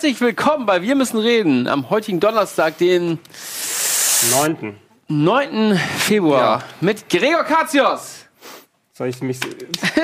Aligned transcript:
Herzlich 0.00 0.22
willkommen 0.22 0.64
bei 0.64 0.80
Wir 0.80 0.94
müssen 0.94 1.18
reden 1.18 1.68
am 1.68 1.90
heutigen 1.90 2.20
Donnerstag, 2.20 2.78
den 2.78 3.18
Neunten. 4.30 4.78
9. 5.08 5.78
Februar 5.98 6.64
mit 6.80 7.06
Gregor 7.10 7.44
Katios. 7.44 8.24
Soll 8.94 9.08
ich 9.08 9.20
mich. 9.20 9.38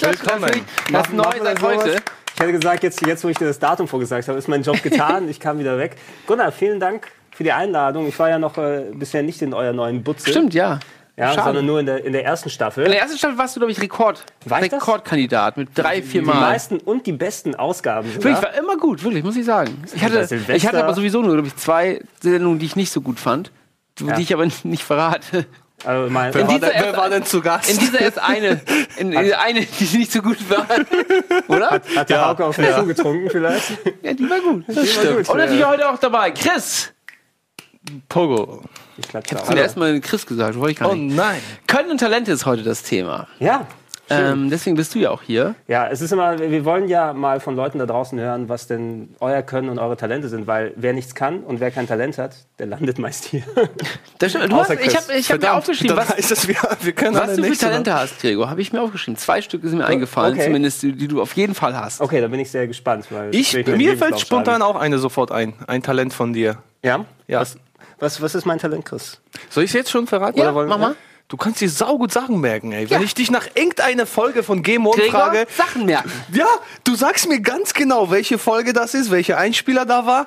Willkommen. 0.00 0.64
Das 0.90 0.90
Mach- 0.90 1.12
neu 1.12 1.22
machen 1.24 1.34
wir 1.34 1.44
seit 1.44 1.62
heute. 1.62 1.96
Ich 2.34 2.40
hätte 2.40 2.52
gesagt, 2.52 2.82
jetzt, 2.82 3.04
jetzt 3.06 3.22
wo 3.22 3.28
ich 3.28 3.36
dir 3.36 3.44
das 3.48 3.58
Datum 3.58 3.86
vorgesagt 3.86 4.28
habe, 4.28 4.38
ist 4.38 4.48
mein 4.48 4.62
Job 4.62 4.82
getan. 4.82 5.28
Ich 5.28 5.38
kam 5.38 5.58
wieder 5.58 5.76
weg. 5.76 5.96
Gunnar, 6.26 6.50
vielen 6.50 6.80
Dank 6.80 7.08
für 7.30 7.44
die 7.44 7.52
Einladung. 7.52 8.08
Ich 8.08 8.18
war 8.18 8.30
ja 8.30 8.38
noch 8.38 8.56
äh, 8.56 8.86
bisher 8.94 9.22
nicht 9.22 9.42
in 9.42 9.52
eurer 9.52 9.74
neuen 9.74 10.02
Butze. 10.02 10.30
Stimmt, 10.30 10.54
ja. 10.54 10.80
Ja, 11.18 11.30
Schade. 11.32 11.42
sondern 11.46 11.66
nur 11.66 11.80
in 11.80 11.86
der, 11.86 12.04
in 12.04 12.12
der 12.12 12.24
ersten 12.24 12.48
Staffel. 12.48 12.84
In 12.84 12.92
der 12.92 13.00
ersten 13.00 13.18
Staffel 13.18 13.36
warst 13.38 13.56
du, 13.56 13.60
glaube 13.60 13.72
ich, 13.72 13.80
Rekord. 13.80 14.24
War 14.44 14.62
ich 14.62 14.68
das? 14.70 14.80
Rekordkandidat 14.80 15.56
mit 15.56 15.70
drei, 15.74 16.00
vier 16.00 16.20
die 16.20 16.26
Mal. 16.28 16.40
meisten 16.40 16.78
und 16.78 17.06
die 17.06 17.12
besten 17.12 17.56
Ausgaben. 17.56 18.06
Wirklich, 18.14 18.36
sogar. 18.36 18.52
war 18.52 18.54
immer 18.58 18.76
gut, 18.76 19.02
wirklich, 19.02 19.24
muss 19.24 19.36
ich 19.36 19.44
sagen. 19.44 19.82
Ich 19.92 20.02
hatte, 20.04 20.28
ich 20.54 20.66
hatte 20.66 20.82
aber 20.84 20.94
sowieso 20.94 21.20
nur, 21.20 21.32
glaube 21.32 21.48
ich, 21.48 21.56
zwei 21.56 22.00
Sendungen, 22.20 22.60
die 22.60 22.66
ich 22.66 22.76
nicht 22.76 22.92
so 22.92 23.00
gut 23.00 23.18
fand, 23.18 23.50
die 23.98 24.06
Ja. 24.06 24.16
ich 24.16 24.32
aber 24.32 24.46
nicht 24.62 24.84
verrate. 24.84 25.46
Also 25.84 26.10
mein, 26.10 26.32
In 26.32 26.40
War 26.40 26.48
dieser 26.54 26.70
denn, 26.70 26.82
wer 26.82 26.96
war 26.96 27.08
denn 27.10 27.24
zu 27.24 27.40
Gast? 27.40 27.70
In 27.70 27.78
dieser 27.78 28.00
erst 28.00 28.18
eine, 28.20 28.60
in, 28.96 29.12
in 29.12 29.32
eine, 29.34 29.60
die 29.64 29.96
nicht 29.98 30.10
so 30.12 30.22
gut 30.22 30.38
war. 30.50 30.66
Oder? 31.48 31.70
hat 31.96 32.10
der 32.10 32.16
Ja. 32.16 32.28
Hauke 32.28 32.44
auf 32.44 32.56
den 32.56 32.72
Schuh 32.74 32.84
getrunken 32.86 33.28
vielleicht? 33.30 33.72
Ja, 34.02 34.12
die 34.12 34.28
war 34.28 34.40
gut. 34.40 34.64
Das 34.68 34.88
stimmt. 34.92 35.28
Und 35.28 35.36
natürlich 35.36 35.64
heute 35.64 35.88
auch 35.88 35.98
dabei 35.98 36.30
Chris. 36.32 36.92
Pogo. 38.08 38.62
Ich 38.96 39.08
klatsche 39.08 39.36
Zum 39.36 39.48
auch. 39.48 39.56
ersten 39.56 39.80
Mal 39.80 40.00
Chris 40.00 40.26
gesagt, 40.26 40.58
wollte 40.58 40.72
ich 40.72 40.78
gar 40.78 40.90
Oh 40.90 40.94
nicht. 40.94 41.16
nein. 41.16 41.40
Können 41.66 41.90
und 41.90 41.98
Talente 41.98 42.32
ist 42.32 42.46
heute 42.46 42.62
das 42.62 42.82
Thema. 42.82 43.28
Ja. 43.38 43.66
Ähm, 44.10 44.48
deswegen 44.48 44.74
bist 44.74 44.94
du 44.94 44.98
ja 45.00 45.10
auch 45.10 45.20
hier. 45.20 45.54
Ja, 45.66 45.86
es 45.88 46.00
ist 46.00 46.12
immer, 46.12 46.38
wir 46.38 46.64
wollen 46.64 46.88
ja 46.88 47.12
mal 47.12 47.40
von 47.40 47.54
Leuten 47.54 47.78
da 47.78 47.84
draußen 47.84 48.18
hören, 48.18 48.48
was 48.48 48.66
denn 48.66 49.14
euer 49.20 49.42
Können 49.42 49.68
und 49.68 49.78
eure 49.78 49.98
Talente 49.98 50.30
sind, 50.30 50.46
weil 50.46 50.72
wer 50.76 50.94
nichts 50.94 51.14
kann 51.14 51.40
und 51.40 51.60
wer 51.60 51.70
kein 51.70 51.86
Talent 51.86 52.16
hat, 52.16 52.36
der 52.58 52.68
landet 52.68 52.98
meist 52.98 53.26
hier. 53.26 53.42
Das 54.18 54.32
stimmt. 54.32 54.50
Du 54.50 54.56
hast, 54.56 54.70
ich 54.70 54.96
habe 54.96 55.12
ich 55.12 55.30
hab 55.30 55.40
mir 55.40 55.52
aufgeschrieben, 55.52 55.96
was, 55.96 56.08
heißt 56.08 56.32
es, 56.32 56.48
wir, 56.48 56.56
wir 56.80 56.92
können 56.92 57.14
was 57.16 57.36
du 57.36 57.44
für 57.44 57.56
Talente 57.56 57.94
hast, 57.94 58.18
Gregor. 58.20 58.50
Habe 58.50 58.60
ich 58.62 58.72
mir 58.72 58.80
aufgeschrieben. 58.80 59.16
Zwei 59.16 59.42
Stück 59.42 59.62
sind 59.62 59.78
mir 59.78 59.84
eingefallen, 59.86 60.34
okay. 60.34 60.46
zumindest, 60.46 60.82
die, 60.82 60.92
die 60.92 61.06
du 61.06 61.20
auf 61.22 61.34
jeden 61.34 61.54
Fall 61.54 61.76
hast. 61.76 62.00
Okay, 62.00 62.20
da 62.20 62.26
bin 62.26 62.40
ich 62.40 62.50
sehr 62.50 62.66
gespannt. 62.66 63.06
Weil 63.10 63.32
Ich, 63.34 63.54
mir 63.66 63.96
fällt 63.96 64.18
spontan 64.18 64.62
auch 64.62 64.74
eine 64.74 64.98
sofort 64.98 65.30
ein. 65.30 65.52
Ein 65.68 65.82
Talent 65.82 66.14
von 66.14 66.32
dir. 66.32 66.58
Ja? 66.82 67.04
Ja. 67.28 67.40
Was, 67.42 67.58
was, 67.98 68.20
was 68.22 68.34
ist 68.34 68.44
mein 68.46 68.58
Talent, 68.58 68.84
Chris? 68.84 69.18
Soll 69.50 69.64
ich 69.64 69.70
es 69.70 69.74
jetzt 69.74 69.90
schon 69.90 70.06
verraten? 70.06 70.38
Ja, 70.38 70.44
oder 70.46 70.54
wollen 70.54 70.68
mach 70.68 70.78
mal. 70.78 70.96
Du 71.28 71.36
kannst 71.36 71.60
dir 71.60 71.68
saugut 71.68 72.10
Sachen 72.10 72.40
merken, 72.40 72.72
ey. 72.72 72.88
Wenn 72.88 73.00
Ja. 73.00 73.04
ich 73.04 73.12
dich 73.14 73.30
nach 73.30 73.46
irgendeiner 73.54 74.06
Folge 74.06 74.42
von 74.42 74.62
Game 74.62 74.86
On 74.86 74.94
Gregor, 74.96 75.10
frage, 75.10 75.46
Sachen 75.54 75.84
merken. 75.84 76.10
ja, 76.32 76.46
du 76.84 76.94
sagst 76.94 77.28
mir 77.28 77.40
ganz 77.40 77.74
genau, 77.74 78.10
welche 78.10 78.38
Folge 78.38 78.72
das 78.72 78.94
ist, 78.94 79.10
welcher 79.10 79.36
Einspieler 79.36 79.84
da 79.84 80.06
war. 80.06 80.26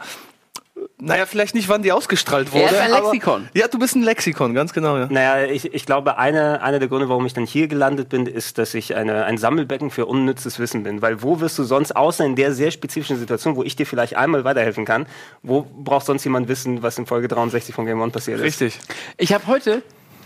Naja, 0.99 1.25
vielleicht 1.25 1.55
nicht, 1.55 1.67
wann 1.69 1.81
die 1.81 1.91
ausgestrahlt 1.91 2.53
wurde. 2.53 2.65
ist 2.65 2.75
ein 2.79 2.93
aber- 2.93 3.11
Lexikon. 3.11 3.49
Ja, 3.53 3.67
du 3.67 3.79
bist 3.79 3.95
ein 3.95 4.03
Lexikon, 4.03 4.53
ganz 4.53 4.71
genau, 4.73 4.97
ja. 4.97 5.07
Naja, 5.09 5.45
ich, 5.51 5.73
ich 5.73 5.85
glaube, 5.85 6.17
eine, 6.17 6.61
einer 6.61 6.79
der 6.79 6.87
Gründe, 6.87 7.09
warum 7.09 7.25
ich 7.25 7.33
dann 7.33 7.45
hier 7.45 7.67
gelandet 7.67 8.09
bin, 8.09 8.25
ist, 8.27 8.57
dass 8.57 8.73
ich 8.73 8.95
eine, 8.95 9.25
ein 9.25 9.37
Sammelbecken 9.37 9.89
für 9.89 10.05
unnützes 10.05 10.59
Wissen 10.59 10.83
bin. 10.83 11.01
Weil 11.01 11.23
wo 11.23 11.39
wirst 11.39 11.57
du 11.59 11.63
sonst, 11.63 11.95
außer 11.95 12.25
in 12.25 12.35
der 12.35 12.53
sehr 12.53 12.71
spezifischen 12.71 13.17
Situation, 13.17 13.55
wo 13.55 13.63
ich 13.63 13.75
dir 13.75 13.85
vielleicht 13.85 14.15
einmal 14.15 14.43
weiterhelfen 14.43 14.85
kann, 14.85 15.05
wo 15.43 15.61
braucht 15.63 16.05
sonst 16.05 16.23
jemand 16.23 16.47
wissen, 16.47 16.83
was 16.83 16.97
in 16.97 17.05
Folge 17.05 17.27
63 17.27 17.73
von 17.73 17.85
Game 17.85 17.99
On 18.01 18.11
passiert 18.11 18.37
ist? 18.39 18.43
Richtig. 18.45 18.79
Ich 19.17 19.33
habe 19.33 19.47
heute 19.47 19.81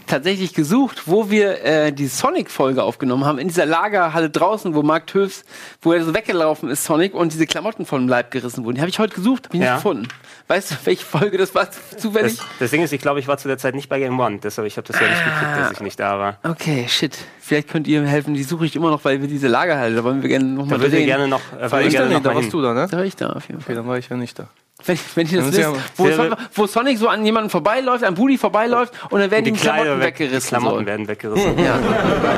tatsächlich 0.08 0.54
gesucht, 0.54 1.04
wo 1.08 1.30
wir 1.30 1.64
äh, 1.64 1.92
die 1.92 2.08
Sonic-Folge 2.08 2.84
aufgenommen 2.84 3.26
haben, 3.26 3.38
in 3.40 3.48
dieser 3.48 3.66
Lagerhalle 3.66 4.30
draußen, 4.30 4.74
wo 4.76 4.84
Mark 4.84 5.08
Töfs, 5.08 5.44
wo 5.82 5.94
er 5.94 6.04
so 6.04 6.14
weggelaufen 6.14 6.70
ist, 6.70 6.84
Sonic, 6.86 7.14
und 7.14 7.34
diese 7.34 7.46
Klamotten 7.48 7.86
vom 7.86 8.08
Leib 8.08 8.32
gerissen 8.32 8.64
wurden. 8.66 8.76
Die 8.76 8.82
habe 8.82 8.90
ich 8.90 9.00
heute 9.00 9.16
gesucht, 9.16 9.48
habe 9.48 9.58
ich 9.58 9.64
Ja. 9.64 9.74
nicht 9.74 9.84
gefunden. 9.84 10.08
Weißt 10.48 10.72
du, 10.72 10.76
welche 10.86 11.04
Folge 11.06 11.38
das 11.38 11.56
war 11.56 11.70
zufällig? 11.98 12.38
Das, 12.38 12.46
das 12.60 12.72
Ding 12.72 12.84
ist, 12.84 12.94
ich 12.94 13.02
glaube, 13.02 13.20
ich 13.20 13.28
war 13.28 13.38
zu 13.38 13.48
der 13.48 13.58
Zeit 13.58 13.74
nicht 13.76 13.90
bei 13.90 14.00
Game 14.00 14.20
One, 14.20 14.40
deshalb 14.44 14.68
ich 14.68 14.78
habe 14.78 14.88
das 14.88 15.00
ja 15.00 15.08
nicht 15.08 15.24
gekriegt, 15.24 15.58
dass 15.58 15.72
ich 15.72 15.80
nicht 15.82 16.00
da 16.00 16.20
war. 16.20 16.38
Okay, 16.44 16.86
shit. 16.88 17.18
Vielleicht 17.40 17.68
könnt 17.70 17.88
ihr 17.88 18.02
mir 18.02 18.08
helfen. 18.08 18.34
Die 18.36 18.44
suche 18.44 18.66
ich 18.66 18.76
immer 18.76 18.90
noch, 18.92 19.04
weil 19.06 19.22
wir 19.22 19.28
diese 19.28 19.48
Lagerhalle, 19.48 19.96
da 19.96 20.04
wollen 20.04 20.22
wir 20.22 20.30
gerne 20.30 20.46
nochmal 20.46 20.78
Da 20.78 20.84
würde 20.84 20.98
ich 20.98 21.06
gerne 21.06 21.28
noch, 21.28 21.42
äh, 21.60 21.72
War 21.72 21.82
ich 21.82 21.90
gerne 21.92 22.12
noch 22.14 22.22
da 22.22 22.30
mal 22.30 22.36
warst 22.36 22.44
hin. 22.46 22.52
du 22.52 22.62
da, 22.62 22.74
ne? 22.74 22.88
Da 22.90 22.98
war 22.98 23.06
ich 23.06 23.16
da 23.16 23.30
auf 23.32 23.48
jeden 23.48 23.58
Okay, 23.58 23.66
Fall. 23.68 23.76
dann 23.76 23.88
war 23.88 23.98
ich 23.98 24.10
ja 24.10 24.16
nicht 24.18 24.38
da. 24.38 24.48
Wenn, 24.88 25.00
wenn 25.16 25.28
ihr 25.28 25.42
das 25.42 25.52
wisst, 25.58 25.70
wo, 25.98 26.12
Son 26.12 26.36
wo 26.54 26.68
Sonic 26.68 26.98
so 27.00 27.08
an 27.08 27.26
jemanden 27.26 27.50
vorbeiläuft, 27.50 28.04
an 28.04 28.14
Budi 28.14 28.38
vorbeiläuft 28.38 28.94
und 29.10 29.20
dann 29.20 29.32
werden 29.32 29.46
Die 29.46 29.52
die, 29.54 29.60
Klamotten 29.60 29.86
Kleider 29.86 30.00
weg, 30.00 30.20
weggerissen. 30.20 30.50
Klamotten 30.50 30.80
so. 30.82 30.86
werden 30.86 31.08
weggerissen. 31.08 31.58
Ja. 31.60 31.80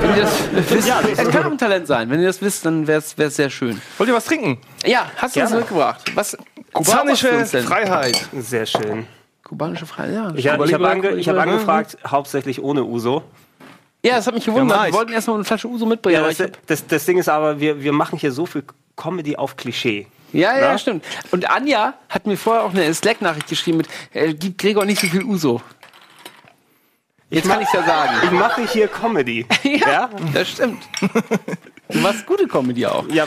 Wenn 0.02 0.16
ihr 0.16 0.22
das 0.22 0.34
wisst, 0.72 0.88
Ja, 0.88 1.02
das 1.02 1.12
es 1.12 1.20
ist- 1.20 1.32
kann 1.32 1.46
auch 1.46 1.52
ein 1.52 1.58
Talent 1.58 1.88
sein. 1.88 2.10
Wenn 2.10 2.22
ihr 2.22 2.28
das 2.28 2.42
wisst, 2.42 2.66
dann 2.66 2.88
wäre 2.88 3.00
es 3.00 3.36
sehr 3.36 3.50
schön. 3.50 3.82
Wollt 3.98 4.10
ihr 4.10 4.16
was 4.16 4.26
trinken? 4.26 4.60
Ja, 4.86 5.12
hast 5.18 5.36
du 5.36 5.42
uns 5.42 5.50
Gerne. 5.50 5.62
mitgebracht? 5.62 6.02
Was? 6.16 6.38
Kubanische? 6.74 7.46
Freiheit. 7.46 8.28
Sehr 8.40 8.66
schön. 8.66 9.08
Kubanische 9.44 9.86
Freiheit, 9.86 10.14
ja. 10.14 10.32
Ich, 10.36 10.48
hab- 10.48 10.64
ich 10.66 10.74
habe 10.74 10.90
ange, 10.90 11.22
hab 11.22 11.38
angefragt, 11.38 11.98
hauptsächlich 12.08 12.62
ohne 12.62 12.84
Uso. 12.84 13.24
Ja, 14.06 14.16
das 14.18 14.28
hat 14.28 14.36
mich 14.36 14.46
gewundert. 14.46 14.78
Ja, 14.78 14.84
nice. 14.84 14.94
Wir 14.94 14.98
wollten 15.00 15.12
erstmal 15.14 15.36
eine 15.38 15.44
Flasche 15.46 15.68
Uso 15.68 15.86
mitbringen. 15.86 16.16
Ja, 16.16 16.22
aber 16.26 16.34
das, 16.34 16.52
das, 16.66 16.88
das 16.88 17.06
Ding 17.06 17.18
ist 17.18 17.28
aber, 17.28 17.60
wir, 17.60 17.82
wir 17.82 17.92
machen 17.92 18.18
hier 18.20 18.32
so 18.32 18.46
viel 18.46 18.64
Comedy 18.96 19.36
auf 19.36 19.58
Klischee. 19.58 20.08
Ja, 20.34 20.58
ja, 20.58 20.72
Na? 20.72 20.78
stimmt. 20.78 21.06
Und 21.32 21.50
Anja 21.50 21.94
hat 22.10 22.26
mir 22.26 22.38
vorher 22.38 22.64
auch 22.64 22.74
eine 22.74 22.94
Slack-Nachricht 22.94 23.48
geschrieben 23.48 23.78
mit, 23.78 23.88
äh, 24.14 24.34
gib 24.34 24.58
Gregor 24.58 24.86
nicht 24.86 25.02
so 25.02 25.08
viel 25.08 25.24
Uso. 25.24 25.62
Jetzt 27.30 27.50
kann 27.50 27.62
ich 27.62 27.68
ja 27.74 27.84
sagen. 27.84 28.14
Ich 28.24 28.32
mache 28.32 28.66
hier 28.68 28.88
Comedy. 28.88 29.46
Ja, 29.64 30.10
das 30.34 30.50
stimmt. 30.50 30.84
Du 31.90 32.00
machst 32.00 32.26
gute 32.26 32.48
Comedy 32.48 32.86
auch. 32.86 33.06
Ja, 33.10 33.26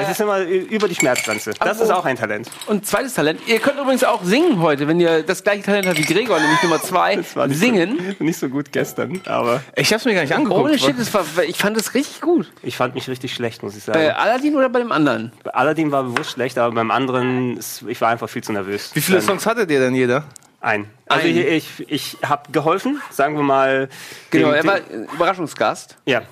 es 0.00 0.10
ist 0.10 0.20
immer 0.20 0.40
über 0.42 0.86
die 0.88 0.94
Schmerzgrenze. 0.94 1.50
Das 1.58 1.60
Aber- 1.76 1.82
ist 1.84 1.90
auch 1.90 2.04
ein 2.04 2.16
Talent. 2.16 2.48
Und 2.66 2.86
zweites 2.86 3.14
Talent. 3.14 3.40
Ihr 3.46 3.58
könnt 3.58 3.78
übrigens 3.80 4.04
auch 4.04 4.22
singen 4.22 4.60
heute, 4.62 4.86
wenn 4.86 5.00
ihr 5.00 5.22
das 5.24 5.42
gleiche 5.42 5.62
Talent 5.64 5.86
habt 5.86 5.98
wie 5.98 6.02
Gregor, 6.02 6.38
nämlich 6.38 6.62
Nummer 6.62 6.80
zwei, 6.80 7.16
nicht 7.16 7.34
singen. 7.58 7.98
So, 8.18 8.24
nicht 8.24 8.38
so 8.38 8.48
gut 8.48 8.70
gestern, 8.70 9.20
aber 9.26 9.62
Ich 9.74 9.92
hab's 9.92 10.04
mir 10.04 10.14
gar 10.14 10.22
nicht 10.22 10.32
angeguckt. 10.34 10.60
Ohne 10.60 10.78
Shit, 10.78 10.98
das 10.98 11.12
war, 11.12 11.24
ich 11.46 11.56
fand 11.58 11.76
das 11.76 11.94
richtig 11.94 12.20
gut. 12.20 12.50
ich 12.62 12.76
fand 12.76 12.94
mich 12.94 13.08
richtig 13.08 13.34
schlecht, 13.34 13.62
muss 13.62 13.76
ich 13.76 13.82
sagen. 13.82 13.98
Bei 13.98 14.14
Aladdin 14.14 14.54
oder 14.56 14.68
bei 14.68 14.78
dem 14.78 14.92
anderen? 14.92 15.32
Bei 15.42 15.52
Aladdin 15.54 15.90
war 15.90 16.04
bewusst 16.04 16.30
schlecht, 16.30 16.56
aber 16.58 16.74
beim 16.74 16.90
anderen, 16.92 17.58
ich 17.88 18.00
war 18.00 18.10
einfach 18.10 18.28
viel 18.28 18.42
zu 18.44 18.52
nervös. 18.52 18.90
Wie 18.94 19.00
viele 19.00 19.20
Songs 19.20 19.44
hattet 19.46 19.70
ihr 19.70 19.80
denn 19.80 19.94
jeder? 19.94 20.24
Ein. 20.60 20.86
Also 21.06 21.26
Ein. 21.26 21.36
ich, 21.36 21.80
ich, 21.80 21.86
ich 21.88 22.16
habe 22.24 22.50
geholfen, 22.52 23.00
sagen 23.10 23.36
wir 23.36 23.42
mal. 23.44 23.88
Genau, 24.30 24.50
er 24.50 24.64
war 24.64 24.78
Überraschungsgast. 25.14 25.96
ja. 26.06 26.22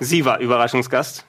Sie 0.00 0.24
war 0.24 0.40
Überraschungsgast. 0.40 1.24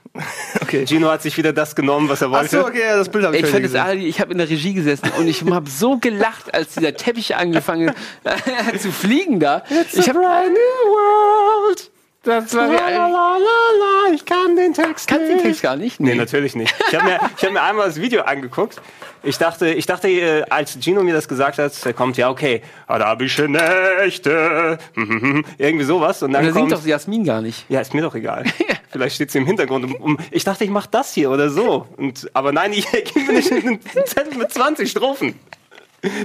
Okay. 0.61 0.85
Gino 0.85 1.09
hat 1.09 1.23
sich 1.23 1.37
wieder 1.37 1.53
das 1.53 1.75
genommen, 1.75 2.07
was 2.07 2.21
er 2.21 2.29
wollte. 2.29 2.57
Achso, 2.57 2.67
okay, 2.67 2.81
ja, 2.81 2.97
das 2.97 3.09
Bild 3.09 3.25
habe 3.25 3.35
ich, 3.35 3.43
Ich 3.43 3.51
gesehen. 3.51 3.99
Ich 3.99 4.21
habe 4.21 4.31
in 4.31 4.37
der 4.37 4.47
Regie 4.47 4.73
gesessen 4.73 5.09
und 5.17 5.27
ich 5.27 5.43
habe 5.43 5.69
so 5.69 5.97
gelacht, 5.97 6.53
als 6.53 6.75
dieser 6.75 6.93
Teppich 6.95 7.35
angefangen 7.35 7.93
hat 8.23 8.79
zu 8.79 8.91
fliegen 8.91 9.39
da. 9.39 9.63
ich 9.91 10.07
habe 10.09 10.19
world. 10.19 11.91
Das 12.23 12.53
war 12.55 12.67
Lalalala, 12.67 14.13
ich 14.13 14.25
kann 14.25 14.55
den 14.55 14.73
Text 14.73 15.07
kannst 15.07 15.29
den 15.29 15.39
Text 15.39 15.61
gar 15.61 15.75
nicht. 15.75 15.99
Nee, 15.99 16.15
natürlich 16.15 16.55
nicht. 16.55 16.73
Ich 16.89 16.95
habe 16.95 17.05
mir, 17.05 17.19
ich 17.37 17.43
hab 17.43 17.51
mir 17.51 17.61
einmal 17.61 17.87
das 17.87 17.99
Video 17.99 18.21
angeguckt. 18.23 18.81
Ich 19.23 19.37
dachte, 19.37 19.67
ich 19.69 19.85
dachte, 19.85 20.09
äh, 20.09 20.43
als 20.49 20.77
Gino 20.81 21.03
mir 21.03 21.13
das 21.13 21.27
gesagt 21.27 21.57
hat, 21.57 21.85
der 21.85 21.93
kommt, 21.93 22.17
ja, 22.17 22.29
okay, 22.29 22.61
arabische 22.87 23.47
Nächte, 23.47 24.77
irgendwie 25.57 25.85
sowas. 25.85 26.23
Und 26.23 26.33
dann 26.33 26.45
Da 26.45 26.53
singt 26.53 26.69
kommt, 26.71 26.81
doch 26.81 26.85
Jasmin 26.85 27.23
gar 27.23 27.41
nicht. 27.41 27.65
ja, 27.69 27.81
ist 27.81 27.93
mir 27.93 28.01
doch 28.01 28.15
egal. 28.15 28.45
Vielleicht 28.89 29.15
steht 29.15 29.31
sie 29.31 29.39
im 29.39 29.45
Hintergrund. 29.45 29.85
Um, 29.85 29.95
um, 29.95 30.17
ich 30.31 30.43
dachte, 30.43 30.63
ich 30.63 30.69
mache 30.69 30.87
das 30.91 31.13
hier 31.13 31.29
oder 31.31 31.49
so. 31.49 31.87
Und, 31.97 32.29
aber 32.33 32.51
nein, 32.51 32.73
ich 32.73 32.89
gebe 32.91 33.19
mir 33.19 33.33
nicht 33.33 33.51
einen 33.51 33.79
Zettel 34.05 34.37
mit 34.37 34.51
20 34.51 34.89
Strophen. 34.89 35.39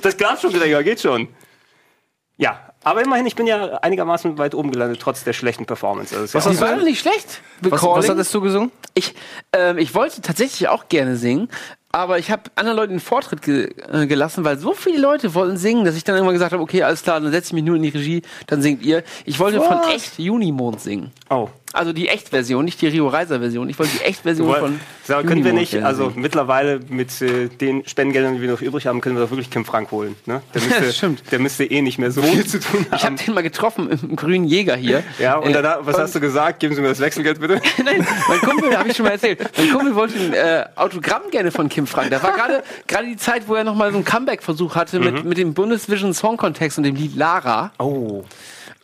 Das 0.02 0.16
klappt 0.16 0.42
schon, 0.42 0.52
Gregor, 0.52 0.82
geht 0.82 1.00
schon. 1.00 1.28
Ja, 2.36 2.67
aber 2.84 3.02
immerhin, 3.02 3.26
ich 3.26 3.34
bin 3.34 3.46
ja 3.46 3.78
einigermaßen 3.78 4.38
weit 4.38 4.54
oben 4.54 4.70
gelandet, 4.70 5.00
trotz 5.00 5.24
der 5.24 5.32
schlechten 5.32 5.66
Performance. 5.66 6.14
Also 6.14 6.38
ist 6.38 6.44
ja 6.44 6.60
war 6.60 6.76
doch 6.76 6.84
nicht 6.84 7.00
schlecht. 7.00 7.42
Was, 7.60 7.82
was 7.82 8.08
hattest 8.08 8.32
du 8.34 8.40
gesungen? 8.40 8.70
Ich, 8.94 9.14
ähm, 9.52 9.78
ich 9.78 9.94
wollte 9.94 10.20
tatsächlich 10.22 10.68
auch 10.68 10.88
gerne 10.88 11.16
singen, 11.16 11.48
aber 11.90 12.18
ich 12.18 12.30
habe 12.30 12.42
anderen 12.54 12.76
Leuten 12.76 12.94
den 12.94 13.00
Vortritt 13.00 13.42
ge 13.42 13.74
äh, 13.90 14.06
gelassen, 14.06 14.44
weil 14.44 14.58
so 14.58 14.74
viele 14.74 15.00
Leute 15.00 15.34
wollten 15.34 15.56
singen, 15.56 15.84
dass 15.84 15.96
ich 15.96 16.04
dann 16.04 16.14
irgendwann 16.14 16.34
gesagt 16.34 16.52
habe, 16.52 16.62
okay, 16.62 16.82
alles 16.82 17.02
klar, 17.02 17.20
dann 17.20 17.32
setze 17.32 17.48
ich 17.48 17.52
mich 17.54 17.64
nur 17.64 17.76
in 17.76 17.82
die 17.82 17.88
Regie, 17.88 18.22
dann 18.46 18.62
singt 18.62 18.82
ihr. 18.82 19.02
Ich 19.24 19.38
wollte 19.38 19.60
von 19.60 19.78
Was? 19.78 19.94
echt 19.94 20.18
Junimond 20.18 20.80
singen. 20.80 21.12
oh. 21.30 21.48
Also 21.78 21.92
die 21.92 22.08
Echtversion, 22.08 22.64
nicht 22.64 22.80
die 22.82 22.88
Rio 22.88 23.06
Reiser 23.06 23.38
Version. 23.38 23.68
Ich 23.68 23.78
wollte 23.78 23.92
die 23.98 24.04
Echtversion 24.04 24.52
von. 24.56 24.80
So, 25.04 25.14
können 25.22 25.44
wir 25.44 25.52
nicht, 25.52 25.76
also 25.76 26.12
mittlerweile 26.14 26.80
mit 26.88 27.22
äh, 27.22 27.46
den 27.48 27.86
Spendengeldern, 27.86 28.34
die 28.34 28.42
wir 28.42 28.50
noch 28.50 28.60
übrig 28.60 28.86
haben, 28.88 29.00
können 29.00 29.14
wir 29.16 29.22
doch 29.22 29.30
wirklich 29.30 29.48
Kim 29.48 29.64
Frank 29.64 29.92
holen. 29.92 30.16
Ne? 30.26 30.42
Der, 30.54 30.62
müsste, 30.66 30.80
das 30.82 30.96
stimmt. 30.96 31.22
der 31.30 31.38
müsste 31.38 31.64
eh 31.64 31.80
nicht 31.80 31.98
mehr 31.98 32.10
so 32.10 32.20
viel 32.20 32.44
zu 32.44 32.58
tun 32.58 32.80
Ich 32.84 32.92
habe 32.92 33.04
haben. 33.04 33.16
den 33.16 33.32
mal 33.32 33.42
getroffen 33.42 33.88
im, 33.90 34.16
grünen 34.16 34.44
Jäger 34.44 34.74
hier. 34.76 35.02
Ja, 35.18 35.36
und 35.36 35.50
Äh, 35.50 35.52
danach, 35.52 35.78
was 35.82 35.98
hast 35.98 36.14
du 36.16 36.20
gesagt? 36.20 36.60
Geben 36.60 36.74
Sie 36.74 36.80
mir 36.80 36.88
das 36.88 37.00
Wechselgeld 37.00 37.40
bitte. 37.40 37.60
Nein, 37.84 38.06
mein 38.28 38.38
Kumpel, 38.40 38.76
habe 38.76 38.88
ich 38.88 38.96
schon 38.96 39.06
mal 39.06 39.12
erzählt, 39.12 39.38
mein 39.56 39.70
Kumpel 39.70 39.94
wollte 39.94 40.18
ein 40.18 40.32
äh, 40.32 40.64
Autogramm 40.74 41.22
gerne 41.30 41.50
von 41.52 41.68
Kim 41.68 41.86
Frank. 41.86 42.10
Da 42.10 42.20
war 42.22 42.32
gerade 42.32 42.62
gerade 42.88 43.06
die 43.06 43.16
Zeit, 43.16 43.46
wo 43.46 43.54
er 43.54 43.62
noch 43.64 43.74
mal 43.76 43.90
so 43.92 43.96
einen 43.96 44.04
Comeback-Versuch 44.04 44.74
hatte 44.74 44.98
mit, 45.00 45.24
mit 45.24 45.38
dem 45.38 45.54
Bundesvision 45.54 46.12
Song 46.12 46.36
Contest 46.36 46.76
und 46.78 46.84
dem 46.84 46.96
Lied 46.96 47.16
Lara. 47.16 47.72
Oh. 47.78 48.24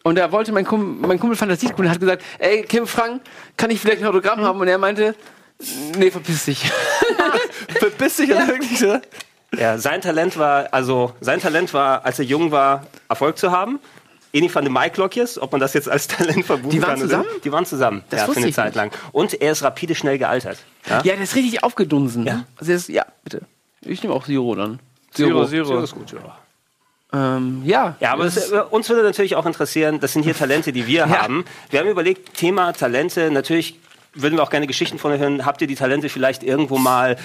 Und 0.07 0.17
da 0.17 0.31
wollte 0.31 0.53
mein 0.53 0.65
Kumpel, 0.67 1.09
mein 1.09 1.19
Kumpel 1.19 1.37
fand 1.37 1.51
das 1.51 1.63
Lied 1.63 1.73
gut 1.75 1.87
und 1.87 1.91
hat 1.91 1.99
gesagt, 1.99 2.23
ey, 2.39 2.63
Kim 2.63 2.87
Frank, 2.87 3.23
kann 3.57 3.71
ich 3.71 3.81
vielleicht 3.81 4.03
ein 4.03 4.07
Autogramm 4.09 4.41
haben? 4.43 4.61
Und 4.61 4.69
er 4.69 4.79
meinte, 4.79 5.15
Nee, 5.97 6.11
verpiss 6.11 6.45
dich. 6.47 6.71
Bist 7.99 8.19
du 8.19 8.25
ja 8.25 8.47
wirklich 8.47 8.79
so? 8.79 8.99
Ja, 9.57 9.79
sein 9.79 10.01
Talent 10.01 10.37
war, 10.37 10.67
also 10.73 11.13
sein 11.21 11.41
Talent 11.41 11.73
war, 11.73 12.05
als 12.05 12.19
er 12.19 12.25
jung 12.25 12.51
war, 12.51 12.87
Erfolg 13.09 13.39
zu 13.39 13.51
haben. 13.53 13.79
Eni 14.33 14.53
van 14.53 14.65
de 14.65 14.73
Maiklokjes, 14.73 15.41
ob 15.41 15.53
man 15.53 15.61
das 15.61 15.73
jetzt 15.75 15.89
als 15.89 16.09
Talent 16.09 16.45
verbuchen 16.45 16.71
Die 16.71 16.83
waren 16.83 16.99
kann. 16.99 16.99
oder- 16.99 17.09
zusammen? 17.09 17.29
Die 17.45 17.53
waren 17.53 17.65
zusammen, 17.67 18.05
Das 18.11 18.21
ja, 18.23 18.27
für 18.27 18.37
eine 18.41 18.51
Zeit 18.53 18.65
nicht. 18.67 18.75
lang. 18.75 18.91
Und 19.13 19.41
er 19.41 19.53
ist 19.53 19.63
rapide 19.63 19.95
schnell 19.95 20.19
gealtert. 20.19 20.59
Ja? 20.89 20.97
Ja, 21.05 21.15
der 21.15 21.21
ist 21.23 21.37
richtig 21.37 21.63
aufgedunsen. 21.63 22.27
Ja. 22.27 22.45
Also 22.57 22.73
ist, 22.73 22.89
ja, 22.89 23.07
bitte. 23.23 23.43
Ich 23.83 24.03
nehme 24.03 24.13
auch 24.15 24.27
Zero 24.27 24.57
dann. 24.57 24.81
Zero, 25.13 25.47
Zero 25.47 25.67
Zero. 25.69 25.83
ist 25.85 25.95
gut, 25.95 26.11
ja. 26.13 26.37
Ähm, 27.15 27.63
ja. 27.65 27.97
Ja, 28.01 28.13
aber 28.13 28.25
es, 28.25 28.51
uns 28.71 28.89
würde 28.89 29.03
natürlich 29.03 29.37
auch 29.37 29.47
interessieren, 29.47 30.01
das 30.01 30.13
sind 30.13 30.23
hier 30.25 30.35
Talente, 30.35 30.73
die 30.73 30.87
wir 30.87 31.09
haben. 31.21 31.45
Wir 31.71 31.81
haben 31.81 31.89
überlegt, 31.89 32.35
Thema 32.35 32.73
Talente, 32.73 33.31
natürlich 33.31 33.79
würden 34.15 34.37
wir 34.37 34.43
auch 34.43 34.51
gerne 34.51 34.67
Geschichten 34.67 34.99
von 34.99 35.13
euch 35.13 35.21
hören. 35.21 35.45
Habt 35.47 35.61
ihr 35.61 35.67
die 35.67 35.75
Talente 35.77 36.09
vielleicht 36.09 36.43
irgendwo 36.43 36.79
mal 36.79 37.17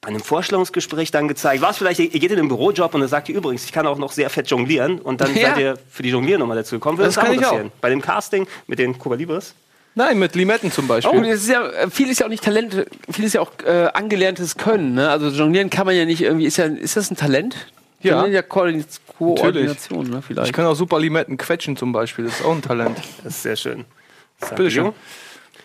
bei 0.00 0.08
einem 0.08 0.20
Vorstellungsgespräch 0.20 1.10
dann 1.10 1.28
gezeigt? 1.28 1.62
War 1.62 1.70
es 1.70 1.76
vielleicht, 1.78 2.00
ihr 2.00 2.08
geht 2.08 2.30
in 2.32 2.38
einen 2.38 2.48
Bürojob 2.48 2.92
und 2.94 3.00
dann 3.00 3.08
sagt 3.08 3.28
ihr 3.28 3.36
übrigens, 3.36 3.64
ich 3.64 3.72
kann 3.72 3.86
auch 3.86 3.98
noch 3.98 4.12
sehr 4.12 4.28
fett 4.30 4.48
jonglieren 4.48 4.98
und 4.98 5.20
dann 5.20 5.34
Ja. 5.36 5.48
seid 5.50 5.58
ihr 5.58 5.78
für 5.90 6.02
die 6.02 6.10
Jongliernummer 6.10 6.54
dazu 6.54 6.74
gekommen. 6.76 6.98
Würde 6.98 7.08
Das 7.08 7.16
uns 7.16 7.24
kann 7.26 7.32
ich 7.34 7.40
auch. 7.40 7.52
interessieren. 7.52 7.72
Bei 7.80 7.90
dem 7.90 8.02
Casting 8.02 8.46
mit 8.66 8.78
den 8.78 8.98
Cuba 8.98 9.14
Libres. 9.14 9.54
Nein, 9.94 10.18
mit 10.18 10.34
Limetten 10.34 10.72
zum 10.72 10.88
Beispiel. 10.88 11.18
Oh, 11.18 11.22
das 11.22 11.42
ist 11.42 11.50
ja, 11.50 11.66
äh, 11.68 11.90
viel 11.90 12.08
ist 12.10 12.18
ja 12.20 12.24
auch 12.26 12.30
nicht 12.30 12.42
Talent, 12.42 12.86
viel 13.10 13.24
ist 13.26 13.34
ja 13.34 13.42
auch 13.42 13.50
äh, 13.66 13.88
angelerntes 13.92 14.56
Können. 14.56 14.94
Ne? 14.94 15.08
Also 15.10 15.28
jonglieren 15.28 15.68
kann 15.68 15.84
man 15.84 15.94
ja 15.94 16.06
nicht 16.06 16.22
irgendwie. 16.22 16.46
Ist, 16.46 16.56
ja, 16.56 16.64
ist 16.64 16.96
das 16.96 17.10
ein 17.10 17.16
Talent? 17.16 17.54
Ja. 18.02 18.12
Jonglieren 18.14 18.34
Ja, 18.34 18.42
Koordin 18.42 18.84
Koordination, 19.18 20.10
ne, 20.10 20.22
vielleicht. 20.22 20.48
Ich 20.48 20.52
kann 20.52 20.66
auch 20.66 20.74
super 20.74 20.98
Limetten 20.98 21.36
quetschen 21.36 21.76
zum 21.76 21.92
Beispiel. 21.92 22.24
Das 22.26 22.40
ist 22.40 22.44
auch 22.44 22.52
ein 22.52 22.62
Talent. 22.62 22.98
Das 23.24 23.34
ist 23.34 23.42
sehr 23.42 23.56
schön. 23.56 23.84
Bitte 24.50 24.70
schön. 24.70 24.92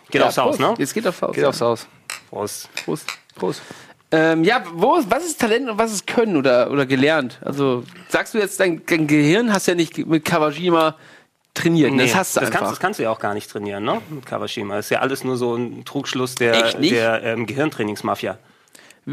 Geht 0.09 0.21
Ja, 0.21 0.27
aufs 0.27 0.37
Haus, 0.37 0.59
ne? 0.59 0.75
Jetzt 0.77 0.93
geht 0.93 1.07
aufs 1.07 1.21
Haus. 1.21 1.35
Geht 1.35 1.45
aufs 1.45 1.61
Haus. 1.61 1.87
Prost. 2.29 2.69
Prost. 2.85 3.07
Prost. 3.35 3.61
Ähm, 4.11 4.43
ja, 4.43 4.63
wo 4.73 4.97
was 5.09 5.25
ist 5.25 5.39
Talent 5.39 5.69
und 5.69 5.77
was 5.77 5.91
ist 5.91 6.07
Können 6.07 6.37
oder, 6.37 6.71
oder 6.71 6.85
gelernt? 6.85 7.39
Also 7.43 7.83
sagst 8.07 8.33
du 8.33 8.37
jetzt, 8.37 8.59
dein, 8.59 8.81
dein 8.85 9.05
Gehirn 9.07 9.51
hast 9.51 9.67
ja 9.67 9.75
nicht 9.75 9.97
mit 10.07 10.23
Kawajima 10.23 10.95
trainiert. 11.53 11.91
ne? 11.91 11.97
Nee, 11.97 12.03
das 12.03 12.15
hast 12.15 12.35
du 12.35 12.39
das 12.39 12.47
einfach. 12.47 12.59
Kannst, 12.59 12.71
das 12.73 12.79
kannst 12.79 12.99
du 12.99 13.03
ja 13.03 13.09
auch 13.11 13.19
gar 13.19 13.33
nicht 13.33 13.49
trainieren, 13.49 13.83
ne? 13.83 14.01
Mit 14.09 14.25
Kawashima. 14.25 14.75
Das 14.77 14.85
ist 14.85 14.89
ja 14.91 14.99
alles 14.99 15.23
nur 15.25 15.35
so 15.35 15.55
ein 15.55 15.83
Trugschluss 15.83 16.35
der, 16.35 16.71
der 16.73 17.23
ähm, 17.23 17.45
Gehirntrainingsmafia. 17.47 18.37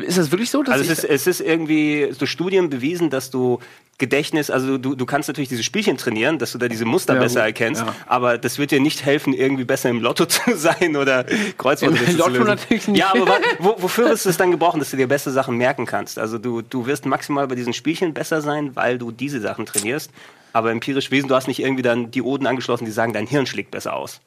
Ist 0.03 0.19
das 0.19 0.31
wirklich 0.31 0.51
so? 0.51 0.63
Dass 0.63 0.75
Also 0.75 0.91
es 0.91 0.99
ist, 0.99 1.05
es 1.05 1.27
ist 1.27 1.41
irgendwie 1.41 2.11
durch 2.19 2.31
Studien 2.31 2.69
bewiesen, 2.71 3.11
dass 3.11 3.31
du 3.31 3.61
Gedächtnis, 3.99 4.51
also 4.51 4.77
du, 4.77 4.97
du 4.97 5.07
kannst 5.07 5.29
natürlich 5.29 5.49
diese 5.49 5.63
Spielchen 5.63 5.97
trainieren, 5.97 6.41
dass 6.41 6.51
du 6.51 6.59
da 6.59 6.67
diese 6.67 6.85
Muster 6.85 7.15
Ja, 7.15 7.21
besser 7.21 7.41
gut, 7.41 7.47
erkennst, 7.47 7.83
ja. 7.83 7.95
aber 8.07 8.39
das 8.39 8.59
wird 8.59 8.73
dir 8.73 8.81
nicht 8.81 9.05
helfen, 9.05 9.33
irgendwie 9.33 9.63
besser 9.65 9.89
im 9.89 10.01
Lotto 10.01 10.27
zu 10.27 10.41
sein 10.57 10.97
oder 10.97 11.25
Kreuzworträtsel 11.57 12.07
Im 12.07 12.11
zu 12.11 12.17
Lotto 12.19 12.31
lösen. 12.33 12.47
natürlich 12.47 12.89
nicht. 12.89 12.99
Ja, 12.99 13.13
aber 13.15 13.39
wo, 13.61 13.77
wofür 13.83 14.11
ist 14.11 14.27
es 14.27 14.37
dann 14.37 14.51
gebrauchen, 14.51 14.81
dass 14.81 14.91
du 14.91 14.97
dir 14.97 15.07
bessere 15.07 15.33
Sachen 15.33 15.57
merken 15.57 15.87
kannst? 15.87 16.19
Also 16.19 16.39
du, 16.39 16.61
du 16.61 16.87
wirst 16.87 17.07
maximal 17.07 17.47
bei 17.47 17.55
diesen 17.55 17.73
Spielchen 17.73 18.15
besser 18.15 18.41
sein, 18.43 18.75
weil 18.75 18.99
du 18.99 19.13
diese 19.13 19.41
Sachen 19.41 19.65
trainierst. 19.65 20.11
Aber 20.53 20.71
empirisch 20.73 21.11
Wesen, 21.13 21.29
du 21.29 21.35
hast 21.37 21.47
nicht 21.49 21.61
irgendwie 21.61 21.83
dann 21.83 22.11
die 22.11 22.23
Oden 22.23 22.47
angeschlossen, 22.49 22.85
die 22.85 22.93
sagen, 22.93 23.13
dein 23.13 23.27
Hirn 23.27 23.47
schlägt 23.47 23.71
besser 23.71 23.95
aus. 23.95 24.21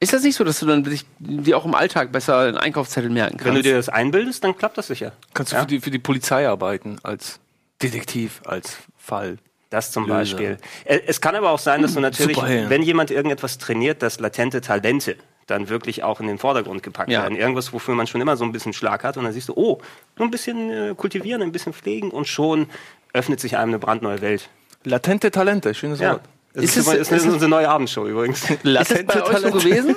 Ist 0.00 0.12
das 0.12 0.22
nicht 0.22 0.36
so, 0.36 0.44
dass 0.44 0.60
du 0.60 0.66
dann 0.66 0.84
dich, 0.84 1.04
dir 1.18 1.56
auch 1.56 1.64
im 1.64 1.74
Alltag 1.74 2.12
besser 2.12 2.38
einen 2.38 2.56
Einkaufszettel 2.58 3.10
merken 3.10 3.36
kannst? 3.38 3.46
Wenn 3.46 3.54
du 3.54 3.62
dir 3.62 3.76
das 3.76 3.88
einbildest, 3.88 4.44
dann 4.44 4.56
klappt 4.56 4.76
das 4.78 4.88
sicher. 4.88 5.12
Kannst 5.32 5.52
du 5.52 5.56
Ja? 5.56 5.62
für, 5.62 5.66
die, 5.68 5.80
für 5.80 5.90
die 5.90 5.98
Polizei 5.98 6.46
arbeiten 6.48 6.98
als 7.02 7.40
Detektiv, 7.82 8.40
als 8.44 8.76
Fall. 8.98 9.38
Das 9.70 9.90
zum 9.90 10.04
Löser. 10.04 10.14
Beispiel. 10.18 10.58
Äh, 10.84 11.00
Es 11.06 11.20
kann 11.20 11.34
aber 11.34 11.50
auch 11.50 11.58
sein, 11.58 11.82
dass 11.82 11.94
du 11.94 12.00
natürlich, 12.00 12.36
Superhelden. 12.36 12.70
wenn 12.70 12.82
jemand 12.82 13.10
irgendetwas 13.10 13.58
trainiert, 13.58 14.02
dass 14.02 14.20
latente 14.20 14.60
Talente 14.60 15.16
dann 15.46 15.68
wirklich 15.68 16.02
auch 16.04 16.20
in 16.20 16.26
den 16.26 16.38
Vordergrund 16.38 16.82
gepackt 16.82 17.10
Ja. 17.10 17.22
werden. 17.22 17.36
Irgendwas, 17.36 17.72
wofür 17.72 17.94
man 17.94 18.06
schon 18.06 18.20
immer 18.20 18.36
so 18.36 18.44
ein 18.44 18.52
bisschen 18.52 18.72
Schlag 18.72 19.04
hat. 19.04 19.16
Und 19.16 19.24
dann 19.24 19.32
siehst 19.32 19.48
du, 19.48 19.54
oh, 19.56 19.80
nur 20.16 20.28
ein 20.28 20.30
bisschen 20.30 20.70
äh, 20.70 20.94
kultivieren, 20.96 21.42
ein 21.42 21.52
bisschen 21.52 21.72
pflegen 21.72 22.10
und 22.10 22.28
schon 22.28 22.68
öffnet 23.12 23.40
sich 23.40 23.56
einem 23.56 23.70
eine 23.70 23.78
brandneue 23.78 24.20
Welt. 24.20 24.48
Latente 24.84 25.30
Talente, 25.30 25.74
schönes 25.74 25.98
Ja. 26.00 26.12
Wort. 26.12 26.22
Das 26.54 26.64
Ist 26.64 26.76
ist, 26.76 26.86
es- 26.86 26.94
ist, 26.94 27.12
ist 27.12 27.26
unsere 27.26 27.48
neue 27.48 27.68
Abendshow 27.68 28.06
übrigens. 28.06 28.48
ist 28.50 28.64
das 28.64 29.04
bei 29.04 29.22
euch 29.24 29.38
so 29.38 29.50
gewesen? 29.50 29.94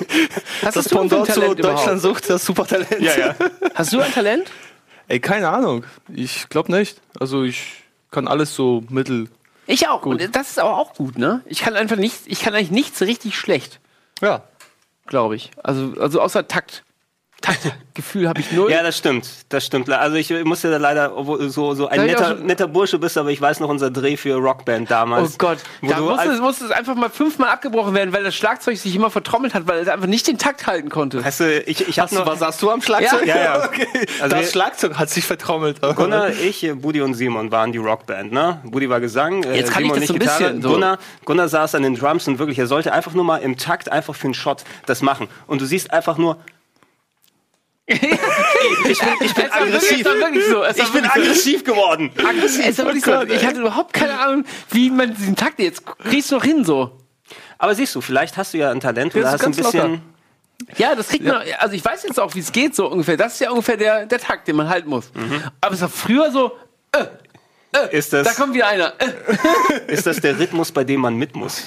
Hast 0.63 0.75
Das 0.75 0.85
du 0.85 0.99
ein 0.99 1.07
Pendant 1.07 1.27
zu 1.27 1.33
Talent 1.39 1.59
Deutschland 1.63 1.83
überhaupt? 1.83 2.01
sucht 2.01 2.29
das 2.31 2.45
Supertalent. 2.45 2.99
ja, 2.99 3.17
ja. 3.17 3.35
Hast 3.75 3.93
du 3.93 3.99
ein 3.99 4.11
Talent? 4.11 4.51
Ey, 5.07 5.19
keine 5.19 5.49
Ahnung. 5.49 5.83
Ich 6.13 6.49
glaube 6.49 6.71
nicht. 6.71 6.99
Also 7.19 7.43
ich 7.43 7.83
kann 8.11 8.27
alles 8.27 8.55
so 8.55 8.83
mittel. 8.89 9.29
Ich 9.67 9.87
auch. 9.87 10.03
Und 10.05 10.35
das 10.35 10.49
ist 10.49 10.59
aber 10.59 10.77
auch 10.77 10.93
gut, 10.95 11.17
ne? 11.17 11.41
Ich 11.45 11.59
kann 11.59 11.75
einfach 11.75 11.95
nicht, 11.97 12.21
ich 12.25 12.39
kann 12.41 12.55
eigentlich 12.55 12.71
nichts 12.71 13.01
richtig 13.01 13.37
schlecht, 13.37 13.79
Ja. 14.21 14.43
glaube 15.05 15.35
ich. 15.35 15.51
Also, 15.61 15.93
also 15.99 16.21
außer 16.21 16.47
Takt. 16.47 16.83
Taktgefühl 17.41 18.27
habe 18.27 18.39
ich 18.41 18.51
null. 18.51 18.71
Ja, 18.71 18.81
das 18.81 18.97
stimmt. 18.97 19.27
Das 19.49 19.65
stimmt. 19.65 19.89
Also 19.91 20.15
ich 20.15 20.31
musste 20.43 20.71
da 20.71 20.77
leider 20.77 21.15
obwohl 21.15 21.49
so, 21.49 21.73
so 21.75 21.87
ein 21.87 22.01
ich 22.01 22.07
netter, 22.07 22.29
schon- 22.35 22.45
netter 22.45 22.67
Bursche 22.67 22.97
bist, 22.97 23.17
aber 23.17 23.29
ich 23.29 23.39
weiß 23.39 23.59
noch 23.59 23.69
unser 23.69 23.91
Dreh 23.91 24.17
für 24.17 24.35
Rockband 24.35 24.87
Oh 24.87 24.89
damals. 24.89 25.37
Gott, 25.37 25.59
Wo 25.81 25.89
da 25.89 25.97
du 25.97 26.03
musste, 26.05 26.29
als- 26.29 26.39
musste 26.39 26.65
es 26.65 26.71
einfach 26.71 26.95
mal 26.95 27.09
fünfmal 27.09 27.49
abgebrochen 27.49 27.93
werden, 27.93 28.11
weil 28.11 28.23
das 28.23 28.35
Schlagzeug 28.35 28.77
sich 28.77 28.95
immer 28.95 29.11
vertrommelt 29.11 29.53
hat, 29.53 29.67
weil 29.67 29.79
es 29.79 29.87
einfach 29.87 30.07
nicht 30.07 30.27
den 30.27 30.37
Takt 30.39 30.65
halten 30.67 30.89
konnte. 30.89 31.23
Weißt 31.23 31.39
du, 31.41 31.61
ich, 31.61 31.87
ich 31.87 31.99
hab 31.99 32.05
Hast 32.11 32.17
du, 32.17 32.25
was 32.25 32.41
hast 32.41 32.61
du 32.61 32.71
am 32.71 32.81
Schlagzeug? 32.81 33.25
Ja, 33.27 33.37
ja. 33.37 33.65
okay. 33.65 33.87
Also 34.21 34.35
das 34.35 34.51
Schlagzeug 34.51 34.95
hat 34.97 35.09
sich 35.09 35.23
vertrommelt. 35.25 35.79
Gunnar, 35.95 36.29
ich, 36.31 36.69
Budi 36.75 37.01
und 37.01 37.13
Simon 37.13 37.51
waren 37.51 37.71
die 37.71 37.77
Rockband, 37.77 38.31
ne? 38.31 38.61
Budi 38.63 38.89
war 38.89 38.99
Gesang, 38.99 39.43
äh, 39.43 39.57
Jetzt 39.57 39.71
kann 39.71 39.83
ich 39.85 39.91
Simon 39.93 39.99
das 39.99 40.07
so 40.07 40.13
ein 40.13 40.19
nicht 40.19 40.21
Gitarre. 40.31 40.43
bisschen 40.45 40.61
so. 40.63 40.69
Gunnar, 40.71 40.97
Gunnar 41.25 41.47
saß 41.49 41.75
an 41.75 41.83
den 41.83 41.95
Drums 41.95 42.27
und 42.27 42.39
wirklich, 42.39 42.57
er 42.57 42.67
sollte 42.67 42.91
einfach 42.93 43.13
nur 43.13 43.23
mal 43.23 43.37
im 43.37 43.57
Takt 43.57 43.91
einfach 43.91 44.15
für 44.15 44.25
einen 44.25 44.33
Shot 44.33 44.63
das 44.87 45.01
machen. 45.01 45.27
Und 45.45 45.61
du 45.61 45.65
siehst 45.65 45.93
einfach 45.93 46.17
nur, 46.17 46.37
ich 47.87 47.99
bin, 48.01 48.09
ich 48.89 48.99
bin 48.99 49.45
wirklich- 49.45 49.53
aggressiv. 49.53 50.05
Wirklich 50.05 50.45
so. 50.45 50.65
Ich 50.65 50.75
bin 50.75 50.93
wirklich 51.03 51.13
so. 51.13 51.19
aggressiv 51.21 51.63
geworden. 51.63 52.11
Es 52.17 52.77
war 52.77 52.85
wirklich 52.85 53.05
so. 53.05 53.21
Ich 53.23 53.45
hatte 53.45 53.59
überhaupt 53.61 53.93
keine 53.93 54.19
Ahnung, 54.19 54.45
wie 54.71 54.89
man 54.89 55.15
diesen 55.15 55.35
Takt 55.35 55.59
jetzt 55.59 55.83
kriegst 55.85 56.31
du 56.31 56.35
noch 56.35 56.43
hin 56.43 56.65
so. 56.65 56.91
Aber 57.57 57.73
siehst 57.73 57.95
du, 57.95 58.01
vielleicht 58.01 58.37
hast 58.37 58.53
du 58.53 58.57
ja 58.57 58.71
ein 58.71 58.79
Talent 58.81 59.15
oder 59.15 59.25
ist 59.27 59.33
hast 59.33 59.45
ein 59.45 59.51
bisschen. 59.55 59.91
locker. 59.91 60.01
Ja, 60.77 60.95
das 60.95 61.07
kriegt 61.09 61.23
man. 61.23 61.41
Also 61.59 61.75
ich 61.75 61.85
weiß 61.85 62.03
jetzt 62.03 62.19
auch, 62.19 62.33
wie 62.35 62.39
es 62.39 62.51
geht 62.51 62.75
so 62.75 62.87
ungefähr. 62.87 63.15
Das 63.15 63.33
ist 63.33 63.39
ja 63.39 63.51
ungefähr 63.51 63.77
der, 63.77 64.05
der 64.05 64.19
Takt, 64.19 64.47
den 64.47 64.55
man 64.57 64.67
halten 64.69 64.89
muss. 64.89 65.11
Aber 65.61 65.73
es 65.73 65.81
war 65.81 65.89
früher 65.89 66.31
so. 66.31 66.51
Ist 67.91 68.11
Da 68.11 68.23
das, 68.23 68.35
kommt 68.35 68.53
wieder 68.55 68.67
einer. 68.67 68.93
Äh. 68.97 69.11
ist 69.93 70.07
das 70.07 70.19
der 70.19 70.39
Rhythmus, 70.39 70.71
bei 70.71 70.83
dem 70.83 71.01
man 71.01 71.15
mit 71.15 71.35
muss? 71.35 71.63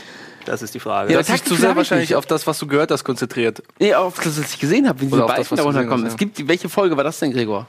Das 0.47 0.63
ist 0.63 0.75
die 0.75 0.81
Frage. 0.81 1.13
Ja, 1.13 1.19
Das 1.19 1.29
ist 1.29 1.33
Taktgefühl 1.33 1.57
zu 1.57 1.63
sehr 1.63 1.77
wahrscheinlich 1.77 2.11
nicht. 2.11 2.17
auf 2.17 2.27
das, 2.27 2.47
was 2.47 2.59
du 2.59 2.67
gehört 2.67 2.91
hast, 2.91 3.05
konzentriert. 3.05 3.63
Nee, 3.79 3.95
auf 3.95 4.17
das, 4.17 4.39
was 4.41 4.53
ich 4.55 4.59
gesehen 4.59 4.89
habe, 4.89 5.01
wie 5.01 5.07
diese 5.07 5.19
das, 5.27 5.51
was 5.51 5.57
da 5.59 5.63
runterkommen. 5.65 6.07
hast, 6.07 6.15
Es 6.15 6.21
ja. 6.21 6.27
gibt, 6.27 6.49
welche 6.49 6.69
Folge 6.69 6.97
war 6.97 7.05
das 7.05 7.19
denn, 7.19 7.33
Gregor? 7.33 7.67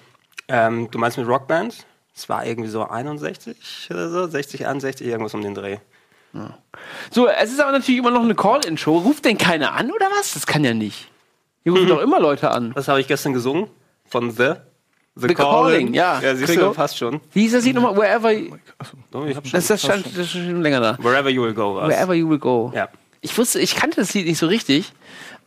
Ähm, 0.48 0.90
du 0.92 0.98
meinst 1.00 1.18
mit 1.18 1.28
Rockband? 1.28 1.86
Es 2.16 2.28
war 2.30 2.46
irgendwie 2.46 2.70
so 2.70 2.84
61 2.84 3.88
oder 3.90 4.10
so, 4.10 4.28
60, 4.28 4.68
61, 4.68 5.08
irgendwas 5.08 5.34
um 5.34 5.42
den 5.42 5.56
Dreh. 5.56 5.78
So, 7.10 7.28
es 7.28 7.52
ist 7.52 7.60
aber 7.60 7.72
natürlich 7.74 8.00
immer 8.00 8.12
noch 8.12 8.22
eine 8.24 8.36
Call-In-Show. 8.36 8.98
Ruft 9.00 9.26
denn 9.26 9.38
keiner 9.38 9.74
an 9.74 9.92
oder 9.92 10.08
was? 10.18 10.34
Das 10.34 10.48
kann 10.48 10.64
ja 10.64 10.74
nicht. 10.74 11.10
Hier 11.64 11.72
Mhm. 11.74 11.78
rufen 11.80 11.90
doch 11.90 12.02
immer 12.02 12.20
Leute 12.20 12.52
an. 12.52 12.72
Was 12.74 12.88
habe 12.88 13.02
ich 13.02 13.08
gestern 13.08 13.34
gesungen? 13.34 13.68
Von 14.06 14.32
The? 14.32 14.54
The, 15.16 15.28
The 15.28 15.34
Calling, 15.34 15.94
ja. 15.94 16.22
Ja, 16.22 16.36
siehst 16.36 16.56
du, 16.56 16.74
fast 16.74 16.98
schon. 16.98 17.20
Wie 17.34 17.42
hieß 17.42 17.52
das 17.52 17.66
Lied 17.66 17.76
nochmal? 17.76 17.98
Wherever. 17.98 18.32
you- 18.32 18.56
So, 19.12 19.26
ich 19.26 19.36
hab 19.36 19.46
schon 19.46 19.58
Das, 19.58 19.68
das, 19.68 19.82
stand, 19.82 20.06
das 20.06 20.18
ist 20.18 20.32
schon 20.32 20.62
länger 20.62 20.80
da. 20.80 20.98
Wherever 21.02 21.30
you 21.30 21.44
will 21.44 21.54
go. 21.54 21.76
Was? 21.76 21.90
Wherever 21.90 22.14
you 22.14 22.30
will 22.30 22.40
go. 22.40 22.72
Ja. 22.74 22.88
Ich 23.20 23.38
wusste, 23.38 23.60
ich 23.60 23.76
kannte 23.76 24.00
das 24.00 24.14
Lied 24.14 24.26
nicht 24.26 24.38
so 24.40 24.48
richtig. 24.48 24.94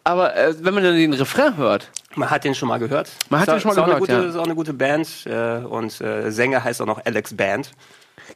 Aber 0.04 0.36
äh, 0.36 0.54
wenn 0.60 0.74
man 0.74 0.84
dann 0.84 0.94
den 0.96 1.14
Refrain 1.14 1.56
hört, 1.56 1.90
Man 2.14 2.28
hat 2.28 2.44
den 2.44 2.54
schon 2.54 2.68
mal 2.68 2.78
gehört. 2.78 3.10
Man 3.30 3.40
hat 3.40 3.48
Ist 3.48 3.54
den 3.54 3.60
schon 3.62 3.70
mal 3.74 3.84
gehört, 3.86 4.00
gute, 4.00 4.12
ja. 4.12 4.20
Ist 4.24 4.36
auch 4.36 4.44
eine 4.44 4.54
gute 4.54 4.74
Band. 4.74 5.08
Äh, 5.24 5.64
und 5.64 5.98
äh, 6.02 6.30
Sänger 6.30 6.62
heißt 6.62 6.82
auch 6.82 6.86
noch 6.86 7.02
Alex 7.06 7.34
Band. 7.34 7.70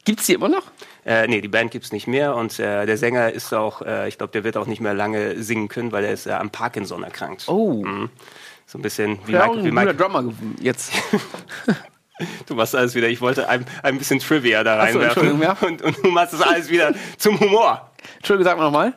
gibt's 0.06 0.24
die 0.26 0.32
immer 0.32 0.48
noch? 0.48 0.62
Äh, 1.04 1.26
nee, 1.28 1.42
die 1.42 1.48
Band 1.48 1.70
gibt's 1.72 1.92
nicht 1.92 2.06
mehr. 2.06 2.34
Und 2.36 2.58
äh, 2.58 2.86
der 2.86 2.96
Sänger 2.96 3.30
ist 3.32 3.52
auch, 3.52 3.82
äh, 3.82 4.08
ich 4.08 4.16
glaube, 4.16 4.32
der 4.32 4.44
wird 4.44 4.56
auch 4.56 4.66
nicht 4.66 4.80
mehr 4.80 4.94
lange 4.94 5.42
singen 5.42 5.68
können, 5.68 5.92
weil 5.92 6.04
er 6.06 6.12
ist 6.14 6.26
äh, 6.26 6.30
am 6.32 6.48
Parkinson 6.48 7.02
erkrankt. 7.02 7.44
Oh. 7.48 7.84
Mhm. 7.84 8.08
So 8.70 8.76
ein 8.78 8.82
bisschen 8.82 9.18
wie 9.26 9.32
Ja, 9.32 9.46
Michael. 9.46 9.58
ein 9.60 9.64
Wie 9.64 9.70
Michael 9.70 9.96
Drummer 9.96 10.24
jetzt. 10.60 10.92
du 12.46 12.54
machst 12.54 12.74
alles 12.76 12.94
wieder. 12.94 13.08
Ich 13.08 13.20
wollte 13.22 13.48
ein, 13.48 13.64
ein 13.82 13.96
bisschen 13.96 14.18
Trivia 14.18 14.62
da 14.62 14.74
so, 14.74 14.98
reinwerfen. 14.98 15.22
Entschuldigung, 15.30 15.42
ja. 15.42 15.56
und, 15.66 15.80
und 15.82 16.04
du 16.04 16.10
machst 16.10 16.34
das 16.34 16.42
alles 16.42 16.68
wieder 16.68 16.92
zum 17.16 17.40
Humor. 17.40 17.90
Entschuldigung, 18.18 18.44
sag 18.50 18.58
mal 18.58 18.64
nochmal. 18.64 18.92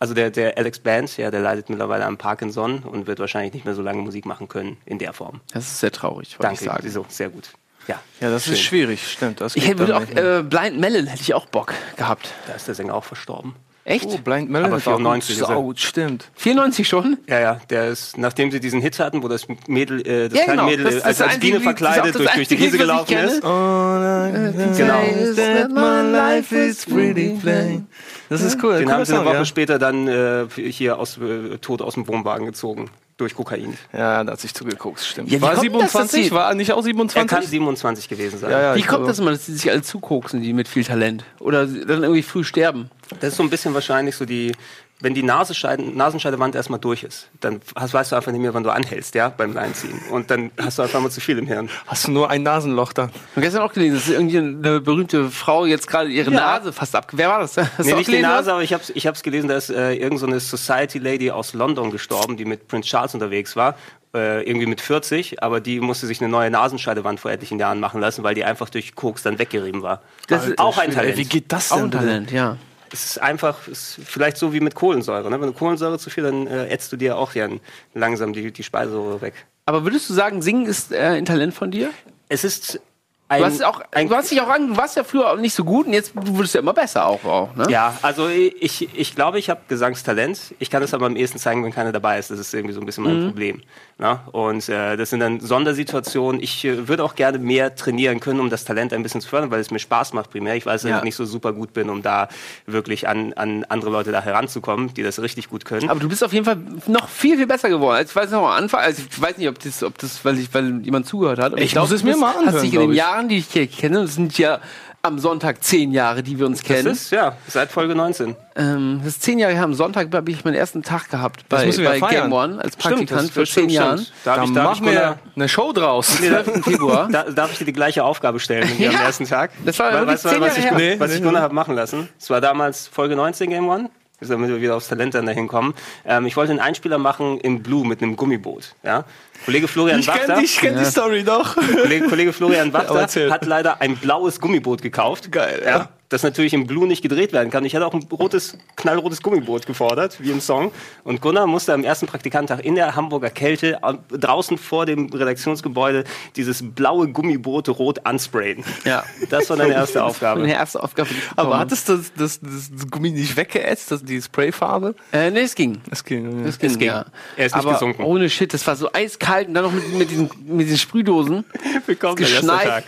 Also 0.00 0.12
der, 0.12 0.30
der 0.30 0.58
Alex 0.58 0.80
Band, 0.80 1.16
ja, 1.18 1.30
der 1.30 1.38
leidet 1.40 1.70
mittlerweile 1.70 2.04
am 2.04 2.18
Parkinson 2.18 2.80
und 2.80 3.06
wird 3.06 3.20
wahrscheinlich 3.20 3.54
nicht 3.54 3.64
mehr 3.64 3.74
so 3.76 3.82
lange 3.82 4.02
Musik 4.02 4.26
machen 4.26 4.48
können 4.48 4.76
in 4.86 4.98
der 4.98 5.12
Form. 5.12 5.40
Das 5.52 5.64
ist 5.66 5.78
sehr 5.78 5.92
traurig, 5.92 6.30
wollte 6.32 6.42
Danke, 6.42 6.64
ich 6.64 6.66
sagen. 6.68 6.80
wieso? 6.82 7.06
Sehr 7.08 7.28
gut. 7.28 7.50
Ja, 7.86 8.00
Ja, 8.20 8.30
das 8.30 8.44
schön. 8.44 8.54
ist 8.54 8.62
schwierig, 8.62 9.08
stimmt. 9.08 9.40
Das 9.40 9.54
Ich 9.54 9.68
hätte 9.68 9.96
auch, 9.96 10.02
äh, 10.02 10.42
Blind 10.42 10.80
Melon 10.80 11.06
hätte 11.06 11.22
ich 11.22 11.32
auch 11.32 11.46
Bock 11.46 11.72
gehabt. 11.96 12.34
Da 12.48 12.54
ist 12.54 12.66
der 12.66 12.74
Sänger 12.74 12.94
auch 12.94 13.04
verstorben. 13.04 13.54
Echt? 13.88 14.06
oh, 14.06 14.18
Blind 14.18 14.50
Melon 14.50 14.66
aber 14.66 14.78
ist 14.78 14.88
auch 14.88 14.96
94 14.96 15.36
ist 15.36 15.40
er. 15.42 15.46
Sau, 15.46 15.72
stimmt. 15.76 16.28
94 16.34 16.88
schon? 16.88 17.18
Ja, 17.28 17.38
ja, 17.38 17.60
der 17.70 17.86
ist, 17.86 18.18
nachdem 18.18 18.50
sie 18.50 18.58
diesen 18.58 18.80
Hit 18.80 18.98
hatten, 18.98 19.22
wo 19.22 19.28
das 19.28 19.46
Mädel, 19.68 20.00
äh, 20.04 20.28
das 20.28 20.36
Ja, 20.38 20.44
kleine 20.44 20.60
genau. 20.62 20.70
Mädel 20.70 20.84
Das 20.86 20.94
äh, 20.94 21.02
als, 21.02 21.18
das 21.18 21.28
als 21.28 21.38
Biene 21.38 21.54
das 21.56 21.62
verkleidet 21.62 22.06
das 22.06 22.12
durch, 22.16 22.32
durch 22.32 22.48
die 22.48 22.58
Wiese 22.58 22.78
gelaufen 22.78 23.16
ist. 23.16 23.40
Genau. 23.42 25.00
That 25.36 25.70
my 25.70 26.10
life 26.10 26.54
is 26.56 26.84
pretty 26.84 27.38
plain. 27.40 27.86
Das 28.28 28.42
ist 28.42 28.60
cool. 28.62 28.78
Den 28.78 28.90
haben 28.90 29.04
sie 29.04 29.14
eine 29.14 29.24
Woche 29.24 29.34
ja. 29.36 29.44
später 29.44 29.78
dann 29.78 30.08
äh, 30.08 30.46
hier 30.56 30.98
aus, 30.98 31.18
äh, 31.18 31.58
tot 31.58 31.80
aus 31.80 31.94
dem 31.94 32.08
Wohnwagen 32.08 32.44
gezogen. 32.46 32.90
durch 33.18 33.34
Kokain. 33.34 33.78
Ja, 33.92 34.24
da 34.24 34.32
hat 34.32 34.40
sich 34.40 34.52
zugeguckt, 34.52 35.00
stimmt. 35.00 35.30
Ja, 35.30 35.38
wie 35.38 35.42
war 35.42 35.54
kommt 35.54 35.64
das, 35.76 35.92
dass 35.92 36.10
27? 36.10 36.24
sie- 36.26 36.30
war 36.32 36.48
er 36.50 36.54
nicht 36.54 36.72
auch 36.72 36.78
Er 36.78 36.82
27? 36.82 37.30
kann 37.30 37.42
27 37.46 38.08
gewesen 38.10 38.38
sein. 38.40 38.50
ja, 38.50 38.60
ja, 38.60 38.74
Wie 38.74 38.80
kommt 38.80 38.88
glaube- 38.90 39.06
das 39.06 39.18
immer, 39.20 39.30
dass 39.30 39.46
die 39.46 39.52
sich 39.52 39.70
alle 39.70 39.80
zukoksen, 39.82 40.42
die 40.42 40.52
mit 40.52 40.68
viel 40.68 40.84
Talent? 40.84 41.24
Oder 41.38 41.66
dann 41.66 42.02
irgendwie 42.02 42.22
früh 42.22 42.44
sterben? 42.44 42.90
Das 43.20 43.30
ist 43.30 43.36
so 43.36 43.42
ein 43.42 43.50
bisschen 43.50 43.72
wahrscheinlich 43.74 44.16
so 44.16 44.24
die, 44.24 44.52
wenn 45.00 45.14
die 45.14 45.22
Nasenscheidewand 45.22 46.54
erstmal 46.54 46.80
durch 46.80 47.02
ist, 47.02 47.28
dann 47.40 47.60
hast, 47.76 47.94
weißt 47.94 48.12
du 48.12 48.16
einfach 48.16 48.32
nicht 48.32 48.40
mehr, 48.40 48.54
wann 48.54 48.62
du 48.64 48.70
anhältst, 48.70 49.14
ja, 49.14 49.28
beim 49.28 49.56
Einziehen. 49.56 50.00
Und 50.10 50.30
dann 50.30 50.50
hast 50.60 50.78
du 50.78 50.82
einfach 50.82 51.00
mal 51.00 51.10
zu 51.10 51.20
viel 51.20 51.38
im 51.38 51.46
Hirn. 51.46 51.68
Hast 51.86 52.06
du 52.06 52.10
nur 52.12 52.30
ein 52.30 52.42
Nasenloch 52.42 52.92
da? 52.92 53.04
Ich 53.06 53.30
habe 53.32 53.40
gestern 53.42 53.62
auch 53.62 53.72
gelesen, 53.72 53.94
dass 53.96 54.08
irgendwie 54.08 54.38
eine 54.38 54.80
berühmte 54.80 55.30
Frau 55.30 55.66
jetzt 55.66 55.86
gerade 55.86 56.08
ihre 56.10 56.30
Ja. 56.30 56.36
Nase 56.58 56.72
fast 56.72 56.96
ab. 56.96 57.08
Wer 57.12 57.28
war 57.28 57.40
das? 57.40 57.56
Hast 57.56 57.78
Nee, 57.84 57.92
auch 57.92 57.98
nicht 57.98 58.10
die 58.10 58.20
Nase, 58.20 58.52
aber 58.52 58.62
ich 58.62 58.72
habe 58.72 58.82
ich 58.94 59.06
hab's 59.06 59.22
gelesen, 59.22 59.48
da 59.48 59.56
ist 59.56 59.70
äh, 59.70 59.94
irgend 59.94 60.18
so 60.18 60.26
eine 60.26 60.40
Society 60.40 60.98
Lady 60.98 61.30
aus 61.30 61.52
London 61.54 61.90
gestorben, 61.90 62.36
die 62.36 62.44
mit 62.44 62.66
Prince 62.68 62.88
Charles 62.88 63.14
unterwegs 63.14 63.54
war. 63.56 63.76
Äh, 64.14 64.48
irgendwie 64.48 64.66
mit 64.66 64.80
40, 64.80 65.42
aber 65.42 65.60
die 65.60 65.78
musste 65.80 66.06
sich 66.06 66.20
eine 66.22 66.30
neue 66.30 66.50
Nasenscheidewand 66.50 67.20
vor 67.20 67.30
etlichen 67.30 67.58
Jahren 67.58 67.80
machen 67.80 68.00
lassen, 68.00 68.22
weil 68.22 68.34
die 68.34 68.44
einfach 68.44 68.70
durch 68.70 68.94
Koks 68.94 69.22
dann 69.22 69.38
weggerieben 69.38 69.82
war. 69.82 70.00
Das 70.28 70.46
ist- 70.46 70.58
auch 70.58 70.78
ein 70.78 70.90
Talent. 70.90 71.18
wie 71.18 71.24
geht 71.26 71.52
das 71.52 71.70
Auch 71.70 71.76
denn? 71.76 71.84
ein 71.86 71.90
bitte? 71.90 72.04
Talent, 72.04 72.30
ja. 72.32 72.56
Es 72.92 73.04
ist 73.04 73.22
einfach, 73.22 73.66
es 73.68 73.98
ist 73.98 74.06
vielleicht 74.08 74.36
so 74.36 74.52
wie 74.52 74.60
mit 74.60 74.74
Kohlensäure. 74.74 75.28
Ne? 75.30 75.40
Wenn 75.40 75.48
du 75.48 75.52
Kohlensäure 75.52 75.98
zu 75.98 76.10
viel, 76.10 76.24
dann 76.24 76.46
äh, 76.46 76.68
ätzt 76.68 76.92
du 76.92 76.96
dir 76.96 77.16
auch 77.18 77.34
ja 77.34 77.48
langsam 77.94 78.32
die, 78.32 78.52
die 78.52 78.62
Speiseröhre 78.62 79.20
weg. 79.20 79.34
Aber 79.66 79.84
würdest 79.84 80.08
du 80.08 80.14
sagen, 80.14 80.42
Singen 80.42 80.66
ist 80.66 80.92
äh, 80.92 80.98
ein 80.98 81.24
Talent 81.24 81.54
von 81.54 81.70
dir? 81.70 81.90
Es 82.28 82.44
ist 82.44 82.80
ein, 83.28 83.40
Du 83.40 83.46
hast, 83.46 83.64
auch, 83.64 83.80
ein 83.90 84.08
du 84.08 84.14
hast 84.14 84.30
dich 84.30 84.40
auch 84.40 84.48
an, 84.48 84.68
du 84.68 84.76
warst 84.76 84.96
ja 84.96 85.02
früher 85.02 85.32
auch 85.32 85.36
nicht 85.36 85.52
so 85.54 85.64
gut 85.64 85.88
und 85.88 85.92
jetzt 85.92 86.12
wurdest 86.14 86.54
du 86.54 86.58
ja 86.58 86.62
immer 86.62 86.72
besser 86.74 87.06
auch. 87.06 87.24
auch 87.24 87.56
ne? 87.56 87.66
Ja, 87.70 87.98
also 88.02 88.28
ich, 88.28 88.88
ich 88.96 89.16
glaube, 89.16 89.40
ich 89.40 89.50
habe 89.50 89.62
Gesangstalent. 89.66 90.54
Ich 90.60 90.70
kann 90.70 90.80
es 90.84 90.94
aber 90.94 91.06
am 91.06 91.16
ehesten 91.16 91.38
zeigen, 91.38 91.64
wenn 91.64 91.72
keiner 91.72 91.90
dabei 91.90 92.20
ist. 92.20 92.30
Das 92.30 92.38
ist 92.38 92.54
irgendwie 92.54 92.72
so 92.74 92.78
ein 92.80 92.86
bisschen 92.86 93.02
mein 93.02 93.22
Mhm. 93.24 93.26
Problem. 93.26 93.62
Ne? 93.98 94.20
Und 94.32 94.68
äh, 94.68 94.98
das 94.98 95.08
sind 95.08 95.20
dann 95.20 95.40
Sondersituationen. 95.40 96.42
Ich 96.42 96.64
äh, 96.66 96.86
würde 96.86 97.02
auch 97.02 97.14
gerne 97.14 97.38
mehr 97.38 97.74
trainieren 97.76 98.20
können, 98.20 98.40
um 98.40 98.50
das 98.50 98.66
Talent 98.66 98.92
ein 98.92 99.02
bisschen 99.02 99.22
zu 99.22 99.28
fördern, 99.30 99.50
weil 99.50 99.60
es 99.60 99.70
mir 99.70 99.78
Spaß 99.78 100.12
macht 100.12 100.30
primär. 100.30 100.54
Ich 100.54 100.66
weiß, 100.66 100.82
dass 100.82 100.90
Ja. 100.90 100.98
ich 100.98 101.04
nicht 101.04 101.16
so 101.16 101.24
super 101.24 101.54
gut 101.54 101.72
bin, 101.72 101.88
um 101.88 102.02
da 102.02 102.28
wirklich 102.66 103.08
an, 103.08 103.32
an 103.32 103.64
andere 103.64 103.90
Leute 103.90 104.12
da 104.12 104.20
heranzukommen, 104.20 104.92
die 104.92 105.02
das 105.02 105.20
richtig 105.22 105.48
gut 105.48 105.64
können. 105.64 105.88
Aber 105.88 105.98
du 105.98 106.10
bist 106.10 106.22
auf 106.22 106.34
jeden 106.34 106.44
Fall 106.44 106.58
noch 106.88 107.08
viel, 107.08 107.38
viel 107.38 107.46
besser 107.46 107.70
geworden. 107.70 107.96
Als 107.96 108.10
ich 108.10 108.16
weiß 108.16 108.30
noch 108.32 108.40
am 108.40 108.52
Anfang, 108.64 108.80
also 108.80 109.02
ich 109.08 109.18
weiß 109.22 109.38
nicht, 109.38 109.48
ob 109.48 109.58
das, 109.60 109.82
ob 109.82 109.96
das 109.96 110.22
weil, 110.26 110.38
ich, 110.38 110.52
weil 110.52 110.82
jemand 110.82 111.06
zugehört 111.06 111.38
hat. 111.38 111.52
aber 111.52 111.62
Ich 111.62 111.72
glaub, 111.72 111.84
muss 111.84 111.92
es 111.92 112.02
mir 112.04 112.18
mal 112.18 112.32
anhören, 112.32 112.54
Hast 112.54 112.64
dich 112.64 112.74
in 112.74 112.80
den 112.80 112.90
ich. 112.90 112.96
Jahren, 112.98 113.28
die 113.30 113.38
ich 113.38 113.46
hier 113.46 113.66
kenne, 113.66 114.02
das 114.02 114.14
sind 114.14 114.36
ja 114.36 114.60
am 115.06 115.18
Sonntag 115.18 115.62
zehn 115.64 115.92
Jahre, 115.92 116.22
die 116.22 116.38
wir 116.38 116.46
uns 116.46 116.58
das 116.58 116.66
kennen. 116.66 116.88
ist, 116.92 117.10
ja, 117.10 117.36
seit 117.48 117.70
Folge 117.70 117.94
19. 117.94 118.36
Ähm, 118.56 119.00
das 119.04 119.14
ist 119.14 119.22
zehn 119.22 119.38
Jahre 119.38 119.52
her. 119.54 119.62
Am 119.64 119.74
Sonntag 119.74 120.12
habe 120.14 120.30
ich 120.30 120.44
meinen 120.44 120.54
ersten 120.54 120.82
Tag 120.82 121.08
gehabt 121.10 121.48
bei, 121.48 121.70
bei 121.70 121.98
ja. 121.98 122.08
Game 122.08 122.32
One 122.32 122.62
als 122.62 122.76
Praktikant 122.76 123.22
das 123.22 123.30
für 123.30 123.44
zehn 123.44 123.46
stimmt, 123.46 123.70
Jahren. 123.72 123.98
stimmt. 123.98 124.12
Da, 124.24 124.44
ich, 124.44 124.52
da 124.52 124.72
ich 124.72 124.80
machen 124.80 124.86
wir 124.86 125.18
eine 125.34 125.48
Show 125.48 125.72
draus. 125.72 126.16
12. 126.16 126.64
Februar. 126.64 127.08
Da, 127.12 127.22
darf 127.24 127.52
ich 127.52 127.58
dir 127.58 127.64
die 127.66 127.72
gleiche 127.72 128.04
Aufgabe 128.04 128.40
stellen 128.40 128.68
wie 128.78 128.84
Ja. 128.84 128.90
am 128.90 128.96
ersten 128.96 129.26
Tag? 129.26 129.50
Das 129.64 129.78
war 129.78 129.92
Weil- 129.92 130.06
weißt 130.06 130.24
du, 130.24 130.28
zehn 130.30 130.40
was 130.40 130.58
ich, 130.58 130.64
Jahre 130.64 130.80
her. 130.80 131.00
was 131.00 131.08
Nee, 131.08 131.14
ich 131.14 131.20
nee, 131.20 131.26
Gunnar 131.26 131.40
nee. 131.40 131.44
habe 131.44 131.54
machen 131.54 131.74
lassen. 131.74 132.08
Es 132.18 132.28
war 132.30 132.40
damals 132.40 132.88
Folge 132.88 133.16
19 133.16 133.50
Game 133.50 133.68
One. 133.68 133.90
Damit 134.20 134.48
wir 134.48 134.60
wieder 134.60 134.76
aufs 134.76 134.88
Talent 134.88 135.14
dann 135.14 135.26
dahin 135.26 135.46
kommen. 135.46 135.74
Ähm, 136.06 136.26
ich 136.26 136.36
wollte 136.36 136.50
einen 136.50 136.60
Einspieler 136.60 136.98
machen 136.98 137.38
in 137.40 137.62
Blue 137.62 137.86
mit 137.86 138.02
einem 138.02 138.16
Gummiboot. 138.16 138.74
Ja? 138.82 139.04
Kollege 139.44 139.68
Florian 139.68 140.00
Ich 140.00 140.08
Wachter, 140.08 140.26
kenne 140.26 140.42
ich 140.42 140.56
kenn 140.58 140.78
die 140.78 140.84
Story 140.84 141.22
doch. 141.22 141.54
Kollege, 141.56 142.08
Kollege 142.08 142.32
Florian 142.32 142.72
Wachter 142.72 143.30
hat 143.30 143.44
leider 143.44 143.80
ein 143.80 143.96
blaues 143.96 144.40
Gummiboot 144.40 144.80
gekauft. 144.80 145.30
Geil, 145.30 145.62
ja. 145.64 145.88
Das 146.08 146.22
natürlich 146.22 146.54
im 146.54 146.66
Blue 146.68 146.86
nicht 146.86 147.02
gedreht 147.02 147.32
werden 147.32 147.50
kann. 147.50 147.64
Ich 147.64 147.74
hatte 147.74 147.84
auch 147.84 147.92
ein 147.94 148.06
rotes, 148.12 148.56
knallrotes 148.76 149.22
Gummiboot 149.22 149.66
gefordert, 149.66 150.18
wie 150.20 150.30
im 150.30 150.40
Song. 150.40 150.70
Und 151.02 151.20
Gunnar 151.20 151.48
musste 151.48 151.72
am 151.74 151.82
ersten 151.82 152.06
Praktikanttag 152.06 152.64
in 152.64 152.76
der 152.76 152.94
Hamburger 152.94 153.28
Kälte 153.30 153.82
am- 153.82 153.98
draußen 154.10 154.56
vor 154.56 154.86
dem 154.86 155.06
Redaktionsgebäude 155.12 156.04
dieses 156.36 156.62
blaue 156.74 157.08
Gummiboot 157.08 157.68
rot 157.70 158.06
ansprayen. 158.06 158.62
Ja. 158.84 159.02
Das 159.30 159.50
war 159.50 159.56
deine 159.56 159.74
erste 159.74 159.98
Meine 159.98 160.08
Aufgabe. 160.08 160.48
erste 160.48 160.82
Aufgabe. 160.82 161.08
Aber 161.34 161.44
bekommen 161.48 161.60
hat 161.60 161.72
es 161.72 161.84
das, 161.84 162.12
das, 162.16 162.38
das, 162.40 162.70
Gummi 162.90 163.10
nicht 163.10 163.36
weggeätzt, 163.36 163.90
das, 163.90 164.04
die 164.04 164.22
Sprayfarbe? 164.22 164.94
Äh, 165.12 165.30
nee, 165.32 165.40
es 165.40 165.56
ging. 165.56 165.78
Das 165.90 166.04
ging. 166.04 166.44
Es 166.44 166.58
ging, 166.58 166.78
ging. 166.78 166.86
ja. 166.88 167.06
Er 167.36 167.46
ist 167.46 167.54
nicht 167.56 167.64
Aber 167.64 167.72
gesunken. 167.74 168.04
ohne 168.04 168.30
Shit, 168.30 168.54
das 168.54 168.64
war 168.66 168.76
so 168.76 168.92
eiskalt 168.92 169.48
und 169.48 169.54
dann 169.54 169.64
noch 169.64 169.72
mit, 169.72 169.92
mit, 169.92 170.10
diesen, 170.10 170.30
mit 170.44 170.66
diesen 170.66 170.78
Sprühdosen. 170.78 171.44
Willkommen, 171.86 172.16
der 172.16 172.28
erste 172.28 172.42
geschneit. 172.46 172.66
Tag. 172.68 172.84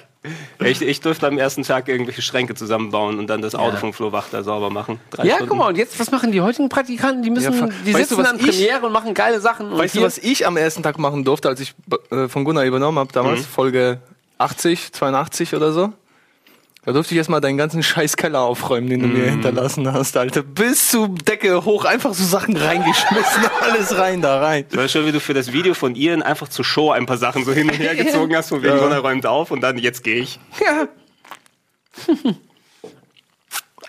Ich, 0.65 0.83
ich 0.83 1.01
durfte 1.01 1.27
am 1.27 1.39
ersten 1.39 1.63
Tag 1.63 1.89
irgendwelche 1.89 2.23
Schränke 2.23 2.55
zusammenbauen 2.55 3.19
und 3.19 3.27
dann 3.29 3.43
das 3.43 3.55
Auto 3.55 3.75
Ja. 3.75 3.77
vom 3.81 3.93
Flo 3.93 4.13
Wachter 4.13 4.43
sauber 4.45 4.71
machen. 4.71 5.01
Drei 5.11 5.25
Ja, 5.25 5.35
Stunden. 5.37 5.49
guck 5.51 5.59
mal, 5.59 5.69
und 5.69 5.77
jetzt, 5.79 5.99
was 6.01 6.11
machen 6.11 6.33
die 6.33 6.41
heutigen 6.41 6.69
Praktikanten? 6.69 7.23
Die 7.23 7.31
müssen, 7.31 7.53
Ja, 7.59 7.69
die 7.87 7.93
sitzen 7.93 8.17
du, 8.17 8.23
an 8.29 8.39
Premiere 8.39 8.87
und 8.87 8.93
machen 8.93 9.15
geile 9.15 9.41
Sachen. 9.41 9.71
Und 9.73 9.79
Weißt 9.79 9.95
du, 9.97 10.03
was 10.03 10.19
ich 10.19 10.47
am 10.47 10.57
ersten 10.57 10.83
Tag 10.83 10.99
machen 10.99 11.25
durfte, 11.25 11.49
als 11.49 11.61
ich 11.61 11.75
äh, 12.11 12.29
von 12.29 12.45
Gunnar 12.45 12.65
übernommen 12.65 12.99
habe, 12.99 13.13
damals, 13.13 13.47
Folge 13.47 14.01
80, 14.39 14.93
82 14.93 15.55
oder 15.55 15.73
so? 15.73 15.93
Da 16.89 16.95
durfte 16.95 17.13
ich 17.13 17.19
erstmal 17.19 17.43
deinen 17.43 17.59
ganzen 17.59 17.83
Scheißkeller 17.83 18.41
aufräumen, 18.41 18.89
den 18.89 19.01
du 19.01 19.09
mir 19.09 19.29
hinterlassen 19.31 19.93
hast, 19.93 20.17
Alter. 20.17 20.43
Bis 20.43 20.89
zur 20.89 21.11
Decke 21.11 21.63
hoch, 21.67 21.85
einfach 21.85 22.15
so 22.15 22.25
Sachen 22.25 22.57
reingeschmissen, 22.57 23.45
alles 23.61 23.99
rein, 23.99 24.23
da 24.23 24.41
rein. 24.41 24.65
Ich 24.71 24.75
weiß 24.75 24.93
schon, 24.93 25.05
wie 25.05 25.13
du 25.13 25.21
für 25.21 25.35
das 25.35 25.53
Video 25.53 25.75
von 25.75 25.95
Ian 25.95 26.23
einfach 26.23 26.49
zur 26.49 26.65
Show 26.65 26.91
ein 26.91 27.05
paar 27.05 27.19
Sachen 27.19 27.45
so 27.45 27.53
hin 27.53 27.69
und 27.69 27.79
her 27.79 27.95
gezogen 28.03 28.35
hast, 28.35 28.49
von 28.49 28.63
wegen 28.63 28.79
Gunnar 28.79 29.01
räumt 29.01 29.27
auf 29.27 29.51
und 29.51 29.61
dann 29.61 29.77
jetzt 29.77 30.03
gehe 30.03 30.17
ich. 30.21 30.41
Ja. 30.65 30.89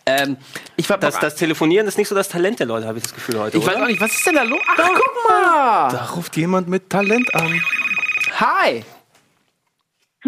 ähm, 0.06 0.36
ich 0.76 0.90
war 0.90 0.98
Das, 0.98 1.20
das 1.20 1.36
Telefonieren 1.36 1.88
ist 1.88 1.98
nicht 1.98 2.10
so 2.10 2.16
das 2.16 2.28
Talent 2.28 2.60
der 2.60 2.68
Leute, 2.68 2.86
habe 2.86 2.98
ich 2.98 3.06
das 3.06 3.16
Gefühl 3.16 3.40
heute. 3.40 3.60
ich 3.60 3.66
weiß 3.66 3.76
oder? 3.76 3.84
auch 3.86 3.88
nicht, 3.88 4.02
was 4.02 4.12
ist 4.14 4.28
denn 4.28 4.36
da 4.36 4.44
los? 4.44 4.60
Ach, 4.68 4.90
guck 4.94 5.30
mal! 5.30 5.90
Da 5.94 6.06
ruft 6.18 6.36
jemand 6.36 6.68
mit 6.68 6.90
Talent 6.90 7.34
an. 7.34 7.62
Hi! 8.42 8.84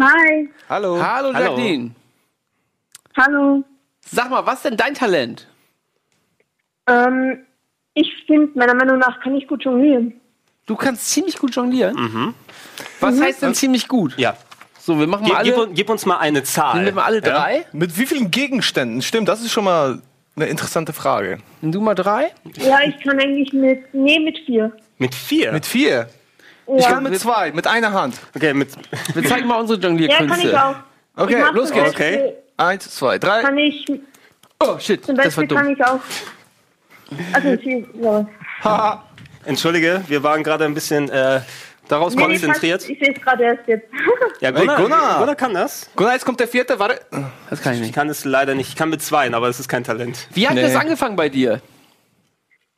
Hi, 0.00 0.48
Hallo. 0.70 0.98
Hallo, 1.02 1.34
Hallo. 1.34 1.48
Jacqueline. 1.50 1.94
Hallo. 3.24 3.64
Sag 4.04 4.30
mal, 4.30 4.44
was 4.46 4.56
ist 4.56 4.64
denn 4.64 4.76
dein 4.76 4.94
Talent? 4.94 5.46
Ähm, 6.88 7.38
ich 7.94 8.10
finde, 8.26 8.58
meiner 8.58 8.74
Meinung 8.74 8.98
nach 8.98 9.20
kann 9.20 9.34
ich 9.36 9.46
gut 9.46 9.64
jonglieren. 9.64 10.20
Du 10.66 10.76
kannst 10.76 11.10
ziemlich 11.10 11.38
gut 11.38 11.54
jonglieren. 11.54 12.34
Was 13.00 13.20
heißt 13.20 13.42
denn 13.42 13.54
ziemlich 13.54 13.88
gut? 13.88 14.16
Ja. 14.16 14.36
So, 14.78 14.98
wir 14.98 15.06
machen 15.06 15.24
Gib, 15.24 15.34
mal 15.34 15.42
gib, 15.44 15.54
alle, 15.56 15.66
uns- 15.66 15.76
gib 15.76 15.90
uns 15.90 16.06
mal 16.06 16.18
eine 16.18 16.42
Zahl. 16.42 16.74
nehmen 16.74 16.86
wir 16.86 16.92
mal 16.94 17.04
alle 17.04 17.16
Ja? 17.22 17.22
drei. 17.22 17.66
Mit 17.72 17.96
wie 17.98 18.06
vielen 18.06 18.30
Gegenständen? 18.30 19.00
Stimmt, 19.02 19.28
das 19.28 19.40
ist 19.40 19.52
schon 19.52 19.64
mal 19.64 20.02
eine 20.34 20.46
interessante 20.46 20.92
Frage. 20.92 21.38
Nimm 21.60 21.70
du 21.72 21.80
mal 21.80 21.94
drei. 21.94 22.32
Ja, 22.56 22.80
ich 22.84 22.98
kann 23.00 23.20
eigentlich 23.20 23.52
mit, 23.52 23.94
nee, 23.94 24.18
mit 24.18 24.38
vier. 24.44 24.72
Mit 24.98 25.14
vier? 25.14 25.52
Mit 25.52 25.66
vier. 25.66 26.08
Ich 26.76 26.82
Ja, 26.84 26.92
kann 26.94 27.02
mit 27.04 27.18
zwei, 27.20 27.52
mit 27.52 27.66
einer 27.66 27.92
Hand. 27.92 28.16
okay, 28.34 28.54
mit, 28.54 28.70
Wir 29.14 29.24
zeigen 29.24 29.46
mal 29.46 29.60
unsere 29.60 29.78
ja 29.80 29.86
kann 29.88 29.96
ich 29.98 30.08
Jonglierkünste. 30.08 30.64
auch. 30.64 30.74
Okay, 31.16 31.44
ich 31.48 31.52
los 31.54 31.70
geht's. 31.72 31.90
Okay. 31.90 32.34
Eins, 32.62 32.90
zwei, 32.94 33.18
drei. 33.18 33.42
Kann 33.42 33.58
ich, 33.58 33.84
oh, 34.60 34.78
shit, 34.78 35.04
zum 35.04 35.16
das 35.16 35.36
war 35.36 35.44
Beispiel 35.44 35.56
kann 35.56 35.66
dumm. 35.66 35.74
ich 35.74 35.84
auch. 35.84 36.00
Also, 37.34 37.56
vier, 37.60 37.84
ja. 38.64 39.02
Entschuldige, 39.44 40.02
wir 40.06 40.22
waren 40.22 40.42
gerade 40.44 40.64
ein 40.64 40.72
bisschen 40.74 41.08
äh, 41.10 41.40
daraus 41.88 42.14
Nee, 42.14 42.22
konzentriert. 42.24 42.84
Ich, 42.84 42.90
ich 42.90 42.98
sehe 43.00 43.14
es 43.14 43.20
gerade 43.20 43.42
erst 43.44 43.66
jetzt. 43.66 43.86
Ja, 44.40 44.50
Gunnar, 44.52 44.76
Hey, 44.76 44.84
Gunnar. 44.84 45.18
Gunnar 45.18 45.34
kann 45.34 45.52
das. 45.54 45.90
Gunnar, 45.96 46.14
jetzt 46.14 46.24
kommt 46.24 46.38
der 46.40 46.46
vierte. 46.48 46.78
Warte. 46.78 47.00
Das 47.50 47.60
kann 47.60 47.72
ich 47.72 47.80
Ich 47.80 47.86
nicht. 47.86 47.94
kann 47.94 48.08
es 48.08 48.24
leider 48.24 48.54
nicht. 48.54 48.68
Ich 48.68 48.76
kann 48.76 48.88
mit 48.88 49.02
zweien, 49.02 49.34
aber 49.34 49.48
es 49.48 49.58
ist 49.58 49.68
kein 49.68 49.82
Talent. 49.84 50.28
Wie 50.32 50.46
hat 50.46 50.54
Nee. 50.54 50.62
das 50.62 50.76
angefangen 50.76 51.16
bei 51.16 51.28
dir? 51.28 51.60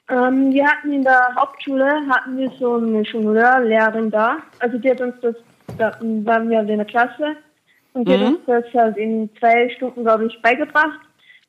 ähm, 0.08 0.52
wir 0.52 0.66
hatten 0.66 0.92
in 0.92 1.04
der 1.04 1.28
Hauptschule, 1.36 1.86
hatten 2.10 2.36
wir 2.38 2.50
so 2.58 2.76
eine 2.76 3.02
Jongleur-Lehrerin 3.02 4.10
da. 4.10 4.38
Also, 4.58 4.78
die 4.78 4.90
hat 4.90 5.00
uns 5.02 5.14
das, 5.22 5.34
da 5.78 5.96
waren 6.00 6.48
wir 6.50 6.60
in 6.60 6.66
der 6.78 6.84
Klasse. 6.86 7.36
Und 7.94 8.08
die 8.08 8.12
hat 8.12 8.20
uns 8.20 8.38
das 8.46 8.64
halt 8.74 8.96
in 8.96 9.30
zwei 9.38 9.70
Stunden, 9.70 10.02
glaube 10.02 10.26
ich, 10.26 10.42
beigebracht. 10.42 11.00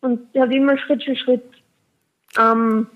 Und 0.02 0.22
die 0.34 0.40
hat 0.40 0.52
immer 0.52 0.78
Schritt 0.78 1.04
für 1.04 1.16
Schritt 1.16 1.44
ähm, 2.40 2.88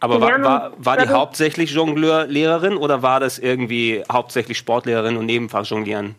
Aber 0.00 0.20
war, 0.20 0.42
war, 0.42 0.72
war 0.78 0.96
die 0.96 1.08
hauptsächlich 1.08 1.72
Jongleur-Lehrerin 1.72 2.76
oder 2.76 3.02
war 3.02 3.20
das 3.20 3.38
irgendwie 3.38 4.02
hauptsächlich 4.10 4.58
Sportlehrerin 4.58 5.16
und 5.16 5.26
Nebenfach 5.26 5.64
Jonglieren? 5.64 6.14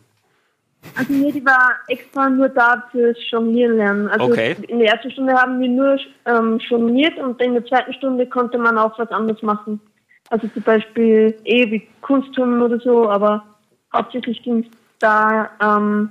Also 0.96 1.12
nee, 1.12 1.32
die 1.32 1.44
war 1.44 1.76
extra 1.88 2.28
nur 2.28 2.48
da 2.50 2.84
fürs 2.92 3.16
Jonglieren 3.30 3.76
lernen. 3.76 4.08
Also 4.08 4.26
Okay. 4.26 4.56
in 4.68 4.78
der 4.78 4.92
ersten 4.92 5.10
Stunde 5.10 5.34
haben 5.34 5.60
wir 5.60 5.68
nur 5.68 5.98
ähm, 6.26 6.58
jongliert 6.58 7.18
und 7.18 7.40
in 7.40 7.54
der 7.54 7.64
zweiten 7.64 7.94
Stunde 7.94 8.26
konnte 8.26 8.58
man 8.58 8.76
auch 8.76 8.98
was 8.98 9.10
anderes 9.10 9.42
machen. 9.42 9.80
Also 10.30 10.46
zum 10.48 10.62
Beispiel 10.62 11.36
eh 11.44 11.70
wie 11.70 11.88
Kunstturnen 12.02 12.60
oder 12.60 12.78
so, 12.80 13.08
aber 13.08 13.42
hauptsächlich 13.94 14.42
ging 14.42 14.60
es 14.60 14.66
da 14.98 15.50
ähm, 15.60 16.10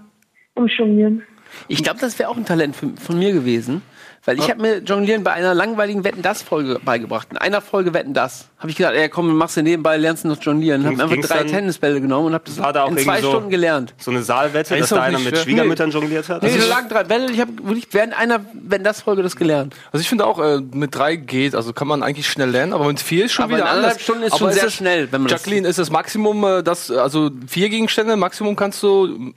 um 0.55 0.67
Jonglieren. 0.67 1.23
Ich 1.67 1.83
glaube, 1.83 1.99
das 1.99 2.17
wäre 2.19 2.29
auch 2.29 2.37
ein 2.37 2.45
Talent 2.45 2.75
für, 2.75 2.89
von 2.99 3.17
mir 3.17 3.31
gewesen. 3.31 3.81
Weil 4.25 4.39
ich 4.39 4.49
habe 4.49 4.61
mir 4.61 4.77
Jonglieren 4.77 5.21
bei 5.25 5.33
einer 5.33 5.53
langweiligen 5.53 6.05
Wetten 6.05 6.21
das 6.21 6.41
Folge 6.41 6.79
beigebracht. 6.83 7.27
In 7.31 7.37
einer 7.37 7.59
Folge 7.59 7.93
Wetten 7.93 8.13
das. 8.13 8.47
Habe 8.57 8.69
ich 8.69 8.77
gesagt, 8.77 8.95
ey, 8.95 9.09
komm, 9.09 9.35
machst 9.35 9.57
du 9.57 9.61
nebenbei, 9.61 9.97
lernst 9.97 10.23
du 10.23 10.29
noch 10.29 10.41
Jonglieren. 10.41 10.85
Hab 10.85 10.91
Ging's- 10.93 11.01
einfach 11.01 11.27
drei 11.27 11.37
dann- 11.39 11.47
Tennisbälle 11.47 11.99
genommen 11.99 12.27
und 12.27 12.33
habe 12.33 12.45
das 12.45 12.57
War 12.57 12.71
da 12.71 12.83
auch 12.83 12.91
in 12.91 12.97
zwei 12.99 13.21
so- 13.21 13.31
Stunden 13.31 13.49
gelernt. 13.49 13.93
So 13.97 14.11
eine 14.11 14.23
Saalwette, 14.23 14.69
dass 14.75 14.79
ist 14.85 14.91
da 14.93 15.01
einer 15.01 15.19
mit. 15.19 15.37
Schwiegermüttern 15.37 15.91
jongliert 15.91 16.29
hat? 16.29 16.41
Nee, 16.41 16.57
da 16.57 16.65
lagen 16.67 16.87
drei 16.87 17.03
Bälle. 17.03 17.31
Ich 17.33 17.41
habe 17.41 17.51
wirklich 17.63 17.87
während 17.91 18.17
einer 18.17 18.39
Wetten 18.53 18.85
das 18.85 19.01
Folge 19.01 19.23
das 19.23 19.35
gelernt. 19.35 19.75
Also 19.91 20.01
ich 20.01 20.07
finde 20.07 20.25
auch, 20.25 20.39
äh, 20.39 20.61
mit 20.71 20.95
drei 20.95 21.17
geht, 21.17 21.53
also 21.53 21.73
kann 21.73 21.89
man 21.89 22.01
eigentlich 22.01 22.29
schnell 22.29 22.49
lernen, 22.49 22.71
aber 22.71 22.87
mit 22.87 23.01
vier 23.01 23.25
ist 23.25 23.33
schon 23.33 23.43
Aber 23.43 23.55
wieder 23.57 23.69
anderthalb. 23.69 23.99
Stunden 23.99 24.23
ist 24.23 24.31
aber 24.31 24.39
schon 24.39 24.51
sehr 24.53 24.67
es- 24.67 24.73
schnell, 24.73 25.11
wenn 25.11 25.19
man 25.21 25.29
das- 25.29 25.41
Jacqueline, 25.41 25.67
ist 25.67 25.79
das 25.79 25.91
Maximum, 25.91 26.45
äh, 26.45 26.63
das, 26.63 26.89
also 26.91 27.29
vier 27.45 27.67
Gegenstände, 27.67 28.15
Maximum 28.15 28.55
kannst 28.55 28.81
du 28.83 29.33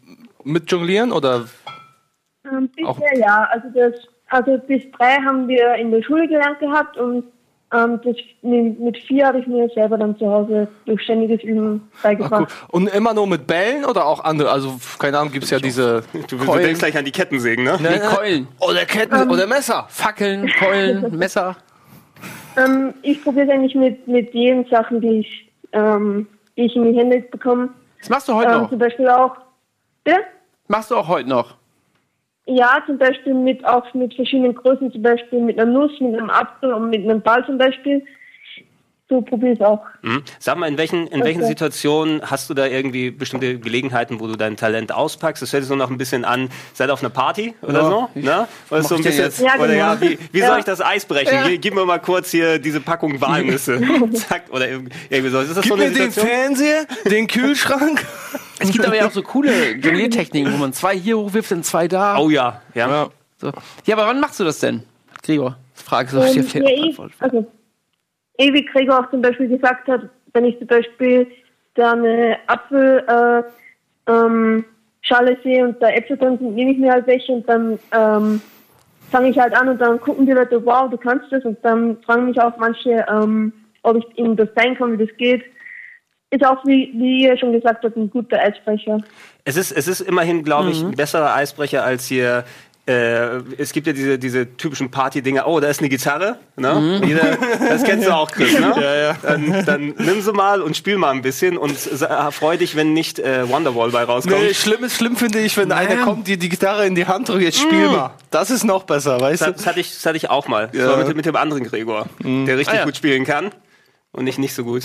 mit 0.46 0.70
jonglieren 0.70 1.12
oder? 1.12 1.44
Ähm, 2.50 2.68
bisher 2.74 2.88
Auch- 2.90 3.00
ja. 3.16 3.48
Also 3.52 3.68
das, 3.74 3.94
also 4.28 4.58
bis 4.66 4.82
drei 4.92 5.16
haben 5.24 5.48
wir 5.48 5.74
in 5.74 5.90
der 5.90 6.02
Schule 6.02 6.26
gelernt 6.28 6.58
gehabt 6.60 6.96
und 6.96 7.24
ähm, 7.74 8.00
das, 8.04 8.14
mit 8.42 8.96
vier 9.08 9.26
habe 9.26 9.40
ich 9.40 9.46
mir 9.48 9.68
selber 9.70 9.98
dann 9.98 10.16
zu 10.18 10.30
Hause 10.30 10.68
durch 10.84 11.02
ständiges 11.02 11.42
Üben 11.42 11.88
Ach, 11.98 12.02
beigebracht. 12.04 12.42
cool. 12.42 12.46
Und 12.82 12.88
immer 12.94 13.12
nur 13.12 13.26
mit 13.26 13.48
Bällen 13.48 13.84
oder 13.84 14.06
auch 14.06 14.22
andere? 14.22 14.52
Also, 14.52 14.78
keine 15.00 15.18
Ahnung, 15.18 15.32
gibt's 15.32 15.50
ja 15.50 15.58
diese. 15.58 16.04
Du, 16.28 16.36
du 16.36 16.54
denkst 16.58 16.78
gleich 16.78 16.96
an 16.96 17.04
die 17.04 17.10
Kettensägen, 17.10 17.64
ne? 17.64 17.76
Nee, 17.80 17.98
Keulen. 17.98 18.46
Oder 18.60 18.84
Ketten 18.84 19.28
oder 19.28 19.48
Messer. 19.48 19.84
Fackeln, 19.88 20.48
Keulen, 20.60 21.10
Messer. 21.18 21.56
Ähm, 22.56 22.94
ich 23.02 23.22
probiere 23.24 23.46
es 23.46 23.52
eigentlich 23.52 23.74
mit, 23.74 24.06
mit 24.06 24.32
den 24.32 24.64
Sachen, 24.66 25.00
die 25.00 25.18
ich, 25.20 25.50
ähm, 25.72 26.28
die 26.56 26.66
ich 26.66 26.76
in 26.76 26.92
die 26.92 26.96
Hände 26.98 27.18
bekomme. 27.32 27.70
Das 27.98 28.08
machst 28.08 28.28
du 28.28 28.34
heute 28.34 28.52
Ähm, 28.52 28.62
noch. 28.62 28.70
zum 28.70 28.78
Beispiel 28.78 29.08
auch, 29.08 29.36
bitte? 30.04 30.20
Machst 30.68 30.90
du 30.90 30.96
auch 30.96 31.08
heute 31.08 31.28
noch. 31.28 31.56
Ja, 32.46 32.80
zum 32.86 32.98
Beispiel 32.98 33.34
mit 33.34 33.64
auch 33.64 33.92
mit 33.94 34.14
verschiedenen 34.14 34.54
Größen, 34.54 34.92
zum 34.92 35.02
Beispiel 35.02 35.40
mit 35.40 35.58
einer 35.58 35.70
Nuss, 35.70 35.92
mit 36.00 36.14
einem 36.14 36.30
Apfel 36.30 36.72
und 36.72 36.90
mit 36.90 37.02
einem 37.02 37.20
Ball 37.20 37.44
zum 37.44 37.58
Beispiel. 37.58 38.04
So 39.08 39.20
probiere 39.20 39.52
ich 39.52 39.60
es 39.60 39.64
auch. 39.64 39.84
Mhm. 40.02 40.24
Sag 40.40 40.58
mal, 40.58 40.66
in 40.66 40.76
welchen, 40.78 41.06
in 41.06 41.22
welchen 41.22 41.42
Okay. 41.42 41.48
Situationen 41.50 42.22
hast 42.28 42.50
du 42.50 42.54
da 42.54 42.66
irgendwie 42.66 43.12
bestimmte 43.12 43.56
Gelegenheiten, 43.60 44.18
wo 44.18 44.26
du 44.26 44.34
dein 44.34 44.56
Talent 44.56 44.90
auspackst? 44.90 45.40
Das 45.42 45.52
hört 45.52 45.62
sich 45.62 45.68
so 45.68 45.76
noch 45.76 45.90
ein 45.90 45.96
bisschen 45.96 46.24
an, 46.24 46.48
seid 46.74 46.90
auf 46.90 47.02
einer 47.02 47.10
Party 47.10 47.54
oder 47.62 47.82
Ja, 47.82 47.88
so? 47.88 48.08
Ne? 48.14 48.48
Oder 48.68 48.82
so 48.82 48.94
ein 48.96 49.02
dir 49.02 49.08
bisschen, 49.10 49.24
jetzt. 49.26 49.40
Ja, 49.40 49.54
oder 49.60 49.74
ja, 49.74 49.94
genau. 49.94 50.10
wie, 50.10 50.18
wie 50.32 50.38
Ja. 50.40 50.48
soll 50.48 50.58
ich 50.58 50.64
das 50.64 50.80
Eis 50.80 51.04
brechen? 51.04 51.38
Gib, 51.46 51.62
gib 51.62 51.74
mir 51.74 51.84
mal 51.86 52.00
kurz 52.00 52.32
hier 52.32 52.58
diese 52.58 52.80
Packung 52.80 53.20
Walnüsse. 53.20 53.80
Zack, 54.14 54.44
oder 54.50 54.64
irg- 54.66 54.90
irgendwie 55.08 55.30
so. 55.30 55.38
Ist 55.40 55.56
das 55.56 55.60
Gib 55.62 55.68
so 55.68 55.74
eine 55.74 55.84
mir 55.84 55.90
den 55.96 56.10
Situation? 56.10 56.26
Fernseher, 56.26 56.86
den 57.08 57.26
Kühlschrank. 57.28 58.04
Es 58.58 58.72
gibt 58.72 58.86
aber 58.86 58.96
ja 58.96 59.06
auch 59.06 59.12
so 59.12 59.20
coole 59.22 59.72
Jongliertechniken, 59.72 60.50
wo 60.50 60.56
man 60.56 60.72
zwei 60.72 60.96
hier 60.96 61.18
hochwirft 61.18 61.52
und 61.52 61.62
zwei 61.66 61.88
da. 61.88 62.16
Oh 62.18 62.30
ja, 62.30 62.62
ja. 62.74 62.88
Ja. 62.88 63.08
So. 63.38 63.52
Ja, 63.84 63.96
aber 63.96 64.06
wann 64.06 64.18
machst 64.18 64.40
du 64.40 64.44
das 64.44 64.58
denn? 64.60 64.82
Gregor, 65.22 65.58
Frage 65.74 66.08
so. 66.10 66.20
Und 66.22 66.34
ich 66.34 66.54
ja, 66.54 66.62
eh, 66.62 66.94
also, 67.20 67.46
wie 68.38 68.64
Gregor 68.64 69.00
auch 69.00 69.10
zum 69.10 69.22
Beispiel 69.22 69.48
gesagt 69.48 69.88
hat, 69.88 70.08
wenn 70.32 70.44
ich 70.44 70.58
zum 70.58 70.66
Beispiel 70.66 71.26
da 71.74 71.92
eine 71.92 72.38
Apfelschale 72.46 73.44
äh, 74.06 74.12
ähm, 74.12 74.64
sehe 75.42 75.64
und 75.64 75.80
da 75.82 75.88
Äpfel 75.88 76.16
drin 76.16 76.38
sind, 76.38 76.54
nehme 76.54 76.72
ich 76.72 76.78
mir 76.78 76.92
halt 76.92 77.06
welche 77.06 77.32
und 77.32 77.48
dann 77.48 77.78
ähm, 77.92 78.40
fange 79.10 79.30
ich 79.30 79.38
halt 79.38 79.54
an 79.54 79.68
und 79.68 79.78
dann 79.80 80.00
gucken 80.00 80.26
die 80.26 80.32
Leute, 80.32 80.64
wow, 80.64 80.90
du 80.90 80.96
kannst 80.96 81.30
das 81.30 81.44
und 81.44 81.58
dann 81.62 81.96
fragen 82.02 82.26
mich 82.26 82.40
auch 82.40 82.56
manche, 82.58 83.04
ähm, 83.08 83.52
ob 83.82 83.96
ich 83.96 84.18
ihnen 84.18 84.36
das 84.36 84.48
zeigen 84.54 84.76
kann, 84.76 84.98
wie 84.98 85.06
das 85.06 85.16
geht. 85.16 85.44
Ist 86.30 86.44
auch, 86.44 86.64
wie, 86.66 86.92
wie 86.94 87.22
ihr 87.22 87.38
schon 87.38 87.52
gesagt 87.52 87.84
habt, 87.84 87.96
ein 87.96 88.10
guter 88.10 88.40
Eisbrecher. 88.40 88.98
Es 89.44 89.56
ist, 89.56 89.70
es 89.70 89.86
ist 89.86 90.00
immerhin, 90.00 90.42
glaube 90.42 90.70
ich, 90.70 90.82
ein 90.82 90.90
besserer 90.90 91.32
Eisbrecher 91.36 91.84
als 91.84 92.06
hier. 92.06 92.44
Äh, 92.88 93.38
es 93.58 93.72
gibt 93.72 93.88
ja 93.88 93.92
diese, 93.92 94.16
diese 94.16 94.56
typischen 94.56 94.92
Party-Dinger. 94.92 95.46
Oh, 95.48 95.58
da 95.58 95.66
ist 95.68 95.80
eine 95.80 95.88
Gitarre. 95.88 96.38
Ne? 96.56 97.00
Jeder, 97.04 97.36
das 97.58 97.82
kennst 97.82 98.06
du 98.06 98.14
auch, 98.14 98.30
Chris. 98.30 98.52
Ne? 98.58 98.72
ja, 98.80 98.94
ja. 98.94 99.16
Dann, 99.22 99.64
dann 99.66 99.94
nimm 99.98 100.20
sie 100.20 100.32
mal 100.32 100.62
und 100.62 100.76
spiel 100.76 100.96
mal 100.96 101.10
ein 101.10 101.20
bisschen 101.20 101.58
und 101.58 101.76
freu 101.76 102.56
dich, 102.56 102.76
wenn 102.76 102.92
nicht 102.92 103.18
äh, 103.18 103.48
Wonderwall 103.48 103.90
bei 103.90 104.04
rauskommt. 104.04 104.36
Nee, 104.40 104.54
schlimm 104.54 104.84
ist 104.84 104.94
schlimm, 104.96 105.16
finde 105.16 105.40
ich, 105.40 105.56
wenn 105.56 105.72
einer 105.72 106.04
kommt, 106.04 106.28
die 106.28 106.36
die 106.38 106.48
Gitarre 106.48 106.86
in 106.86 106.94
die 106.94 107.06
Hand 107.06 107.28
drückt, 107.28 107.42
jetzt 107.42 107.58
spiel 107.58 107.88
mal. 107.88 108.12
Das 108.30 108.50
ist 108.50 108.62
noch 108.62 108.84
besser, 108.84 109.20
weißt 109.20 109.40
Das, 109.42 109.48
du? 109.48 109.52
das, 109.54 109.66
hatte 109.66 109.80
ich, 109.80 109.92
das 109.92 110.06
hatte 110.06 110.16
ich 110.16 110.30
auch 110.30 110.46
mal. 110.46 110.68
Das 110.68 110.80
Ja. 110.82 110.88
war 110.90 110.96
mit, 111.04 111.16
mit 111.16 111.26
dem 111.26 111.34
anderen 111.34 111.64
Gregor, 111.64 112.06
der 112.22 112.56
richtig 112.56 112.74
Ah, 112.74 112.78
ja. 112.78 112.84
gut 112.84 112.96
spielen 112.96 113.24
kann 113.24 113.50
und 114.12 114.28
ich 114.28 114.38
nicht 114.38 114.54
so 114.54 114.62
gut. 114.62 114.84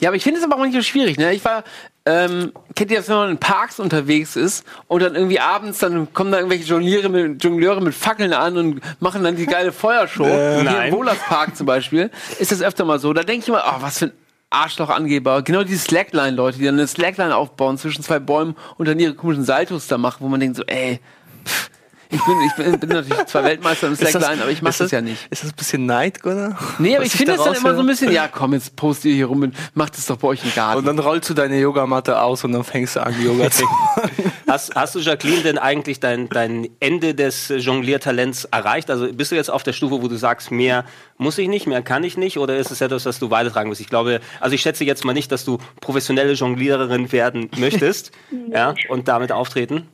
Ja, 0.00 0.08
aber 0.08 0.16
ich 0.16 0.24
finde 0.24 0.40
es 0.40 0.44
aber 0.44 0.56
auch 0.56 0.64
nicht 0.64 0.74
so 0.74 0.82
schwierig. 0.82 1.18
Ne? 1.18 1.32
Ich 1.34 1.44
war, 1.44 1.62
ähm, 2.06 2.52
kennt 2.76 2.90
ihr 2.92 2.98
das, 2.98 3.08
wenn 3.08 3.16
man 3.16 3.30
in 3.30 3.38
Parks 3.38 3.80
unterwegs 3.80 4.36
ist 4.36 4.64
und 4.86 5.02
dann 5.02 5.16
irgendwie 5.16 5.40
abends, 5.40 5.80
dann 5.80 6.12
kommen 6.12 6.30
da 6.30 6.38
irgendwelche 6.38 6.64
Jongleure 6.64 7.08
mit, 7.08 7.42
Jongleure 7.42 7.80
mit 7.80 7.94
Fackeln 7.94 8.32
an 8.32 8.56
und 8.56 8.80
machen 9.00 9.24
dann 9.24 9.34
die 9.34 9.46
geile 9.46 9.72
Feuershow. 9.72 10.24
Hier 10.24 10.62
nein. 10.62 10.88
im 10.88 10.94
Wohlers 10.94 11.18
Park 11.18 11.56
zum 11.56 11.66
Beispiel 11.66 12.10
ist 12.38 12.52
das 12.52 12.62
öfter 12.62 12.84
mal 12.84 13.00
so. 13.00 13.12
Da 13.12 13.24
denke 13.24 13.42
ich 13.42 13.48
immer, 13.48 13.64
oh, 13.66 13.82
was 13.82 13.98
für 13.98 14.06
ein 14.06 14.12
Arschlochangeber. 14.50 15.42
Genau 15.42 15.64
die 15.64 15.74
Slackline-Leute, 15.74 16.58
die 16.58 16.64
dann 16.64 16.76
eine 16.76 16.86
Slackline 16.86 17.34
aufbauen 17.34 17.76
zwischen 17.76 18.04
zwei 18.04 18.20
Bäumen 18.20 18.54
und 18.76 18.86
dann 18.86 19.00
ihre 19.00 19.14
komischen 19.14 19.44
Saltos 19.44 19.88
da 19.88 19.98
machen, 19.98 20.18
wo 20.20 20.28
man 20.28 20.38
denkt 20.38 20.56
so, 20.56 20.62
ey, 20.64 21.00
pff, 21.44 21.70
ich 22.10 22.20
bin, 22.24 22.34
ich 22.46 22.52
bin, 22.54 22.80
bin 22.80 22.88
natürlich 22.90 23.26
zwar 23.26 23.44
Weltmeister 23.44 23.88
im 23.88 23.96
das- 23.96 24.10
Slackline, 24.10 24.42
aber 24.42 24.50
ich 24.50 24.62
mach 24.62 24.70
ist 24.70 24.80
das 24.80 24.90
ja 24.90 25.00
nicht. 25.00 25.26
Ist 25.30 25.42
das 25.44 25.50
ein 25.50 25.56
bisschen 25.56 25.86
Neid, 25.86 26.24
oder? 26.24 26.56
Nee, 26.78 26.96
aber 26.96 27.04
Was 27.04 27.12
ich 27.12 27.18
finde 27.18 27.34
es 27.34 27.42
dann 27.44 27.54
immer 27.54 27.74
so 27.74 27.80
ein 27.80 27.86
bisschen, 27.86 28.12
ja 28.12 28.28
komm, 28.28 28.52
jetzt 28.54 28.76
post 28.76 29.04
ihr 29.04 29.14
hier 29.14 29.26
rum 29.26 29.42
und 29.42 29.56
macht 29.74 29.96
es 29.98 30.06
doch 30.06 30.16
bei 30.16 30.28
euch 30.28 30.44
im 30.44 30.54
Garten. 30.54 30.78
Und 30.78 30.84
dann 30.86 30.98
rollst 30.98 31.28
du 31.30 31.34
deine 31.34 31.58
Yogamatte 31.58 32.20
aus 32.20 32.44
und 32.44 32.52
dann 32.52 32.64
fängst 32.64 32.96
du 32.96 33.04
an, 33.04 33.14
Yoga 33.22 33.50
zu 33.50 33.64
machen. 33.64 34.10
Hast, 34.48 34.76
hast 34.76 34.94
du, 34.94 35.00
Jacqueline, 35.00 35.42
denn 35.42 35.58
eigentlich 35.58 35.98
dein, 35.98 36.28
dein 36.28 36.68
Ende 36.78 37.16
des 37.16 37.48
Jongliertalents 37.48 38.44
erreicht? 38.44 38.90
Also 38.90 39.12
bist 39.12 39.32
du 39.32 39.34
jetzt 39.34 39.50
auf 39.50 39.64
der 39.64 39.72
Stufe, 39.72 40.00
wo 40.00 40.06
du 40.06 40.14
sagst, 40.16 40.52
mehr 40.52 40.84
muss 41.18 41.36
ich 41.38 41.48
nicht, 41.48 41.66
mehr 41.66 41.82
kann 41.82 42.04
ich 42.04 42.16
nicht? 42.16 42.38
Oder 42.38 42.56
ist 42.56 42.70
es 42.70 42.80
etwas, 42.80 43.02
das 43.02 43.18
du 43.18 43.30
weitertragen 43.30 43.68
musst? 43.68 43.80
Ich 43.80 43.88
glaube, 43.88 44.20
also 44.40 44.54
ich 44.54 44.62
schätze 44.62 44.84
jetzt 44.84 45.04
mal 45.04 45.14
nicht, 45.14 45.32
dass 45.32 45.44
du 45.44 45.58
professionelle 45.80 46.32
Jongliererin 46.34 47.10
werden 47.10 47.50
möchtest 47.56 48.12
ja, 48.52 48.74
und 48.88 49.08
damit 49.08 49.32
auftreten. 49.32 49.88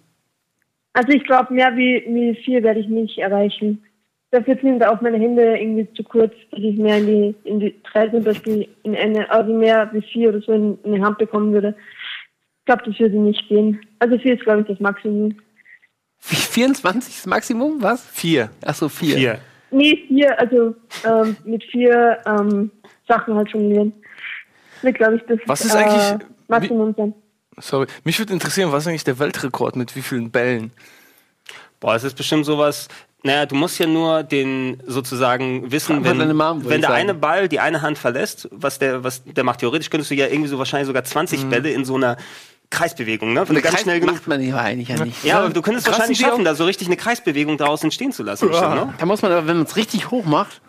Also 0.94 1.08
ich 1.12 1.24
glaube, 1.24 1.52
mehr 1.54 1.74
wie, 1.76 2.04
wie 2.06 2.34
vier 2.44 2.62
werde 2.62 2.80
ich 2.80 2.88
nicht 2.88 3.18
erreichen. 3.18 3.82
Dafür 4.30 4.56
sind 4.62 4.84
auch 4.84 5.00
meine 5.00 5.18
Hände 5.18 5.58
irgendwie 5.58 5.92
zu 5.94 6.02
kurz, 6.02 6.32
dass 6.50 6.60
ich 6.60 6.76
mehr 6.78 6.98
in 6.98 7.06
die, 7.06 7.34
in 7.44 7.60
die 7.60 7.74
drei 7.90 8.08
zum 8.08 8.24
Beispiel 8.24 8.68
in 8.82 8.96
eine, 8.96 9.30
also 9.30 9.52
mehr 9.52 9.90
wie 9.92 10.02
vier 10.02 10.30
oder 10.30 10.40
so 10.40 10.52
in, 10.52 10.78
in 10.84 10.94
eine 10.94 11.04
Hand 11.04 11.18
bekommen 11.18 11.52
würde. 11.52 11.74
Ich 12.60 12.64
glaube, 12.66 12.82
das 12.86 12.98
würde 12.98 13.18
nicht 13.18 13.46
gehen. 13.48 13.80
Also 13.98 14.18
vier 14.18 14.34
ist, 14.34 14.44
glaube 14.44 14.62
ich, 14.62 14.66
das 14.68 14.80
Maximum. 14.80 15.34
24 16.18 17.14
ist 17.16 17.26
Maximum, 17.26 17.82
was? 17.82 18.06
Vier. 18.06 18.50
Ach 18.64 18.74
so, 18.74 18.88
vier. 18.88 19.16
Hier. 19.16 19.38
Nee, 19.70 20.04
vier, 20.06 20.38
also 20.38 20.74
ähm, 21.04 21.36
mit 21.44 21.64
vier 21.64 22.18
ähm, 22.26 22.70
Sachen 23.08 23.34
halt 23.34 23.48
jonglieren. 23.50 23.92
Wird, 24.82 24.96
glaube 24.96 25.16
ich, 25.16 25.22
das 25.22 25.38
Was 25.46 25.64
ist 25.64 25.74
äh, 25.74 25.78
eigentlich- 25.78 26.26
Maximum 26.48 26.94
sein. 26.96 27.14
Sorry. 27.62 27.86
Mich 28.04 28.18
würde 28.18 28.32
interessieren, 28.32 28.72
was 28.72 28.84
ist 28.84 28.88
eigentlich 28.88 29.04
der 29.04 29.18
Weltrekord 29.18 29.76
mit 29.76 29.94
wie 29.96 30.02
vielen 30.02 30.30
Bällen? 30.30 30.72
Boah, 31.80 31.94
es 31.94 32.04
ist 32.04 32.16
bestimmt 32.16 32.44
sowas. 32.44 32.88
Naja, 33.24 33.46
du 33.46 33.54
musst 33.54 33.78
ja 33.78 33.86
nur 33.86 34.24
den 34.24 34.82
sozusagen 34.86 35.70
wissen, 35.70 36.02
wenn, 36.04 36.36
Mom, 36.36 36.64
wenn 36.64 36.80
der 36.80 36.90
sagen. 36.90 37.00
eine 37.00 37.14
Ball 37.14 37.48
die 37.48 37.60
eine 37.60 37.80
Hand 37.80 37.98
verlässt, 37.98 38.48
was 38.50 38.80
der, 38.80 39.04
was 39.04 39.22
der 39.24 39.44
macht, 39.44 39.60
theoretisch 39.60 39.90
könntest 39.90 40.10
du 40.10 40.16
ja 40.16 40.26
irgendwie 40.26 40.48
so 40.48 40.58
wahrscheinlich 40.58 40.88
sogar 40.88 41.04
20 41.04 41.46
Bälle 41.46 41.70
in 41.70 41.84
so 41.84 41.94
einer 41.94 42.16
Kreisbewegung, 42.70 43.32
ne? 43.32 43.48
Wenn 43.48 43.54
du 43.54 43.62
ganz 43.62 43.74
Kreis 43.74 43.82
schnell 43.82 44.00
genug. 44.00 44.16
macht 44.16 44.26
man 44.26 44.40
die 44.40 44.52
eigentlich 44.52 44.88
ja 44.88 45.04
nicht. 45.04 45.22
Ja, 45.22 45.40
aber 45.40 45.50
du 45.50 45.62
könntest 45.62 45.86
Krass, 45.86 45.98
wahrscheinlich 45.98 46.18
schaffen, 46.18 46.44
da 46.44 46.54
so 46.54 46.64
richtig 46.64 46.88
eine 46.88 46.96
Kreisbewegung 46.96 47.58
daraus 47.58 47.84
entstehen 47.84 48.12
zu 48.12 48.24
lassen. 48.24 48.48
bestimmt, 48.48 48.74
ne? 48.74 48.94
Da 48.98 49.06
muss 49.06 49.22
man 49.22 49.30
aber, 49.30 49.46
wenn 49.46 49.58
man 49.58 49.66
es 49.66 49.76
richtig 49.76 50.10
hoch 50.10 50.24
macht, 50.24 50.60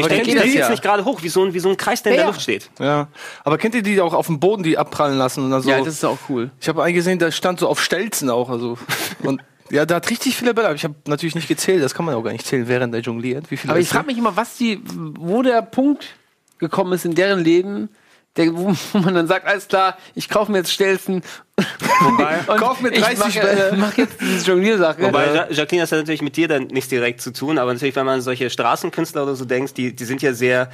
Aber 0.00 0.08
denke, 0.08 0.24
kennt 0.24 0.28
ich 0.28 0.34
ihr 0.34 0.40
gehe 0.40 0.42
das 0.42 0.54
jetzt 0.54 0.62
ja? 0.64 0.70
nicht 0.70 0.82
gerade 0.82 1.04
hoch, 1.04 1.22
wie 1.22 1.28
so, 1.28 1.44
ein, 1.44 1.52
wie 1.52 1.58
so 1.58 1.68
ein 1.68 1.76
Kreis, 1.76 2.02
der 2.02 2.12
in 2.12 2.16
Ja, 2.16 2.22
der 2.22 2.26
ja. 2.26 2.30
Luft 2.30 2.42
steht. 2.42 2.70
Ja. 2.80 3.08
Aber 3.44 3.58
kennt 3.58 3.74
ihr 3.74 3.82
die 3.82 4.00
auch 4.00 4.14
auf 4.14 4.26
dem 4.26 4.40
Boden, 4.40 4.62
die 4.62 4.78
abprallen 4.78 5.18
lassen? 5.18 5.44
Und 5.44 5.50
dann 5.50 5.62
so, 5.62 5.70
ja, 5.70 5.78
das 5.78 5.88
ist 5.88 6.04
auch 6.04 6.18
cool. 6.28 6.50
ich 6.60 6.68
habe 6.68 6.82
einen 6.82 6.94
gesehen, 6.94 7.18
der 7.18 7.30
stand 7.30 7.60
so 7.60 7.68
auf 7.68 7.82
Stelzen 7.82 8.30
auch. 8.30 8.48
Also. 8.48 8.78
Und 9.22 9.42
ja, 9.70 9.84
da 9.84 9.96
hat 9.96 10.10
richtig 10.10 10.36
viele 10.36 10.54
Bälle. 10.54 10.68
Aber 10.68 10.76
ich 10.76 10.84
habe 10.84 10.94
natürlich 11.06 11.34
nicht 11.34 11.48
gezählt. 11.48 11.82
Das 11.82 11.94
kann 11.94 12.06
man 12.06 12.14
auch 12.14 12.22
gar 12.22 12.32
nicht 12.32 12.46
zählen, 12.46 12.68
während 12.68 12.94
er 12.94 13.00
jongliert. 13.00 13.50
Wie 13.50 13.56
viele 13.56 13.72
Aber 13.72 13.80
ich 13.80 13.88
frage 13.88 14.06
mich 14.06 14.18
immer, 14.18 14.34
was 14.36 14.56
die, 14.56 14.80
wo 14.84 15.42
der 15.42 15.62
Punkt 15.62 16.14
gekommen 16.58 16.92
ist 16.92 17.04
in 17.04 17.14
deren 17.14 17.40
Leben, 17.40 17.90
der, 18.36 18.54
wo, 18.56 18.74
man 18.98 19.14
dann 19.14 19.26
sagt, 19.26 19.46
alles 19.46 19.68
klar, 19.68 19.96
ich 20.14 20.28
kaufe 20.28 20.50
mir 20.52 20.58
jetzt 20.58 20.72
Stelzen. 20.72 21.22
Wobei, 22.00 22.38
Kauf 22.58 22.80
mir 22.80 22.90
30 22.90 23.12
ich 23.12 23.18
mach, 23.18 23.76
mach 23.76 23.96
jetzt 23.96 24.20
diese 24.20 24.46
Jongliersache. 24.50 25.02
Wobei, 25.02 25.34
Ja- 25.34 25.50
Jacqueline, 25.50 25.82
das 25.82 25.92
hat 25.92 25.98
natürlich 25.98 26.22
mit 26.22 26.36
dir 26.36 26.48
dann 26.48 26.64
nichts 26.68 26.88
direkt 26.88 27.20
zu 27.20 27.32
tun, 27.32 27.58
aber 27.58 27.72
natürlich, 27.72 27.94
wenn 27.94 28.06
man 28.06 28.16
an 28.16 28.20
solche 28.22 28.48
Straßenkünstler 28.50 29.22
oder 29.24 29.34
so 29.36 29.44
denkst, 29.44 29.74
die, 29.74 29.94
die 29.94 30.04
sind 30.04 30.22
ja 30.22 30.32
sehr, 30.32 30.70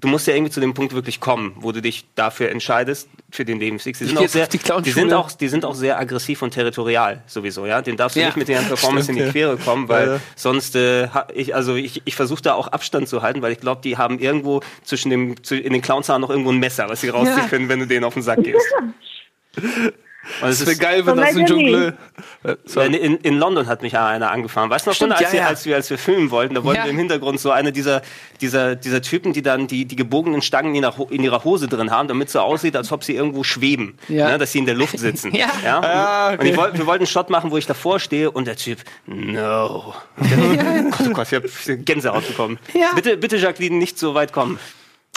du 0.00 0.08
musst 0.08 0.26
ja 0.26 0.34
irgendwie 0.34 0.50
zu 0.50 0.60
dem 0.60 0.74
Punkt 0.74 0.94
wirklich 0.94 1.20
kommen, 1.20 1.54
wo 1.60 1.72
du 1.72 1.82
dich 1.82 2.06
dafür 2.14 2.48
entscheidest, 2.50 3.08
für 3.30 3.44
den 3.44 3.60
Lebensweg. 3.60 3.96
Die 3.98 4.04
sind, 4.06 4.18
auch 4.18 4.26
sehr, 4.28 4.46
die 4.46 4.58
die, 4.58 4.90
sind 4.90 5.12
auch, 5.12 5.30
die 5.30 5.48
sind 5.48 5.64
auch 5.64 5.74
sehr 5.74 5.98
aggressiv 5.98 6.42
und 6.42 6.52
territorial 6.52 7.22
sowieso, 7.26 7.66
ja. 7.66 7.80
Den 7.82 7.96
darfst 7.96 8.16
du 8.16 8.20
Ja. 8.20 8.26
nicht 8.26 8.36
mit 8.36 8.48
deren 8.48 8.64
Performance 8.68 9.10
in 9.12 9.18
die. 9.18 9.24
Quere 9.30 9.56
kommen, 9.56 9.88
weil 9.88 10.06
Ja, 10.06 10.14
ja. 10.14 10.20
sonst, 10.36 10.74
äh, 10.74 11.08
ich, 11.34 11.54
also 11.54 11.74
ich, 11.76 12.02
ich 12.04 12.14
versuche 12.16 12.42
da 12.42 12.54
auch 12.54 12.68
Abstand 12.68 13.08
zu 13.08 13.22
halten, 13.22 13.42
weil 13.42 13.52
ich 13.52 13.60
glaube, 13.60 13.82
die 13.82 13.96
haben 13.98 14.18
irgendwo 14.18 14.62
zwischen 14.84 15.10
dem, 15.10 15.42
zu, 15.44 15.56
in 15.56 15.72
den 15.72 15.82
Clownzahn 15.82 16.20
noch 16.20 16.30
irgendwo 16.30 16.50
ein 16.50 16.58
Messer, 16.58 16.88
was 16.88 17.00
sie 17.02 17.08
rausziehen 17.10 17.38
Ja. 17.38 17.48
können, 17.48 17.68
wenn 17.68 17.80
du 17.80 17.86
denen 17.86 18.04
auf 18.04 18.14
den 18.14 18.22
Sack 18.22 18.42
gehst. 18.42 18.66
Und 20.42 20.48
es 20.50 20.58
Das 20.58 20.60
wäre 20.60 20.72
ist, 20.72 20.80
geil, 20.80 21.06
wenn 21.06 21.16
das 21.16 21.34
ein. 21.34 21.46
Jongleur. 21.46 21.94
Äh, 22.42 22.56
sorry. 22.64 22.94
in, 22.96 23.16
in, 23.18 23.38
London 23.38 23.66
hat 23.66 23.82
mich 23.82 23.96
einer 23.96 24.30
angefahren. 24.30 24.68
Weißt 24.70 24.86
du 24.86 24.90
noch, 24.90 24.94
Stimmt, 24.94 25.12
als, 25.12 25.20
ja, 25.22 25.32
wir, 25.32 25.40
ja. 25.40 25.46
als, 25.46 25.64
wir, 25.66 25.76
als 25.76 25.88
wir 25.90 25.98
filmen 25.98 26.30
wollten, 26.30 26.54
da 26.54 26.62
wollten 26.62 26.78
Ja. 26.78 26.84
wir 26.84 26.90
im 26.90 26.98
Hintergrund 26.98 27.40
so 27.40 27.50
eine 27.50 27.72
dieser, 27.72 28.02
dieser, 28.40 28.76
dieser 28.76 29.00
Typen, 29.02 29.32
die 29.32 29.42
dann 29.42 29.66
die, 29.66 29.86
die 29.86 29.96
gebogenen 29.96 30.42
Stangen 30.42 30.74
in, 30.74 30.84
in 31.10 31.22
ihrer 31.24 31.42
Hose 31.44 31.68
drin 31.68 31.90
haben, 31.90 32.08
damit 32.08 32.28
es 32.28 32.32
so 32.34 32.40
aussieht, 32.40 32.76
als 32.76 32.92
ob 32.92 33.02
sie 33.02 33.14
irgendwo 33.14 33.44
schweben. 33.44 33.98
Ja. 34.08 34.30
Ne, 34.32 34.38
dass 34.38 34.52
sie 34.52 34.58
in 34.58 34.66
der 34.66 34.74
Luft 34.74 34.98
sitzen. 34.98 35.32
Ja. 35.64 35.80
Ah, 35.80 36.30
Und 36.34 36.44
ich 36.44 36.56
wollt, 36.56 36.76
wir 36.76 36.86
wollten 36.86 37.02
einen 37.04 37.06
Shot 37.06 37.30
machen, 37.30 37.50
wo 37.50 37.56
ich 37.56 37.66
davor 37.66 37.98
stehe 37.98 38.30
und 38.30 38.46
der 38.46 38.56
Typ, 38.56 38.78
no. 39.06 39.94
Und 40.16 40.30
der, 40.30 40.82
Gott, 40.90 41.06
oh 41.08 41.12
Gott, 41.12 41.26
ich 41.30 41.34
habe 41.34 41.78
Gänsehaut 41.78 42.26
bekommen. 42.26 42.58
Ja. 42.74 42.90
Bitte, 42.94 43.16
bitte, 43.16 43.36
Jacqueline, 43.36 43.76
nicht 43.76 43.98
so 43.98 44.14
weit 44.14 44.32
kommen. 44.32 44.58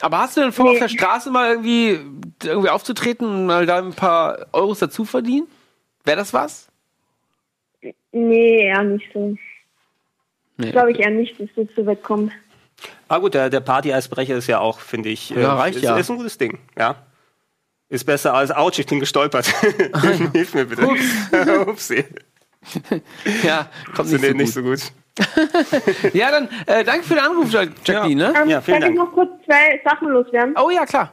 Aber 0.01 0.19
hast 0.19 0.35
du 0.35 0.41
denn 0.41 0.51
vor, 0.51 0.69
auf 0.69 0.79
der 0.79 0.89
Straße 0.89 1.31
mal 1.31 1.51
irgendwie, 1.51 1.99
irgendwie 2.43 2.69
aufzutreten 2.69 3.27
und 3.27 3.45
mal 3.45 3.65
da 3.65 3.77
ein 3.77 3.93
paar 3.93 4.47
Euros 4.51 4.79
dazu 4.79 5.05
verdienen? 5.05 5.47
Wäre 6.03 6.17
das 6.17 6.33
was? 6.33 6.67
Nee, 8.11 8.65
eher 8.65 8.83
nicht 8.83 9.09
so. 9.13 9.37
Nee. 10.57 10.71
Glaube 10.71 10.91
ich 10.91 10.99
eher 10.99 11.09
nicht, 11.09 11.39
dass 11.39 11.49
das 11.55 11.67
so 11.75 11.85
weit 11.85 12.03
kommt. 12.03 12.31
Ah 13.07 13.19
gut, 13.19 13.33
der, 13.33 13.49
der 13.49 13.59
Party-Eisbrecher 13.61 14.35
ist 14.35 14.47
ja 14.47 14.59
auch, 14.59 14.79
finde 14.79 15.09
ich, 15.09 15.35
äh, 15.35 15.41
Ja, 15.41 15.55
reicht 15.55 15.77
ist, 15.77 15.83
ja. 15.83 15.97
ist 15.97 16.09
ein 16.09 16.17
gutes 16.17 16.37
Ding. 16.37 16.59
Ja. 16.77 16.95
Ist 17.89 18.05
besser 18.05 18.33
als, 18.33 18.51
ouch, 18.51 18.77
ich 18.79 18.85
bin 18.87 18.99
gestolpert. 18.99 19.45
Hilf 20.33 20.53
mir 20.53 20.65
bitte. 20.65 20.87
Upsi. 21.67 22.05
Ja, 23.43 23.69
kommt 23.95 24.11
nicht 24.11 24.23
so 24.25 24.31
nicht 24.33 24.53
so 24.53 24.61
gut. 24.63 24.79
Ja, 26.13 26.31
dann 26.31 26.49
äh, 26.65 26.83
danke 26.83 27.03
für 27.03 27.13
den 27.15 27.23
Anruf, 27.23 27.51
Jacqueline. 27.51 28.15
Ne? 28.31 28.33
Ähm, 28.41 28.49
Ja, 28.49 28.61
vielen 28.61 28.79
kann 28.81 28.91
ich 28.91 28.97
Dank. 28.97 29.09
noch 29.09 29.13
kurz 29.13 29.29
zwei 29.45 29.79
Sachen 29.85 30.09
loswerden? 30.09 30.55
Oh 30.57 30.69
ja, 30.69 30.85
klar. 30.85 31.11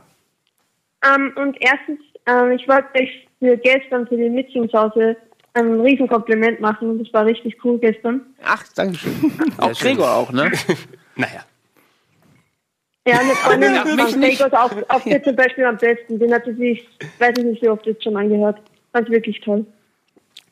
Ähm, 1.05 1.33
und 1.37 1.57
erstens, 1.61 2.01
ähm, 2.27 2.53
ich 2.53 2.67
wollte 2.69 2.89
euch 2.99 3.29
für 3.39 3.57
gestern 3.59 4.07
für 4.07 4.17
die 4.17 4.29
Mädchenshause 4.31 5.17
ein 5.55 5.81
Riesenkompliment 5.81 6.61
machen. 6.61 7.03
Das 7.03 7.13
war 7.13 7.27
richtig 7.27 7.57
cool 7.65 7.79
gestern. 7.79 8.23
Ach, 8.45 8.63
danke 8.75 8.97
schön. 8.97 9.33
Auch. 9.59 9.73
Gregor 9.79 10.11
auch, 10.15 10.33
ne? 10.33 10.51
Naja. 11.17 11.45
Ja, 13.07 13.19
eine 13.19 13.31
Freundin 13.35 13.75
Ja, 13.75 13.85
von. 13.85 14.21
Gregors 14.21 14.53
auf, 14.53 14.75
auf 14.89 15.05
der 15.05 15.23
zum 15.23 15.37
Beispiel 15.37 15.65
am 15.65 15.77
besten. 15.77 16.19
Den 16.19 16.33
hat 16.33 16.45
sie 16.45 16.55
sich, 16.55 16.89
weiß 17.19 17.33
ich 17.39 17.45
nicht, 17.45 17.63
wie 17.63 17.69
oft 17.69 17.85
jetzt 17.87 18.05
schon 18.05 18.17
angehört. 18.17 18.61
Fand 18.93 19.11
wirklich 19.11 19.41
toll. 19.41 19.67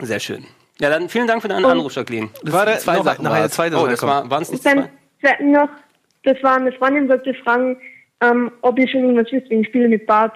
Sehr 0.01 0.21
schön. 0.21 0.45
Ja, 0.81 0.91
dann 0.91 1.09
vielen 1.09 1.27
Dank 1.27 1.43
für 1.43 1.49
deinen 1.49 1.65
Anruf, 1.65 1.95
Jacqueline. 1.95 2.31
War 2.43 2.67
der, 2.67 2.79
zwei 2.79 2.97
noch, 2.97 3.05
Sachen 3.05 3.25
der 3.25 3.33
war's. 3.33 3.53
zweite 3.53 3.77
Oh, 3.77 3.87
das 3.87 4.03
war, 4.03 4.31
waren 4.31 4.43
es 4.43 4.51
nicht 4.51 4.65
Dann 4.65 4.89
zwei? 5.21 5.37
noch, 5.45 5.69
das 6.25 6.41
war 6.43 6.57
eine 6.57 6.73
Freundin, 6.73 7.09
wollte 7.09 7.35
fragen, 7.35 7.77
ähm, 8.21 8.53
ob 8.63 8.79
ihr 8.79 8.89
schon 8.89 9.01
irgendwas 9.03 9.33
wisst 9.33 9.51
wegen 9.51 9.65
Spiele 9.65 9.89
mit 9.89 10.07
Bart. 10.07 10.35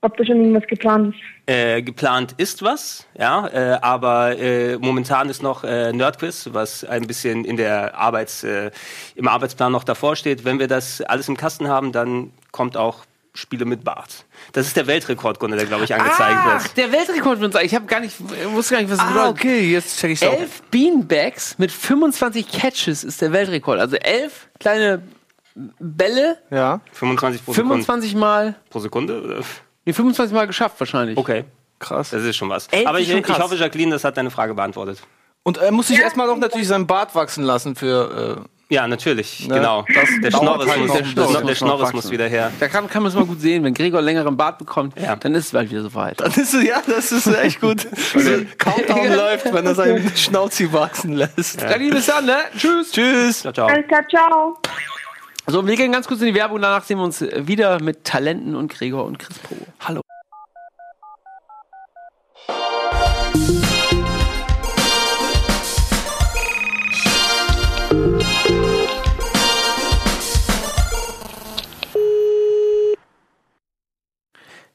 Ob 0.00 0.16
da 0.16 0.24
schon 0.24 0.36
irgendwas 0.36 0.64
geplant 0.68 1.12
ist. 1.12 1.52
Äh, 1.52 1.82
geplant 1.82 2.32
ist 2.36 2.62
was, 2.62 3.08
ja, 3.18 3.48
äh, 3.48 3.78
aber 3.82 4.38
äh, 4.38 4.78
momentan 4.78 5.28
ist 5.28 5.42
noch 5.42 5.64
äh, 5.64 5.92
Nerdquiz, 5.92 6.50
was 6.52 6.84
ein 6.84 7.08
bisschen 7.08 7.44
in 7.44 7.56
der 7.56 7.96
Arbeits, 7.96 8.44
äh, 8.44 8.70
im 9.16 9.26
Arbeitsplan 9.26 9.72
noch 9.72 9.82
davor 9.82 10.14
steht. 10.14 10.44
Wenn 10.44 10.60
wir 10.60 10.68
das 10.68 11.00
alles 11.00 11.28
im 11.28 11.36
Kasten 11.36 11.66
haben, 11.66 11.90
dann 11.90 12.30
kommt 12.52 12.76
auch 12.76 13.06
Spiele 13.38 13.64
mit 13.64 13.84
Bart. 13.84 14.24
Das 14.52 14.66
ist 14.66 14.76
der 14.76 14.86
Weltrekordkunde, 14.88 15.56
der 15.56 15.66
glaube 15.66 15.84
ich 15.84 15.94
angezeigt 15.94 16.36
Ach, 16.38 16.62
wird. 16.64 16.76
der 16.76 16.90
Weltrekord 16.92 17.38
wird 17.40 17.62
Ich 17.62 17.74
habe 17.74 17.86
gar 17.86 18.00
nicht, 18.00 18.16
wusste 18.52 18.74
gar 18.74 18.80
nicht, 18.82 18.90
was 18.90 18.98
das 18.98 19.06
Ah, 19.06 19.12
bedeutet. 19.12 19.30
okay, 19.40 19.70
jetzt 19.72 19.98
check 20.00 20.10
ich's 20.10 20.22
auch. 20.24 20.32
Elf 20.32 20.62
Beanbags 20.70 21.56
mit 21.58 21.70
25 21.70 22.50
Catches 22.50 23.04
ist 23.04 23.22
der 23.22 23.32
Weltrekord. 23.32 23.78
Also 23.78 23.96
elf 23.96 24.48
kleine 24.58 25.02
Bälle, 25.78 26.38
Ja, 26.50 26.80
25 26.92 27.44
pro 27.44 27.52
Sekunde. 27.52 27.74
25 27.84 28.14
Mal, 28.16 28.54
Pro 28.70 28.80
Sekunde? 28.80 29.22
oder? 29.22 29.40
nee, 29.84 29.92
25 29.92 30.34
Mal 30.34 30.46
geschafft 30.46 30.78
wahrscheinlich. 30.80 31.16
Okay, 31.16 31.44
krass. 31.78 32.10
das 32.10 32.22
ist 32.24 32.36
schon 32.36 32.48
was. 32.48 32.66
Elf 32.68 32.86
aber 32.86 32.98
ich, 33.00 33.08
schon 33.10 33.18
ich 33.20 33.28
hoffe, 33.38 33.54
Jacqueline, 33.56 33.92
das 33.92 34.02
hat 34.04 34.16
deine 34.16 34.30
Frage 34.30 34.54
beantwortet. 34.54 35.00
Und 35.44 35.58
er 35.58 35.70
muss 35.72 35.88
sich 35.88 35.98
erstmal 35.98 36.26
noch 36.26 36.36
natürlich 36.36 36.68
seinen 36.68 36.86
Bart 36.88 37.14
wachsen 37.14 37.44
lassen 37.44 37.76
für. 37.76 38.44
Ja, 38.70 38.86
natürlich, 38.86 39.48
Ne? 39.48 39.54
genau. 39.54 39.82
Das 39.94 40.08
der 40.22 40.30
Schnorres, 40.30 40.68
halt 40.68 40.80
muss, 40.80 40.92
der, 40.92 41.38
ein 41.40 41.46
der, 41.46 41.54
Schnorres 41.54 41.92
muss 41.94 42.10
wieder 42.10 42.28
her. 42.28 42.52
Da 42.60 42.68
kann, 42.68 42.86
kann 42.86 43.02
man 43.02 43.10
es 43.10 43.16
mal 43.16 43.24
gut 43.24 43.40
sehen, 43.40 43.64
wenn 43.64 43.72
Gregor 43.72 44.02
längeren 44.02 44.36
Bart 44.36 44.58
bekommt, 44.58 44.98
Ja. 45.00 45.16
dann 45.16 45.34
ist 45.34 45.46
es 45.46 45.52
bald 45.52 45.70
wieder 45.70 45.80
soweit. 45.82 46.20
Das 46.20 46.36
ist, 46.36 46.52
ja, 46.52 46.82
das 46.86 47.10
ist 47.10 47.26
echt 47.28 47.60
gut. 47.62 47.86
Also, 48.14 48.30
Countdown 48.58 49.12
läuft, 49.14 49.52
wenn 49.52 49.64
er 49.64 49.74
seinen 49.74 50.14
Schnauzi 50.16 50.70
wachsen 50.72 51.14
lässt. 51.14 51.62
Ja. 51.62 51.68
dann, 51.78 52.26
ne? 52.26 52.36
Tschüss. 52.58 52.90
Tschüss. 52.92 53.40
Ciao, 53.40 53.52
ciao. 53.52 53.68
Alles 53.68 53.86
klar, 53.86 54.06
ciao. 54.08 54.58
So, 55.46 55.66
wir 55.66 55.76
gehen 55.76 55.90
ganz 55.92 56.06
kurz 56.06 56.20
in 56.20 56.26
die 56.26 56.34
Werbung, 56.34 56.60
danach 56.60 56.84
sehen 56.84 56.98
wir 56.98 57.04
uns 57.04 57.22
wieder 57.22 57.80
mit 57.82 58.04
Talenten 58.04 58.54
und 58.54 58.70
Gregor 58.70 59.04
und 59.06 59.18
Chris 59.18 59.38
Pro. 59.38 59.56
Hallo. 59.80 60.02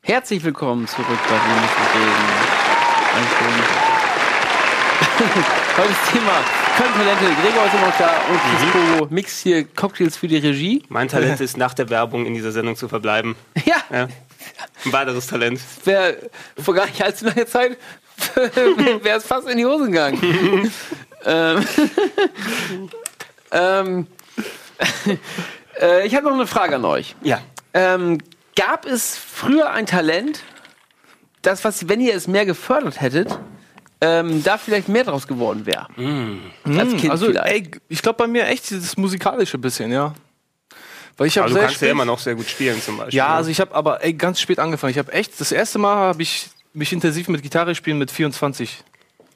Herzlich 0.06 0.44
willkommen 0.44 0.86
zurück 0.86 1.06
bei 1.08 1.36
reden. 1.36 2.14
Heute 5.78 5.88
das 5.88 6.12
Thema 6.12 6.42
Köln 6.76 6.94
Talente. 6.94 7.24
Gregor 7.42 7.66
ist 7.66 7.74
immer 7.74 7.88
noch 7.88 7.98
da 7.98 8.12
und 8.30 8.38
Chris 8.38 8.98
Pogo 8.98 9.08
Mix 9.14 9.40
hier 9.40 9.64
Cocktails 9.64 10.18
für 10.18 10.28
die 10.28 10.40
Regie. 10.40 10.84
Mein 10.90 11.08
Talent 11.08 11.40
ist, 11.40 11.56
nach 11.56 11.74
der 11.74 11.90
Werbung 11.90 12.26
in 12.26 12.34
dieser 12.34 12.52
Sendung 12.52 12.76
zu 12.76 12.90
verbleiben. 12.90 13.38
Ja, 13.64 13.78
Ja. 13.90 14.08
Ein 14.84 14.92
weiteres 14.92 15.26
Talent. 15.28 15.62
wäre 15.86 16.18
vor 16.62 16.74
gar 16.74 16.86
nicht 16.88 17.02
allzu 17.02 17.24
langer 17.24 17.48
Zeit 17.48 17.78
wäre 18.36 19.18
es 19.20 19.26
fast 19.26 19.48
in 19.48 19.58
die 19.58 19.66
Hose 19.66 19.86
gegangen. 19.86 20.70
ähm, 21.26 21.66
ähm, 23.52 24.08
äh, 25.80 26.06
ich 26.06 26.14
habe 26.14 26.26
noch 26.26 26.34
eine 26.34 26.46
Frage 26.46 26.76
an 26.76 26.84
euch. 26.84 27.16
Ja. 27.22 27.40
Ähm, 27.74 28.18
gab 28.56 28.86
es 28.86 29.18
früher 29.18 29.72
ein 29.72 29.86
Talent, 29.86 30.44
das, 31.42 31.64
was, 31.64 31.90
wenn 31.90 32.00
ihr 32.00 32.16
es 32.16 32.28
mehr 32.28 32.46
gefördert 32.46 33.02
hättet, 33.02 33.38
ähm, 34.02 34.44
da 34.44 34.58
vielleicht 34.58 34.90
mehr 34.90 35.04
draus 35.04 35.28
geworden 35.28 35.66
wäre? 35.66 35.88
Als 36.66 36.96
Kind 36.96 37.10
Also, 37.10 37.28
vielleicht. 37.28 37.48
ey, 37.48 37.72
ich 37.90 38.02
glaube 38.02 38.18
bei 38.18 38.28
mir 38.28 38.48
echt 38.48 38.70
dieses 38.70 38.98
musikalische 38.98 39.58
bisschen, 39.58 39.92
ja. 39.92 40.14
Weil 41.18 41.28
ich 41.28 41.38
habe 41.38 41.46
Aber 41.46 41.50
du 41.50 41.54
sehr 41.56 41.66
kannst 41.68 41.82
ja 41.82 41.92
immer 41.92 42.06
noch 42.06 42.20
sehr 42.20 42.36
gut 42.36 42.50
spielen 42.50 42.82
zum 42.82 42.98
Beispiel. 42.98 43.18
Ja, 43.18 43.30
ne? 43.30 43.36
also 43.36 43.50
ich 43.50 43.60
habe 43.62 43.74
aber 43.76 44.04
ey, 44.04 44.14
ganz 44.14 44.42
spät 44.42 44.60
angefangen. 44.60 44.92
Ich 44.92 44.98
habe 44.98 45.14
echt, 45.14 45.40
das 45.40 45.52
erste 45.52 45.78
Mal 45.80 45.96
habe 45.96 46.22
ich 46.24 46.50
mich 46.74 46.92
intensiv 46.92 47.28
mit 47.28 47.44
Gitarre 47.44 47.76
spielen 47.76 48.00
mit 48.00 48.10
24 48.10 48.84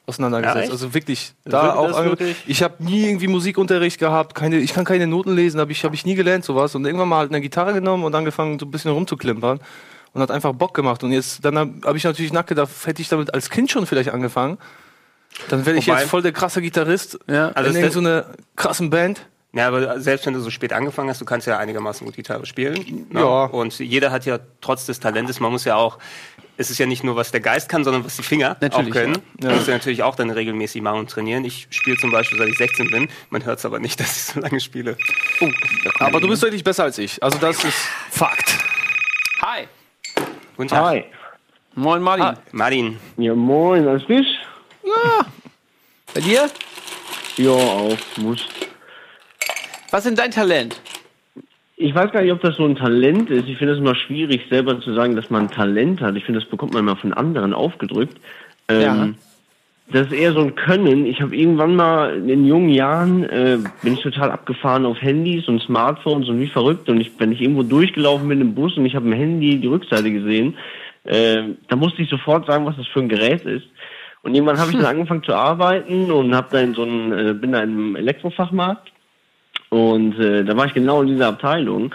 auseinandergesetzt. 0.08 0.66
Ja, 0.66 0.72
also 0.72 0.94
wirklich, 0.94 1.34
da 1.44 1.72
ist 1.86 1.94
auch. 1.94 2.04
wirklich- 2.04 2.36
Ich 2.46 2.62
habe 2.62 2.82
nie 2.82 3.04
irgendwie 3.06 3.28
Musikunterricht 3.28 3.98
gehabt, 3.98 4.34
keine, 4.34 4.58
ich 4.58 4.72
kann 4.74 4.84
keine 4.84 5.06
Noten 5.06 5.34
lesen, 5.34 5.60
habe 5.60 5.70
ich, 5.72 5.84
hab 5.84 5.94
ich 5.94 6.04
nie 6.06 6.14
gelernt 6.14 6.44
sowas. 6.44 6.74
Und 6.74 6.84
irgendwann 6.86 7.08
mal 7.08 7.18
halt 7.18 7.30
eine 7.30 7.40
Gitarre 7.40 7.74
genommen 7.74 8.04
und 8.04 8.14
angefangen 8.14 8.58
so 8.58 8.66
ein 8.66 8.70
bisschen 8.70 8.90
rumzuklimpern. 8.90 9.60
Und 10.14 10.22
hat 10.22 10.30
einfach 10.30 10.52
Bock 10.54 10.72
gemacht. 10.74 11.04
Und 11.04 11.12
jetzt, 11.12 11.44
dann 11.44 11.58
habe 11.58 11.72
hab 11.84 11.94
ich 11.94 12.02
natürlich 12.04 12.32
nachgedacht, 12.32 12.70
hätte 12.86 13.02
ich 13.02 13.08
damit 13.08 13.34
als 13.34 13.50
Kind 13.50 13.70
schon 13.70 13.86
vielleicht 13.86 14.08
angefangen, 14.10 14.56
dann 15.50 15.66
wäre 15.66 15.76
ich 15.76 15.86
Wobei- 15.86 16.00
jetzt 16.00 16.08
voll 16.10 16.22
der 16.22 16.32
krasse 16.32 16.62
Gitarrist 16.62 17.18
Ja. 17.28 17.50
Also 17.50 17.78
in 17.78 17.90
so 17.90 18.00
einer 18.00 18.24
krassen 18.56 18.88
Band. 18.90 19.26
Ja, 19.52 19.68
aber 19.68 19.98
selbst 20.00 20.26
wenn 20.26 20.34
du 20.34 20.40
so 20.40 20.50
spät 20.50 20.72
angefangen 20.74 21.08
hast, 21.08 21.20
du 21.20 21.24
kannst 21.24 21.46
ja 21.46 21.56
einigermaßen 21.58 22.04
gut 22.06 22.14
Gitarre 22.16 22.44
spielen. 22.44 23.06
Ne? 23.10 23.20
Ja. 23.20 23.44
Und 23.44 23.78
jeder 23.78 24.10
hat 24.10 24.26
ja 24.26 24.38
trotz 24.60 24.84
des 24.86 25.00
Talentes, 25.00 25.40
man 25.40 25.50
muss 25.50 25.64
ja 25.64 25.76
auch, 25.76 25.98
es 26.58 26.68
ist 26.70 26.78
ja 26.78 26.84
nicht 26.86 27.02
nur, 27.02 27.16
was 27.16 27.30
der 27.30 27.40
Geist 27.40 27.68
kann, 27.68 27.82
sondern 27.82 28.04
was 28.04 28.16
die 28.16 28.22
Finger 28.22 28.56
Natürlich, 28.60 28.90
auch 28.90 28.92
können. 28.92 29.14
ja. 29.14 29.48
Das 29.48 29.54
musst 29.54 29.68
du 29.68 29.72
natürlich 29.72 30.02
auch 30.02 30.16
dann 30.16 30.28
regelmäßig 30.30 30.82
machen 30.82 30.98
und 31.00 31.10
trainieren. 31.10 31.44
Ich 31.46 31.66
spiele 31.70 31.96
zum 31.96 32.10
Beispiel, 32.10 32.36
seit 32.38 32.48
ich 32.48 32.58
16 32.58 32.90
bin. 32.90 33.08
Man 33.30 33.44
hört 33.46 33.58
es 33.58 33.64
aber 33.64 33.78
nicht, 33.78 33.98
dass 34.00 34.08
ich 34.16 34.22
so 34.34 34.40
lange 34.40 34.60
spiele. 34.60 34.98
Aber 35.98 36.20
du 36.20 36.28
bist 36.28 36.42
deutlich 36.42 36.62
besser 36.62 36.84
als 36.84 36.98
ich. 36.98 37.22
Also 37.22 37.38
das 37.38 37.64
ist 37.64 37.78
Fakt. 38.10 38.54
Hi. 39.40 39.66
Guten 40.56 40.68
Tag. 40.68 40.84
Hi. 40.84 41.04
Moin 41.74 42.02
Martin. 42.02 42.24
Ah, 42.24 42.34
Martin, 42.52 42.98
Ja, 43.16 43.34
moin, 43.34 43.86
alles 43.86 44.04
gut? 44.04 44.26
Bei 46.12 46.20
dir? 46.20 46.50
Ja, 47.36 47.50
auch, 47.50 47.96
muss. 48.16 48.44
Was 49.90 50.00
ist 50.00 50.08
denn 50.08 50.16
dein 50.16 50.30
Talent? 50.30 50.80
Ich 51.76 51.94
weiß 51.94 52.10
gar 52.10 52.22
nicht, 52.22 52.32
ob 52.32 52.40
das 52.40 52.56
so 52.56 52.64
ein 52.64 52.74
Talent 52.74 53.30
ist. 53.30 53.48
Ich 53.48 53.56
finde 53.56 53.74
es 53.74 53.78
immer 53.78 53.94
schwierig, 53.94 54.46
selber 54.50 54.80
zu 54.80 54.92
sagen, 54.94 55.14
dass 55.14 55.30
man 55.30 55.42
ein 55.42 55.50
Talent 55.50 56.00
hat. 56.00 56.16
Ich 56.16 56.24
finde, 56.24 56.40
das 56.40 56.48
bekommt 56.48 56.72
man 56.74 56.82
immer 56.82 56.96
von 56.96 57.12
anderen 57.12 57.54
aufgedrückt. 57.54 58.18
Ähm, 58.68 58.80
Ja. 58.80 59.08
Das 59.90 60.08
ist 60.08 60.12
eher 60.12 60.34
so 60.34 60.40
ein 60.40 60.54
Können. 60.54 61.06
Ich 61.06 61.22
habe 61.22 61.34
irgendwann 61.34 61.74
mal 61.74 62.28
in 62.28 62.44
jungen 62.44 62.68
Jahren, 62.68 63.24
äh, 63.24 63.58
bin 63.82 63.94
ich 63.94 64.02
total 64.02 64.30
abgefahren 64.30 64.84
auf 64.84 65.00
Handys 65.00 65.48
und 65.48 65.62
Smartphones 65.62 66.28
und 66.28 66.38
wie 66.40 66.46
verrückt. 66.46 66.90
Und 66.90 67.00
ich, 67.00 67.12
wenn 67.18 67.32
ich 67.32 67.40
irgendwo 67.40 67.62
durchgelaufen 67.62 68.28
bin 68.28 68.42
im 68.42 68.54
Bus 68.54 68.76
und 68.76 68.84
ich 68.84 68.94
habe 68.94 69.06
im 69.06 69.14
Handy 69.14 69.58
die 69.58 69.66
Rückseite 69.66 70.12
gesehen, 70.12 70.58
äh, 71.04 71.42
da 71.68 71.76
musste 71.76 72.02
ich 72.02 72.10
sofort 72.10 72.46
sagen, 72.46 72.66
was 72.66 72.76
das 72.76 72.86
für 72.88 73.00
ein 73.00 73.08
Gerät 73.08 73.46
ist. 73.46 73.66
Und 74.22 74.34
irgendwann 74.34 74.58
habe 74.58 74.70
ich 74.70 74.76
dann 74.76 74.84
angefangen 74.96 75.22
zu 75.22 75.34
arbeiten 75.34 76.10
und 76.10 76.34
habe 76.34 76.48
da 76.50 76.60
in 76.60 76.74
so 76.74 76.82
einen, 76.82 77.12
äh, 77.12 77.32
bin 77.32 77.52
da 77.52 77.62
im 77.62 77.96
Elektrofachmarkt 77.96 78.92
und 79.70 80.18
äh, 80.18 80.44
da 80.44 80.56
war 80.56 80.66
ich 80.66 80.74
genau 80.74 81.02
in 81.02 81.08
dieser 81.08 81.28
Abteilung. 81.28 81.94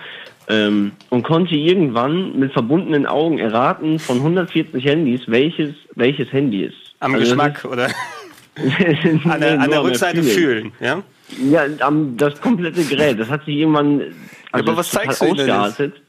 ähm, 0.50 0.92
und 1.10 1.24
konnte 1.24 1.56
irgendwann 1.56 2.38
mit 2.38 2.52
verbundenen 2.52 3.06
Augen 3.06 3.40
erraten 3.40 3.98
von 4.00 4.18
140 4.18 4.84
Handys, 4.84 5.22
welches, 5.28 5.74
welches 5.96 6.32
Handy 6.34 6.64
ist. 6.66 6.76
Am 7.00 7.14
Also 7.16 7.26
Geschmack 7.26 7.64
oder 7.66 7.88
ist- 7.88 7.96
an 9.26 9.40
der, 9.42 9.60
an 9.62 9.70
der 9.72 9.84
Rückseite 9.84 10.18
Erfühlen. 10.18 10.72
fühlen. 10.72 10.72
Ja? 10.82 11.04
Ja, 11.50 11.66
am, 11.88 12.18
das 12.18 12.40
komplette 12.42 12.84
Gerät. 12.84 13.20
Das 13.20 13.30
hat 13.30 13.46
sich 13.46 13.56
irgendwann. 13.56 14.02
Also 14.52 14.68
aber 14.70 14.78
was 14.78 14.92
total 14.92 15.06
zeigst 15.16 15.22
du 15.22 15.34
denn 15.34 15.48
jetzt? 15.80 16.02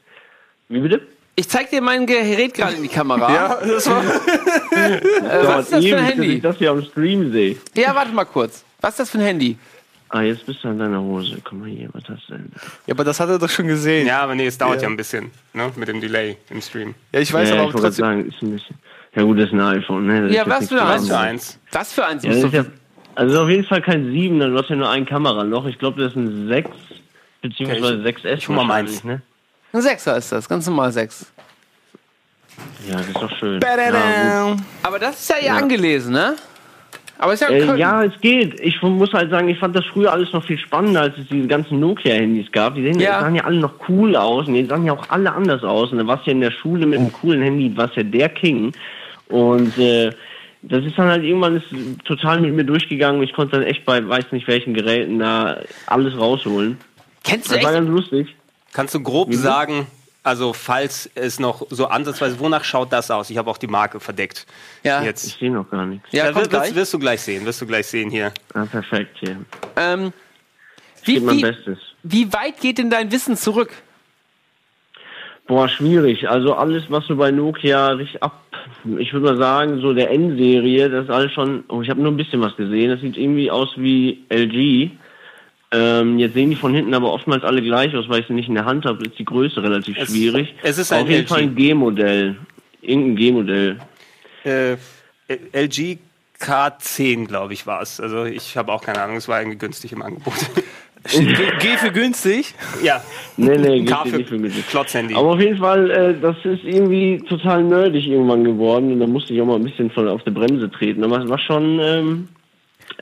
Wie 0.69 0.79
bitte? 0.79 1.01
Ich 1.37 1.49
zeig 1.49 1.69
dir 1.69 1.81
mein 1.81 2.05
Gerät 2.05 2.53
gerade 2.53 2.75
in 2.75 2.83
die 2.83 2.87
Kamera. 2.89 3.29
Ja, 3.33 3.57
das 3.65 3.89
war. 3.89 4.03
Äh, 4.03 4.99
was 5.47 5.65
ist 5.65 5.73
das 5.73 5.85
für 5.85 5.97
ein 5.97 6.03
ewig, 6.03 6.11
dass 6.11 6.13
Handy? 6.13 6.33
ich 6.35 6.41
das 6.41 6.57
hier 6.57 6.71
am 6.71 6.83
Stream 6.83 7.31
sehe. 7.31 7.55
Ja, 7.75 7.95
warte 7.95 8.11
mal 8.13 8.25
kurz. 8.25 8.63
Was 8.81 8.91
ist 8.91 8.99
das 8.99 9.09
für 9.11 9.17
ein 9.19 9.23
Handy? 9.25 9.57
Ah, 10.09 10.21
jetzt 10.21 10.45
bist 10.45 10.63
du 10.63 10.67
an 10.69 10.77
deiner 10.79 11.01
Hose. 11.01 11.37
Komm 11.43 11.61
mal 11.61 11.69
hier, 11.69 11.89
was 11.93 12.03
hast 12.07 12.29
du 12.29 12.33
denn? 12.33 12.51
Ja, 12.85 12.93
aber 12.93 13.03
das 13.03 13.19
hat 13.19 13.27
er 13.29 13.39
doch 13.39 13.49
schon 13.49 13.67
gesehen. 13.67 14.05
ja, 14.07 14.21
aber 14.21 14.35
nee, 14.35 14.45
es 14.45 14.57
dauert 14.57 14.77
ja, 14.77 14.83
Ja. 14.83 14.89
ein 14.89 14.97
bisschen 14.97 15.31
ne? 15.53 15.71
mit 15.75 15.87
dem 15.87 15.99
Delay 15.99 16.37
im 16.49 16.61
Stream. 16.61 16.93
Ja, 17.11 17.19
ich 17.19 17.33
weiß 17.33 17.49
ja, 17.49 17.55
aber 17.55 17.63
ich 17.67 17.73
wollte 17.73 17.87
trotzdem. 17.87 18.05
sagen, 18.05 18.25
ist 18.29 18.41
ein 18.41 18.51
bisschen. 18.51 18.75
Ja, 19.15 19.23
gut, 19.23 19.39
das 19.39 19.45
ist 19.47 19.53
ein 19.53 19.61
iPhone, 19.61 20.05
ne? 20.07 20.21
Das 20.27 20.31
Ja, 20.35 20.43
was 20.47 20.67
für? 20.69 20.75
Was 20.77 21.07
für 21.07 21.17
eins? 21.17 21.59
Was 21.71 21.93
für 21.93 22.05
eins 22.05 22.23
Ja, 22.23 22.29
das 22.31 22.43
ist 22.43 22.53
ja, 22.53 22.65
also 23.15 23.43
auf 23.43 23.49
jeden 23.49 23.63
Fall 23.65 23.81
kein 23.81 24.11
7, 24.11 24.39
du 24.39 24.57
hast 24.57 24.69
ja 24.69 24.75
nur 24.75 24.89
ein 24.89 25.05
Kameraloch. 25.05 25.65
Ich 25.65 25.79
glaube, 25.79 26.01
das 26.01 26.11
ist 26.11 26.17
ein 26.17 26.47
6 26.49 26.69
beziehungsweise 27.41 27.95
6S. 28.03 28.33
ich 28.37 28.47
hol 28.47 28.55
mal 28.57 28.65
meins. 28.65 29.03
Ne? 29.03 29.21
Ein 29.73 29.81
Sechser 29.81 30.17
ist 30.17 30.31
das, 30.31 30.47
ganz 30.47 30.65
normal 30.67 30.91
sechs. 30.91 31.31
Ja, 32.87 32.95
das 32.97 33.07
ist 33.07 33.15
doch 33.15 33.37
schön. 33.37 33.59
Ja. 33.61 34.55
Aber 34.83 34.99
das 34.99 35.19
ist 35.19 35.29
ja, 35.29 35.37
ja 35.43 35.55
angelesen, 35.57 36.13
ne? 36.13 36.35
Aber 37.17 37.33
ist 37.33 37.41
ja 37.41 37.49
äh, 37.49 37.77
ja, 37.79 38.03
es 38.03 38.19
geht. 38.21 38.59
Ich 38.59 38.81
muss 38.81 39.13
halt 39.13 39.29
sagen, 39.31 39.47
ich 39.47 39.57
fand 39.57 39.75
das 39.75 39.85
früher 39.85 40.11
alles 40.11 40.33
noch 40.33 40.43
viel 40.45 40.57
spannender, 40.57 41.01
als 41.01 41.17
es 41.17 41.27
diese 41.29 41.47
ganzen 41.47 41.79
Nokia-Handys 41.79 42.51
gab. 42.51 42.75
Die 42.75 42.83
sehen, 42.83 42.99
Ja. 42.99 43.11
ja. 43.11 43.19
sahen 43.21 43.35
ja 43.35 43.43
alle 43.45 43.59
noch 43.59 43.73
cool 43.87 44.15
aus 44.15 44.47
und 44.47 44.53
die 44.55 44.65
sahen 44.65 44.85
ja 44.85 44.93
auch 44.93 45.09
alle 45.09 45.31
anders 45.33 45.63
aus. 45.63 45.91
Und 45.91 45.99
da 45.99 46.07
warst 46.07 46.25
du 46.25 46.31
ja 46.31 46.35
in 46.35 46.41
der 46.41 46.51
Schule 46.51 46.85
mit 46.85 46.99
einem 46.99 47.13
coolen 47.13 47.41
Handy, 47.41 47.75
warst 47.77 47.95
ja 47.95 48.03
der 48.03 48.29
King. 48.29 48.73
Und 49.29 49.77
äh, 49.77 50.11
das 50.61 50.83
ist 50.83 50.97
dann 50.97 51.07
halt 51.09 51.23
irgendwann 51.23 51.57
ist 51.57 51.65
total 52.05 52.41
mit 52.41 52.53
mir 52.53 52.63
durchgegangen. 52.65 53.21
Ich 53.23 53.33
konnte 53.33 53.57
dann 53.57 53.65
echt 53.65 53.85
bei 53.85 54.05
weiß 54.07 54.31
nicht 54.31 54.47
welchen 54.47 54.73
Geräten 54.73 55.19
da 55.19 55.57
alles 55.87 56.17
rausholen. 56.17 56.77
Kennst 57.23 57.49
du 57.49 57.55
Das 57.55 57.63
war 57.63 57.71
echt? 57.71 57.79
ganz 57.79 57.89
lustig. 57.89 58.35
Kannst 58.73 58.93
du 58.93 58.99
grob 59.01 59.33
sagen, 59.33 59.87
also 60.25 60.51
falls 60.53 61.09
es 61.15 61.39
noch 61.39 61.65
so 61.69 61.85
ansatzweise, 61.87 62.39
wonach 62.39 62.63
schaut 62.63 62.91
das 62.91 63.09
aus? 63.11 63.29
Ich 63.29 63.37
habe 63.37 63.49
auch 63.49 63.57
die 63.57 63.67
Marke 63.67 63.99
verdeckt. 63.99 64.45
Ja. 64.83 64.99
Ich 64.99 65.05
Jetzt. 65.05 65.39
sehe 65.39 65.51
noch 65.51 65.69
gar 65.69 65.85
nichts. 65.85 66.07
Ja, 66.11 66.25
Ja, 66.25 66.29
wirst, 66.29 66.37
wirst, 66.37 66.49
gleich. 66.51 66.75
wirst 66.75 66.93
du 66.93 66.99
gleich 66.99 67.21
sehen, 67.21 67.45
wirst 67.45 67.61
du 67.61 67.65
gleich 67.65 67.87
sehen 67.87 68.09
hier. 68.09 68.33
Ah, 68.53 68.65
perfekt 68.65 69.17
hier. 69.19 69.37
Ähm, 69.77 70.11
Ich 71.01 71.07
wie, 71.07 71.19
mein 71.19 71.37
wie, 71.37 71.41
Bestes. 71.43 71.77
wie 72.03 72.33
weit 72.33 72.59
geht 72.59 72.77
denn 72.79 72.89
dein 72.89 73.11
Wissen 73.11 73.37
zurück? 73.37 73.71
Boah, 75.47 75.69
schwierig. 75.69 76.27
Also 76.27 76.55
alles, 76.55 76.83
was 76.89 77.05
so 77.05 77.15
bei 77.17 77.29
Nokia 77.29 77.89
richtig 77.89 78.23
ab, 78.23 78.41
ich 78.97 79.13
würde 79.13 79.27
mal 79.27 79.37
sagen, 79.37 79.79
so 79.79 79.93
der 79.93 80.09
Endserie, 80.09 80.89
das 80.89 81.03
ist 81.05 81.11
alles 81.11 81.31
schon, 81.33 81.63
oh, 81.67 81.81
ich 81.83 81.89
habe 81.91 82.01
nur 82.01 82.11
ein 82.11 82.17
bisschen 82.17 82.41
was 82.41 82.55
gesehen. 82.55 82.89
Das 82.89 82.99
sieht 83.01 83.15
irgendwie 83.15 83.51
aus 83.51 83.69
wie 83.77 84.25
LG. 84.29 84.89
Ähm, 85.77 86.19
jetzt 86.19 86.33
sehen 86.35 86.49
die 86.51 86.55
von 86.55 86.73
hinten 86.73 86.93
aber 86.93 87.11
oftmals 87.11 87.43
alle 87.43 87.61
gleich 87.61 87.93
aus, 87.95 88.07
weil 88.07 88.21
ich 88.21 88.27
sie 88.27 88.33
nicht 88.33 88.47
in 88.47 88.55
der 88.55 88.65
Hand 88.65 88.85
habe, 88.85 89.03
ist 89.05 89.17
die 89.19 89.25
Größe 89.25 89.61
relativ 89.61 89.97
Es- 89.97 90.09
schwierig. 90.09 90.53
es 90.63 90.77
ist 90.77 90.93
ein 90.93 91.03
Auf 91.03 91.09
jeden 91.09 91.23
LG. 91.23 91.27
Fall 91.27 91.41
ein 91.41 91.55
G-Modell. 91.55 92.35
Irgendein 92.81 93.15
G-Modell. 93.15 93.79
Äh, 94.43 94.73
LG 95.53 95.97
K10, 96.39 97.25
glaube 97.27 97.53
ich, 97.53 97.65
war 97.65 97.81
es. 97.81 97.99
Also 97.99 98.25
ich 98.25 98.57
habe 98.57 98.71
auch 98.71 98.81
keine 98.83 99.01
Ahnung, 99.01 99.17
es 99.17 99.27
war 99.27 99.39
irgendwie 99.41 99.57
günstig 99.57 99.91
im 99.91 100.01
Angebot. 100.01 100.33
G, 101.11 101.19
G 101.59 101.77
für 101.77 101.91
günstig. 101.91 102.55
ja. 102.83 102.99
Nee, 103.37 103.57
nee, 103.57 103.81
dir 103.83 103.95
für 104.05 104.23
für 104.23 104.37
mich. 104.39 104.67
Klotzhandy. 104.67 105.13
Aber 105.13 105.33
auf 105.33 105.39
jeden 105.39 105.57
Fall, 105.57 105.91
äh, 105.91 106.15
das 106.19 106.35
ist 106.43 106.63
irgendwie 106.63 107.21
total 107.29 107.63
nerdig 107.63 108.07
irgendwann 108.07 108.43
geworden 108.43 108.91
und 108.91 108.99
da 108.99 109.05
musste 109.07 109.31
ich 109.33 109.39
auch 109.41 109.45
mal 109.45 109.55
ein 109.57 109.63
bisschen 109.63 109.91
von 109.91 110.07
auf 110.07 110.23
die 110.23 110.31
Bremse 110.31 110.69
treten. 110.71 111.03
Aber 111.03 111.23
es 111.23 111.29
war 111.29 111.37
schon, 111.37 111.79
ähm, 111.79 112.27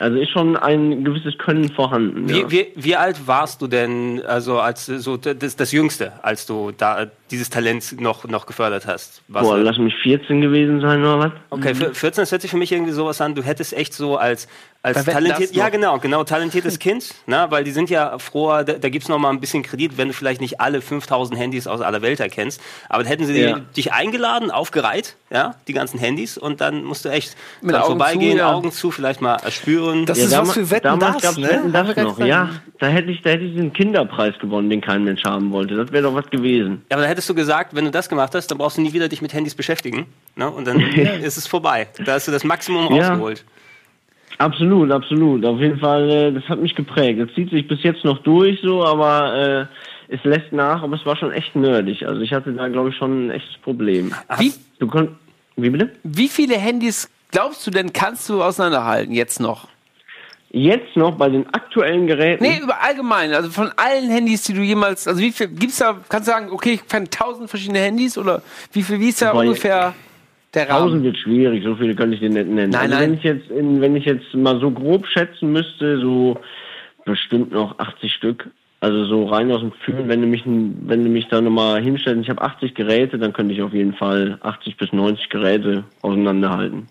also 0.04 0.18
ist 0.18 0.32
schon 0.32 0.58
ein 0.58 1.06
gewisses 1.06 1.38
Können 1.38 1.70
vorhanden. 1.70 2.28
Wie, 2.28 2.42
ja. 2.42 2.52
wie, 2.52 2.68
wie 2.76 2.96
alt 2.98 3.26
warst 3.26 3.62
du 3.62 3.68
denn, 3.68 4.22
also 4.26 4.60
als 4.60 4.86
so 4.86 5.16
das, 5.16 5.56
das 5.56 5.72
Jüngste, 5.72 6.12
als 6.22 6.46
du 6.46 6.72
da 6.78 7.08
dieses 7.32 7.50
Talent 7.50 8.02
noch, 8.02 8.26
noch 8.26 8.46
gefördert 8.46 8.86
hast? 8.86 9.24
Warst 9.30 9.50
Boah, 9.50 9.58
du- 9.58 9.63
lass 9.63 9.78
mich 9.78 9.96
14 10.04 10.42
gewesen 10.42 10.82
sein 10.82 11.00
oder 11.02 11.20
was? 11.20 11.32
Okay, 11.52 11.74
für 11.74 11.94
14, 11.94 12.22
das 12.22 12.32
hört 12.34 12.42
sich 12.42 12.52
für 12.52 12.58
mich 12.58 12.74
irgendwie 12.74 12.92
sowas 12.92 13.22
an, 13.22 13.34
du 13.34 13.44
hättest 13.44 13.72
echt 13.72 13.94
so 13.94 14.18
als, 14.18 14.50
als 14.84 15.06
talentiert, 15.06 15.50
das 15.52 15.56
ja 15.56 15.69
genau, 15.69 15.98
genau, 15.98 16.24
talentiertes 16.26 16.78
Kind, 16.80 17.15
ne, 17.26 17.48
weil 17.50 17.63
die 17.63 17.72
sind 17.72 17.89
ja 17.89 18.19
froher, 18.19 18.63
da, 18.65 18.74
da 18.74 18.89
gibt's 18.89 19.08
noch 19.08 19.17
mal 19.17 19.30
ein 19.30 19.39
bisschen 19.39 19.63
Kredit, 19.63 19.98
wenn 19.98 20.10
du 20.10 20.13
vielleicht 20.13 20.41
nicht 20.41 20.60
alle 20.60 20.82
5000 20.82 21.39
Handys 21.39 21.67
aus 21.67 21.80
aller 21.82 22.02
Welt 22.02 22.19
erkennst, 22.19 22.60
aber 22.89 23.04
dann 23.04 23.08
hätten 23.10 23.26
sie 23.26 23.39
Ja. 23.41 23.60
dich 23.78 23.93
eingeladen, 23.93 24.52
aufgereiht, 24.52 25.15
ja, 25.32 25.56
die 25.69 25.74
ganzen 25.74 26.00
Handys 26.00 26.38
und 26.38 26.60
dann 26.62 26.84
musst 26.84 27.06
du 27.06 27.10
echt 27.10 27.36
Mit 27.62 27.76
Augen 27.76 27.86
vorbeigehen, 27.86 28.34
zu, 28.34 28.38
ja. 28.39 28.52
Augen 28.54 28.72
zu, 28.74 28.91
vielleicht 28.91 29.22
mal 29.22 29.36
erspüren. 29.38 30.06
Das 30.06 30.17
ist 30.17 30.34
dam- 30.34 30.48
was 30.48 30.54
für 30.54 30.69
Wetten 30.69 30.84
damals 31.00 31.13
das, 31.13 31.22
gab's 31.24 31.38
ne? 31.38 31.48
Wetten 31.50 31.72
das 31.72 31.96
noch, 31.96 32.19
ja. 32.19 32.50
Da 32.80 32.88
hätte 32.88 33.10
ich, 33.12 33.22
da 33.22 33.30
hätte 33.30 33.46
ich 33.46 33.56
den 33.56 33.72
Kinderpreis 33.72 34.38
gewonnen, 34.39 34.69
den 34.69 34.82
kein 34.82 35.06
Mensch 35.06 35.24
haben 35.24 35.52
wollte. 35.54 35.76
Das 35.78 35.93
wäre 35.93 36.04
doch 36.04 36.13
was 36.13 36.30
gewesen. 36.30 36.84
Ja, 36.89 36.98
aber 36.98 37.04
dann 37.04 37.10
hättest 37.10 37.30
du 37.30 37.34
gesagt, 37.36 37.74
wenn 37.74 37.86
du 37.86 37.91
das 37.91 38.10
gemacht 38.10 38.36
hast, 38.36 38.48
dann 38.48 38.58
brauchst 38.58 38.76
du 38.78 38.82
nie 38.82 38.91
wieder 38.91 39.08
dich 39.08 39.22
mit 39.22 39.32
Handys 39.34 39.56
beschäftigen. 39.56 40.08
Ne? 40.36 40.50
Und 40.52 40.67
dann 40.67 40.80
ist 41.24 41.38
es 41.38 41.48
vorbei. 41.48 41.88
Da 42.06 42.13
hast 42.13 42.28
du 42.28 42.34
das 42.34 42.43
Maximum 42.43 42.93
Ja. 42.93 43.08
rausgeholt. 43.10 43.46
Absolut, 44.38 44.91
absolut. 44.91 45.46
Auf 45.46 45.60
jeden 45.60 45.80
Fall, 45.80 46.10
äh, 46.10 46.32
das 46.32 46.43
hat 46.50 46.60
mich 46.60 46.76
geprägt. 46.76 47.19
Das 47.19 47.34
zieht 47.36 47.50
sich 47.50 47.67
bis 47.67 47.84
jetzt 47.84 48.04
noch 48.04 48.19
durch 48.19 48.60
so, 48.62 48.84
aber 48.84 49.69
äh, 50.10 50.13
es 50.13 50.24
lässt 50.24 50.52
nach, 50.52 50.84
aber 50.84 50.96
es 50.96 51.06
war 51.06 51.15
schon 51.15 51.32
echt 51.32 51.56
nerdig. 51.56 52.06
Also 52.08 52.22
ich 52.22 52.34
hatte 52.34 52.52
da, 52.54 52.67
glaube 52.67 52.89
ich, 52.89 52.96
schon 52.98 53.28
ein 53.28 53.32
echtes 53.32 53.58
Problem. 53.62 54.13
Wie, 54.38 54.54
Du 54.80 54.88
konnt, 54.88 55.12
wie 55.56 55.69
bitte? 55.69 55.91
wie 56.04 56.28
viele 56.28 56.56
Handys 56.58 57.10
glaubst 57.32 57.65
du 57.65 57.72
denn, 57.72 57.93
kannst 57.93 58.28
du 58.30 58.43
auseinanderhalten 58.43 59.13
jetzt 59.13 59.39
noch? 59.39 59.67
Jetzt 60.56 60.96
noch 60.96 61.15
bei 61.15 61.30
den 61.30 61.48
aktuellen 61.52 62.06
Geräten. 62.06 62.43
Nee, 62.43 62.60
über 62.62 62.80
allgemein, 62.84 63.34
also 63.34 63.50
von 63.50 63.72
allen 63.76 64.12
Handys, 64.12 64.43
die 64.43 64.54
du 64.54 64.62
jemals, 64.62 65.08
also 65.08 65.19
wie 65.19 65.32
viel 65.32 65.48
gibt's 65.48 65.78
da, 65.80 65.98
kannst 66.10 66.28
du 66.28 66.32
sagen, 66.32 66.52
okay, 66.52 66.74
ich 66.74 66.88
kann 66.88 67.10
tausend 67.10 67.50
verschiedene 67.50 67.80
Handys 67.80 68.19
oder 68.19 68.43
wie 68.72 68.84
viel, 68.84 69.00
wie 69.00 69.10
ist 69.10 69.22
da 69.22 69.32
Boah, 69.32 69.39
ungefähr 69.41 69.96
der 70.54 70.63
1000 70.63 70.92
Rahmen? 70.92 71.04
wird 71.04 71.18
schwierig, 71.18 71.63
so 71.63 71.76
viele 71.76 71.96
könnte 71.96 72.16
ich 72.16 72.20
dir 72.22 72.30
nicht 72.30 72.48
nennen. 72.48 72.70
Nein, 72.72 72.92
also 72.92 72.96
nein. 72.96 73.02
Wenn 73.12 73.13
ich 73.18 73.24
jetzt, 73.24 73.50
in, 73.50 73.82
wenn 73.82 73.96
ich 73.96 74.06
jetzt 74.06 74.34
mal 74.34 74.60
so 74.60 74.72
grob 74.72 75.08
schätzen 75.08 75.52
müsste, 75.52 76.00
so 76.00 76.38
bestimmt 77.06 77.52
noch 77.52 77.80
80 77.80 78.13
Stück. 78.13 78.50
Also 78.80 79.06
so 79.06 79.26
rein 79.26 79.50
aus 79.52 79.62
dem 79.62 79.72
Gefühl, 79.72 80.08
wenn 80.08 80.20
du 80.22 80.28
mich, 80.28 80.44
wenn 80.46 81.04
du 81.06 81.10
mich 81.10 81.28
da 81.30 81.39
nochmal 81.39 81.82
hinstellst, 81.82 82.22
ich 82.22 82.30
habe 82.30 82.42
80 82.42 82.76
Geräte, 82.76 83.18
dann 83.18 83.32
könnte 83.32 83.54
ich 83.54 83.62
auf 83.62 83.74
jeden 83.74 83.94
Fall 83.94 84.38
80 84.42 84.76
bis 84.76 84.92
90 84.92 85.30
Geräte 85.30 85.86
auseinanderhalten. 86.02 86.88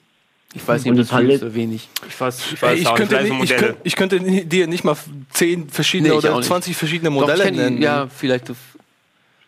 Ich 0.55 0.67
weiß 0.67 0.85
nicht, 0.85 0.99
das 0.99 1.11
ist 1.11 1.43
oder 1.43 1.55
wenig. 1.55 1.89
Ich 2.07 2.21
weiß, 2.21 2.53
ich 2.53 2.63
weiß 2.63 2.79
ich, 2.81 2.87
auch 2.87 2.99
nicht, 2.99 3.11
könnte 3.11 3.27
so 3.27 3.35
nicht, 3.35 3.51
ich, 3.51 3.57
könnte, 3.57 3.77
ich 3.85 3.97
könnte 3.97 4.21
dir 4.21 4.67
nicht 4.67 4.85
mal 4.85 4.97
zehn 5.31 5.69
verschiedene 5.69 6.11
Nee, 6.11 6.15
oder 6.17 6.37
nicht. 6.37 6.45
20 6.47 6.77
verschiedene 6.77 7.11
Doch, 7.11 7.21
Modelle 7.21 7.51
die- 7.51 7.57
nennen. 7.57 7.81
Ja, 7.83 8.07
vielleicht. 8.09 8.53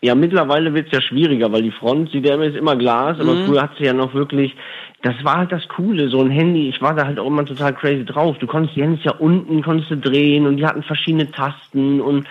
So- 0.05 0.07
Ja, 0.07 0.15
mittlerweile 0.15 0.73
wird's 0.73 0.91
ja 0.91 1.01
schwieriger, 1.01 1.51
weil 1.51 1.63
die 1.63 1.71
Front 1.71 2.11
sieht 2.11 2.25
ja 2.25 2.35
immer, 2.35 2.45
ist 2.45 2.55
immer 2.57 2.75
Glas, 2.75 3.19
aber 3.19 3.45
früher 3.45 3.61
hat 3.63 3.71
sie 3.77 3.85
ja 3.85 3.93
noch 3.93 4.13
wirklich, 4.13 4.55
das 5.01 5.15
war 5.23 5.37
halt 5.37 5.51
das 5.51 5.67
Coole, 5.67 6.09
so 6.09 6.21
ein 6.21 6.29
Handy, 6.31 6.69
ich 6.69 6.81
war 6.81 6.93
da 6.95 7.05
halt 7.05 7.19
auch 7.19 7.27
immer 7.27 7.45
total 7.45 7.73
crazy 7.73 8.05
drauf. 8.05 8.37
Du 8.39 8.47
konntest 8.47 8.75
die 8.75 8.81
Handys 8.83 9.03
ja 9.03 9.11
unten, 9.13 9.61
konntest 9.63 9.91
du 9.91 9.97
drehen 9.97 10.45
und 10.47 10.57
die 10.57 10.65
hatten 10.65 10.83
verschiedene 10.83 11.29
Tasten 11.31 12.01
und 12.01 12.25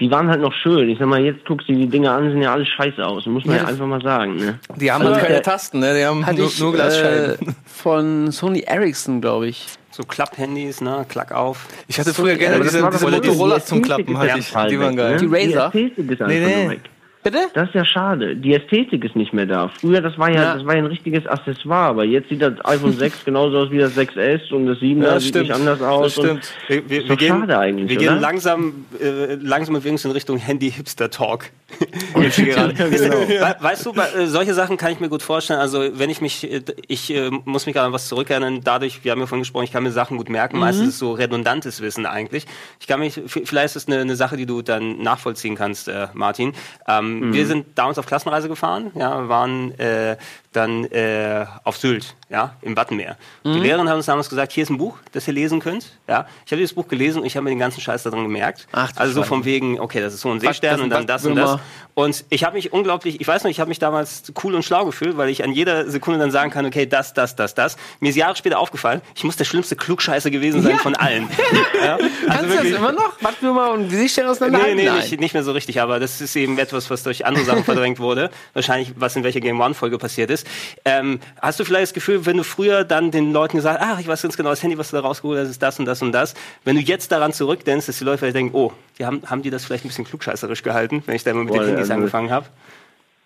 die 0.00 0.10
waren 0.10 0.28
halt 0.28 0.40
noch 0.40 0.52
schön. 0.54 0.88
Ich 0.88 0.98
sag 0.98 1.06
mal, 1.06 1.20
jetzt 1.22 1.44
guckst 1.44 1.68
du 1.68 1.74
die 1.74 1.86
Dinger 1.86 2.12
an, 2.12 2.30
sehen 2.30 2.42
ja 2.42 2.52
alles 2.52 2.66
scheiße 2.68 3.04
aus, 3.06 3.26
muss 3.26 3.44
man 3.44 3.56
Ja, 3.56 3.62
ja, 3.62 3.68
einfach 3.68 3.86
mal 3.86 4.02
sagen, 4.02 4.36
ne? 4.36 4.58
Die 4.76 4.90
haben 4.90 5.02
Also 5.02 5.12
halt 5.14 5.22
keine 5.22 5.34
der- 5.34 5.42
Tasten, 5.44 5.78
ne? 5.78 5.94
Die 5.96 6.04
haben 6.04 6.24
nur, 6.36 6.46
ich 6.46 6.58
nur 6.60 6.72
äh, 6.72 6.76
Glasscheiben. 6.76 7.54
von 7.66 8.30
Sony 8.32 8.60
Ericsson, 8.66 9.20
glaube 9.20 9.46
ich. 9.48 9.66
So 9.90 10.02
Klapp-Handys, 10.04 10.80
ne? 10.80 11.04
Klack 11.08 11.32
auf. 11.32 11.68
ich 11.86 12.00
hatte 12.00 12.14
früher 12.14 12.34
gerne 12.36 12.56
Aber 12.56 12.64
das 12.64 12.72
diese, 12.72 12.90
diese. 12.90 13.10
Motorola 13.10 13.56
Die 13.58 13.64
zum 13.64 13.82
Klappen, 13.82 14.18
hatte 14.18 14.38
ich. 14.38 14.48
Die 14.70 14.80
waren 14.80 14.96
geil. 14.96 15.12
ne? 15.12 15.16
Die 15.18 15.26
Razer? 15.26 15.70
Die 15.72 15.92
einfach 16.00 16.26
Nee, 16.28 16.40
nee. 16.40 16.80
Bitte? 17.22 17.38
Das 17.54 17.68
ist 17.68 17.74
ja 17.76 17.84
schade. 17.84 18.34
Die 18.34 18.52
Ästhetik 18.52 19.04
ist 19.04 19.14
nicht 19.14 19.32
mehr 19.32 19.46
da. 19.46 19.68
Früher, 19.68 20.00
das 20.00 20.18
war 20.18 20.28
ja, 20.28 20.42
Ja. 20.42 20.54
das 20.54 20.64
war 20.66 20.74
ja 20.74 20.80
ein 20.82 20.86
richtiges 20.86 21.24
Accessoire, 21.26 21.88
aber 21.90 22.04
jetzt 22.04 22.28
sieht 22.30 22.42
das 22.42 22.54
iPhone 22.64 22.92
6 22.92 23.24
genauso 23.24 23.58
aus 23.58 23.70
wie 23.70 23.78
das 23.78 23.96
6S 23.96 24.52
und 24.52 24.66
das 24.66 24.78
7er 24.78 25.04
Ja, 25.04 25.20
sieht 25.20 25.28
stimmt. 25.28 25.44
nicht 25.48 25.54
anders 25.54 25.80
aus. 25.82 26.14
Das 26.16 26.24
stimmt. 26.24 26.52
Wir, 26.66 26.90
wir, 26.90 27.02
Ist 27.02 27.08
wir 27.08 27.16
gehen, 27.16 27.28
schade 27.28 27.58
eigentlich, 27.58 27.88
wir 27.90 27.96
gehen 27.96 28.20
langsam, 28.20 28.86
äh, 29.00 29.34
langsam 29.36 29.76
uns 29.76 30.04
in 30.04 30.10
Richtung 30.10 30.36
Handy-Hipster-Talk. 30.38 31.50
Gerade. 32.14 32.74
genau. 32.74 32.88
We- 33.28 33.56
Weißt 33.60 33.86
du, 33.86 33.92
bei- 33.92 34.08
äh, 34.10 34.26
solche 34.26 34.54
Sachen 34.54 34.76
kann 34.76 34.92
ich 34.92 34.98
mir 35.00 35.08
gut 35.08 35.22
vorstellen. 35.22 35.60
Also 35.60 35.80
wenn 35.98 36.10
ich 36.10 36.20
mich, 36.20 36.50
äh, 36.50 36.60
ich 36.88 37.14
äh, 37.14 37.30
muss 37.44 37.66
mich 37.66 37.74
gerade 37.74 37.86
an 37.86 37.92
was 37.92 38.08
zurückerinnern. 38.08 38.60
Dadurch, 38.64 39.04
wir 39.04 39.12
haben 39.12 39.20
ja 39.20 39.26
vorhin 39.26 39.42
gesprochen, 39.42 39.64
ich 39.64 39.72
kann 39.72 39.82
mir 39.84 39.92
Sachen 39.92 40.16
gut 40.16 40.28
merken. 40.28 40.58
Meistens 40.58 40.88
ist 40.88 40.94
es 40.94 40.98
so 40.98 41.12
redundantes 41.12 41.80
Wissen 41.82 42.04
eigentlich. 42.04 42.46
Ich 42.80 42.86
kann 42.88 42.98
mich, 43.00 43.20
vielleicht 43.26 43.76
ist 43.76 43.76
es 43.76 43.86
eine, 43.86 44.00
eine 44.00 44.16
Sache, 44.16 44.36
die 44.36 44.46
du 44.46 44.62
dann 44.62 44.98
nachvollziehen 45.02 45.54
kannst, 45.54 45.86
äh, 45.88 46.08
Martin. 46.14 46.52
Ähm, 46.88 47.11
Wir 47.32 47.46
sind 47.46 47.66
damals 47.76 47.98
auf 47.98 48.06
Klassenreise 48.06 48.48
gefahren, 48.48 48.90
ja, 48.94 49.28
waren 49.28 49.78
äh, 49.78 50.16
dann 50.52 50.84
äh, 50.86 51.46
auf 51.64 51.76
Sylt, 51.78 52.14
ja, 52.28 52.54
im 52.62 52.76
Wattenmeer. 52.76 53.16
Die 53.44 53.50
Lehrerin 53.58 53.88
hat 53.88 53.96
uns 53.96 54.06
damals 54.06 54.28
gesagt, 54.28 54.52
hier 54.52 54.62
ist 54.62 54.70
ein 54.70 54.78
Buch, 54.78 54.98
das 55.12 55.26
ihr 55.26 55.32
lesen 55.34 55.60
könnt. 55.60 55.98
Ja, 56.08 56.26
ich 56.44 56.52
habe 56.52 56.58
dieses 56.60 56.74
Buch 56.74 56.88
gelesen 56.88 57.20
und 57.20 57.26
ich 57.26 57.36
habe 57.36 57.44
mir 57.44 57.50
den 57.50 57.58
ganzen 57.58 57.80
Scheiß 57.80 58.02
daran 58.02 58.22
gemerkt. 58.24 58.66
Ach, 58.72 58.90
also 58.96 59.14
so 59.14 59.22
von 59.22 59.44
wegen, 59.44 59.80
okay, 59.80 60.00
das 60.00 60.14
ist 60.14 60.20
so 60.20 60.30
ein 60.30 60.40
Seestern 60.40 60.80
und 60.82 60.90
dann 60.90 61.06
das 61.06 61.24
und 61.24 61.36
das. 61.36 61.58
Und 61.94 62.24
ich 62.30 62.44
habe 62.44 62.56
mich 62.56 62.72
unglaublich, 62.72 63.20
ich 63.20 63.28
weiß 63.28 63.44
noch, 63.44 63.50
ich 63.50 63.60
habe 63.60 63.68
mich 63.68 63.78
damals 63.78 64.32
cool 64.42 64.54
und 64.54 64.62
schlau 64.64 64.86
gefühlt, 64.86 65.18
weil 65.18 65.28
ich 65.28 65.44
an 65.44 65.52
jeder 65.52 65.90
Sekunde 65.90 66.18
dann 66.18 66.30
sagen 66.30 66.50
kann, 66.50 66.64
okay, 66.64 66.86
das, 66.86 67.12
das, 67.12 67.36
das, 67.36 67.54
das. 67.54 67.76
Mir 68.00 68.08
ist 68.10 68.16
Jahre 68.16 68.34
später 68.36 68.58
aufgefallen, 68.58 69.02
ich 69.14 69.24
muss 69.24 69.36
der 69.36 69.44
schlimmste 69.44 69.76
Klugscheißer 69.76 70.30
gewesen 70.30 70.62
sein 70.62 70.72
Ja. 70.72 70.78
von 70.78 70.94
allen. 70.94 71.28
ja? 71.84 71.98
Kannst 72.26 72.44
du 72.44 72.56
das 72.56 72.64
immer 72.66 72.92
noch? 72.92 73.12
Wattwürmer 73.22 73.72
und 73.72 73.90
Gesichter 73.90 74.22
Nee, 74.22 74.28
auseinanderhalten? 74.28 74.76
nee, 74.76 74.84
Nein. 74.86 74.96
nicht, 75.00 75.20
nicht 75.20 75.34
mehr 75.34 75.44
so 75.44 75.52
richtig, 75.52 75.80
aber 75.82 76.00
das 76.00 76.20
ist 76.22 76.34
eben 76.36 76.58
etwas, 76.58 76.88
was 76.88 77.01
durch 77.02 77.26
andere 77.26 77.44
Sachen 77.44 77.64
verdrängt 77.64 77.98
wurde. 77.98 78.30
Wahrscheinlich, 78.52 78.92
was 78.96 79.16
in 79.16 79.24
welcher 79.24 79.40
Game 79.40 79.60
One-Folge 79.60 79.98
passiert 79.98 80.30
ist. 80.30 80.46
Ähm, 80.84 81.20
hast 81.40 81.60
du 81.60 81.64
vielleicht 81.64 81.82
das 81.84 81.92
Gefühl, 81.94 82.26
wenn 82.26 82.36
du 82.36 82.44
früher 82.44 82.84
dann 82.84 83.10
den 83.10 83.32
Leuten 83.32 83.56
gesagt 83.56 83.80
hast, 83.80 83.88
ach, 83.94 84.00
ich 84.00 84.06
weiß 84.08 84.22
ganz 84.22 84.36
genau, 84.36 84.50
das 84.50 84.62
Handy, 84.62 84.78
was 84.78 84.90
du 84.90 84.96
da 84.96 85.02
rausgeholt 85.02 85.40
hast, 85.40 85.48
ist 85.48 85.62
das 85.62 85.78
und 85.78 85.84
das 85.86 86.02
und 86.02 86.12
das. 86.12 86.34
Wenn 86.64 86.76
du 86.76 86.82
jetzt 86.82 87.12
daran 87.12 87.32
zurückdenkst, 87.32 87.86
dass 87.86 87.98
die 87.98 88.04
Leute 88.04 88.18
vielleicht 88.18 88.36
denken, 88.36 88.54
oh, 88.56 88.72
die 88.98 89.06
haben, 89.06 89.22
haben 89.26 89.42
die 89.42 89.50
das 89.50 89.64
vielleicht 89.64 89.84
ein 89.84 89.88
bisschen 89.88 90.04
klugscheißerisch 90.04 90.62
gehalten, 90.62 91.02
wenn 91.06 91.16
ich 91.16 91.24
da 91.24 91.30
immer 91.32 91.44
mit 91.44 91.52
Boah, 91.52 91.60
den 91.60 91.68
Handys 91.68 91.82
also- 91.84 91.94
angefangen 91.94 92.30
habe? 92.30 92.46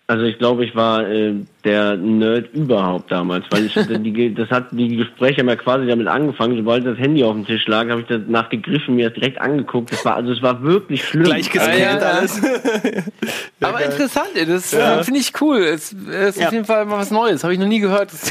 Also 0.09 0.23
ich 0.23 0.37
glaube, 0.37 0.63
ich 0.63 0.73
war 0.73 1.05
äh, 1.05 1.33
der 1.65 1.97
Nerd 1.97 2.53
überhaupt 2.53 3.11
damals, 3.11 3.43
weil 3.49 3.65
ich 3.65 3.73
die, 3.73 4.33
das 4.35 4.49
hat 4.49 4.67
die 4.71 4.95
Gespräche 4.95 5.41
haben 5.41 5.49
ja 5.49 5.57
quasi 5.57 5.85
damit 5.85 6.07
angefangen. 6.07 6.55
Sobald 6.55 6.85
das 6.85 6.97
Handy 6.97 7.25
auf 7.25 7.33
dem 7.33 7.45
Tisch 7.45 7.67
lag, 7.67 7.89
habe 7.89 7.99
ich 7.99 8.07
danach 8.07 8.47
gegriffen, 8.47 8.95
mir 8.95 9.09
das 9.09 9.15
direkt 9.15 9.41
angeguckt. 9.41 9.91
Das 9.91 10.05
war 10.05 10.15
also 10.15 10.31
es 10.31 10.41
war 10.41 10.63
wirklich 10.63 11.03
schlimm. 11.03 11.25
Gleich 11.25 11.49
gescannt 11.49 11.77
Ja, 11.77 11.97
ja. 11.97 12.05
alles. 12.05 12.41
Aber 13.61 13.83
interessant, 13.83 14.29
ey, 14.35 14.45
das 14.45 14.71
äh, 14.73 15.03
finde 15.03 15.19
ich 15.19 15.33
cool. 15.41 15.57
Es 15.57 15.91
ist 15.91 16.39
Ja. 16.39 16.47
auf 16.47 16.53
jeden 16.53 16.63
Fall 16.63 16.85
mal 16.85 16.99
was 16.99 17.11
Neues. 17.11 17.43
Habe 17.43 17.53
ich 17.53 17.59
noch 17.59 17.67
nie 17.67 17.79
gehört. 17.79 18.09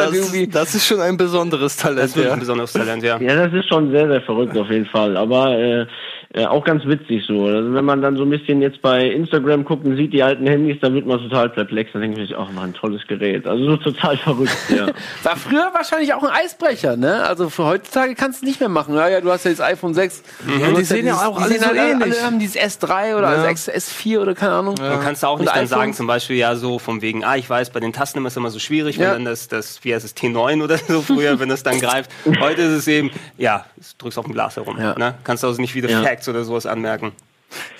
Das, 0.00 0.32
das 0.50 0.74
ist 0.74 0.86
schon 0.86 1.00
ein 1.00 1.16
besonderes 1.18 1.76
Das 1.76 1.90
ist 1.90 1.96
Talent. 1.96 2.08
wirklich 2.16 2.26
Ja. 2.28 2.32
ein 2.32 2.40
besonderes 2.40 2.72
Talent, 2.72 3.02
ja. 3.02 3.20
Ja, 3.20 3.34
das 3.46 3.52
ist 3.52 3.68
schon 3.68 3.90
sehr, 3.90 4.08
sehr 4.08 4.22
verrückt 4.22 4.56
auf 4.56 4.70
jeden 4.70 4.86
Fall. 4.86 5.16
Aber 5.16 5.58
äh, 5.58 5.86
äh, 6.32 6.44
auch 6.46 6.64
ganz 6.64 6.84
witzig 6.86 7.24
so. 7.26 7.46
Also 7.46 7.74
wenn 7.74 7.84
man 7.84 8.02
dann 8.02 8.16
so 8.16 8.22
ein 8.22 8.30
bisschen 8.30 8.62
jetzt 8.62 8.80
bei 8.82 9.04
Instagram 9.06 9.64
guckt 9.64 9.84
und 9.84 9.96
sieht 9.96 10.12
die 10.12 10.22
alten 10.22 10.46
Handys, 10.46 10.76
dann 10.80 10.94
wird 10.94 11.04
man 11.06 11.18
total 11.18 11.48
perplex. 11.50 11.90
Dann 11.92 12.02
denkt 12.02 12.18
man 12.18 12.26
sich, 12.26 12.36
ach, 12.36 12.48
ein 12.62 12.72
tolles 12.74 13.04
Gerät. 13.08 13.46
Also 13.48 13.64
so 13.70 13.76
total 13.78 14.16
verrückt, 14.16 14.56
ja. 14.68 14.86
War 15.24 15.36
früher 15.36 15.70
wahrscheinlich 15.74 16.14
auch 16.14 16.22
ein 16.22 16.30
Eisbrecher, 16.30 16.96
ne? 16.96 17.24
Also 17.24 17.50
für 17.50 17.64
heutzutage 17.64 18.14
kannst 18.14 18.42
du 18.42 18.46
nicht 18.46 18.60
mehr 18.60 18.68
machen. 18.68 18.94
Ja, 18.94 19.08
ja, 19.08 19.20
du 19.20 19.30
hast 19.30 19.44
ja 19.44 19.50
das 19.50 19.60
iPhone 19.60 19.92
6. 19.94 20.22
Ja, 20.60 20.70
die 20.72 20.84
sehen 20.84 21.06
ja 21.06 21.14
auch 21.14 21.36
die 21.38 21.42
alle 21.42 21.52
sehen 21.54 21.60
so 21.62 21.66
halt 21.66 21.78
alle, 21.78 21.90
ähnlich. 21.90 22.14
alle 22.14 22.22
haben 22.26 22.38
dieses 22.38 22.56
S3 22.56 23.16
oder 23.16 23.32
Ja. 23.34 23.42
also 23.44 23.70
S4 23.72 24.20
oder 24.20 24.34
keine 24.36 24.52
Ahnung. 24.52 24.76
Du 24.76 24.82
kannst 25.02 25.24
auch 25.24 25.38
nicht 25.38 25.48
dann 25.48 25.56
iPhone? 25.56 25.66
sagen, 25.68 25.94
zum 25.94 26.06
Beispiel, 26.06 26.36
ja, 26.36 26.54
so 26.54 26.78
von 26.78 27.02
wegen, 27.02 27.24
ah, 27.24 27.36
ich 27.36 27.50
weiß, 27.50 27.70
bei 27.70 27.80
den 27.80 27.92
Tasten 27.92 28.24
ist 28.24 28.32
es 28.34 28.36
immer 28.36 28.50
so 28.50 28.58
schwierig, 28.60 28.98
wenn 28.98 29.04
Ja. 29.06 29.12
dann 29.14 29.24
das, 29.24 29.48
das, 29.48 29.80
wie 29.82 29.92
heißt 29.94 30.04
es, 30.04 30.14
T9 30.16 30.62
oder 30.62 30.76
so 30.78 31.02
früher, 31.02 31.40
wenn 31.40 31.48
das 31.48 31.64
dann 31.64 31.80
greift. 31.80 32.10
Heute 32.40 32.62
ist 32.62 32.72
es 32.72 32.86
eben, 32.88 33.10
ja, 33.36 33.64
du 33.76 33.82
drückst 33.98 34.18
auf 34.18 34.26
dem 34.26 34.34
Glas 34.34 34.54
herum. 34.56 34.78
Ja. 34.78 34.96
Ne? 34.96 35.14
Kannst 35.24 35.44
also 35.44 35.60
nicht 35.60 35.74
wieder 35.74 35.90
Ja. 35.90 36.02
Facts 36.20 36.28
oder 36.28 36.44
sowas 36.44 36.66
anmerken. 36.66 37.12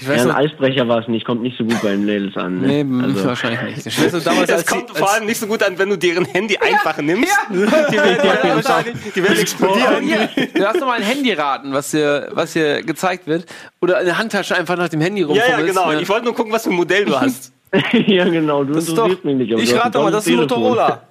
Ich 0.01 0.07
ja 0.07 0.15
weiß 0.15 0.23
ein 0.23 0.29
noch, 0.29 0.35
Eisbrecher 0.35 0.89
war 0.89 0.99
es 1.01 1.07
nicht, 1.07 1.25
kommt 1.25 1.43
nicht 1.43 1.57
so 1.57 1.63
gut 1.63 1.81
bei 1.81 1.91
den 1.91 2.05
Mädels 2.05 2.37
an. 2.37 2.61
nee, 2.61 2.83
Ne? 2.83 3.05
Also, 3.05 3.25
wahrscheinlich 3.25 3.77
nicht. 3.77 3.87
Ich 3.87 4.03
weiß 4.05 4.13
noch, 4.15 4.25
damals, 4.25 4.51
Es 4.51 4.67
kommt 4.67 4.91
vor 4.91 5.13
allem 5.13 5.27
nicht 5.27 5.39
so 5.39 5.47
gut 5.47 5.63
an, 5.63 5.79
wenn 5.79 5.91
du 5.91 5.97
deren 5.97 6.25
Handy 6.25 6.57
einfach 6.59 6.97
nimmst. 6.99 7.31
Die, 7.51 7.61
werden- 7.61 7.87
die, 7.91 7.97
werden 7.97 8.51
wahrscheinlich- 8.65 9.13
die 9.15 9.23
werden 9.23 9.39
explodieren. 9.39 10.03
Hier, 10.03 10.29
du 10.55 10.67
hast 10.67 10.81
doch 10.81 10.87
mal 10.89 10.97
ein 10.97 11.05
Handy 11.05 11.33
raten, 11.35 11.73
was 11.73 11.93
dir, 11.93 12.31
was 12.33 12.53
dir 12.55 12.83
gezeigt 12.83 13.29
wird. 13.29 13.47
Oder 13.81 13.99
eine 13.99 14.19
Handtasche 14.19 14.57
einfach 14.57 14.77
nach 14.77 14.89
dem 14.89 15.01
Handy 15.03 15.21
Ja, 15.21 15.27
rumfummelst. 15.29 15.59
ja, 15.59 15.67
genau. 15.67 15.93
ne? 15.93 16.03
Ich 16.03 16.09
wollte 16.09 16.25
nur 16.25 16.35
gucken, 16.35 16.53
was 16.53 16.65
für 16.65 16.71
ein 16.71 16.77
Modell 16.77 17.05
du 17.05 17.21
hast. 17.21 17.53
ja, 17.93 18.25
genau, 18.25 18.65
du 18.65 18.73
Das 18.73 18.89
ist 18.89 18.99
doch, 18.99 19.05
interessierst 19.09 19.25
mich 19.25 19.37
nicht. 19.37 19.53
aber 19.53 19.63
ich 19.63 19.75
rate 19.77 19.99
mal, 19.99 20.11
das 20.11 20.27
ist 20.27 20.33
ein. 20.33 20.37
Motorola. 20.41 21.03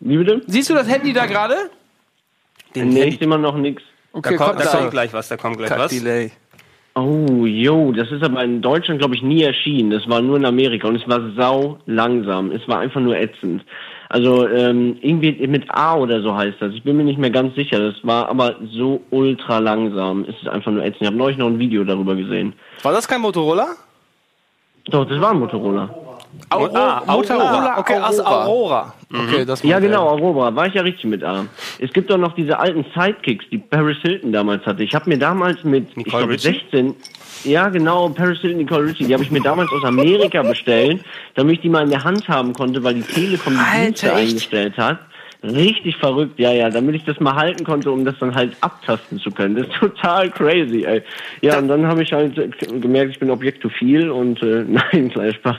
Wie 0.00 0.18
bitte? 0.18 0.42
Siehst 0.46 0.68
du 0.68 0.74
das 0.74 0.86
Handy 0.88 1.14
da 1.14 1.24
gerade? 1.24 1.70
Den 2.74 2.88
Nee, 2.90 3.04
ich 3.04 3.14
sehe 3.14 3.22
immer 3.22 3.38
noch 3.38 3.56
nichts. 3.56 3.82
Da, 4.14 4.18
Okay, 4.18 4.36
kommt, 4.36 4.50
kommt 4.50 4.60
da 4.60 4.64
da. 4.72 4.78
kommt 4.78 4.90
gleich 4.92 5.12
was, 5.12 5.28
da 5.28 5.36
kommt 5.36 5.58
gleich 5.58 5.68
Kack 5.68 5.78
was. 5.80 5.90
Delay. 5.90 6.30
Oh, 6.96 7.44
jo, 7.44 7.90
das 7.90 8.08
ist 8.12 8.22
aber 8.22 8.44
in 8.44 8.62
Deutschland, 8.62 9.00
glaube 9.00 9.16
ich, 9.16 9.22
nie 9.22 9.42
erschienen. 9.42 9.90
Das 9.90 10.08
war 10.08 10.20
nur 10.22 10.36
in 10.36 10.44
Amerika 10.44 10.86
und 10.86 10.94
es 10.94 11.08
war 11.08 11.20
sau 11.36 11.78
langsam. 11.86 12.52
Es 12.52 12.66
war 12.68 12.78
einfach 12.78 13.00
nur 13.00 13.16
ätzend. 13.16 13.64
Also 14.08 14.46
ähm, 14.48 14.96
irgendwie 15.00 15.44
mit 15.48 15.64
A 15.70 15.96
oder 15.96 16.22
so 16.22 16.36
heißt 16.36 16.58
das. 16.60 16.72
Ich 16.72 16.84
bin 16.84 16.96
mir 16.96 17.02
nicht 17.02 17.18
mehr 17.18 17.30
ganz 17.30 17.56
sicher. 17.56 17.80
Das 17.80 17.96
war 18.04 18.28
aber 18.28 18.54
so 18.70 19.02
ultra 19.10 19.58
langsam. 19.58 20.24
Es 20.28 20.36
ist 20.40 20.46
einfach 20.48 20.70
nur 20.70 20.84
ätzend. 20.84 21.00
Ich 21.02 21.06
habe 21.08 21.16
neulich 21.16 21.36
noch 21.36 21.48
ein 21.48 21.58
Video 21.58 21.82
darüber 21.82 22.14
gesehen. 22.14 22.52
War 22.84 22.92
das 22.92 23.08
kein 23.08 23.20
Motorola? 23.22 23.66
Doch, 24.84 25.04
das 25.08 25.20
war 25.20 25.32
ein 25.32 25.40
Motorola. 25.40 25.90
Aurora, 26.50 27.02
Ah, 27.06 27.12
Motorola 27.12 27.78
okay, 27.78 27.94
Aurora. 27.96 28.44
Aurora. 28.44 28.94
Okay, 29.12 29.44
das 29.44 29.62
Ja, 29.62 29.78
genau, 29.78 30.08
Aurora. 30.08 30.54
War 30.54 30.66
ich 30.66 30.74
ja 30.74 30.82
richtig 30.82 31.04
mit 31.04 31.24
A. 31.24 31.46
Es 31.78 31.92
gibt 31.92 32.10
doch 32.10 32.18
noch 32.18 32.34
diese 32.34 32.58
alten 32.58 32.84
Sidekicks, 32.94 33.44
die 33.50 33.58
Paris 33.58 33.96
Hilton 34.02 34.32
damals 34.32 34.64
hatte. 34.66 34.82
Ich 34.82 34.94
habe 34.94 35.08
mir 35.08 35.18
damals 35.18 35.62
mit 35.64 35.88
ich 35.96 36.04
glaub, 36.04 36.28
Richie? 36.28 36.52
16, 36.52 36.94
ja 37.44 37.68
genau, 37.68 38.08
Paris 38.08 38.40
Hilton, 38.40 38.58
Nicole 38.58 38.86
Richie, 38.88 39.04
die 39.04 39.14
habe 39.14 39.22
ich 39.22 39.30
mir 39.30 39.40
damals 39.42 39.70
aus 39.72 39.84
Amerika 39.84 40.42
bestellt, 40.42 41.02
damit 41.34 41.56
ich 41.56 41.60
die 41.62 41.68
mal 41.68 41.82
in 41.84 41.90
der 41.90 42.04
Hand 42.04 42.28
haben 42.28 42.52
konnte, 42.52 42.82
weil 42.82 42.94
die 42.94 43.02
Telekom 43.02 43.54
die 43.54 43.80
Dienste 43.84 44.12
eingestellt 44.14 44.76
hat. 44.76 44.98
Richtig 45.42 45.96
verrückt, 45.98 46.38
ja, 46.38 46.52
ja, 46.52 46.70
damit 46.70 46.94
ich 46.94 47.04
das 47.04 47.20
mal 47.20 47.34
halten 47.34 47.64
konnte, 47.64 47.90
um 47.90 48.02
das 48.06 48.14
dann 48.18 48.34
halt 48.34 48.56
abtasten 48.62 49.18
zu 49.18 49.30
können. 49.30 49.56
Das 49.56 49.66
ist 49.66 49.74
total 49.74 50.30
crazy, 50.30 50.84
ey. 50.84 51.02
Ja, 51.42 51.58
und 51.58 51.68
dann 51.68 51.86
habe 51.86 52.02
ich 52.02 52.14
halt 52.14 52.34
gemerkt, 52.80 53.10
ich 53.10 53.18
bin 53.18 53.28
objektophil 53.28 54.08
und 54.10 54.42
äh, 54.42 54.64
nein, 54.68 55.10
kleiner 55.10 55.34
Spaß. 55.34 55.56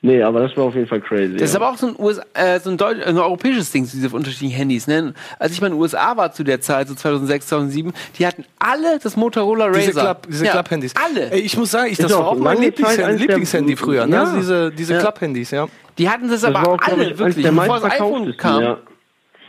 Nee, 0.00 0.22
aber 0.22 0.40
das 0.40 0.56
war 0.56 0.64
auf 0.64 0.74
jeden 0.74 0.86
Fall 0.86 1.00
crazy. 1.00 1.34
Das 1.34 1.50
ist 1.50 1.54
ja. 1.54 1.60
aber 1.60 1.70
auch 1.72 1.76
so 1.76 1.88
ein, 1.88 1.96
US, 1.98 2.20
äh, 2.34 2.60
so 2.60 2.70
ein, 2.70 2.76
Deutsch, 2.76 3.04
ein 3.04 3.18
europäisches 3.18 3.70
Ding, 3.72 3.82
diese 3.90 4.08
unterschiedlichen 4.10 4.56
Handys. 4.56 4.86
Ne? 4.86 5.12
Als 5.38 5.52
ich 5.52 5.60
mal 5.60 5.66
in 5.68 5.72
den 5.74 5.80
USA 5.80 6.16
war 6.16 6.32
zu 6.32 6.44
der 6.44 6.60
Zeit, 6.60 6.88
so 6.88 6.94
2006, 6.94 7.46
2007, 7.48 7.92
die 8.18 8.26
hatten 8.26 8.44
alle 8.58 8.98
das 9.02 9.16
Motorola 9.16 9.66
Razr. 9.66 9.78
Diese, 9.80 9.92
Klapp, 9.92 10.26
diese 10.28 10.44
Ja, 10.44 10.52
Klapphandys. 10.52 10.94
Alle. 10.96 11.30
Ey, 11.32 11.40
ich 11.40 11.56
muss 11.56 11.70
sagen, 11.70 11.90
ich, 11.90 11.98
das 11.98 12.12
war 12.12 12.28
auch 12.28 12.34
mein 12.36 12.54
lange 12.54 12.66
Lieblings 12.66 12.88
Zeit 12.90 13.04
eins 13.04 13.18
der- 13.18 13.26
Lieblingshandy 13.26 13.76
früher. 13.76 14.06
Ne? 14.06 14.16
Ja. 14.16 14.34
Diese, 14.36 14.70
diese 14.70 14.94
Ja. 14.94 15.00
Klapphandys, 15.00 15.50
ja. 15.50 15.66
Die 15.98 16.08
hatten 16.08 16.28
das, 16.30 16.42
Das 16.42 16.54
aber 16.54 16.68
auch, 16.68 16.78
alle, 16.80 17.18
wirklich. 17.18 17.44
Bevor 17.44 17.80
das 17.80 17.84
iPhone 17.92 18.36
kam, 18.36 18.62
ja. 18.62 18.78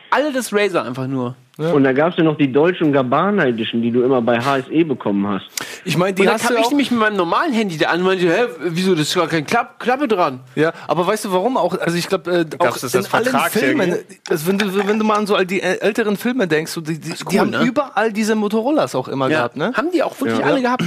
alle 0.10 0.32
das 0.34 0.52
Razer 0.52 0.84
einfach 0.84 1.06
nur. 1.08 1.36
Und 1.60 1.84
da 1.84 1.91
gab's 1.91 2.15
ja 2.17 2.24
noch 2.24 2.38
die 2.38 2.50
Deutsche 2.52 2.86
und 2.86 2.93
Gabbana 2.93 3.45
Edition, 3.48 3.82
die 3.82 3.91
du 3.91 4.02
immer 4.04 4.22
bei 4.22 4.39
HSE 4.39 4.86
bekommen 4.86 5.28
hast. 5.28 5.45
Ich 5.84 5.98
meine, 5.98 6.13
die 6.13 6.22
Und 6.22 6.30
hast 6.34 6.48
kam 6.48 6.56
ich 6.58 6.69
nämlich 6.69 6.89
mit 6.89 7.02
meinem 7.02 7.17
normalen 7.17 7.52
Handy 7.52 7.78
da 7.78 7.89
an 7.89 8.00
und 8.00 8.06
meinte, 8.06 8.28
hä, 8.28 8.45
wieso, 8.62 8.95
das 8.95 9.10
ist 9.10 9.15
gar 9.15 9.28
keine 9.28 9.43
Klapp, 9.43 9.78
Klappe 9.78 10.08
dran. 10.08 10.39
Ja, 10.56 10.72
aber 10.88 11.06
weißt 11.06 11.26
du 11.26 11.34
warum 11.34 11.58
auch? 11.58 11.78
Also 11.78 11.98
ich 11.98 12.08
glaube, 12.08 12.32
äh, 12.32 12.45
auch 12.60 12.78
das 12.78 12.93
in 12.93 13.00
als 13.02 13.13
allen 13.13 13.50
Filmen, 13.52 13.95
also 14.30 14.48
wenn 14.48 14.58
du 14.58 14.88
wenn 14.88 15.00
du 15.00 15.04
mal 15.06 15.17
an 15.17 15.28
so 15.28 15.36
all 15.36 15.45
die 15.45 15.62
äh, 15.62 15.80
älteren 15.82 16.15
Filme 16.15 16.48
denkst, 16.48 16.72
so, 16.72 16.80
die, 16.80 16.98
die, 16.98 17.10
die 17.12 17.15
cool, 17.30 17.39
haben 17.39 17.50
ne? 17.50 17.63
überall 17.63 18.13
diese 18.13 18.36
Motorolas 18.36 18.95
auch 18.95 19.10
immer 19.10 19.28
gehabt, 19.28 19.58
ne? 19.58 19.74
Haben 19.76 19.91
die 19.91 20.02
auch 20.02 20.19
wirklich 20.19 20.39
Ja. 20.39 20.45
alle 20.45 20.62
gehabt? 20.62 20.84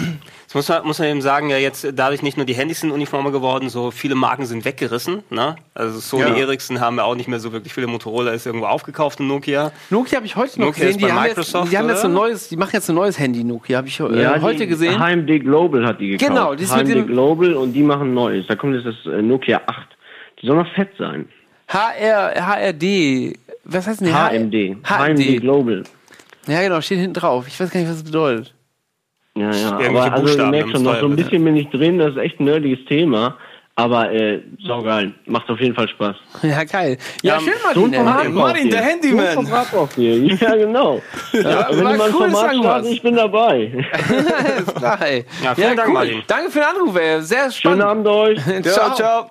Jetzt 0.53 0.55
muss 0.55 0.69
man, 0.69 0.87
muss 0.87 0.99
man 0.99 1.09
eben 1.09 1.23
sagen, 1.23 1.49
ja 1.49 1.57
jetzt 1.57 1.87
dadurch 1.95 2.23
nicht 2.23 2.37
nur 2.37 2.45
die 2.45 2.53
Handys 2.53 2.81
sind 2.81 2.91
uniformer 2.91 3.31
geworden, 3.31 3.71
so 3.71 3.91
viele 3.91 4.15
Marken 4.15 4.45
sind 4.45 4.67
weggerissen. 4.67 5.23
Ne? 5.31 5.57
Also 5.73 5.99
Sony 5.99 6.25
Ja. 6.25 6.35
Ericsson 6.37 6.79
haben 6.79 6.99
ja 6.99 7.05
auch 7.05 7.15
nicht 7.15 7.27
mehr 7.27 7.41
so 7.41 7.53
wirklich 7.53 7.73
viele 7.73 7.87
Motorola, 7.87 8.33
ist 8.33 8.45
irgendwo 8.45 8.67
aufgekauft 8.67 9.19
und 9.21 9.29
Nokia. 9.29 9.73
Nokia 9.89 10.17
habe 10.17 10.27
ich 10.27 10.37
heute 10.37 10.61
noch 10.61 10.67
Nokia 10.67 10.85
gesehen. 10.89 11.01
ist 11.01 11.01
Die 11.01 11.11
haben, 11.11 11.25
jetzt, 11.25 11.37
Microsoft, 11.39 11.73
die 11.73 11.79
haben 11.79 11.89
jetzt 11.89 12.05
ein 12.05 12.13
neues, 12.13 12.49
die 12.51 12.57
machen 12.59 12.71
jetzt 12.75 12.91
ein 12.91 12.95
neues 12.97 13.19
Handy, 13.19 13.45
Nokia, 13.45 13.79
habe 13.79 13.89
ich 13.89 13.99
äh, 13.99 14.41
heute 14.43 14.59
die 14.59 14.67
gesehen. 14.67 14.99
HMD 15.01 15.41
Global 15.43 15.87
hat 15.87 15.99
die 16.01 16.11
gekauft. 16.11 16.29
Genau, 16.31 16.55
die 16.55 16.65
ist 16.65 16.77
mit 16.77 16.87
HMD 16.87 16.95
dem- 16.97 17.07
Global 17.07 17.55
und 17.55 17.73
die 17.73 17.83
machen 17.83 18.13
Neues. 18.13 18.47
Da 18.47 18.55
kommt 18.55 18.75
jetzt 18.75 18.85
das 18.87 19.11
äh, 19.11 19.23
Nokia 19.23 19.63
8. 19.67 19.89
Die 20.43 20.47
soll 20.49 20.57
noch 20.57 20.71
fett 20.75 20.91
sein. 20.99 21.31
HR, 21.69 22.35
HRD. 22.35 23.39
Was 23.65 23.87
heißt 23.87 24.03
denn 24.03 24.09
HMD. 24.13 24.77
HMD 24.87 24.89
HMD. 25.17 25.41
Global. 25.41 25.83
Ja, 26.47 26.61
genau, 26.61 26.81
steht 26.83 26.99
hinten 26.99 27.15
drauf. 27.15 27.47
Ich 27.49 27.59
weiß 27.59 27.71
gar 27.71 27.81
nicht, 27.81 27.89
was 27.89 27.97
das 28.03 28.05
bedeutet. 28.05 28.53
Ja, 29.35 29.51
ja. 29.51 29.69
Aber 29.89 30.03
also 30.03 30.17
du 30.17 30.23
Buchstaben, 30.23 30.51
merkst 30.51 30.73
schon, 30.73 30.83
noch 30.83 31.01
so 31.01 31.07
ein 31.07 31.17
bisschen 31.17 31.45
bin 31.45 31.57
ich 31.57 31.69
drin. 31.71 31.99
Das 31.99 32.11
ist 32.13 32.19
echt 32.19 32.39
ein 32.41 32.45
nerdiges 32.45 32.85
Thema. 32.87 33.37
Aber 33.75 34.13
äh, 34.13 34.43
saugeil. 34.67 35.15
Macht 35.25 35.49
auf 35.49 35.59
jeden 35.59 35.75
Fall 35.75 35.89
Spaß. 35.89 36.15
Ja, 36.43 36.63
geil. 36.65 36.99
Ja, 37.23 37.35
Ja, 37.37 37.41
schön, 37.41 37.55
So 37.73 37.81
Martin. 37.87 37.95
Format 37.95 38.25
ey. 38.25 38.29
Martin, 38.31 38.71
der. 38.71 38.83
Handyman. 38.83 39.47
So 39.47 39.51
braucht 39.73 39.97
ihr. 39.97 40.17
Ja, 40.35 40.55
genau. 40.57 41.01
Ja, 41.33 41.69
wenn 41.71 41.79
du 41.79 41.83
mal 41.85 41.93
ein 41.95 42.01
cool, 42.15 42.31
Format 42.31 42.55
starten, 42.57 42.87
ich 42.89 43.01
bin 43.03 43.17
dabei. 43.17 43.73
Alles 44.55 44.75
klar, 44.75 45.01
ey. 45.07 45.25
Ja, 45.43 45.55
vielen 45.55 45.77
Dank, 45.79 45.93
Martin. 45.95 46.23
Danke 46.27 46.51
für 46.51 46.59
den 46.59 46.69
Anruf, 46.69 46.97
ey. 46.97 47.23
Sehr 47.23 47.51
Schönen 47.51 47.81
spannend. 47.81 47.83
Abend 47.83 48.07
euch. 48.09 48.39
Ciao, 48.65 48.95
ciao. 48.95 49.31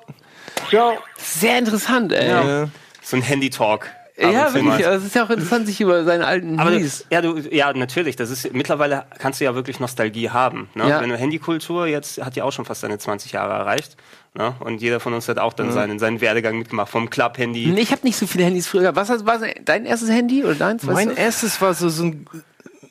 Ciao. 0.69 0.93
Sehr 1.17 1.59
interessant, 1.59 2.11
ey. 2.11 2.27
Ja, 2.27 2.43
Ja. 2.61 2.69
So 3.03 3.17
ein 3.17 3.21
Handy-Talk. 3.21 3.87
Zu 4.21 4.53
wirklich. 4.55 4.85
es 4.85 5.05
ist 5.05 5.15
ja 5.15 5.23
auch 5.25 5.29
interessant, 5.29 5.67
sich 5.67 5.81
über 5.81 6.03
seine 6.03 6.25
alten 6.25 6.59
Aber 6.59 6.71
du, 6.71 6.87
ja, 7.09 7.21
du, 7.21 7.37
ja, 7.39 7.73
natürlich. 7.73 8.15
Das 8.15 8.29
ist 8.29 8.53
mittlerweile 8.53 9.05
kannst 9.17 9.39
du 9.39 9.45
ja 9.45 9.55
wirklich 9.55 9.79
Nostalgie 9.79 10.29
haben. 10.29 10.69
Ne? 10.75 10.87
Ja. 10.89 11.01
Wenn 11.01 11.09
du 11.09 11.17
Handykultur 11.17 11.87
jetzt 11.87 12.23
hat 12.23 12.35
ja 12.35 12.43
auch 12.43 12.51
schon 12.51 12.65
fast 12.65 12.81
seine 12.81 12.97
20 12.97 13.31
Jahre 13.31 13.53
erreicht. 13.53 13.97
Ne? 14.33 14.55
Und 14.59 14.81
jeder 14.81 14.99
von 14.99 15.13
uns 15.13 15.27
hat 15.27 15.39
auch 15.39 15.53
dann 15.53 15.71
seinen, 15.71 15.99
seinen 15.99 16.21
Werdegang 16.21 16.57
mitgemacht 16.57 16.89
vom 16.89 17.09
Club-Handy. 17.09 17.67
Nee, 17.67 17.81
Ich 17.81 17.91
habe 17.91 18.01
nicht 18.05 18.15
so 18.17 18.27
viele 18.27 18.45
Handys 18.45 18.67
früher 18.67 18.81
gehabt. 18.91 18.97
Was 18.97 19.25
war 19.25 19.39
dein 19.65 19.85
erstes 19.85 20.09
Handy 20.09 20.43
oder 20.43 20.55
deins? 20.55 20.83
Mein 20.83 21.15
erstes 21.15 21.59
war 21.61 21.73
so, 21.73 21.89
so 21.89 22.03
ein, 22.05 22.25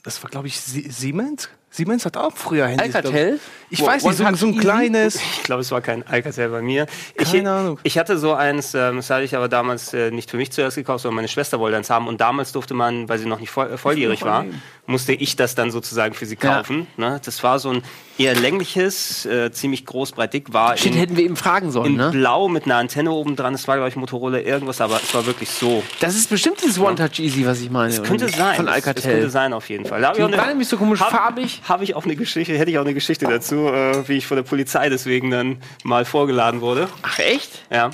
das 0.03 0.23
war 0.23 0.31
glaube 0.31 0.49
ich 0.49 0.61
Sie- 0.61 0.91
Siemens? 0.91 1.49
Siemens 1.73 2.05
hat 2.05 2.17
auch 2.17 2.33
früher 2.35 2.67
Handys. 2.67 2.97
Alcatel? 2.97 3.39
Ich, 3.71 3.79
ich 3.79 3.87
weiß 3.87 4.03
nicht, 4.05 4.17
so, 4.17 4.35
so 4.35 4.47
ein 4.47 4.59
kleines. 4.59 5.15
Ich 5.15 5.45
glaube, 5.45 5.61
es 5.61 5.71
war 5.71 5.81
kein 5.81 6.05
Alcatel 6.05 6.49
bei 6.49 6.63
mir. 6.63 6.87
Ich, 7.15 7.31
Keine 7.31 7.53
Ahnung. 7.53 7.79
Ich 7.85 7.97
hatte 7.97 8.19
so 8.19 8.35
eins, 8.35 8.75
ähm, 8.75 8.97
das 8.97 9.09
hatte 9.09 9.23
ich 9.23 9.37
aber 9.37 9.49
damals 9.49 9.95
äh, 9.95 10.11
nicht 10.11 10.29
für 10.31 10.37
mich 10.37 10.51
zuerst 10.51 10.75
gekauft, 10.77 11.03
sondern 11.03 11.17
meine 11.17 11.29
Schwester 11.29 11.61
wollte 11.61 11.77
eins 11.77 11.89
haben. 11.89 12.09
Und 12.09 12.21
damals 12.21 12.51
durfte 12.51 12.75
man, 12.75 13.09
weil 13.09 13.21
sie 13.21 13.27
noch 13.27 13.39
nicht 13.39 13.51
voll, 13.51 13.71
äh, 13.71 13.79
volljährig 13.79 14.25
war, 14.25 14.45
musste 14.91 15.13
ich 15.13 15.37
das 15.37 15.55
dann 15.55 15.71
sozusagen 15.71 16.15
für 16.15 16.27
sie 16.27 16.37
Ja. 16.41 16.57
kaufen. 16.57 16.87
Ne? 16.97 17.21
Das 17.25 17.43
war 17.43 17.59
so 17.59 17.71
ein 17.71 17.83
eher 18.19 18.35
längliches, 18.35 19.25
äh, 19.25 19.51
ziemlich 19.51 19.87
groß, 19.87 20.13
breit, 20.13 20.35
dick, 20.35 20.53
war 20.53 20.77
Shit, 20.77 20.93
in, 20.93 20.99
hätten 20.99 21.17
wir 21.17 21.25
eben 21.25 21.37
fragen 21.37 21.71
sollen, 21.71 21.93
in 21.93 21.97
ne? 21.97 22.11
blau 22.11 22.49
mit 22.49 22.65
einer 22.67 22.77
Antenne 22.77 23.13
oben 23.13 23.37
dran. 23.37 23.53
Das 23.55 23.67
war, 23.69 23.77
glaube 23.77 23.89
ich, 23.89 23.97
Motorola 23.97 24.39
irgendwas, 24.41 24.81
aber 24.81 24.97
es 25.03 25.15
war 25.15 25.25
wirklich 25.25 25.49
so. 25.51 25.83
Das 26.01 26.15
ist 26.17 26.29
bestimmt 26.29 26.61
dieses 26.63 26.79
One-Touch 26.79 27.19
Easy, 27.21 27.47
was 27.47 27.61
ich 27.61 27.71
meine. 27.71 27.95
Das 27.95 28.03
könnte 28.07 28.29
sein. 28.29 28.57
Von 28.57 28.67
Das, 28.67 28.75
das 28.77 28.85
könnte 28.85 29.01
Alcatel. 29.09 29.31
sein 29.31 29.53
auf 29.53 29.69
jeden 29.71 29.87
Fall. 29.87 30.01
Da 30.03 30.09
hab 30.09 30.15
Die 30.17 30.21
ich 30.21 30.27
auch 30.27 30.37
war 30.37 30.47
nämlich 30.49 30.69
so 30.69 30.77
komisch 30.77 30.99
farbig. 31.01 31.63
Habe 31.69 31.85
ich 31.85 31.95
auch 31.95 32.05
eine 32.05 32.17
Geschichte, 32.17 32.59
hätte 32.59 32.71
ich 32.71 32.79
auch 32.79 32.85
eine 32.85 32.95
Geschichte 32.95 33.27
dazu, 33.27 33.69
äh, 33.69 34.07
wie 34.09 34.19
ich 34.19 34.27
von 34.27 34.37
der 34.37 34.45
Polizei 34.45 34.89
deswegen 34.91 35.31
dann 35.31 35.59
mal 35.85 36.05
vorgeladen 36.05 36.61
wurde. 36.61 36.89
Ach, 37.03 37.19
echt? 37.21 37.65
Ja. 37.71 37.91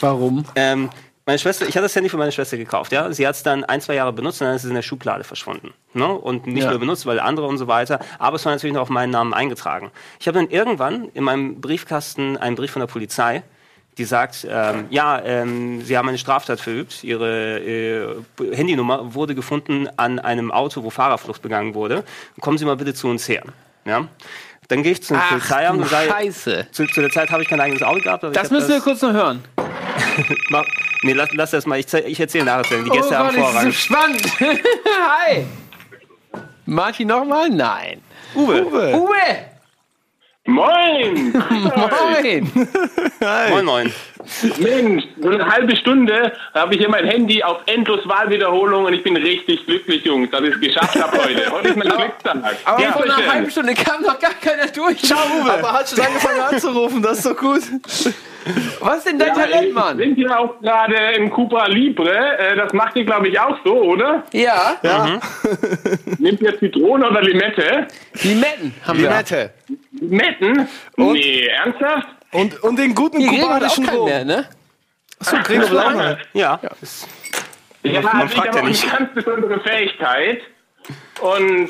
Warum? 0.00 0.44
Ähm, 0.56 0.90
meine 1.24 1.38
Schwester, 1.38 1.66
ich 1.68 1.74
hatte 1.76 1.84
das 1.84 1.94
Handy 1.94 2.08
für 2.08 2.16
meine 2.16 2.32
Schwester 2.32 2.56
gekauft, 2.56 2.90
ja. 2.92 3.12
Sie 3.12 3.26
hat 3.26 3.34
es 3.36 3.42
dann 3.42 3.64
ein, 3.64 3.80
zwei 3.80 3.94
Jahre 3.94 4.12
benutzt 4.12 4.40
und 4.40 4.48
dann 4.48 4.56
ist 4.56 4.64
es 4.64 4.68
in 4.68 4.74
der 4.74 4.82
Schublade 4.82 5.22
verschwunden. 5.24 5.72
Ne? 5.94 6.06
Und 6.06 6.46
nicht 6.46 6.64
Ja. 6.64 6.70
mehr 6.70 6.78
benutzt, 6.78 7.06
weil 7.06 7.20
andere 7.20 7.46
und 7.46 7.58
so 7.58 7.68
weiter. 7.68 8.00
Aber 8.18 8.36
es 8.36 8.44
war 8.44 8.52
natürlich 8.52 8.74
noch 8.74 8.82
auf 8.82 8.88
meinen 8.88 9.10
Namen 9.10 9.32
eingetragen. 9.32 9.90
Ich 10.18 10.26
habe 10.26 10.38
dann 10.38 10.50
irgendwann 10.50 11.08
in 11.14 11.22
meinem 11.24 11.60
Briefkasten 11.60 12.36
einen 12.36 12.56
Brief 12.56 12.72
von 12.72 12.80
der 12.80 12.86
Polizei, 12.88 13.42
die 13.98 14.04
sagt, 14.04 14.46
ähm, 14.50 14.86
ja, 14.90 15.20
ähm, 15.22 15.82
Sie 15.82 15.96
haben 15.98 16.08
eine 16.08 16.18
Straftat 16.18 16.60
verübt. 16.60 17.04
Ihre 17.04 17.58
äh, 17.60 18.06
Handynummer 18.56 19.14
wurde 19.14 19.34
gefunden 19.34 19.86
an 19.96 20.18
einem 20.18 20.50
Auto, 20.50 20.82
wo 20.82 20.90
Fahrerflucht 20.90 21.42
begangen 21.42 21.74
wurde. 21.74 22.02
Kommen 22.40 22.56
Sie 22.58 22.64
mal 22.64 22.76
bitte 22.76 22.94
zu 22.94 23.08
uns 23.08 23.28
her. 23.28 23.42
Ja? 23.84 24.08
Dann 24.68 24.82
gehe 24.82 24.92
ich 24.92 25.02
zum 25.02 25.18
Polizeiamt 25.18 25.82
und 25.82 25.88
sage, 25.88 26.10
zu, 26.72 26.86
zu 26.86 27.00
der 27.02 27.10
Zeit 27.10 27.30
habe 27.30 27.42
ich 27.42 27.48
kein 27.48 27.60
eigenes 27.60 27.82
Auto 27.82 28.00
gehabt. 28.00 28.24
Das 28.34 28.50
müssen 28.50 28.70
wir 28.70 28.80
kurz 28.80 29.02
noch 29.02 29.12
hören. 29.12 29.44
Mach, 30.50 30.64
nee, 31.02 31.12
lass, 31.12 31.30
lass 31.32 31.50
das 31.50 31.66
mal. 31.66 31.78
Ich, 31.78 31.92
ich 31.92 32.20
erzähle 32.20 32.44
nachher. 32.44 32.82
Die 32.82 32.90
Gäste 32.90 33.14
oh 33.14 33.16
haben 33.16 33.36
Gott, 33.36 33.44
Vorrang. 33.44 33.68
ist 33.68 33.78
so 33.78 33.94
spannend. 33.94 34.40
Hi. 34.40 35.46
Martin 36.66 37.08
nochmal? 37.08 37.50
Nein. 37.50 38.00
Uwe. 38.34 38.64
Uwe. 38.64 38.94
Uwe! 38.94 39.52
Moin! 40.44 41.32
Moin! 41.32 42.50
Moin, 43.50 43.64
moin. 43.64 43.92
Mensch, 44.58 45.04
so 45.20 45.28
eine 45.28 45.46
halbe 45.46 45.74
Stunde 45.76 46.32
habe 46.54 46.74
ich 46.74 46.80
hier 46.80 46.88
mein 46.88 47.04
Handy 47.06 47.42
auf 47.42 47.58
endlos 47.66 48.06
Wahlwiederholung 48.08 48.84
und 48.84 48.92
ich 48.94 49.02
bin 49.02 49.16
richtig 49.16 49.64
glücklich, 49.66 50.04
Jungs, 50.04 50.30
dass 50.30 50.42
ich 50.42 50.54
es 50.54 50.60
geschafft 50.60 51.00
habe 51.02 51.18
heute. 51.18 51.50
Heute 51.50 51.68
ist 51.68 51.76
mein 51.76 51.88
Glückstag. 51.88 52.36
Aber 52.64 52.82
Ja, 52.82 52.92
vor 52.92 53.02
einer 53.04 53.26
halben 53.32 53.50
Stunde 53.50 53.74
kam 53.74 54.02
noch 54.02 54.18
gar 54.18 54.34
keiner 54.34 54.66
durch. 54.68 54.98
Ciao, 55.02 55.18
Uwe. 55.40 55.52
Aber 55.52 55.72
hat 55.72 55.88
schon 55.88 56.00
angefangen 56.00 56.40
anzurufen, 56.40 57.02
das 57.02 57.18
ist 57.18 57.26
doch 57.26 57.36
gut. 57.36 57.62
Was 58.80 58.96
ist 58.98 59.06
denn 59.06 59.18
dein 59.20 59.28
Ja, 59.28 59.34
Talent, 59.34 59.66
wir 59.66 59.72
Mann? 59.72 59.96
sind 59.98 60.14
hier 60.16 60.36
auch 60.38 60.60
gerade 60.60 60.96
im 61.16 61.30
Cupra 61.30 61.68
Libre. 61.68 62.38
Äh, 62.38 62.56
Das 62.56 62.72
macht 62.72 62.96
ihr, 62.96 63.04
glaube 63.04 63.28
ich, 63.28 63.38
auch 63.38 63.56
so, 63.64 63.72
oder? 63.82 64.24
Ja, 64.32 64.76
Nehmt 66.18 66.40
ihr 66.40 66.58
Zitrone 66.58 67.08
oder 67.08 67.22
Limette? 67.22 67.86
Limetten 68.22 68.74
haben 68.86 68.98
wir. 68.98 69.08
Limette. 69.10 69.50
Limetten? 70.00 70.68
Nee, 70.96 71.46
ernsthaft? 71.46 72.08
Und, 72.32 72.62
und 72.62 72.78
den 72.78 72.94
guten 72.94 73.20
Hier 73.20 73.42
kubanischen 73.42 73.84
keinen 73.86 73.96
Rum. 73.98 74.04
mehr, 74.08 74.24
ne? 74.24 74.46
Achso, 75.20 75.36
Gregor 75.44 75.68
Blauner. 75.68 76.18
Ja. 76.32 76.58
Ja, 77.82 78.00
Man 78.00 78.06
also 78.12 78.26
ich 78.26 78.32
fragt 78.34 78.48
habe 78.48 78.58
ja 78.58 78.64
nicht. 78.64 78.84
eine 78.84 78.98
ganz 78.98 79.14
besondere 79.14 79.60
Fähigkeit. 79.60 80.40
Und 81.20 81.68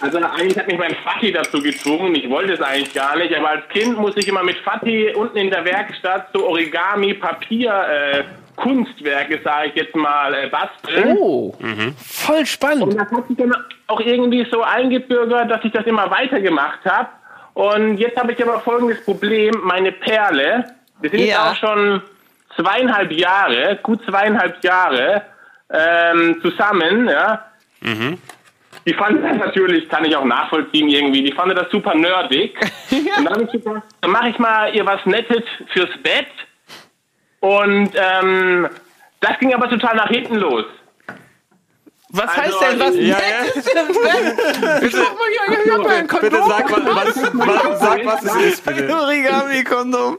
also 0.00 0.18
eigentlich 0.18 0.58
hat 0.58 0.66
mich 0.66 0.78
mein 0.78 0.96
Vati 1.04 1.32
dazu 1.32 1.62
gezwungen. 1.62 2.14
Ich 2.14 2.28
wollte 2.28 2.54
es 2.54 2.60
eigentlich 2.60 2.92
gar 2.92 3.16
nicht. 3.16 3.34
Aber 3.36 3.50
als 3.50 3.68
Kind 3.68 3.98
musste 3.98 4.20
ich 4.20 4.28
immer 4.28 4.42
mit 4.42 4.56
Vati 4.64 5.12
unten 5.14 5.36
in 5.38 5.50
der 5.50 5.64
Werkstatt 5.64 6.28
so 6.34 6.46
Origami, 6.48 7.14
Papier, 7.14 7.72
äh, 7.72 8.24
Kunstwerke, 8.56 9.40
sage 9.44 9.68
ich 9.68 9.74
jetzt 9.76 9.94
mal, 9.94 10.34
äh, 10.34 10.48
basteln. 10.48 11.16
Oh, 11.18 11.54
voll 11.96 12.44
spannend. 12.44 12.82
Und 12.82 12.96
das 12.96 13.10
hat 13.10 13.28
sich 13.28 13.36
dann 13.36 13.54
auch 13.86 14.00
irgendwie 14.00 14.46
so 14.50 14.62
eingebürgert, 14.62 15.50
dass 15.50 15.64
ich 15.64 15.72
das 15.72 15.86
immer 15.86 16.10
weitergemacht 16.10 16.84
habe. 16.84 17.08
Und 17.54 17.98
jetzt 17.98 18.16
habe 18.18 18.32
ich 18.32 18.42
aber 18.42 18.60
folgendes 18.60 19.04
Problem. 19.04 19.52
Meine 19.62 19.92
Perle, 19.92 20.64
wir 21.00 21.10
sind 21.10 21.20
Ja. 21.20 21.26
jetzt 21.26 21.38
auch 21.38 21.56
schon 21.56 22.02
zweieinhalb 22.56 23.12
Jahre, 23.12 23.78
gut 23.82 24.02
zweieinhalb 24.04 24.62
Jahre 24.64 25.22
ähm, 25.70 26.38
zusammen, 26.42 27.08
ja. 27.08 27.46
Die 28.86 28.94
fand 28.94 29.24
das 29.24 29.36
natürlich, 29.36 29.88
kann 29.88 30.04
ich 30.04 30.14
auch 30.16 30.24
nachvollziehen 30.24 30.88
irgendwie, 30.88 31.22
die 31.22 31.32
fand 31.32 31.56
das 31.56 31.70
super 31.70 31.94
nerdig. 31.94 32.56
Und 32.90 33.24
dann 33.24 33.28
habe 33.34 33.44
ich 33.44 33.52
gesagt, 33.52 33.82
dann 34.00 34.10
mache 34.10 34.28
ich 34.30 34.38
mal 34.38 34.74
ihr 34.74 34.84
was 34.86 35.04
Nettes 35.06 35.42
fürs 35.72 35.90
Bett. 36.02 36.26
Und 37.40 37.90
ähm, 37.94 38.68
das 39.20 39.38
ging 39.38 39.52
aber 39.54 39.68
total 39.68 39.96
nach 39.96 40.08
hinten 40.08 40.36
los. 40.36 40.64
Was 42.14 42.28
Also, 42.28 42.60
heißt 42.60 42.72
denn, 42.72 42.80
was 42.80 42.94
ja, 42.96 43.16
nettes 43.16 43.66
im 43.68 43.86
Bett? 43.86 44.84
Ich 44.84 44.92
sag 44.94 45.14
mal, 45.14 45.28
ja, 45.34 45.62
ich 45.64 45.72
hab 45.72 45.86
ein 45.86 46.06
bitte 46.06 46.36
Kondom. 46.36 46.48
sag, 46.50 46.70
was, 46.70 47.16
was, 47.16 47.32
was, 47.32 47.80
sag, 47.80 48.04
was 48.04 48.22
es 48.24 48.36
ist, 48.36 48.64
bitte. 48.66 48.94
Origami-Kondom. 48.94 50.18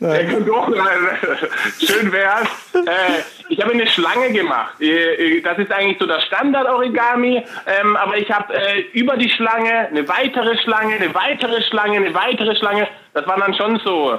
Ja, 0.00 0.22
doch, 0.40 0.68
äh, 0.70 1.84
schön 1.86 2.12
wär's. 2.12 2.48
Äh, 2.74 3.22
ich 3.48 3.60
habe 3.60 3.72
eine 3.72 3.86
Schlange 3.86 4.30
gemacht. 4.32 4.80
Äh, 4.80 5.36
äh, 5.36 5.40
Das 5.42 5.58
ist 5.58 5.70
eigentlich 5.72 5.98
so 5.98 6.06
das 6.06 6.22
Standard-Origami. 6.24 7.44
Ähm, 7.66 7.96
aber 7.96 8.16
ich 8.16 8.30
habe 8.30 8.54
äh, 8.54 8.80
über 8.92 9.16
die 9.16 9.30
Schlange 9.30 9.88
eine 9.88 10.08
weitere 10.08 10.56
Schlange, 10.58 10.94
eine 10.94 11.14
weitere 11.14 11.62
Schlange, 11.62 11.96
eine 11.96 12.14
weitere 12.14 12.56
Schlange. 12.56 12.88
Das 13.12 13.26
war 13.26 13.38
dann 13.38 13.54
schon 13.54 13.78
so, 13.84 14.18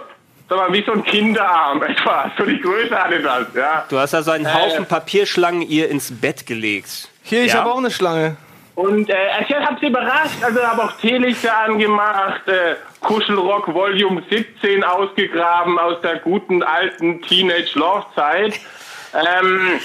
sag 0.49 0.57
mal, 0.57 0.73
wie 0.73 0.83
so 0.83 0.91
ein 0.93 1.03
Kinderarm 1.03 1.81
etwa. 1.87 2.31
So 2.37 2.45
die 2.45 2.59
Größe 2.59 2.95
hatte 2.97 3.19
das, 3.21 3.47
ja. 3.55 3.85
Du 3.89 3.97
hast 3.97 4.13
also 4.13 4.31
einen 4.31 4.51
Haufen 4.53 4.85
Papierschlangen 4.85 5.61
ihr 5.61 5.89
ins 5.89 6.11
Bett 6.11 6.45
gelegt. 6.45 7.09
Hier, 7.23 7.43
ich 7.43 7.53
Ja? 7.53 7.59
habe 7.59 7.71
auch 7.71 7.77
eine 7.77 7.91
Schlange. 7.91 8.37
Und 8.75 9.09
äh, 9.09 9.15
ich 9.41 9.55
habe 9.55 9.75
sie 9.81 9.87
überrascht, 9.87 10.43
also 10.43 10.61
habe 10.61 10.83
auch 10.83 10.91
Teelichter 10.99 11.57
angemacht, 11.57 12.47
äh, 12.47 12.75
Kuschelrock 13.01 13.73
Volume 13.73 14.21
17 14.29 14.83
ausgegraben 14.83 15.79
aus 15.79 15.99
der 16.01 16.17
guten 16.19 16.61
alten 16.61 17.19
Teenage-Love-Zeit. 17.23 18.53
Ähm, 19.15 19.79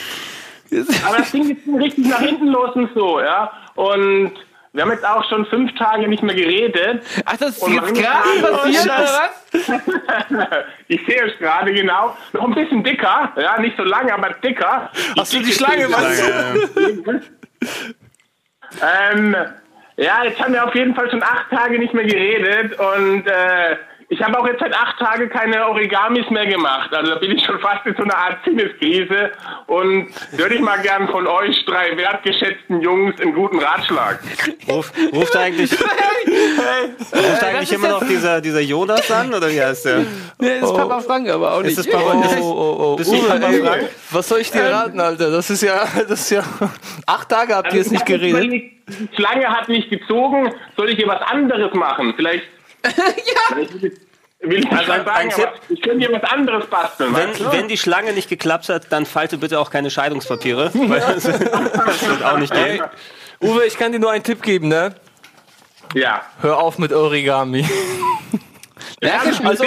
aber 1.07 1.17
das 1.19 1.31
Ding 1.33 1.51
ist 1.51 1.81
richtig 1.83 2.07
nach 2.07 2.21
hinten 2.21 2.49
los 2.49 2.75
und 2.75 2.91
so, 2.95 3.21
ja. 3.21 3.51
Und 3.77 4.33
wir 4.73 4.83
haben 4.83 4.91
jetzt 4.91 5.07
auch 5.07 5.29
schon 5.29 5.45
fünf 5.47 5.75
Tage 5.75 6.09
nicht 6.09 6.23
mehr 6.23 6.35
geredet. 6.35 7.05
Ach, 7.27 7.37
das 7.37 7.57
ist 7.57 7.63
Und 7.63 7.75
jetzt 7.75 7.95
gerade 7.95 8.41
passiert, 8.41 8.85
oder 8.87 9.21
was? 9.53 10.59
ich 10.89 11.05
sehe 11.07 11.27
es 11.27 11.39
gerade 11.39 11.75
genau. 11.75 12.17
Noch 12.33 12.45
ein 12.45 12.55
bisschen 12.55 12.83
dicker, 12.83 13.33
ja, 13.37 13.61
nicht 13.61 13.77
so 13.77 13.83
lang, 13.83 14.11
aber 14.11 14.31
dicker. 14.43 14.91
Hast 15.19 15.35
du 15.35 15.41
die 15.41 15.53
Schlange, 15.53 15.89
was? 15.91 17.23
Ähm, 18.81 19.37
ja, 19.97 20.25
jetzt 20.25 20.41
haben 20.41 20.55
wir 20.55 20.65
auf 20.65 20.75
jeden 20.75 20.95
Fall 20.95 21.11
schon 21.11 21.23
acht 21.23 21.51
Tage 21.51 21.79
nicht 21.79 21.93
mehr 21.93 22.05
geredet 22.05 22.79
und 22.79 23.27
äh, 23.27 23.77
ich 24.13 24.23
habe 24.23 24.39
auch 24.39 24.47
jetzt 24.47 24.61
seit 24.61 24.75
acht 24.75 24.99
Tagen 24.99 25.31
keine 25.31 25.67
Origamis 25.67 26.29
mehr 26.29 26.45
gemacht. 26.45 26.93
Also 26.93 27.13
da 27.15 27.19
bin 27.19 27.31
ich 27.31 27.43
schon 27.47 27.59
fast 27.61 27.87
in 27.87 27.95
so 27.97 28.03
einer 28.03 28.15
Art 28.15 28.45
Sinneskrise 28.45 29.33
und 29.67 30.09
würde 30.33 30.55
ich 30.55 30.61
mal 30.61 30.79
gern 30.83 31.09
von 31.09 31.27
euch 31.27 31.65
drei 31.65 31.97
wertgeschätzten 31.97 32.83
Jungs 32.83 33.19
einen 33.23 33.33
guten 33.33 33.59
Ratschlag. 33.59 34.21
Ruf, 34.69 34.93
ruft 35.15 35.35
eigentlich, 35.35 35.73
ruft 35.81 37.43
eigentlich 37.43 37.73
immer 37.73 37.89
noch 37.89 38.07
dieser, 38.07 38.43
dieser 38.43 38.61
Jonas 38.61 39.11
an, 39.11 39.33
oder 39.33 39.49
wie 39.49 39.63
heißt 39.63 39.87
der? 39.87 40.05
Nee, 40.39 40.59
ist 40.59 40.75
Papa 40.75 41.01
Frank, 41.01 41.31
aber 41.31 41.55
auch 41.55 41.63
nicht. 41.63 41.79
Ist 41.79 41.79
das 41.79 41.91
Papa? 41.91 42.13
Oh, 42.15 42.21
Ist 42.21 42.33
das, 42.33 42.41
oh, 42.43 42.77
oh. 42.81 42.97
bist 42.97 43.13
du 43.13 43.17
Uwe, 43.17 43.29
Papa 43.29 43.47
ey, 43.47 43.63
Frank? 43.63 43.89
was 44.11 44.29
soll 44.29 44.41
ich 44.41 44.51
dir 44.51 44.71
raten, 44.71 45.01
Alter? 45.01 45.31
Das 45.31 45.49
ist 45.49 45.63
ja, 45.63 45.87
das 46.09 46.21
ist 46.21 46.31
ja. 46.31 46.43
Acht 47.07 47.31
Tage 47.31 47.55
habt 47.55 47.73
ihr 47.73 47.79
jetzt 47.79 47.87
ich 47.87 47.93
nicht 47.93 48.07
geredet. 48.07 48.43
Die 48.43 49.09
Schlange 49.17 49.49
hat 49.49 49.71
nicht 49.71 49.89
gezogen. 49.89 50.53
Soll 50.77 50.91
ich 50.91 50.99
ihr 50.99 51.09
was 51.09 51.23
anderes 51.23 51.73
machen? 51.73 52.13
Vielleicht. 52.15 52.45
ja. 52.97 53.57
Will 54.45 54.59
ich 54.59 54.65
nicht 54.65 54.73
Also 54.73 54.91
ein- 54.93 55.05
sagen, 55.05 55.11
ein 55.11 55.29
Tipp. 55.31 55.47
aber 55.47 55.57
ich 55.69 55.83
könnte 55.83 56.05
ihr 56.07 56.13
was 56.21 56.25
anderes 56.31 56.67
basteln. 56.67 57.13
weißt 57.15 57.39
du? 57.41 57.45
Wenn, 57.47 57.53
wenn 57.53 57.69
die 57.69 57.79
Schlange 57.79 58.13
nicht 58.13 58.29
geklappt 58.29 58.69
hat, 58.69 58.91
dann 58.91 59.07
falte 59.07 59.39
bitte 59.39 59.61
auch 59.61 59.71
keine 59.71 59.91
Scheidungspapiere. 59.91 60.71
Weil 60.75 61.01
das, 61.01 61.23
das 61.23 62.09
wird 62.09 62.25
auch 62.25 62.39
nicht 62.39 62.53
gehen. 62.53 62.83
Uwe, 63.41 63.65
ich 63.67 63.77
kann 63.79 63.93
dir 63.93 63.99
nur 64.01 64.11
einen 64.11 64.25
Tipp 64.25 64.43
geben, 64.43 64.69
ne? 64.69 64.95
ja. 65.95 66.23
Hör 66.41 66.59
auf 66.59 66.79
mit 66.79 66.93
Origami. 66.93 67.69
Ja, 69.01 69.21
Also, 69.45 69.65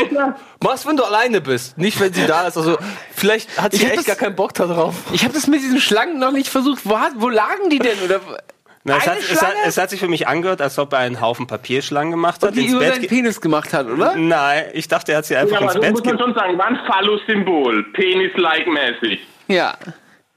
mach's, 0.61 0.85
wenn 0.87 0.95
du 0.97 1.03
alleine 1.03 1.41
bist. 1.41 1.77
Nicht, 1.77 1.99
wenn 1.99 2.13
sie 2.13 2.25
da 2.25 2.47
ist. 2.47 2.57
Also, 2.57 2.77
vielleicht 3.13 3.61
hat 3.61 3.73
sie 3.73 3.85
echt 3.85 3.97
das- 3.97 4.05
gar 4.05 4.15
keinen 4.15 4.35
Bock 4.35 4.53
da 4.53 4.65
drauf. 4.65 4.95
Ich 5.11 5.23
habe 5.23 5.33
das 5.33 5.47
mit 5.47 5.61
diesen 5.61 5.79
Schlangen 5.81 6.19
noch 6.19 6.31
nicht 6.31 6.47
versucht. 6.49 6.81
Wo, 6.85 6.97
hat, 6.99 7.11
wo 7.15 7.27
lagen 7.29 7.69
die 7.69 7.79
denn? 7.79 7.99
Oder 8.03 8.21
Na, 8.87 8.97
es, 8.97 9.07
hat, 9.07 9.17
es, 9.17 9.41
hat, 9.41 9.53
es 9.65 9.77
hat 9.79 9.89
sich 9.89 9.99
für 9.99 10.07
mich 10.07 10.27
angehört, 10.27 10.61
als 10.61 10.77
ob 10.77 10.93
er 10.93 10.99
einen 10.99 11.19
Haufen 11.19 11.47
Papierschlangen 11.47 12.11
gemacht 12.11 12.43
hat. 12.43 12.55
die 12.55 12.65
ins 12.65 12.71
über 12.73 12.81
Bett 12.81 12.93
seinen 12.95 13.07
Penis 13.07 13.41
gemacht 13.41 13.73
hat, 13.73 13.87
oder? 13.87 14.15
Nein, 14.15 14.65
ich 14.73 14.87
dachte, 14.87 15.11
er 15.13 15.17
hat 15.17 15.25
sie 15.25 15.35
einfach 15.35 15.59
Ja, 15.59 15.61
ins 15.65 15.73
so 15.73 15.79
Bett 15.81 15.91
muss 15.91 16.03
man 16.05 16.19
schon 16.19 16.33
sagen, 16.35 16.57
war 16.59 16.67
ein 16.67 16.79
Phallus-Symbol, 16.85 17.83
Penis-like-mäßig. 17.93 19.19
Ja. 19.47 19.73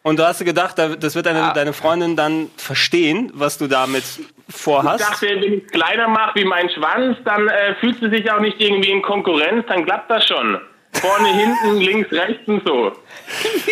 Und 0.03 0.19
du 0.19 0.27
hast 0.27 0.41
dir 0.41 0.47
gedacht, 0.47 0.79
da- 0.79 0.97
das 0.97 1.15
wird 1.15 1.27
deine, 1.27 1.43
Ah. 1.51 1.53
deine 1.53 1.73
Freundin 1.75 2.17
dann 2.17 2.49
verstehen, 2.57 3.31
was 3.35 3.59
du 3.59 3.67
damit 3.67 4.05
vorhast. 4.49 5.01
Ich 5.01 5.07
dachte, 5.07 5.27
wenn 5.27 5.43
ich 5.43 5.65
es 5.65 5.71
kleiner 5.71 6.09
mache 6.09 6.37
wie 6.41 6.45
mein 6.45 6.71
Schwanz, 6.71 7.19
dann 7.27 7.49
äh, 7.49 7.75
fühlst 7.81 8.01
du 8.01 8.09
dich 8.09 8.31
auch 8.33 8.41
nicht 8.41 8.59
irgendwie 8.61 8.91
in 8.91 9.03
Konkurrenz, 9.03 9.67
dann 9.69 9.85
klappt 9.85 10.11
das 10.11 10.27
schon. 10.27 10.59
Vorne, 11.01 11.29
hinten, 11.29 11.81
links, 11.81 12.13
rechts 12.13 12.47
und 12.47 12.67
so. 12.67 12.93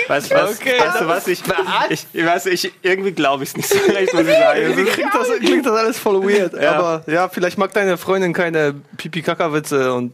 Weißt, 0.09 0.31
du 0.31 0.35
was, 0.37 0.61
Okay. 0.61 0.75
weißt 0.79 1.01
du 1.01 1.09
was? 1.09 1.29
Ich, 1.29 1.43
ich, 1.91 2.07
ich 2.13 2.27
weiß, 2.27 2.47
ich, 2.47 2.73
irgendwie 2.83 3.13
glaube 3.13 3.45
ich 3.45 3.51
es 3.51 3.57
nicht 3.57 3.69
so 3.69 3.79
recht, 3.93 4.13
muss 4.13 4.23
ich 4.23 4.35
sagen. 4.35 4.61
Irgendwie 4.61 4.85
klingt 4.85 5.15
das, 5.15 5.31
klingt 5.39 5.67
das 5.67 5.73
alles 5.73 5.99
voll 5.99 6.23
weird. 6.23 6.55
Ja. 6.61 6.73
Aber 6.73 7.03
ja, 7.07 7.29
vielleicht 7.29 7.59
mag 7.59 7.73
deine 7.73 7.97
Freundin 7.97 8.33
keine 8.33 8.75
Pipi-Kaka-Witze 8.97 9.93
und 9.95 10.13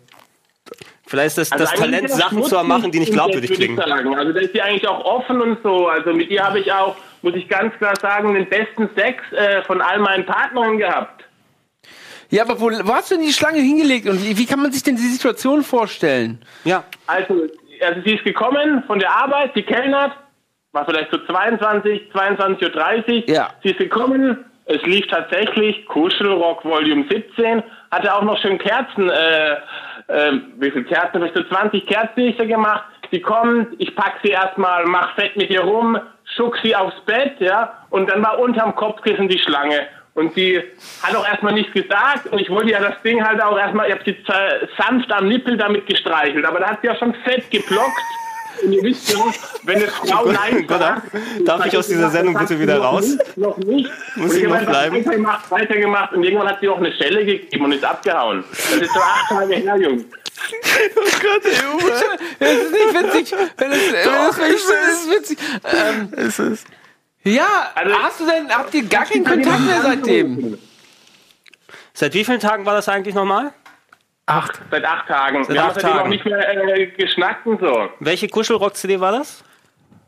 Vielleicht 1.07 1.37
ist 1.37 1.53
das, 1.53 1.53
Also 1.53 1.65
das 1.65 1.75
Talent, 1.75 2.05
das 2.05 2.17
Sachen 2.17 2.43
zu 2.43 2.65
machen, 2.65 2.91
die 2.91 2.99
nicht 3.01 3.13
glaubwürdig 3.13 3.53
klingen. 3.53 3.79
Also 3.79 4.33
da 4.33 4.41
ist 4.41 4.53
sie 4.55 4.63
eigentlich 4.63 4.89
auch 4.89 5.05
offen 5.05 5.43
und 5.43 5.59
so. 5.63 5.87
Also 5.87 6.15
mit 6.15 6.31
ihr 6.31 6.43
habe 6.43 6.59
ich 6.61 6.73
auch, 6.73 6.97
muss 7.21 7.35
ich 7.35 7.47
ganz 7.51 7.77
klar 7.77 7.95
sagen, 8.01 8.33
den 8.33 8.49
besten 8.49 8.89
Sex 8.97 9.23
äh, 9.33 9.63
von 9.65 9.83
all 9.83 9.99
meinen 9.99 10.25
Partnern 10.25 10.79
gehabt. 10.79 11.25
Ja, 12.33 12.45
aber 12.45 12.59
wo, 12.59 12.71
wo 12.71 12.95
hast 12.95 13.11
du 13.11 13.17
denn 13.17 13.27
die 13.27 13.33
Schlange 13.33 13.59
hingelegt 13.59 14.09
und 14.09 14.25
wie, 14.25 14.39
wie 14.39 14.47
kann 14.47 14.59
man 14.59 14.73
sich 14.73 14.83
denn 14.83 14.97
die 14.97 15.03
Situation 15.03 15.63
vorstellen? 15.63 16.43
Ja. 16.65 16.83
Also, 17.07 17.47
also 17.83 18.01
sie 18.07 18.15
ist 18.15 18.25
gekommen 18.25 18.83
von 18.87 18.99
der 18.99 19.15
Arbeit, 19.15 19.51
sie 19.55 19.63
kellnert, 19.63 20.13
war 20.73 20.87
vielleicht 20.87 21.11
so 21.11 21.19
22, 21.27 22.11
22.30 22.11 23.29
Uhr. 23.29 23.29
Ja. 23.29 23.51
Sie 23.63 23.73
ist 23.73 23.79
gekommen, 23.79 24.47
es 24.65 24.81
lief 24.85 25.07
tatsächlich 25.09 25.85
Kuschelrock 25.85 26.65
Volume 26.65 27.05
17, 27.11 27.63
hatte 27.91 28.15
auch 28.15 28.23
noch 28.23 28.39
schön 28.41 28.57
Kerzen, 28.57 29.11
äh, 29.11 29.53
äh, 30.07 30.33
wie 30.57 30.71
viele 30.71 30.85
Kerzen, 30.85 31.21
vielleicht 31.21 31.37
so 31.37 31.43
20 31.43 31.85
Kerzenlichter 31.85 32.47
gemacht. 32.47 32.85
Sie 33.11 33.21
kommt, 33.21 33.75
ich 33.77 33.95
pack 33.95 34.15
sie 34.23 34.31
erstmal, 34.31 34.87
mach 34.87 35.15
fett 35.17 35.37
mit 35.37 35.51
ihr 35.51 35.61
rum, 35.61 35.99
schuck 36.35 36.59
sie 36.63 36.75
aufs 36.75 36.99
Bett, 37.05 37.35
ja, 37.41 37.85
und 37.91 38.11
dann 38.11 38.23
war 38.23 38.39
unterm 38.39 38.75
Kopfkissen 38.75 39.29
die 39.29 39.39
Schlange. 39.39 39.87
Und 40.15 40.35
sie 40.35 40.63
hat 41.03 41.17
auch 41.17 41.27
erstmal 41.27 41.55
nichts 41.55 41.73
gesagt 41.73 42.27
und 42.27 42.39
ich 42.39 42.51
wollte 42.51 42.71
ja 42.71 42.81
das 42.81 43.01
Ding 43.03 43.25
halt 43.25 43.43
auch 43.43 43.59
erstmal, 43.59 43.89
ich 43.89 43.95
habe 43.95 44.05
sie 44.05 44.17
sanft 44.77 45.11
am 45.11 45.29
Nippel 45.29 45.57
damit 45.57 45.87
gestreichelt, 45.87 46.45
aber 46.45 46.61
da 46.61 46.71
hat 46.71 46.83
sie 46.83 46.89
ja 46.89 46.97
schon 46.97 47.15
fett 47.25 47.51
geblockt. 47.51 48.03
Und 48.63 48.73
ihr 48.73 48.83
wisst 48.83 49.11
ja, 49.11 49.19
wenn 49.63 49.77
eine 49.77 49.87
Frau 49.87 50.27
Nein 50.27 50.67
Gott, 50.67 50.81
sagt, 50.81 51.03
darf 51.47 51.65
ich 51.65 51.77
aus 51.77 51.87
dieser 51.87 52.11
Sendung 52.11 52.35
bitte 52.35 52.61
wieder 52.61 52.77
noch 52.77 52.93
raus? 52.93 53.07
Nicht, 53.07 53.37
noch 53.39 53.57
nicht. 53.57 53.91
Muss 54.17 54.33
und 54.33 54.37
ich 54.37 54.49
noch 54.49 54.61
bleiben? 54.61 54.97
Weitergemacht, 54.97 55.51
weitergemacht 55.51 56.13
und 56.13 56.23
irgendwann 56.23 56.49
hat 56.49 56.61
sie 56.61 56.69
auch 56.69 56.77
eine 56.77 56.93
Schelle 56.93 57.25
gegeben 57.25 57.65
und 57.65 57.73
ist 57.73 57.85
abgehauen. 57.85 58.45
Das 58.51 58.77
ist 58.77 58.93
so 58.93 59.01
acht 59.01 59.29
Tage 59.31 59.55
her, 59.55 59.77
Jungs. 59.79 60.05
Das 62.39 62.53
ist 62.53 62.73
nicht 62.73 62.95
witzig. 62.95 63.35
Wenn 63.57 63.73
es, 63.73 63.93
wenn 63.93 64.29
es 64.29 64.37
so 64.37 64.43
ist, 64.43 64.71
ist 64.71 65.07
es 65.07 65.11
witzig. 65.11 65.39
Ähm, 65.65 66.13
ist 66.19 66.39
es. 66.39 66.65
Ja, 67.25 67.71
Also- 67.75 67.99
hast 67.99 68.21
du 68.21 68.27
denn, 68.27 68.49
habt 68.51 68.75
ihr 68.75 68.85
gar 68.85 69.05
keinen 69.05 69.25
Kontakt 69.25 69.61
mehr 69.61 69.81
seitdem? 69.83 70.59
Seit 71.95 72.15
wie 72.15 72.25
vielen 72.25 72.41
Tagen 72.41 72.65
war 72.65 72.75
das 72.75 72.89
eigentlich 72.89 73.15
nochmal? 73.15 73.53
Acht. 74.27 74.61
Seit 74.71 74.85
acht 74.85 75.09
Tagen. 75.09 75.45
Seit 75.45 75.55
Wir 75.55 75.63
haben 75.63 75.71
acht 75.71 75.85
auch 75.85 75.91
Tagen. 75.97 76.09
nicht 76.11 76.25
mehr 76.25 76.77
äh, 76.79 76.87
geschnackt 76.87 77.45
und 77.47 77.61
so. 77.61 77.89
Welche 78.01 78.29
Kuschelrock-CD 78.29 78.99
war 79.01 79.13
das? 79.13 79.43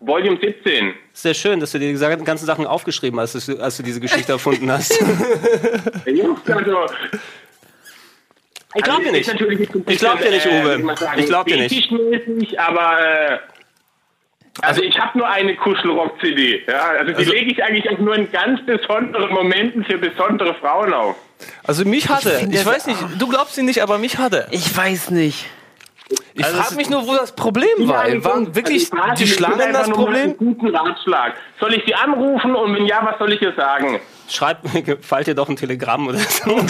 Volume 0.01 0.39
17. 0.41 0.95
Sehr 1.12 1.35
schön, 1.35 1.61
dass 1.61 1.73
du 1.73 1.79
dir 1.79 1.93
die 1.93 2.25
ganzen 2.25 2.47
Sachen 2.47 2.67
aufgeschrieben 2.67 3.19
hast, 3.21 3.35
als 3.35 3.47
du, 3.47 3.59
als 3.59 3.77
du 3.77 3.83
diese 3.83 4.01
Geschichte 4.01 4.33
erfunden 4.33 4.71
hast. 4.71 4.93
Also, 5.01 5.11
Ich 8.75 8.83
glaub 8.83 8.99
dir 9.03 9.07
ist 9.07 9.12
nicht. 9.12 9.31
ein 9.31 9.85
Ich 9.87 9.99
glaub 9.99 10.19
dir 10.21 10.31
nicht, 10.31 10.47
Uwe. 10.47 10.75
äh, 10.75 11.21
Ich 11.21 11.27
glaub 11.27 11.47
dir 11.47 11.57
nicht. 11.57 12.59
aber 12.59 13.01
äh, 13.01 13.39
also 14.62 14.82
ich 14.82 14.98
habe 14.98 15.18
nur 15.18 15.28
eine 15.28 15.57
Kuschelrock-CD. 15.57 16.62
Ja, 16.68 16.90
also 17.00 17.12
die 17.12 17.24
lege 17.24 17.52
ich 17.52 17.62
eigentlich 17.64 17.90
auch 17.90 17.98
nur 17.98 18.14
in 18.14 18.30
ganz 18.30 18.64
besonderen 18.64 19.32
Momenten 19.32 19.84
für 19.84 19.98
besondere 19.98 20.55
Frauen 20.55 20.92
auf. 20.92 21.16
Also 21.64 21.84
mich 21.84 22.09
hatte, 22.09 22.40
ich, 22.42 22.50
das 22.55 22.64
weiß 22.66 22.86
nicht, 22.86 23.00
du 23.18 23.28
glaubst 23.28 23.59
ihn 23.59 23.64
nicht, 23.64 23.82
aber 23.82 23.98
mich 23.98 24.18
hatte. 24.18 24.46
Ich 24.50 24.76
weiß 24.76 25.11
nicht. 25.11 25.46
Ich 26.34 26.44
Also 26.44 26.59
frage 26.59 26.74
mich 26.76 26.90
nur, 26.90 27.07
wo 27.07 27.14
das 27.14 27.34
Problem 27.34 27.88
war. 27.88 28.05
Waren 28.24 28.55
wirklich 28.55 28.92
also 28.92 29.12
ich 29.14 29.18
die 29.20 29.26
Schlangen 29.26 29.61
einfach 29.61 29.80
das 29.86 29.90
Problem? 29.90 30.22
einen 30.22 30.36
guten 30.36 30.68
Ratschlag. 30.74 31.34
Soll 31.59 31.74
ich 31.74 31.82
sie 31.86 31.94
anrufen 31.94 32.55
und 32.55 32.74
wenn 32.74 32.86
ja, 32.86 33.00
was 33.02 33.18
soll 33.18 33.32
ich 33.32 33.42
ihr 33.42 33.55
sagen? 33.55 34.00
Schreib, 34.29 34.59
fallt 35.03 35.27
dir 35.27 35.35
doch 35.35 35.49
ein 35.49 35.57
Telegramm 35.57 36.09
oder 36.09 36.18
so. 36.18 36.57
Nein, 36.57 36.66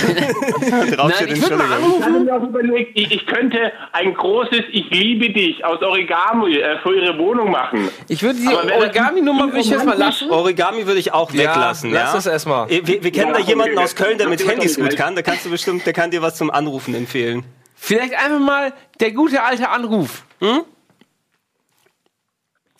ich 1.29 1.43
würde 1.43 1.57
mal 1.57 1.73
anrufen. 1.73 2.05
habe 2.05 2.21
mir 2.21 2.35
auch 2.37 2.43
überlegt, 2.43 2.99
ich, 2.99 3.13
ich 3.13 3.27
könnte 3.27 3.73
ein 3.93 4.15
großes 4.15 4.63
Ich 4.73 4.91
liebe 4.91 5.31
dich 5.31 5.65
aus 5.65 5.81
Origami 5.83 6.57
äh, 6.57 6.79
für 6.83 6.95
ihre 6.97 7.17
Wohnung 7.19 7.51
machen. 7.51 7.89
Ich 8.09 8.23
würde 8.23 8.39
die 8.41 8.49
Origami-Nummer 8.49 9.47
würde 9.47 9.61
ich 9.61 9.71
jetzt 9.71 9.87
mal 9.87 9.97
lassen. 9.97 10.31
Origami 10.31 10.87
würde 10.87 11.01
ich 11.01 11.13
auch 11.13 11.33
weglassen. 11.33 11.93
lass 11.93 12.11
Ja, 12.11 12.13
das 12.15 12.27
erstmal. 12.27 12.69
Wir, 12.69 12.87
wir 12.87 13.13
kennen 13.13 13.33
Ja, 13.33 13.39
da 13.39 13.41
jemanden 13.41 13.79
aus 13.79 13.95
Köln, 13.95 14.19
der 14.19 14.29
mit 14.29 14.47
Handys 14.47 14.79
gut 14.79 14.97
kann. 14.97 15.15
Da 15.15 15.23
kannst 15.23 15.47
du 15.47 15.51
bestimmt, 15.51 15.87
der 15.87 15.93
kann 15.93 16.11
dir 16.11 16.23
was 16.23 16.37
zum 16.37 16.51
Anrufen 16.51 16.95
empfehlen. 16.95 17.45
Vielleicht 17.75 18.15
einfach 18.15 18.39
mal 18.41 18.73
der 19.01 19.13
gute 19.13 19.43
alte 19.43 19.69
Anruf. 19.69 20.25
Hm? 20.41 20.63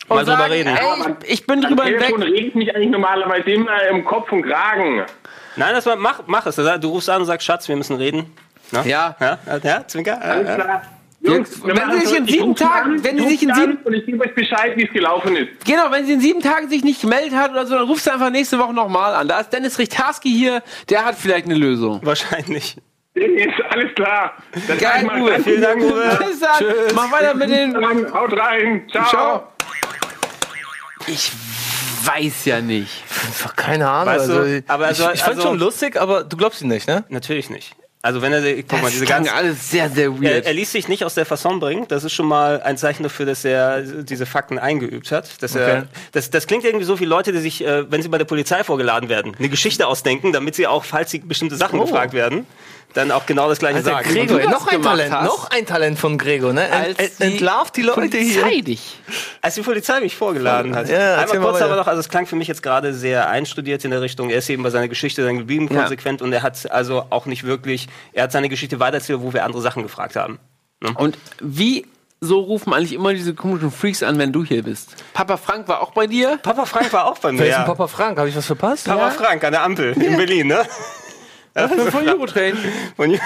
Und 0.07 0.15
Mal 0.17 0.23
drüber 0.25 0.37
sagen, 0.37 0.51
reden. 0.53 0.69
Ey, 0.75 1.13
ich, 1.23 1.31
ich 1.31 1.47
bin 1.47 1.61
drüber 1.61 1.85
Telefon 1.85 2.21
weg. 2.21 2.29
regt 2.31 2.55
mich 2.55 2.75
eigentlich 2.75 2.89
normalerweise 2.91 3.49
immer 3.51 3.81
im 3.89 4.05
Kopf 4.05 4.31
und 4.31 4.43
Kragen. 4.43 5.03
Nein, 5.55 5.73
das 5.73 5.85
war, 5.85 5.95
mach, 5.95 6.21
mach 6.27 6.45
es. 6.45 6.55
Du 6.55 6.89
rufst 6.89 7.09
an 7.09 7.21
und 7.21 7.25
sagst, 7.27 7.45
Schatz, 7.47 7.67
wir 7.67 7.75
müssen 7.75 7.95
reden. 7.95 8.31
Na? 8.71 8.83
Ja. 8.85 9.15
Ja, 9.19 9.39
ja, 9.63 9.87
Zwinker. 9.87 10.13
Ja, 10.13 10.19
Alles 10.19 10.47
ja. 10.47 10.55
klar. 10.55 10.81
Jungs, 11.21 11.65
wenn 11.65 11.75
machen 11.75 11.99
Sie 12.01 12.05
sich 12.05 12.17
in 12.19 12.27
sieben 12.27 12.55
Tagen- 12.55 12.91
an, 12.97 13.03
wenn 13.03 13.17
Sie 13.17 13.23
ich 13.23 13.29
sich 13.39 13.43
in 13.49 13.55
sieben- 13.55 13.77
Und 13.83 13.93
ich 13.95 14.05
gebe 14.05 14.23
euch 14.23 14.35
Bescheid, 14.35 14.73
wie 14.75 14.85
es 14.85 14.93
gelaufen 14.93 15.35
ist. 15.35 15.65
Genau, 15.65 15.89
wenn 15.89 16.05
sie 16.05 16.13
in 16.13 16.19
sieben 16.19 16.39
Tagen 16.41 16.69
sich 16.69 16.83
nicht 16.83 17.01
gemeldet 17.01 17.33
hat 17.33 17.49
oder 17.49 17.65
so, 17.65 17.73
dann 17.75 17.87
rufst 17.87 18.05
du 18.05 18.11
einfach 18.11 18.29
nächste 18.29 18.59
Woche 18.59 18.73
nochmal 18.73 19.15
an. 19.15 19.27
Da 19.27 19.39
ist 19.39 19.51
Dennis 19.51 19.79
Richtarski 19.79 20.29
hier, 20.29 20.61
der 20.89 21.03
hat 21.03 21.15
vielleicht 21.15 21.45
eine 21.45 21.55
Lösung. 21.55 21.99
Wahrscheinlich. 22.03 22.77
Ist 23.15 23.49
alles 23.69 23.95
klar. 23.95 24.33
Dann 24.79 25.05
mal 25.05 25.21
Uwe. 25.21 25.29
danke. 25.31 25.43
Vielen 25.45 25.61
Dank, 25.61 25.81
Uwe. 25.81 26.19
Bis 26.27 26.39
dann. 26.41 26.63
Mach 26.93 27.11
weiter 27.11 27.33
mit 27.33 27.49
den. 27.49 27.75
Haut 28.13 28.37
rein. 28.37 28.87
Ciao. 28.91 29.05
Ciao. 29.09 29.47
Ich 31.07 31.31
weiß 32.03 32.45
ja 32.45 32.61
nicht. 32.61 33.03
Keine 33.55 33.89
Ahnung. 33.89 34.13
Weißt 34.13 34.29
du, 34.29 34.33
also, 34.39 34.61
aber 34.67 34.85
also- 34.87 35.05
ich, 35.07 35.13
ich 35.15 35.21
fand 35.21 35.37
also- 35.37 35.47
schon 35.49 35.59
lustig, 35.59 35.99
aber 35.99 36.23
du 36.23 36.37
glaubst 36.37 36.61
ihn 36.61 36.67
nicht, 36.67 36.87
ne? 36.87 37.03
Natürlich 37.09 37.49
nicht. 37.49 37.75
Also 38.01 38.21
wenn 38.21 38.31
er, 38.33 38.41
guck 38.61 38.73
mal, 38.73 38.81
Das 38.83 38.91
diese 38.91 39.05
klang 39.05 39.23
ganze, 39.23 39.33
alles 39.33 39.71
sehr, 39.71 39.89
sehr 39.89 40.05
er, 40.05 40.21
weird. 40.21 40.45
er 40.45 40.53
ließ 40.53 40.71
sich 40.71 40.87
nicht 40.87 41.03
aus 41.03 41.15
der 41.15 41.25
Fasson 41.25 41.59
bringen. 41.59 41.87
Das 41.87 42.03
ist 42.03 42.13
schon 42.13 42.27
mal 42.27 42.61
ein 42.61 42.77
Zeichen 42.77 43.01
dafür, 43.01 43.25
dass 43.25 43.43
er 43.43 43.81
diese 43.81 44.27
Fakten 44.27 44.59
eingeübt 44.59 45.11
hat. 45.11 45.41
Dass 45.41 45.55
er, 45.55 45.77
Okay. 45.79 45.83
das, 46.11 46.29
das 46.29 46.45
klingt 46.45 46.63
irgendwie 46.65 46.85
so 46.85 46.99
wie 46.99 47.05
Leute, 47.05 47.31
die 47.31 47.39
sich, 47.39 47.65
äh, 47.65 47.89
wenn 47.91 48.03
sie 48.03 48.09
bei 48.09 48.19
der 48.19 48.25
Polizei 48.25 48.63
vorgeladen 48.63 49.09
werden, 49.09 49.35
eine 49.39 49.49
Geschichte 49.49 49.87
ausdenken, 49.87 50.33
damit 50.33 50.53
sie 50.53 50.67
auch, 50.67 50.83
falls 50.83 51.09
sie 51.09 51.17
bestimmte 51.17 51.55
Sachen 51.55 51.79
gefragt 51.79 52.13
werden, 52.13 52.45
dann 52.95 53.11
auch 53.11 53.25
genau 53.25 53.49
das 53.49 53.59
Gleiche 53.59 53.77
Alter, 53.77 53.91
sagen. 53.91 54.09
Gregor, 54.09 54.39
noch 54.49 54.67
ein 54.67 54.81
Talent, 54.81 55.13
hast. 55.13 55.25
noch 55.25 55.49
ein 55.51 55.65
Talent 55.65 55.99
von 55.99 56.17
Gregor, 56.17 56.53
ne? 56.53 56.63
Ent, 56.67 56.73
Als 56.99 57.19
ent, 57.19 57.33
entlarvt 57.33 57.75
die 57.77 57.81
Leute 57.81 58.17
hier. 58.17 58.41
Polizei 58.41 58.61
dich. 58.61 58.99
Als 59.41 59.55
die 59.55 59.61
Polizei 59.61 59.99
mich 59.99 60.15
vorgeladen 60.15 60.75
hat. 60.75 60.89
Ja, 60.89 61.17
Einmal 61.17 61.39
mal 61.39 61.51
kurz 61.51 61.61
aber 61.61 61.75
noch, 61.75 61.87
also 61.87 61.99
es 61.99 62.09
klang 62.09 62.25
für 62.25 62.35
mich 62.35 62.47
jetzt 62.47 62.63
gerade 62.63 62.93
sehr 62.93 63.29
einstudiert 63.29 63.83
in 63.85 63.91
der 63.91 64.01
Richtung, 64.01 64.29
er 64.29 64.39
ist 64.39 64.49
eben 64.49 64.63
bei 64.63 64.69
seiner 64.69 64.87
Geschichte 64.87 65.23
dann 65.23 65.37
geblieben, 65.37 65.67
Ja. 65.71 65.81
konsequent 65.81 66.21
und 66.21 66.31
er 66.33 66.41
hat 66.41 66.71
also 66.71 67.05
auch 67.09 67.25
nicht 67.25 67.43
wirklich, 67.43 67.87
er 68.13 68.23
hat 68.23 68.31
seine 68.31 68.49
Geschichte 68.49 68.79
weitererzählt, 68.79 69.21
wo 69.21 69.33
wir 69.33 69.43
andere 69.43 69.61
Sachen 69.61 69.83
gefragt 69.83 70.15
haben. 70.15 70.39
Und 70.95 71.17
wie 71.41 71.85
so 72.21 72.39
rufen 72.39 72.73
eigentlich 72.73 72.93
immer 72.93 73.13
diese 73.13 73.33
komischen 73.33 73.71
Freaks 73.71 74.03
an, 74.03 74.17
wenn 74.17 74.31
du 74.31 74.43
hier 74.45 74.63
bist? 74.63 74.95
Papa 75.13 75.37
Frank 75.37 75.67
war 75.67 75.81
auch 75.81 75.91
bei 75.91 76.07
dir? 76.07 76.39
Papa 76.41 76.65
Frank 76.65 76.91
war 76.93 77.05
auch 77.07 77.17
bei 77.17 77.31
mir. 77.31 77.39
Wer 77.39 77.45
ist 77.47 77.51
ja. 77.51 77.57
denn 77.59 77.67
Papa 77.67 77.87
Frank? 77.87 78.17
Habe 78.17 78.29
ich 78.29 78.35
was 78.35 78.45
verpasst? 78.45 78.85
Papa 78.85 79.11
Frank 79.11 79.43
an 79.43 79.51
der 79.51 79.63
Ampel 79.63 79.91
in 80.01 80.15
Berlin, 80.15 80.47
ne? 80.47 80.63
Von 81.55 82.07
Eurotrain. 82.07 82.57
Und 82.97 83.19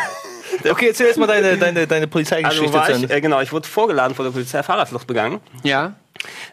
Okay, 0.69 0.87
erzähl 0.87 1.07
jetzt 1.07 1.17
mal 1.17 1.27
deine, 1.27 1.57
deine, 1.57 1.87
deine 1.87 2.01
also 2.01 2.07
Polizeigeschichte 2.07 2.83
zu 2.83 3.05
ich, 3.05 3.11
äh, 3.11 3.21
genau, 3.21 3.41
ich 3.41 3.51
wurde 3.51 3.67
vorgeladen 3.67 4.15
vor 4.15 4.25
der 4.25 4.31
Polizei 4.31 4.63
Fahrradflucht 4.63 5.07
begangen. 5.07 5.39
Ja. 5.63 5.95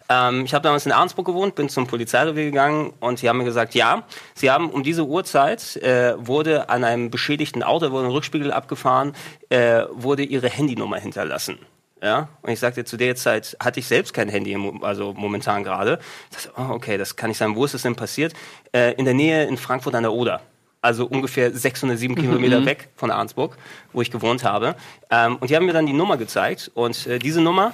Ähm, 0.08 0.44
ich 0.44 0.54
habe 0.54 0.62
damals 0.62 0.86
in 0.86 0.92
Arnsburg 0.92 1.26
gewohnt, 1.26 1.56
bin 1.56 1.68
zum 1.68 1.86
Polizeirevier 1.86 2.44
gegangen 2.44 2.92
und 3.00 3.20
die 3.20 3.28
haben 3.28 3.38
mir 3.38 3.44
gesagt, 3.44 3.74
ja, 3.74 4.04
sie 4.34 4.50
haben 4.50 4.70
um 4.70 4.84
diese 4.84 5.04
Uhrzeit 5.04 5.76
äh, 5.76 6.14
wurde 6.18 6.68
an 6.68 6.84
einem 6.84 7.10
beschädigten 7.10 7.62
Auto, 7.62 7.90
wurde 7.90 8.06
ein 8.06 8.12
Rückspiegel 8.12 8.52
abgefahren, 8.52 9.14
äh, 9.48 9.82
wurde 9.90 10.22
ihre 10.22 10.48
Handynummer 10.48 10.98
hinterlassen. 10.98 11.58
Ja, 12.00 12.28
und 12.42 12.52
ich 12.52 12.60
sagte, 12.60 12.84
zu 12.84 12.98
der 12.98 13.16
Zeit 13.16 13.56
hatte 13.58 13.80
ich 13.80 13.86
selbst 13.86 14.12
kein 14.12 14.28
Handy, 14.28 14.56
also 14.82 15.14
momentan 15.16 15.64
gerade. 15.64 15.98
Ich 16.30 16.36
dachte, 16.36 16.52
oh, 16.58 16.74
okay, 16.74 16.98
das 16.98 17.16
kann 17.16 17.28
nicht 17.28 17.38
sein. 17.38 17.56
Wo 17.56 17.64
ist 17.64 17.72
das 17.72 17.82
denn 17.82 17.96
passiert? 17.96 18.34
Äh, 18.72 18.92
in 18.92 19.06
der 19.06 19.14
Nähe 19.14 19.44
in 19.46 19.56
Frankfurt 19.56 19.94
an 19.94 20.02
der 20.02 20.12
Oder. 20.12 20.42
Also 20.82 21.06
ungefähr 21.06 21.52
607 21.52 22.14
Kilometer 22.14 22.64
weg 22.64 22.90
von 22.94 23.10
Arnsburg, 23.10 23.56
wo 23.92 24.02
ich 24.02 24.10
gewohnt 24.10 24.44
habe. 24.44 24.76
Ähm, 25.10 25.36
und 25.36 25.50
die 25.50 25.56
haben 25.56 25.66
mir 25.66 25.72
dann 25.72 25.86
die 25.86 25.92
Nummer 25.92 26.16
gezeigt. 26.16 26.70
Und 26.74 27.06
äh, 27.06 27.18
diese 27.18 27.40
Nummer 27.40 27.72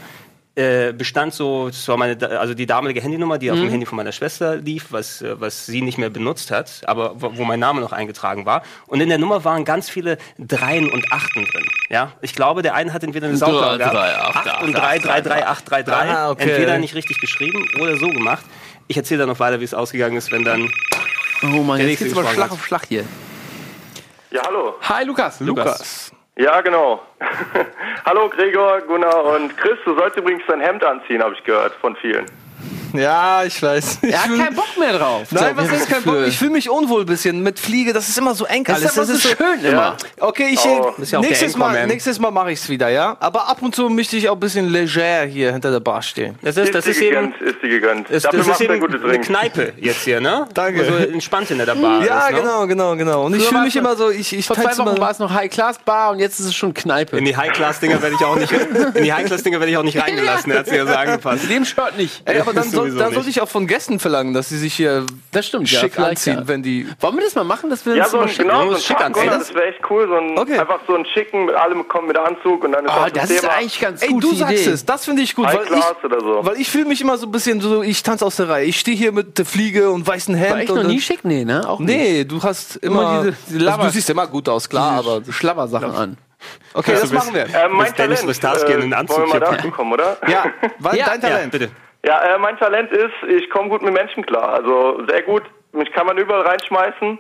äh, 0.55 0.93
bestand 0.93 1.33
so, 1.33 1.69
das 1.69 1.89
war 1.89 1.97
meine, 1.97 2.29
also 2.39 2.53
die 2.53 2.67
damalige 2.67 3.01
Handynummer, 3.01 3.39
die 3.39 3.51
auf 3.51 3.57
dem 3.57 3.71
Handy 3.71 3.87
von 3.87 3.97
meiner 3.97 4.13
Schwester 4.13 4.57
lief, 4.57 4.89
was, 4.91 5.23
äh, 5.23 5.41
was 5.41 5.65
sie 5.65 5.81
nicht 5.81 5.97
mehr 5.97 6.11
benutzt 6.11 6.51
hat, 6.51 6.83
aber 6.87 7.15
wo, 7.17 7.45
mein 7.45 7.59
Name 7.59 7.81
noch 7.81 7.93
eingetragen 7.93 8.45
war. 8.45 8.63
Und 8.87 9.01
in 9.01 9.09
der 9.09 9.17
Nummer 9.17 9.45
waren 9.45 9.65
ganz 9.65 9.89
viele 9.89 10.19
Dreien 10.39 10.91
und 10.91 11.11
Achten 11.11 11.47
drin. 11.47 11.65
Ja, 11.89 12.13
ich 12.21 12.35
glaube, 12.35 12.61
der 12.61 12.75
eine 12.75 12.93
hat 12.93 13.03
entweder 13.03 13.29
eine 13.29 13.39
Sauklaue 13.39 13.79
gehabt, 13.79 13.95
drei, 13.95 14.15
acht, 14.15 14.47
acht 14.47 14.63
und 14.63 14.77
acht, 14.77 14.85
drei, 14.85 14.97
acht, 14.97 15.07
drei, 15.07 15.21
drei, 15.23 15.47
acht, 15.47 15.71
drei, 15.71 15.83
drei. 15.83 16.11
Ah, 16.11 16.31
okay. 16.31 16.51
Entweder 16.51 16.77
nicht 16.79 16.95
richtig 16.95 17.19
geschrieben 17.19 17.67
oder 17.81 17.97
so 17.97 18.09
gemacht. 18.09 18.45
Ich 18.89 18.99
erzähle 18.99 19.21
dann 19.21 19.31
noch 19.31 19.41
weiter, 19.41 19.61
wie 19.61 19.65
es 19.65 19.73
ausgegangen 19.73 20.19
ist, 20.19 20.33
wenn 20.33 20.45
dann 20.45 20.71
Oh 21.43 21.63
Mann, 21.63 21.79
Der 21.79 21.89
jetzt 21.89 21.99
geht's 21.99 22.17
aber 22.17 22.29
Schlag 22.29 22.53
auf 22.53 22.65
Schlag 22.65 22.87
hier. 22.89 23.05
Ja, 24.31 24.43
hallo. 24.47 24.75
Hi, 24.83 25.05
Lukas. 25.05 25.41
Lukas. 25.41 26.13
Ja, 26.37 26.61
genau. 26.61 27.03
hallo 28.05 28.29
Gregor, 28.29 28.81
Gunnar 28.83 29.25
und 29.25 29.57
Chris. 29.57 29.79
Du 29.85 29.95
sollst 29.95 30.17
übrigens 30.17 30.43
dein 30.47 30.61
Hemd 30.61 30.85
anziehen, 30.85 31.23
habe 31.23 31.35
ich 31.35 31.45
gehört 31.45 31.75
von 31.75 31.97
vielen. 31.97 32.27
Ja, 32.93 33.45
ich 33.45 33.63
weiß. 33.63 33.99
Ich 34.03 34.13
Er 34.13 34.23
hat 34.25 34.29
keinen 34.37 34.55
Bock 34.55 34.79
mehr 34.79 34.99
drauf. 34.99 35.29
Nein, 35.31 35.53
was 35.57 35.71
ist 35.73 35.89
kein 35.89 36.03
Bock? 36.03 36.17
Ich 36.27 36.39
fühle 36.39 36.51
mich 36.53 36.69
unwohl 36.71 37.01
ein 37.03 37.07
bisschen 37.07 37.43
mit 37.43 37.59
Fliege. 37.59 37.93
Das 37.93 38.09
ist 38.09 38.19
immer 38.19 38.35
so 38.35 38.45
eng 38.45 38.65
Das 38.65 38.77
alles. 38.77 38.93
ist 38.93 38.99
aber 38.99 39.07
so 39.07 39.19
schön 39.19 39.65
immer. 39.65 39.97
Okay, 40.21 40.49
ich 40.53 40.61
Oh. 40.65 40.93
ist 40.99 41.13
ja 41.13 41.21
nächstes 41.21 41.57
Mal, 41.57 41.87
nächstes 41.87 42.19
Mal 42.19 42.31
mache 42.31 42.53
ich 42.53 42.61
es 42.61 42.69
wieder, 42.69 42.89
ja. 42.89 43.17
Aber 43.21 43.49
ab 43.49 43.59
und 43.63 43.75
zu 43.75 43.89
möchte 43.89 44.17
ich 44.17 44.29
auch 44.29 44.35
ein 44.35 44.41
bisschen 44.41 44.69
leger 44.69 45.25
hier 45.25 45.53
hinter 45.53 45.71
der 45.71 45.81
Bar 45.81 46.03
stehen. 46.03 46.37
Das 46.43 46.57
ist, 46.57 46.75
das 46.75 46.85
die 46.85 46.91
ist 46.93 47.01
eben, 47.03 47.33
gegönnt, 47.33 47.41
ist 47.41 47.57
die 47.63 47.69
gegönnt. 47.69 48.07
das, 48.11 48.23
Dafür 48.23 48.39
das 48.39 48.47
ist 48.47 48.53
macht 48.53 48.61
eben 48.63 48.81
gute 48.81 49.01
eine. 49.05 49.21
Kneipe 49.21 49.73
jetzt 49.79 50.03
hier, 50.05 50.21
ne? 50.21 50.47
Danke. 50.55 50.85
So 50.85 50.95
entspannt 50.97 51.49
hinter 51.49 51.67
der 51.67 51.75
Bar 51.75 52.05
Ja, 52.05 52.27
ist, 52.29 52.33
ne? 52.35 52.41
genau, 52.41 52.67
genau, 52.67 52.97
genau. 52.97 53.25
Und 53.27 53.35
ich 53.37 53.45
fühle 53.47 53.63
mich 53.63 53.77
immer 53.77 53.97
so, 53.97 54.11
ich, 54.11 54.33
ich 54.37 54.47
Vor 54.47 54.57
zwei 54.57 54.77
Wochen 54.79 54.99
war 54.99 55.11
es 55.11 55.19
noch 55.19 55.33
High-Class-Bar 55.33 56.13
und 56.13 56.19
jetzt 56.21 56.41
ist 56.41 56.47
es 56.47 56.55
schon 56.55 56.73
Kneipe. 56.75 57.17
In 57.19 57.25
die 57.25 57.37
High-Class-Dinger 57.37 58.01
werde 58.03 58.17
ich 58.19 58.25
auch 58.25 58.37
nicht, 58.37 58.53
in 58.53 59.05
die 59.05 59.13
High-Class-Dinger 59.13 59.59
werde 59.61 59.71
ich 59.73 59.77
auch 59.79 59.83
nicht 59.83 59.99
reingelassen, 60.03 60.53
er 60.53 60.59
hat 60.61 60.67
sich 60.67 60.77
ja 60.77 60.87
so 60.87 60.93
angepasst. 60.95 61.45
In 61.45 61.51
dem 61.51 61.65
Shirt 61.65 61.97
nicht. 61.99 62.23
Ey, 62.25 62.41
aber 62.41 62.53
dann, 62.53 62.71
soll, 62.91 63.05
nicht. 63.07 63.15
sollte 63.15 63.31
ich 63.31 63.41
auch 63.41 63.49
von 63.49 63.67
Gästen 63.67 63.99
verlangen, 64.01 64.35
dass 64.35 64.49
sie 64.49 64.59
sich 64.59 64.75
hier 64.75 65.05
Das 65.31 65.47
stimmt, 65.47 65.71
ja. 65.71 65.79
schick 65.81 65.95
vielleicht, 65.95 66.11
anziehen, 66.11 66.39
ja. 66.41 66.49
wenn 66.49 66.63
die. 66.63 66.87
Wollen 67.01 67.17
wir 67.17 67.23
das 67.25 67.35
mal 67.35 67.45
machen, 67.45 67.71
dass 67.71 67.87
wir 67.87 67.95
Ja, 67.95 68.03
uns 68.05 68.11
so 68.13 68.17
mal 68.19 68.23
ein, 68.25 68.29
schick- 68.31 68.39
genau, 68.43 68.73
so 68.73 68.79
schick 68.79 69.01
anziehen. 69.01 69.29
oder? 69.29 69.39
Das 69.39 69.55
wäre 69.55 69.65
echt 69.67 69.81
cool. 69.91 70.09
So 70.09 70.15
ein, 70.17 70.39
Okay. 70.39 70.59
Einfach 70.59 70.81
so 70.87 70.95
ein 70.95 71.05
schicken, 71.07 71.49
alle 71.51 71.75
kommen 71.85 72.09
mit 72.09 72.17
Anzug 72.19 72.65
und 72.65 72.73
dann 72.73 72.85
ist 72.85 72.91
Ah, 72.91 73.05
auch 73.05 73.11
das 73.11 73.31
ist 73.31 73.41
Thema 73.41 73.53
eigentlich 73.55 73.81
ganz 73.81 74.03
Ey, 74.03 74.09
gute 74.09 74.27
du 74.29 74.35
sagst 74.35 74.53
Idee. 74.55 74.71
es, 74.71 74.85
das 74.85 75.05
finde 75.05 75.23
ich 75.23 75.35
gut, 75.35 75.47
High 75.47 75.57
weil 75.59 75.65
Class 75.67 75.95
ich, 75.99 76.05
oder 76.05 76.21
so. 76.21 76.41
weil 76.45 76.61
ich 76.61 76.69
fühle 76.71 76.87
mich 76.87 77.01
immer 77.01 77.17
so 77.19 77.27
ein 77.27 77.33
bisschen 77.33 77.61
so, 77.61 77.83
ich 77.83 78.03
tanze 78.03 78.25
aus 78.27 78.37
der 78.37 78.49
Reihe. 78.49 78.65
Ich 78.67 78.81
stehe 78.81 78.97
hier 78.97 79.13
mit 79.13 79.39
der 79.39 79.45
Fliege 79.45 79.91
und 79.91 80.07
weißen 80.07 80.35
Hemd. 80.35 80.51
War 80.53 80.63
ich 80.63 80.71
und 80.71 80.77
noch 80.83 80.89
nie 80.89 81.01
schick? 81.01 81.25
Nee, 81.25 81.45
ne? 81.45 81.69
Auch 81.69 81.79
nicht. 81.79 81.89
Nee, 81.89 82.25
du 82.25 82.43
hast 82.43 82.77
immer, 82.77 83.23
Immer 83.23 83.33
diese- 83.49 83.71
also 83.71 83.83
du 83.85 83.91
siehst 83.91 84.11
immer 84.11 84.27
gut 84.27 84.49
aus, 84.49 84.69
klar, 84.69 84.93
aber 84.99 85.21
Schlabbersachen 85.31 85.91
an. 85.95 86.17
okay, 86.75 86.93
das 86.93 87.03
bist- 87.03 87.13
machen 87.15 87.35
wir. 87.35 87.43
Äh, 87.45 87.69
mein 87.69 87.93
Dennis 87.95 87.97
Talent, 88.21 88.27
Listarski 88.27 88.73
in 88.73 88.81
den 88.81 88.95
Anzug 88.95 89.19
wollen 89.19 89.33
wir 89.33 89.41
mal 89.41 89.57
dazu 89.57 89.71
kommen, 89.71 89.93
oder? 89.93 90.17
Ja, 90.27 90.45
war 90.81 90.97
Ja, 90.97 91.07
dein 91.07 91.21
Ja, 91.21 91.29
Talent. 91.29 91.53
bitte. 91.53 91.71
Ja, 92.05 92.21
äh, 92.21 92.39
mein 92.39 92.57
Talent 92.59 92.91
ist, 92.91 93.13
ich 93.29 93.49
komme 93.51 93.69
gut 93.69 93.83
mit 93.83 93.95
Menschen 93.95 94.25
klar. 94.27 94.55
Also 94.55 95.05
sehr 95.09 95.23
gut. 95.23 95.43
Mich 95.73 95.91
kann 95.93 96.07
man 96.07 96.19
überall 96.19 96.43
reinschmeißen. 96.43 97.19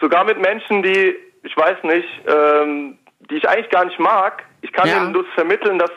Sogar 0.00 0.24
mit 0.24 0.40
Menschen, 0.40 0.82
die, 0.82 1.14
ich 1.42 1.56
weiß 1.56 1.76
nicht, 1.82 2.08
ähm, 2.26 2.98
die 3.30 3.36
ich 3.36 3.48
eigentlich 3.48 3.70
gar 3.70 3.84
nicht 3.84 3.98
mag. 3.98 4.42
Ich 4.62 4.72
kann 4.72 4.88
Ja. 4.88 5.00
denen 5.00 5.12
das 5.14 5.26
vermitteln, 5.34 5.78
dass 5.78 5.90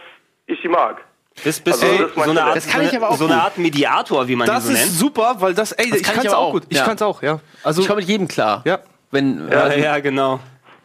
ich 0.47 0.59
sie 0.61 0.67
mag. 0.67 1.01
Bist 1.43 1.65
Also, 1.67 1.85
das 1.85 2.09
ist 2.11 2.17
mein 2.17 2.25
so 2.25 2.31
eine 2.31 2.39
Art, 2.41 2.49
Talent. 2.49 2.55
Das 2.65 2.67
kann 2.71 2.81
ich 2.85 2.95
aber 2.95 3.09
auch 3.09 3.15
so 3.15 3.25
eine 3.25 3.33
gut. 3.35 3.43
Art 3.43 3.57
Mediator, 3.57 4.27
wie 4.27 4.35
man 4.35 4.47
Das 4.47 4.63
die 4.63 4.67
so 4.67 4.73
ist 4.73 4.79
nennt? 4.85 4.91
super, 4.91 5.35
weil 5.39 5.53
das, 5.53 5.71
ey, 5.71 5.95
ich 5.95 6.03
kann 6.03 6.19
es 6.25 6.33
auch 6.33 6.37
auch, 6.47 6.51
gut. 6.53 6.63
Ich 6.69 6.77
ja. 6.77 6.85
kann 6.85 6.95
es 6.95 7.01
auch, 7.01 7.21
ja. 7.23 7.39
Also, 7.63 7.81
Ich 7.81 7.87
komme 7.87 8.01
mit 8.01 8.09
jedem 8.09 8.27
klar. 8.27 8.61
ja. 8.65 8.79
Wenn, 9.11 9.47
Ja, 9.51 9.59
also, 9.61 9.79
ja, 9.79 9.99
genau. 9.99 10.39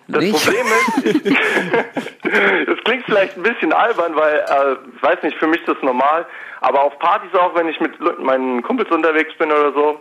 Das 0.08 0.24
Nicht? 0.24 0.42
Problem 0.42 0.66
ist, 1.04 1.26
das 2.68 2.84
klingt 2.84 3.04
vielleicht 3.04 3.36
ein 3.36 3.42
bisschen 3.42 3.74
albern, 3.74 4.16
weil, 4.16 4.36
äh, 4.36 4.76
ich 4.96 5.02
weiß 5.02 5.22
nicht, 5.22 5.36
für 5.36 5.46
mich 5.46 5.60
ist 5.60 5.68
das 5.68 5.82
normal, 5.82 6.26
aber 6.62 6.82
auf 6.82 6.98
Partys 6.98 7.34
auch, 7.34 7.54
wenn 7.54 7.68
ich 7.68 7.78
mit 7.78 8.00
meinen 8.18 8.62
Kumpels 8.62 8.90
unterwegs 8.90 9.36
bin 9.36 9.52
oder 9.52 9.72
so, 9.72 10.00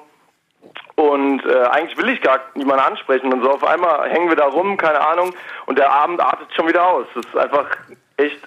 und 0.96 1.46
äh, 1.46 1.64
eigentlich 1.66 1.98
will 1.98 2.10
ich 2.10 2.22
gar 2.22 2.40
niemanden 2.56 2.84
ansprechen 2.84 3.32
und 3.32 3.44
so, 3.44 3.52
auf 3.52 3.64
einmal 3.64 4.10
hängen 4.10 4.30
wir 4.30 4.36
da 4.36 4.46
rum, 4.46 4.78
keine 4.78 5.06
Ahnung, 5.06 5.34
und 5.66 5.78
der 5.78 5.92
Abend 5.92 6.22
artet 6.22 6.48
schon 6.56 6.68
wieder 6.68 6.88
aus. 6.88 7.06
Das 7.14 7.26
ist 7.26 7.38
einfach 7.38 7.68
echt 8.18 8.40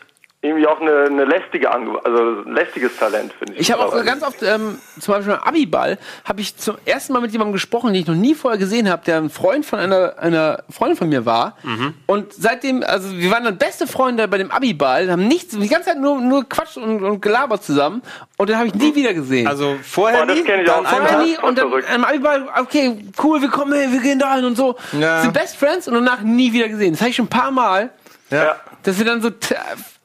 irgendwie 0.43 0.67
auch 0.67 0.81
eine, 0.81 1.05
eine 1.05 1.25
lästige, 1.27 1.71
Ange 1.71 1.99
also 2.03 2.43
ein 2.47 2.55
lästiges 2.55 2.97
Talent, 2.97 3.31
finde 3.35 3.55
ich. 3.55 3.61
Ich 3.61 3.73
habe 3.73 3.85
auch 3.85 4.05
ganz 4.07 4.23
oft, 4.23 4.43
ähm, 4.43 4.79
zum 4.99 5.13
Beispiel 5.13 5.35
beim 5.35 5.43
Abiball, 5.43 5.99
habe 6.25 6.41
ich 6.41 6.57
zum 6.57 6.77
ersten 6.87 7.13
Mal 7.13 7.21
mit 7.21 7.31
jemandem 7.33 7.53
gesprochen, 7.53 7.93
den 7.93 8.01
ich 8.01 8.09
noch 8.09 8.15
nie 8.15 8.35
vorher 8.35 8.59
gesehen 8.59 8.89
habe, 8.89 9.05
der 9.05 9.19
ein 9.19 9.29
Freund 9.29 9.67
von 9.67 9.79
einer, 9.79 10.19
einer 10.19 10.63
Freundin 10.71 10.97
von 10.97 11.11
mir 11.11 11.27
war. 11.27 11.59
Und 12.07 12.33
seitdem, 12.33 12.83
also 12.83 13.15
wir 13.15 13.31
waren 13.31 13.45
dann 13.45 13.59
beste 13.59 13.87
Freunde 13.87 14.27
bei 14.29 14.39
dem 14.39 14.51
Abiball, 14.51 15.11
haben 15.11 15.29
nichts, 15.29 15.55
die 15.59 15.69
ganze 15.69 15.91
Zeit 15.91 15.99
nur, 16.01 16.19
nur 16.23 16.49
Quatsch 16.49 16.79
und, 16.79 17.05
und 17.05 17.21
gelabert 17.21 17.63
zusammen. 17.63 18.01
Und 18.39 18.49
den 18.49 18.57
habe 18.57 18.69
ich 18.69 18.75
nie 18.75 18.95
wieder 18.95 19.13
gesehen. 19.13 19.47
Also 19.47 19.77
vorher 19.83 20.23
Oh, 20.23 20.25
das 20.25 20.37
nie, 20.37 20.41
ich 20.41 20.47
dann 20.67 20.87
auch. 20.87 20.89
Vorher 20.89 21.11
einmal. 21.11 21.27
nie 21.27 21.37
und 21.39 21.59
dann 21.59 21.71
am 21.95 22.05
Abiball, 22.05 22.49
okay, 22.59 22.97
cool, 23.23 23.43
wir 23.43 23.49
kommen 23.51 23.73
wir 23.75 24.01
gehen 24.01 24.19
da 24.19 24.37
hin 24.37 24.47
und 24.47 24.57
so. 24.57 24.77
Ja. 24.99 25.21
Sind 25.21 25.35
Best 25.35 25.57
Friends 25.57 25.87
und 25.87 25.93
danach 25.93 26.23
nie 26.23 26.51
wieder 26.55 26.69
gesehen. 26.71 26.93
Das 26.93 27.01
habe 27.03 27.11
ich 27.11 27.17
schon 27.17 27.27
ein 27.27 27.29
paar 27.29 27.51
Mal, 27.51 27.91
Ja. 28.31 28.57
dass 28.85 28.97
wir 28.99 29.05
dann 29.05 29.21
so 29.21 29.29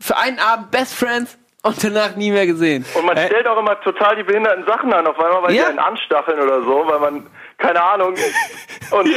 für 0.05 0.17
einen 0.17 0.37
Abend 0.39 0.69
Best 0.71 0.93
Friends 0.95 1.37
und 1.63 1.83
danach 1.83 2.15
nie 2.15 2.29
mehr 2.31 2.45
gesehen. 2.45 2.85
Und 2.93 3.05
man 3.05 3.17
stellt 3.17 3.47
auch 3.47 3.57
immer 3.57 3.79
total 3.81 4.15
die 4.15 4.23
behinderten 4.23 4.63
Sachen 4.67 4.93
an, 4.93 5.07
auf 5.07 5.17
einmal, 5.19 5.41
weil 5.43 5.53
Ja. 5.55 5.63
die 5.63 5.69
einen 5.69 5.79
anstacheln 5.79 6.39
oder 6.39 6.61
so, 6.61 6.83
weil 6.85 6.99
man, 6.99 7.25
keine 7.57 7.81
Ahnung, 7.81 8.13
und 8.91 9.09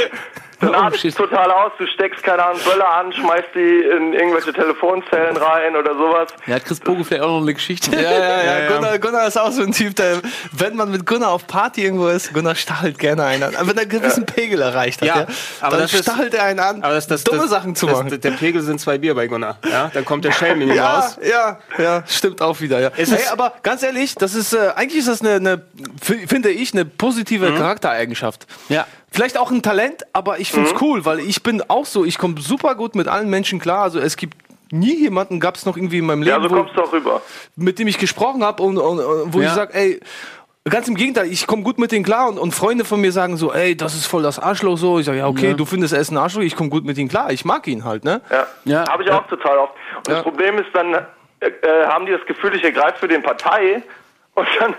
Oh, 0.60 0.90
shit. 0.90 1.10
es 1.10 1.14
total 1.14 1.50
aus, 1.52 1.72
du 1.78 1.86
steckst, 1.86 2.22
keine 2.24 2.44
Ahnung, 2.44 2.60
Böller 2.64 2.88
an, 2.92 3.12
schmeißt 3.12 3.48
die 3.54 3.78
in 3.96 4.12
irgendwelche 4.12 4.52
Telefonzellen 4.52 5.36
rein 5.36 5.76
oder 5.76 5.94
sowas. 5.94 6.28
Ja, 6.46 6.56
hat 6.56 6.64
Chris 6.64 6.80
Boge 6.80 7.04
vielleicht 7.04 7.22
auch 7.22 7.28
noch 7.28 7.42
eine 7.42 7.54
Geschichte. 7.54 7.94
Ja, 7.94 8.00
ja, 8.10 8.42
ja. 8.62 8.68
Gunnar, 8.68 8.98
Gunnar 8.98 9.28
ist 9.28 9.38
auch 9.38 9.52
so 9.52 9.62
ein 9.62 9.70
Typ, 9.72 9.94
der, 9.96 10.20
wenn 10.52 10.74
man 10.74 10.90
mit 10.90 11.06
Gunnar 11.06 11.30
auf 11.30 11.46
Party 11.46 11.84
irgendwo 11.84 12.08
ist, 12.08 12.32
Gunnar 12.34 12.56
stachelt 12.56 12.98
gerne 12.98 13.24
einen 13.24 13.42
an. 13.44 13.54
Wenn 13.68 13.76
er 13.76 13.82
einen 13.82 13.88
gewissen 13.90 14.26
Pegel 14.26 14.60
erreicht 14.60 15.00
hat, 15.02 15.08
ja, 15.08 15.16
Ja, 15.20 15.26
aber 15.60 15.70
dann 15.76 15.80
das 15.82 15.94
ist- 15.94 16.02
stachelt 16.02 16.34
er 16.34 16.42
einen 16.44 16.58
an, 16.60 16.82
Aber 16.82 16.94
das, 16.94 17.06
das, 17.06 17.22
dumme 17.24 17.42
das, 17.42 17.50
Sachen 17.50 17.76
zu 17.76 17.86
das, 17.86 17.96
machen. 17.98 18.20
Der 18.20 18.30
Pegel 18.32 18.60
sind 18.62 18.80
zwei 18.80 18.98
Bier 18.98 19.14
bei 19.14 19.28
Gunnar. 19.28 19.58
Ja, 19.70 19.90
dann 19.94 20.04
kommt 20.04 20.24
der 20.24 20.32
Schelm 20.32 20.60
in 20.60 20.70
ihn 20.70 20.74
ja, 20.76 20.98
raus. 20.98 21.18
ja, 21.22 21.58
ja, 21.78 22.02
stimmt 22.06 22.42
auch 22.42 22.58
wieder. 22.60 22.80
Ja. 22.80 22.90
Hey, 22.94 23.06
aber 23.30 23.52
ganz 23.62 23.82
ehrlich, 23.84 24.16
das 24.16 24.34
ist 24.34 24.52
äh, 24.54 24.70
eigentlich 24.74 24.98
ist 24.98 25.08
das 25.08 25.20
eine, 25.20 25.34
eine 25.36 25.62
finde 26.02 26.50
ich, 26.50 26.72
eine 26.74 26.84
positive 26.84 27.52
Charaktereigenschaft. 27.54 28.46
Ja. 28.68 28.86
Vielleicht 29.10 29.38
auch 29.38 29.50
ein 29.50 29.62
Talent, 29.62 30.04
aber 30.12 30.38
ich 30.38 30.52
finde 30.52 30.70
es 30.70 30.80
cool, 30.82 31.04
weil 31.04 31.20
ich 31.20 31.42
bin 31.42 31.62
auch 31.68 31.86
so, 31.86 32.04
ich 32.04 32.18
komme 32.18 32.40
super 32.40 32.74
gut 32.74 32.94
mit 32.94 33.08
allen 33.08 33.30
Menschen 33.30 33.58
klar. 33.58 33.82
Also 33.82 33.98
es 34.00 34.16
gibt 34.16 34.36
nie 34.70 34.96
jemanden, 35.00 35.40
gab 35.40 35.56
es 35.56 35.64
noch 35.64 35.76
irgendwie 35.76 35.98
in 35.98 36.06
meinem 36.06 36.22
Leben, 36.22 36.42
Ja, 36.42 36.48
so 36.48 36.54
wo, 36.54 36.60
kommst 36.60 36.76
du 36.76 36.82
auch 36.82 36.92
rüber. 36.92 37.22
mit 37.56 37.78
dem 37.78 37.88
ich 37.88 37.96
gesprochen 37.98 38.44
habe 38.44 38.62
und, 38.62 38.76
und, 38.76 39.00
und 39.00 39.32
wo 39.34 39.40
Ja. 39.40 39.46
ich 39.48 39.52
sage, 39.54 39.72
ey, 39.74 40.00
ganz 40.68 40.86
im 40.88 40.94
Gegenteil, 40.94 41.26
ich 41.32 41.46
komme 41.46 41.62
gut 41.62 41.78
mit 41.78 41.90
denen 41.90 42.04
klar 42.04 42.28
und, 42.28 42.38
und 42.38 42.52
Freunde 42.54 42.84
von 42.84 43.00
mir 43.00 43.10
sagen 43.10 43.38
so, 43.38 43.50
ey, 43.52 43.74
das 43.74 43.94
ist 43.94 44.04
voll 44.04 44.22
das 44.22 44.38
Arschloch 44.38 44.76
so. 44.76 44.98
Ich 44.98 45.06
sage, 45.06 45.18
ja, 45.18 45.26
okay, 45.26 45.54
du 45.54 45.64
findest 45.64 45.94
er 45.94 46.00
ist 46.00 46.10
ein 46.10 46.18
Arschloch, 46.18 46.42
ich 46.42 46.54
komme 46.54 46.68
gut 46.68 46.84
mit 46.84 46.98
ihm 46.98 47.08
klar, 47.08 47.32
ich 47.32 47.46
mag 47.46 47.66
ihn 47.66 47.84
halt, 47.84 48.04
ne? 48.04 48.20
Ja, 48.30 48.46
Ja. 48.64 48.88
habe 48.90 49.02
ich 49.04 49.10
auch 49.10 49.26
total 49.28 49.56
oft. 49.56 49.72
Und 49.96 50.08
Ja. 50.08 50.14
das 50.16 50.22
Problem 50.22 50.58
ist 50.58 50.68
dann, 50.74 50.92
äh, 50.92 51.46
äh, 51.46 51.86
haben 51.86 52.04
die 52.04 52.12
das 52.12 52.26
Gefühl, 52.26 52.54
ich 52.54 52.62
ergreife 52.62 52.98
für 52.98 53.08
den 53.08 53.22
Partei 53.22 53.82
und 54.38 54.48
dann, 54.60 54.74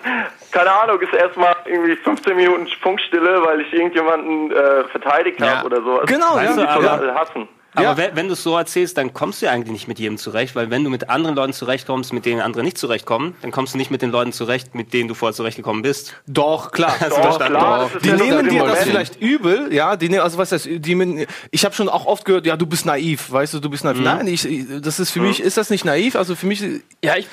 keine 0.52 0.72
Ahnung, 0.72 1.00
ist 1.02 1.14
erstmal 1.14 1.56
irgendwie 1.66 1.96
15 1.96 2.36
Minuten 2.36 2.68
Funkstille, 2.82 3.42
weil 3.46 3.62
ich 3.62 3.72
irgendjemanden 3.74 4.52
äh, 4.52 4.84
verteidigt 4.86 5.40
Ja. 5.40 5.58
habe 5.58 5.66
oder 5.68 5.82
so. 5.84 6.00
Also, 6.00 6.06
Genau, 6.14 6.40
die 6.40 6.46
ja. 6.46 6.54
die 6.56 6.62
aber- 6.68 7.16
hassen. 7.16 7.48
Aber 7.76 7.84
Ja. 7.86 7.98
wenn, 7.98 8.16
wenn 8.16 8.26
du 8.28 8.34
es 8.34 8.42
so 8.42 8.58
erzählst, 8.58 8.98
dann 8.98 9.14
kommst 9.14 9.42
du 9.42 9.46
ja 9.46 9.52
eigentlich 9.52 9.72
nicht 9.72 9.88
mit 9.88 10.00
jedem 10.00 10.18
zurecht, 10.18 10.56
weil 10.56 10.72
wenn 10.72 10.84
du 10.84 10.90
mit 10.90 11.08
anderen 11.12 11.36
Leuten 11.36 11.54
zurechtkommst, 11.54 12.14
mit 12.14 12.26
denen 12.26 12.42
andere 12.42 12.64
nicht 12.64 12.80
zurechtkommen, 12.80 13.36
dann 13.44 13.52
kommst 13.52 13.76
du 13.76 13.78
nicht 13.78 13.92
mit 13.92 14.02
den 14.02 14.10
Leuten 14.10 14.34
zurecht, 14.34 14.74
mit 14.74 14.92
denen 14.92 15.08
du 15.08 15.14
vorher 15.14 15.36
zurechtgekommen 15.36 15.84
bist. 15.84 16.16
Doch, 16.26 16.72
klar. 16.72 16.94
Hast 17.00 17.12
du 17.12 17.16
Doch, 17.18 17.22
verstanden? 17.38 17.60
klar, 17.60 17.86
ist 17.96 18.04
Die 18.04 18.10
ja 18.10 18.16
nehmen 18.16 18.50
dir 18.50 18.64
das 18.64 18.84
vielleicht 18.86 19.22
übel, 19.22 19.72
ja, 19.72 19.96
die 19.98 20.10
nehmen, 20.10 20.24
also 20.24 20.40
was 20.40 20.52
heißt, 20.52 20.66
die, 20.68 21.28
ich 21.52 21.64
habe 21.64 21.76
schon 21.76 21.90
auch 21.90 22.08
oft 22.08 22.26
gehört, 22.26 22.48
ja, 22.48 22.58
du 22.58 22.66
bist 22.66 22.88
naiv, 22.88 23.32
weißt 23.32 23.54
du, 23.54 23.60
du 23.60 23.70
bist 23.70 23.84
naiv. 23.84 24.00
Nein, 24.02 24.26
ich, 24.26 24.50
ich- 24.50 24.82
das 24.82 25.00
ist 25.00 25.12
für 25.12 25.22
mich, 25.22 25.40
ist 25.40 25.56
das 25.58 25.70
nicht 25.70 25.86
naiv, 25.86 26.16
also 26.16 26.36
für 26.36 26.48
mich, 26.48 26.64
Ja, 27.04 27.18
ich 27.18 27.28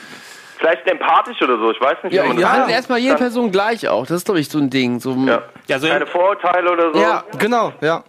Vielleicht 0.59 0.87
empathisch 0.87 1.41
oder 1.43 1.59
so, 1.59 1.71
ich 1.71 1.81
weiß 1.81 1.99
nicht. 2.05 2.13
ja, 2.15 2.25
wie 2.25 2.29
man 2.29 2.37
ich 2.37 2.43
das 2.43 2.51
behandle 2.51 2.67
nennt. 2.67 2.77
erstmal 2.79 2.99
jede 2.99 3.17
Person 3.17 3.53
gleich 3.53 3.89
auch. 3.89 4.07
Das 4.07 4.19
ist, 4.19 4.25
glaube 4.25 4.41
ich, 4.41 4.49
so 4.49 4.59
ein 4.59 4.71
Ding. 4.71 5.01
So, 5.01 5.13
Ja. 5.27 5.43
Ja, 5.69 5.79
so 5.79 5.87
Keine 5.89 6.07
Vorurteile 6.07 6.71
oder 6.73 6.93
so. 6.95 7.01
Ja. 7.01 7.25
genau, 7.39 7.73
ja. 7.81 8.03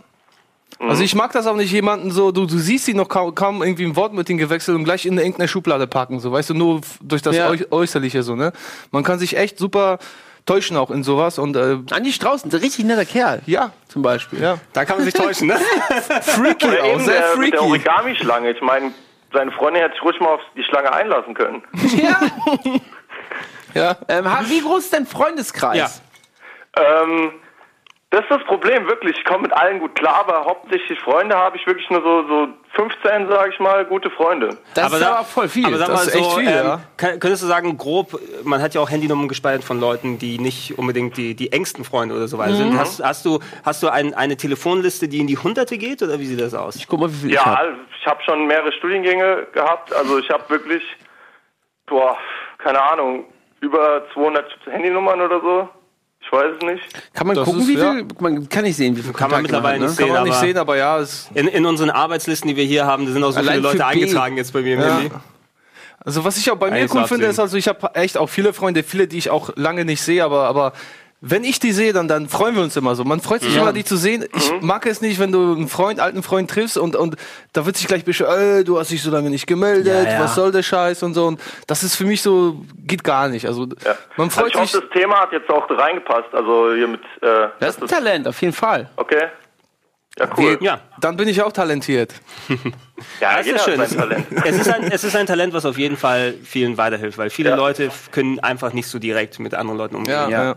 Also 0.80 1.02
ich 1.04 1.16
mag 1.16 1.32
das 1.32 1.48
auch 1.48 1.56
nicht, 1.56 1.72
jemanden 1.72 2.12
so, 2.12 2.32
du, 2.32 2.46
du 2.46 2.58
siehst 2.60 2.88
ihn 2.88 2.98
noch 2.98 3.10
kaum, 3.10 3.34
kaum 3.34 3.64
irgendwie 3.64 3.84
ein 3.86 3.96
Wort 3.96 4.14
mit 4.14 4.30
ihm 4.30 4.38
gewechselt 4.38 4.78
und 4.78 4.84
gleich 4.84 5.08
in 5.08 5.18
irgendeine 5.18 5.48
Schublade 5.48 5.88
packen, 5.88 6.20
so, 6.20 6.32
weißt 6.32 6.52
du, 6.52 6.54
nur 6.54 6.82
durch 7.02 7.24
das 7.24 7.36
Ja. 7.36 7.50
Äu- 7.50 7.66
Äußerliche 7.72 8.22
so, 8.22 8.36
ne? 8.36 8.52
Man 8.92 9.04
kann 9.04 9.18
sich 9.18 9.36
echt 9.38 9.58
super 9.58 9.98
täuschen 10.46 10.78
auch 10.78 10.92
in 10.92 11.02
sowas 11.04 11.40
und 11.40 11.56
äh, 11.56 11.78
Andi 11.92 12.14
Strauß, 12.14 12.46
ein 12.46 12.52
richtig 12.52 12.86
netter 12.86 13.06
Kerl. 13.06 13.42
ja, 13.48 13.72
Zum 13.88 14.04
Beispiel. 14.04 14.40
ja. 14.40 14.60
da 14.74 14.86
kann 14.86 14.98
man 14.98 15.06
sich 15.06 15.16
täuschen, 15.16 15.48
ne? 15.48 15.56
Freaky 16.22 16.68
auch, 16.68 17.00
sehr 17.00 17.22
der, 17.32 17.38
mit 17.38 17.54
der 17.54 17.60
freaky. 17.60 17.70
Origami-Schlange. 17.90 18.52
Ich 18.52 18.62
meine, 18.62 18.92
seine 19.38 19.52
Freundin 19.52 19.84
hätte 19.84 19.94
sich 19.94 20.04
ruhig 20.04 20.20
mal 20.20 20.30
auf 20.30 20.42
die 20.56 20.64
Schlange 20.64 20.92
einlassen 20.92 21.34
können. 21.34 21.64
Ja. 21.98 22.20
Ja. 23.74 23.98
ähm, 24.08 24.26
wie 24.48 24.62
groß 24.62 24.86
ist 24.86 24.94
dein 24.94 25.06
Freundeskreis? 25.06 26.02
Ja. 26.76 27.04
Ähm, 27.04 27.32
das 28.10 28.22
ist 28.22 28.32
das 28.32 28.44
Problem, 28.46 28.88
wirklich. 28.88 29.18
Ich 29.18 29.26
komme 29.26 29.44
mit 29.44 29.54
allen 29.54 29.80
gut 29.80 29.94
klar, 29.96 30.26
aber 30.28 30.46
hauptsächlich 30.46 30.98
Freunde 31.02 31.36
habe 31.36 31.58
ich 31.58 31.68
wirklich 31.68 31.90
nur 31.90 32.02
so, 32.02 32.26
so 32.28 32.48
15, 32.74 33.28
sage 33.30 33.50
ich 33.52 33.60
mal, 33.60 33.84
gute 33.86 34.10
Freunde. 34.10 34.58
Das 34.76 34.94
ist 34.94 35.00
sag- 35.00 35.10
aber 35.12 35.26
voll 35.26 35.50
viel. 35.50 35.66
Aber 35.66 35.78
sag 35.78 35.88
Das 35.88 35.96
mal 35.98 36.08
ist 36.08 36.14
so, 36.14 36.20
echt 36.20 36.34
viel, 36.40 36.48
ähm, 36.48 36.66
ja. 36.68 36.80
kann, 36.96 37.20
könntest 37.20 37.44
du 37.44 37.48
sagen, 37.48 37.78
grob, 37.78 38.18
man 38.44 38.62
hat 38.62 38.74
ja 38.74 38.80
auch 38.82 38.90
Handynummern 38.90 39.28
gespeichert 39.28 39.66
von 39.66 39.82
Leuten, 39.82 40.18
die 40.20 40.40
nicht 40.40 40.78
unbedingt 40.80 41.18
die, 41.18 41.36
die 41.36 41.52
engsten 41.52 41.84
Freunde 41.84 42.16
oder 42.16 42.30
so 42.30 42.38
weiter 42.38 42.54
Mhm. 42.54 42.58
sind. 42.58 42.80
Hast, 42.80 43.04
hast 43.04 43.26
du, 43.26 43.40
hast 43.66 43.84
du 43.84 43.90
ein, 43.90 44.14
eine 44.14 44.38
Telefonliste, 44.38 45.10
die 45.10 45.20
in 45.20 45.28
die 45.28 45.38
Hunderte 45.38 45.78
geht 45.78 46.02
oder 46.02 46.18
wie 46.18 46.26
sieht 46.28 46.40
das 46.40 46.54
aus? 46.54 46.78
ich 46.78 46.88
guck 46.88 47.02
mal, 47.02 47.10
wie 47.12 47.16
viel 47.16 47.30
ich 47.32 47.36
Ja, 47.36 47.46
habe. 47.58 47.76
ich 48.00 48.08
habe 48.08 48.24
schon 48.24 48.48
mehrere 48.48 48.72
Studiengänge 48.72 49.48
gehabt. 49.52 49.94
Also 49.94 50.18
ich 50.18 50.30
habe 50.30 50.44
wirklich, 50.50 50.82
boah, 51.88 52.18
keine 52.60 52.82
Ahnung, 52.82 53.26
über 53.60 54.04
200 54.14 54.46
Handynummern 54.68 55.20
oder 55.20 55.42
so. 55.42 55.70
Ich 56.28 56.34
weiß 56.34 56.56
es 56.60 56.66
nicht. 56.66 57.14
Kann 57.14 57.26
man 57.28 57.36
Das 57.38 57.46
gucken, 57.46 57.62
ist- 57.62 57.68
wie 57.70 57.78
ja. 57.78 57.94
viel? 57.94 58.06
Man 58.20 58.50
kann 58.50 58.64
nicht 58.66 58.76
sehen, 58.76 58.98
wie 58.98 59.02
viel 59.02 59.14
Kann 59.14 59.32
man 59.32 59.42
mittlerweile 59.42 59.76
hat, 59.76 59.82
nicht 59.82 59.90
ne? 59.92 59.96
sehen. 59.96 60.06
Kann 60.08 60.14
man 60.16 60.24
nicht 60.26 60.34
aber- 60.38 60.46
sehen, 60.46 60.58
aber 60.58 60.78
ja, 60.78 61.00
es, 61.00 61.30
In, 61.34 61.48
in 61.48 61.66
unseren 61.66 61.90
Arbeitslisten, 61.90 62.50
die 62.50 62.56
wir 62.58 62.66
hier 62.66 62.86
haben, 62.86 63.06
da 63.06 63.14
sind 63.14 63.24
auch 63.24 63.32
so 63.32 63.40
viele 63.40 63.58
Leute 63.60 63.78
B. 63.78 63.84
eingetragen 63.84 64.36
jetzt 64.38 64.52
bei 64.52 64.62
mir 64.62 64.74
im 64.76 64.82
Ja. 64.82 64.98
Handy. 64.98 65.12
Also 66.00 66.24
was 66.26 66.38
ich 66.38 66.50
auch 66.52 66.56
bei 66.58 66.70
mir 66.72 66.88
cool 66.94 67.06
finde, 67.08 67.26
ist 67.28 67.40
also 67.40 67.58
ich 67.58 67.68
habe 67.68 67.90
echt 67.96 68.18
auch 68.18 68.28
viele 68.28 68.54
Freunde, 68.54 68.84
viele, 68.84 69.08
die 69.08 69.18
ich 69.18 69.30
auch 69.30 69.50
lange 69.56 69.84
nicht 69.86 70.02
sehe, 70.02 70.24
aber 70.24 70.48
aber 70.48 70.74
wenn 71.20 71.44
ich 71.44 71.60
die 71.60 71.72
sehe, 71.72 71.94
dann, 71.94 72.08
dann 72.08 72.30
freuen 72.30 72.56
wir 72.56 72.62
uns 72.62 72.76
immer 72.78 72.94
so. 72.96 73.04
Man 73.04 73.20
freut 73.22 73.42
sich 73.42 73.56
immer, 73.56 73.74
die 73.74 73.84
zu 73.84 73.98
sehen. 73.98 74.26
Ich 74.36 74.52
mag 74.62 74.86
es 74.86 75.02
nicht, 75.02 75.20
wenn 75.20 75.32
du 75.32 75.54
einen 75.54 75.68
Freund, 75.68 76.00
alten 76.00 76.22
Freund 76.22 76.50
triffst 76.50 76.78
und, 76.78 76.96
und 76.96 77.16
da 77.54 77.66
wird 77.66 77.76
sich 77.76 77.88
gleich 77.88 78.06
beschwert, 78.06 78.38
äh, 78.40 78.64
du 78.64 78.78
hast 78.80 78.92
dich 78.92 79.02
so 79.02 79.10
lange 79.10 79.30
nicht 79.32 79.48
gemeldet, 79.48 79.88
Ja, 79.88 80.04
ja. 80.14 80.20
was 80.20 80.36
soll 80.36 80.52
der 80.52 80.62
Scheiß 80.62 81.02
und 81.02 81.16
so. 81.16 81.26
Und 81.26 81.42
das 81.66 81.84
ist 81.84 81.96
für 81.96 82.06
mich 82.06 82.22
so, 82.22 82.62
geht 82.86 83.04
gar 83.04 83.30
nicht. 83.30 83.48
Also 83.48 83.64
Ja. 83.84 83.96
man 84.16 84.28
Also 84.28 84.42
freut 84.42 84.50
ich 84.54 84.56
hoffe, 84.62 84.68
sich. 84.68 84.82
das 84.82 84.90
Thema 85.02 85.20
hat 85.22 85.32
jetzt 85.32 85.50
auch 85.50 85.68
reingepasst. 85.70 86.34
Also 86.34 86.74
hier 86.76 86.88
mit. 86.88 87.02
Äh, 87.22 87.48
Das 87.60 87.76
ist 87.78 87.82
ein 87.82 87.88
Talent, 87.88 88.28
auf 88.28 88.40
jeden 88.42 88.54
Fall. 88.54 88.90
okay. 88.96 89.28
Ja, 90.20 90.28
cool. 90.36 90.58
Ja, 90.62 90.80
Dann 91.00 91.16
bin 91.16 91.28
ich 91.28 91.42
auch 91.44 91.52
talentiert. 91.52 92.14
Ja, 93.22 93.38
das 93.38 93.46
jeder 93.46 93.58
ist 93.58 93.66
schön. 93.66 93.80
hat 93.80 93.90
sein 93.90 94.00
Talent. 94.00 94.26
Es 94.46 94.58
ist, 94.58 94.70
ein, 94.74 94.84
es 94.92 95.04
ist 95.04 95.16
ein 95.16 95.28
Talent, 95.28 95.54
was 95.54 95.66
auf 95.68 95.78
jeden 95.78 95.98
Fall 95.98 96.34
vielen 96.44 96.76
weiterhilft, 96.80 97.20
weil 97.20 97.30
viele 97.30 97.52
Ja. 97.52 97.56
Leute 97.56 97.92
können 98.12 98.40
einfach 98.40 98.74
nicht 98.74 98.88
so 98.88 98.98
direkt 98.98 99.38
mit 99.40 99.54
anderen 99.54 99.78
Leuten 99.78 99.96
umgehen. 99.96 100.14
Ja, 100.16 100.30
Ja. 100.30 100.56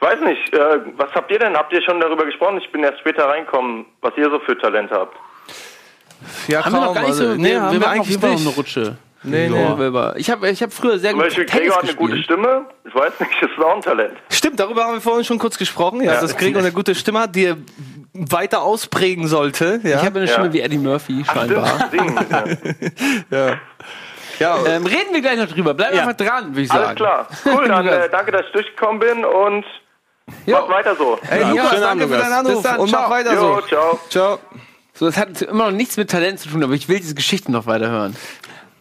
Ja. 0.00 0.08
Ich 0.12 0.14
weiß 0.18 0.20
nicht, 0.28 0.54
äh, 0.54 0.80
was 0.96 1.10
habt 1.14 1.30
ihr 1.30 1.38
denn? 1.38 1.54
Habt 1.56 1.72
ihr 1.72 1.82
schon 1.82 2.00
darüber 2.00 2.24
gesprochen? 2.24 2.58
Ich 2.58 2.70
bin 2.70 2.82
erst 2.84 3.00
später 3.00 3.24
reingekommen, 3.28 3.86
was 4.00 4.12
ihr 4.16 4.30
so 4.30 4.38
für 4.40 4.56
Talent 4.58 4.90
habt. 4.90 5.16
ja 6.46 6.64
Haben 6.64 6.72
wir 6.74 6.80
noch 6.80 6.94
gar 6.94 7.02
nicht 7.02 7.14
so. 7.14 7.24
Also, 7.28 7.40
nee, 7.40 7.56
haben 7.56 7.72
wir, 7.80 7.86
auf 7.86 7.92
eigentlich 7.92 8.20
noch 8.22 8.28
eine 8.40 8.48
Rutsche. 8.50 8.96
Nee, 9.24 9.48
So, 9.48 9.54
nee. 9.56 9.78
Wilber. 9.78 10.14
Ich 10.16 10.30
habe 10.30 10.48
ich 10.48 10.62
hab 10.62 10.72
früher 10.72 10.96
sehr 10.98 11.10
Zum 11.10 11.18
gut 11.18 11.26
Beispiel 11.28 11.46
Tennis 11.46 11.62
Gregor 11.64 11.76
hat 11.78 11.84
eine 11.88 11.94
gute. 11.94 12.22
Stimme. 12.22 12.66
Ich 12.86 12.94
weiß 12.94 13.18
nicht, 13.18 13.32
das 13.42 13.50
ist 13.50 13.58
auch 13.58 13.74
ein 13.74 13.82
Talent. 13.82 14.16
Stimmt, 14.30 14.60
darüber 14.60 14.84
haben 14.84 14.94
wir 14.94 15.00
vorhin 15.00 15.24
schon 15.24 15.38
kurz 15.40 15.58
gesprochen, 15.58 16.00
ja, 16.02 16.12
Ja. 16.14 16.20
dass 16.20 16.36
Gregor 16.36 16.60
eine 16.62 16.70
gute 16.70 16.94
Stimme 16.94 17.18
hat, 17.20 17.34
die 17.34 17.46
er 17.46 17.56
weiter 18.14 18.62
ausprägen 18.62 19.26
sollte. 19.26 19.80
Ja. 19.82 19.98
Ich 19.98 20.04
habe 20.06 20.20
eine 20.20 20.28
Ja. 20.28 20.32
Stimme 20.34 20.52
wie 20.52 20.60
Eddie 20.60 20.78
Murphy, 20.78 21.24
scheinbar. 21.24 21.88
Singen. 21.90 22.16
Ja. 23.30 23.56
ja, 24.38 24.56
Ähm, 24.66 24.86
reden 24.86 25.12
wir 25.12 25.20
gleich 25.20 25.36
noch 25.36 25.48
drüber. 25.48 25.74
Bleib 25.74 25.92
Ja. 25.94 26.02
einfach 26.06 26.16
dran, 26.16 26.50
würde 26.50 26.60
ich 26.62 26.68
sagen. 26.68 26.84
Alles 26.84 26.96
klar. 26.96 27.28
Cool, 27.44 27.66
dann 27.68 27.86
äh, 27.88 28.08
danke, 28.08 28.30
dass 28.30 28.42
ich 28.46 28.52
durchgekommen 28.52 29.00
bin 29.00 29.24
und 29.24 29.64
Ja. 30.46 30.60
macht 30.60 30.70
weiter 30.70 30.96
so. 30.96 31.18
Hey, 31.22 31.40
Ja, 31.42 31.50
Lukas, 31.50 31.80
danke 31.80 32.08
für 32.08 32.16
deinen. 32.18 32.32
Anruf 32.32 32.54
Bis 32.54 32.62
dann, 32.62 32.80
und 32.80 32.90
mach 32.90 32.98
ciao. 33.00 33.10
weiter 33.10 33.34
Jo, 33.34 33.40
so. 33.60 33.66
ciao. 33.66 33.98
Ciao. 34.08 34.38
So, 34.94 35.06
das 35.06 35.16
hat 35.16 35.42
immer 35.42 35.66
noch 35.66 35.76
nichts 35.76 35.96
mit 35.96 36.10
Talent 36.10 36.40
zu 36.40 36.48
tun, 36.48 36.62
aber 36.64 36.72
ich 36.74 36.88
will 36.88 36.98
diese 36.98 37.14
Geschichten 37.14 37.52
noch 37.52 37.66
weiter 37.66 37.88
hören. 37.88 38.16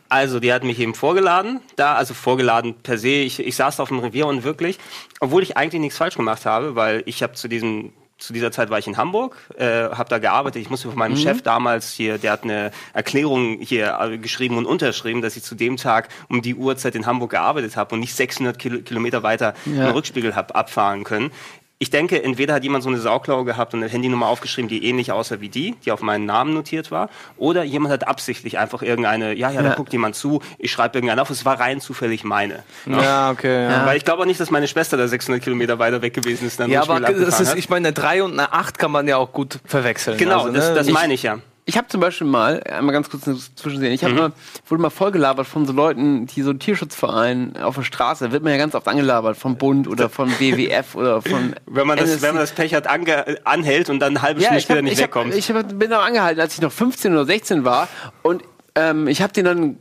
Also, 0.10 0.40
die 0.40 0.52
hat 0.54 0.64
mich 0.64 0.80
eben 0.80 0.96
vorgeladen, 0.96 1.60
da, 1.76 1.96
also 1.96 2.14
vorgeladen 2.14 2.76
per 2.76 2.98
se. 2.98 3.10
Ich, 3.10 3.40
ich 3.40 3.56
saß 3.56 3.80
auf 3.82 3.90
dem 3.90 4.00
Revier 4.00 4.26
und 4.26 4.44
wirklich, 4.44 4.80
obwohl 5.20 5.44
ich 5.44 5.58
eigentlich 5.58 5.82
nichts 5.82 5.98
falsch 5.98 6.16
gemacht 6.16 6.46
habe, 6.46 6.76
weil 6.76 7.04
ich 7.06 7.22
habe 7.24 7.34
zu 7.34 7.48
diesem 7.48 7.92
zu 8.18 8.34
dieser 8.34 8.52
Zeit 8.52 8.70
war 8.70 8.80
ich 8.80 8.88
in 8.88 8.98
Hamburg, 8.98 9.38
äh, 9.58 9.66
habe 9.90 10.10
da 10.10 10.18
gearbeitet. 10.18 10.62
Ich 10.62 10.70
musste 10.70 10.88
von 10.90 10.98
meinem 10.98 11.16
Chef 11.18 11.42
damals 11.44 11.92
hier, 11.92 12.18
der 12.18 12.32
hat 12.32 12.44
eine 12.44 12.72
Erklärung 12.94 13.60
hier 13.62 13.98
äh, 14.02 14.18
geschrieben 14.18 14.58
und 14.58 14.66
unterschrieben, 14.66 15.22
dass 15.22 15.36
ich 15.38 15.44
zu 15.44 15.54
dem 15.56 15.78
Tag 15.78 16.10
um 16.28 16.42
die 16.42 16.56
Uhrzeit 16.56 16.96
in 16.96 17.06
Hamburg 17.06 17.32
gearbeitet 17.32 17.76
habe 17.78 17.94
und 17.96 18.02
nicht 18.02 18.16
600 18.16 18.58
Kil 18.58 18.82
Kilometer 18.82 19.22
weiter 19.24 19.54
Ja. 19.66 19.84
einen 19.86 19.92
Rückspiegel 19.94 20.36
habe 20.36 20.56
abfahren 20.56 21.04
können. 21.04 21.32
Ich 21.80 21.92
denke, 21.92 22.24
entweder 22.24 22.56
hat 22.56 22.64
jemand 22.64 22.84
so 22.84 22.90
eine 22.90 22.98
Sauklaue 22.98 23.46
gehabt 23.46 23.76
und 23.76 23.84
eine 23.84 23.92
Handynummer 23.92 24.26
aufgeschrieben, 24.28 24.68
die 24.68 24.84
ähnlich 24.86 25.12
aussah 25.12 25.42
wie 25.42 25.50
die, 25.50 25.76
die 25.86 25.92
auf 25.92 26.02
meinen 26.02 26.26
Namen 26.26 26.56
notiert 26.56 26.90
war, 26.90 27.10
oder 27.38 27.64
jemand 27.64 27.94
hat 27.94 28.08
absichtlich 28.08 28.58
einfach 28.58 28.82
irgendeine, 28.82 29.36
ja, 29.36 29.52
ja, 29.52 29.62
da 29.62 29.70
Ja. 29.70 29.76
guckt 29.76 29.94
jemand 29.94 30.16
zu, 30.16 30.42
ich 30.58 30.72
schreibe 30.72 30.98
irgendeinen 30.98 31.20
auf, 31.20 31.30
es 31.30 31.46
war 31.46 31.60
rein 31.60 31.80
zufällig 31.80 32.24
meine. 32.24 32.64
Ja, 32.88 33.30
okay. 33.30 33.70
Ja, 33.70 33.86
Weil 33.86 33.96
ich 33.98 34.06
glaube 34.06 34.24
auch 34.24 34.26
nicht, 34.26 34.40
dass 34.40 34.50
meine 34.50 34.68
Schwester 34.68 34.98
da 34.98 35.08
600 35.08 35.44
Kilometer 35.44 35.78
weiter 35.78 36.02
weg 36.02 36.16
gewesen 36.16 36.48
ist. 36.48 36.60
Dann 36.60 36.72
ja 36.72 36.82
aber 36.82 37.00
das 37.00 37.40
ist, 37.40 37.54
ich 37.56 37.70
meine, 37.70 37.90
eine 37.90 37.94
3 37.94 38.24
und 38.24 38.34
eine 38.34 38.54
8 38.54 38.80
kann 38.80 38.92
man 38.92 39.08
ja 39.08 39.18
auch 39.18 39.32
gut 39.32 39.60
verwechseln. 39.66 40.18
Genau, 40.18 40.40
also, 40.46 40.54
das, 40.54 40.70
ne? 40.70 40.76
das 40.76 40.88
Ich- 40.88 40.94
meine 40.94 41.14
ich 41.14 41.22
ja. 41.22 41.38
Ich 41.70 41.78
habe 41.78 41.90
zum 41.90 42.00
Beispiel 42.00 42.26
mal, 42.26 42.64
einmal 42.64 42.94
ganz 42.94 43.10
kurz 43.10 43.26
zwischensehen, 43.56 43.92
ich 43.92 44.02
hab 44.02 44.14
mal, 44.14 44.32
wurde 44.68 44.82
mal 44.82 44.90
vollgelabert 44.90 45.46
von 45.46 45.66
so 45.66 45.74
Leuten, 45.74 46.26
die 46.26 46.42
so 46.42 46.54
Tierschutzvereinen 46.54 47.58
auf 47.58 47.76
der 47.76 47.84
Straße, 47.84 48.32
wird 48.32 48.42
man 48.42 48.54
ja 48.54 48.58
ganz 48.58 48.74
oft 48.74 48.88
angelabert, 48.88 49.36
vom 49.36 49.58
Bund 49.58 49.86
oder 49.86 50.08
von 50.08 50.30
WWF 50.40 50.96
oder 50.96 51.22
von 51.22 51.56
Wenn 51.66 51.86
man 51.86 51.98
das, 51.98 52.12
NSC. 52.12 52.22
wenn 52.22 52.36
man 52.36 52.42
das 52.42 52.54
Pech 52.54 52.74
hat, 52.74 52.88
ange, 52.88 53.38
anhält 53.44 53.90
und 53.90 54.00
dann 54.00 54.16
eine 54.16 54.22
halbe 54.22 54.42
Stunde 54.42 54.62
später 54.62 54.78
hab, 54.78 54.84
nicht 54.86 54.94
ich, 54.94 55.00
hab, 55.02 55.08
wegkommt. 55.10 55.36
ich 55.36 55.52
hab, 55.52 55.78
bin 55.78 55.92
auch 55.92 56.06
angehalten, 56.06 56.40
als 56.40 56.54
ich 56.54 56.62
noch 56.62 56.72
15 56.72 57.12
oder 57.12 57.26
16 57.26 57.66
war 57.66 57.90
und 58.22 58.44
ähm, 58.76 59.10
ich 59.10 59.22
habe 59.22 59.34
den 59.34 59.44
dann 59.44 59.78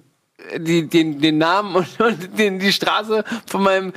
äh, 0.50 0.58
die, 0.58 0.88
den, 0.88 1.20
den 1.20 1.38
Namen 1.38 1.76
und, 1.76 2.00
und 2.00 2.36
den, 2.36 2.58
die 2.58 2.72
Straße 2.72 3.22
von 3.46 3.62
meinem 3.62 3.92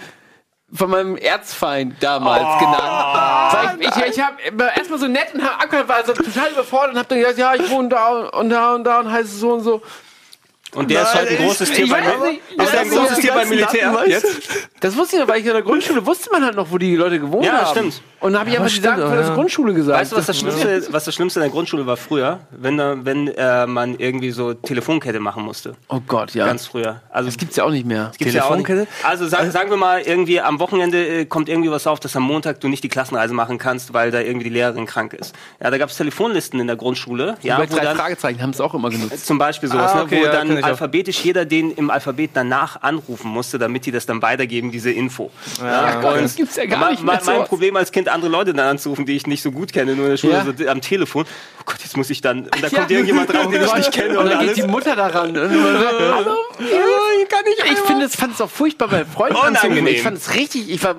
von 0.74 0.89
meinem 0.89 1.17
Erzfeind 1.17 1.95
damals 2.01 2.43
Oh, 2.43 2.59
genannt. 2.59 3.78
Ich, 3.82 3.88
ich, 3.88 4.17
ich 4.17 4.22
habe 4.22 4.38
erstmal 4.76 4.99
so 4.99 5.07
nett 5.07 5.34
und 5.34 5.43
hab 5.43 5.61
angehört, 5.63 5.88
war 5.88 6.05
so 6.05 6.13
total 6.13 6.51
überfordert 6.51 6.91
und 6.93 6.99
hab 6.99 7.07
dann 7.09 7.20
gesagt, 7.20 7.38
ja, 7.38 7.55
ich 7.55 7.70
wohne 7.70 7.89
da 7.89 8.09
und 8.30 8.49
da 8.49 8.76
und 8.76 8.84
da 8.84 8.99
und 8.99 9.11
heißt 9.11 9.30
es 9.30 9.39
so 9.39 9.53
und 9.53 9.61
so. 9.61 9.82
Und 10.76 10.91
der 10.91 11.01
ist 11.01 11.13
halt 11.13 11.30
ein 11.30 11.36
Nein, 11.38 11.45
großes 11.47 11.72
Tier 11.72 11.88
beim 11.89 12.03
weiß 12.03 12.78
ein 12.78 12.89
großes 12.89 13.20
Tier 13.20 13.32
die 13.32 13.38
beim 13.38 13.49
Militär 13.49 13.91
Daten, 13.91 13.95
weißt 13.95 14.09
jetzt? 14.24 14.49
Das 14.80 14.95
wusste 14.95 15.15
ich 15.15 15.22
noch, 15.22 15.28
weil 15.30 15.39
ich 15.39 15.45
in 15.45 15.53
der 15.53 15.61
Grundschule 15.61 16.05
wusste 16.05 16.30
man 16.32 16.43
halt 16.45 16.55
noch, 16.55 16.67
wo 16.72 16.78
die 16.78 16.95
Leute 16.95 17.20
gewohnt 17.20 17.45
Ja, 17.45 17.65
haben. 17.65 17.72
stimmt. 17.78 18.01
Und 18.22 18.34
dann 18.34 18.41
habe 18.41 18.49
ich 18.49 18.57
einfach 18.57 18.70
die 18.70 18.76
stimmt, 18.76 18.97
Sachen 18.97 19.01
von 19.09 19.17
der 19.17 19.28
ja. 19.28 19.34
Grundschule 19.34 19.74
gesagt. 19.74 19.99
Weißt 19.99 20.11
du, 20.11 20.17
was 20.17 20.26
das 20.26 20.38
Schlimmste, 20.39 20.88
was 20.91 21.05
das 21.05 21.15
Schlimmste 21.15 21.39
in 21.39 21.43
der 21.45 21.51
Grundschule 21.51 21.86
war 21.88 21.95
früher? 21.97 22.39
Wenn, 22.51 22.78
da- 22.78 22.97
wenn 23.03 23.30
äh, 23.30 23.65
man 23.65 23.95
irgendwie 23.97 24.32
so 24.32 24.53
Telefonkette 24.53 25.20
machen 25.22 25.43
musste. 25.43 25.76
Oh 25.88 26.01
Gott, 26.05 26.34
ja. 26.34 26.45
Ganz 26.45 26.65
früher. 26.67 27.01
Also 27.09 27.30
das 27.30 27.38
gibt's 27.38 27.55
ja 27.55 27.63
auch 27.63 27.70
nicht 27.72 27.86
mehr. 27.86 28.11
Gibt's 28.17 28.34
ja 28.34 28.43
auch 28.43 28.55
nicht. 28.55 28.65
Telefonkette? 28.67 29.05
Also 29.07 29.26
sag, 29.28 29.49
sagen 29.51 29.70
wir 29.70 29.78
mal, 29.78 30.01
irgendwie 30.01 30.41
am 30.41 30.59
Wochenende 30.59 31.05
äh, 31.07 31.26
kommt 31.26 31.47
irgendwie 31.49 31.72
was 31.72 31.88
auf, 31.88 31.99
dass 32.01 32.15
am 32.15 32.24
Montag 32.24 32.59
du 32.59 32.67
nicht 32.67 32.84
die 32.84 32.89
Klassenreise 32.89 33.34
machen 33.34 33.57
kannst, 33.57 33.93
weil 33.93 34.11
da 34.11 34.20
irgendwie 34.20 34.43
die 34.45 34.53
Lehrerin 34.53 34.86
krank 34.86 35.13
ist. 35.13 35.34
Ja, 35.63 35.72
da 35.72 35.78
gab 35.78 35.89
es 35.89 35.95
Telefonlisten 35.97 36.59
in 36.59 36.67
der 36.67 36.76
Grundschule, 36.76 37.36
ja, 37.41 37.57
Bei 37.57 37.70
wo 37.72 37.76
drei 37.76 37.86
dann 37.86 37.95
Fragezeichen 37.97 38.41
haben 38.41 38.49
es 38.51 38.59
auch 38.59 38.74
immer 38.74 38.89
genutzt. 38.89 39.26
zum 39.26 39.38
Beispiel 39.38 39.70
sowas, 39.70 39.93
Ah, 39.93 39.97
ne, 39.97 40.03
okay, 40.03 40.20
wo 40.22 40.26
ja, 40.26 40.32
dann 40.34 40.59
ich 40.60 40.66
auch. 40.66 40.70
alphabetisch 40.70 41.24
jeder 41.24 41.45
den 41.45 41.72
im 41.72 41.89
Alphabet 41.89 42.32
danach 42.34 42.82
anrufen 42.82 43.30
musste, 43.30 43.57
damit 43.60 43.86
die 43.86 43.91
das 43.91 44.05
dann 44.05 44.22
weitergeben, 44.22 44.72
diese 44.72 44.91
Info. 44.91 45.32
Ja, 45.62 46.01
Gott, 46.01 46.22
das 46.22 46.36
gibt's 46.36 46.55
ja 46.55 46.66
gar 46.66 46.80
mein, 46.80 46.91
nicht 46.91 47.03
mehr 47.03 47.16
mein, 47.16 47.26
mein 47.26 47.36
sowas. 47.36 47.49
Problem 47.49 47.76
als 47.76 47.91
Kind, 47.91 48.10
andere 48.10 48.32
Leute 48.32 48.53
dann 48.53 48.68
anzurufen, 48.68 49.05
die 49.05 49.16
ich 49.16 49.28
nicht 49.28 49.41
so 49.41 49.51
gut 49.51 49.74
kenne, 49.74 49.95
nur 49.95 50.05
in 50.05 50.12
der 50.12 50.18
Schule 50.18 50.55
so 50.57 50.68
am 50.68 50.82
Telefon. 50.82 51.26
Oh 51.60 51.64
Gott, 51.66 51.78
jetzt 51.82 51.97
muss 51.97 52.10
ich 52.10 52.22
dann, 52.22 52.41
und 52.43 52.64
da 52.64 52.70
kommt 52.70 52.91
irgendjemand 52.91 53.32
dran, 53.32 53.51
den 53.51 53.62
ich 53.62 53.74
nicht 53.76 53.91
kenne 53.91 54.20
Und 54.20 54.26
und 54.26 54.30
dann 54.30 54.39
geht 54.39 54.49
alles. 54.49 54.55
die 54.55 54.68
Mutter 54.68 54.95
daran. 54.95 55.34
Sagt, 55.36 55.49
Hallo? 55.51 56.36
Kann 57.30 57.43
ich 57.45 57.72
ich 57.72 57.78
finde, 57.80 58.05
es 58.05 58.16
fand 58.16 58.34
es 58.34 58.41
auch 58.41 58.49
furchtbar 58.49 58.88
bei 58.88 59.05
Freunden 59.05 59.38
anzurufen. 59.38 59.88
Ich 59.88 60.01
fand 60.01 60.18
es 60.18 60.34
richtig, 60.36 60.70
ich 60.70 60.84
war 60.84 60.95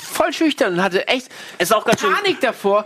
voll 0.00 0.32
schüchtern 0.32 0.74
und 0.74 0.82
hatte 0.82 1.06
echt 1.08 1.28
Ist 1.58 1.74
auch 1.74 1.84
ganz 1.84 2.00
schön. 2.00 2.12
Panik 2.12 2.40
davor. 2.40 2.84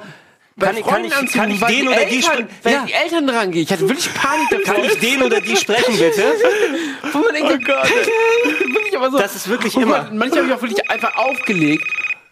Kann 0.61 0.77
ich- 0.77 0.85
kann 0.85 1.05
ich- 1.05 1.33
kann 1.33 1.51
ich 1.51 1.61
den 1.61 1.69
die 1.83 1.89
oder 1.89 2.05
die 2.05 2.17
Eltern, 2.17 2.33
spre- 2.45 2.47
wenn 2.65 2.73
Ja. 2.73 2.85
die 2.87 2.93
Eltern 2.93 3.27
dran 3.27 3.51
gehen. 3.53 3.63
Ich 3.63 3.71
hatte 3.73 3.89
wirklich 3.89 4.13
Panik 4.15 4.49
davor. 4.51 4.75
Kann 4.75 4.85
ich 4.85 4.99
den 4.99 5.23
oder 5.23 5.41
die 5.41 5.57
sprechen, 5.57 5.97
bitte? 5.99 6.23
Wo 7.13 7.19
man 7.19 7.33
denkt, 7.35 7.51
wirklich 7.67 8.97
aber 8.97 9.11
so, 9.11 9.19
Das 9.19 9.37
ist 9.37 9.49
wirklich 9.49 9.75
wo 9.77 9.81
immer. 9.81 10.03
Man, 10.05 10.19
manchmal 10.19 10.41
habe 10.43 10.49
ich 10.51 10.55
auch 10.59 10.63
wirklich 10.63 10.91
einfach 10.91 11.15
aufgelegt, 11.17 11.85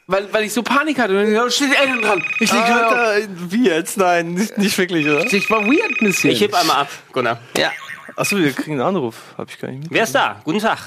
weil, 0.09 0.33
weil 0.33 0.45
ich 0.45 0.53
so 0.53 0.63
Panik 0.63 0.99
hatte. 0.99 1.19
Und 1.19 1.33
dann 1.35 1.51
steht 1.51 1.71
die 1.73 1.77
Eltern 1.77 2.01
dran. 2.03 2.25
Ich, 2.41 2.53
auf. 2.53 2.59
Alter, 2.59 3.27
wie 3.49 3.67
jetzt? 3.69 3.97
Nein, 3.97 4.35
nicht, 4.35 4.59
nicht 4.59 4.77
wirklich, 4.79 5.07
oder? 5.07 5.25
ich 5.33 5.49
war 5.51 5.65
weird 5.65 6.01
ein 6.01 6.07
bisschen. 6.07 6.31
Ich 6.31 6.41
heb 6.41 6.53
einmal 6.55 6.79
ab, 6.83 6.89
Gunnar. 7.13 7.39
ja. 7.57 7.71
Achso, 8.17 8.37
wir 8.39 8.51
kriegen 8.53 8.73
einen 8.73 8.81
Anruf. 8.97 9.15
Hab 9.37 9.51
ich 9.51 9.59
gar 9.59 9.69
nicht 9.69 9.83
mit. 9.83 9.91
Wer 9.93 10.05
ist 10.05 10.15
da? 10.15 10.41
Guten 10.43 10.59
Tag. 10.61 10.79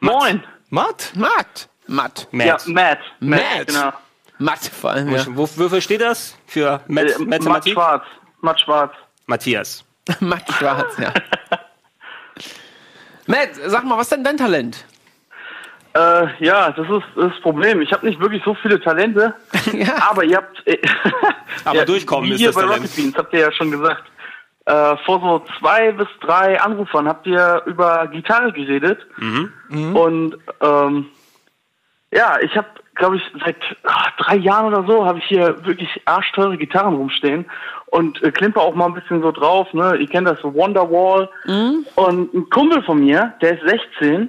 Moin. 0.00 0.44
Matt? 0.70 1.10
Matt. 1.14 1.68
Matt. 1.88 2.28
Matt. 2.30 2.46
Ja, 2.46 2.58
Matt. 2.66 2.98
Matt. 3.18 3.66
Genau. 3.66 3.92
Matt 4.38 4.60
vor 4.60 4.90
allem, 4.90 5.10
ja. 5.14 5.24
Wo, 5.30 5.42
wofür 5.56 5.80
steht 5.80 6.00
das? 6.00 6.36
Für 6.46 6.80
Math 6.86 7.04
Äh, 7.04 7.18
Matt 7.18 7.28
Mathematik? 7.28 7.72
Schwarz. 7.74 8.04
Matt 8.40 8.60
Schwarz. 8.60 8.92
Matthias. 9.26 9.84
Matt 10.20 10.50
Schwarz, 10.52 10.96
ja. 10.98 11.12
Matt, 13.26 13.50
sag 13.66 13.84
mal, 13.84 13.96
was 13.96 14.02
ist 14.06 14.12
denn 14.12 14.24
dein 14.24 14.36
Talent? 14.36 14.84
Äh, 15.94 16.44
ja, 16.44 16.70
das 16.70 16.86
ist 16.88 17.04
das 17.16 17.32
Problem. 17.42 17.80
Ich 17.82 17.92
habe 17.92 18.06
nicht 18.06 18.20
wirklich 18.20 18.42
so 18.44 18.54
viele 18.54 18.80
Talente, 18.80 19.34
Ja. 19.72 20.10
aber 20.10 20.24
ihr 20.24 20.36
habt. 20.36 20.66
Äh, 20.66 20.78
Aber 21.64 21.84
durchkommen 21.84 22.30
wie 22.30 22.34
ist 22.34 22.40
ihr 22.40 22.48
das 22.48 22.54
bei 22.56 22.62
Talent. 22.62 22.82
Rocket 22.82 22.96
Beans 22.96 23.16
habt 23.16 23.32
ihr 23.32 23.40
ja 23.40 23.52
schon 23.52 23.70
gesagt. 23.70 24.04
Äh, 24.66 24.96
vor 25.04 25.20
so 25.20 25.44
zwei 25.58 25.92
bis 25.92 26.08
drei 26.20 26.60
Anrufern 26.60 27.08
habt 27.08 27.26
ihr 27.26 27.62
über 27.66 28.06
Gitarre 28.08 28.52
geredet. 28.52 29.00
Mhm. 29.16 29.96
Und 29.96 30.38
ähm, 30.60 31.06
ja, 32.12 32.38
ich 32.40 32.54
habe, 32.56 32.68
glaube 32.98 33.16
ich, 33.16 33.22
seit 33.44 33.56
ah, 33.84 34.08
drei 34.18 34.36
Jahren 34.36 34.66
oder 34.66 34.84
so 34.86 35.06
habe 35.06 35.18
ich 35.18 35.24
hier 35.24 35.64
wirklich 35.64 35.88
arschteure 36.04 36.56
Gitarren 36.56 36.96
rumstehen 36.96 37.46
und 37.86 38.22
äh, 38.22 38.30
klimper 38.30 38.60
auch 38.60 38.74
mal 38.74 38.86
ein 38.86 38.94
bisschen 38.94 39.22
so 39.22 39.32
drauf. 39.32 39.72
Ne? 39.72 39.96
Ihr 39.96 40.08
kennt 40.08 40.28
das 40.28 40.40
so 40.40 40.52
Wonderwall. 40.52 41.30
Und 41.94 42.34
ein 42.34 42.50
Kumpel 42.50 42.82
von 42.82 43.00
mir, 43.00 43.32
der 43.40 43.54
ist 43.54 43.68
16, 44.00 44.28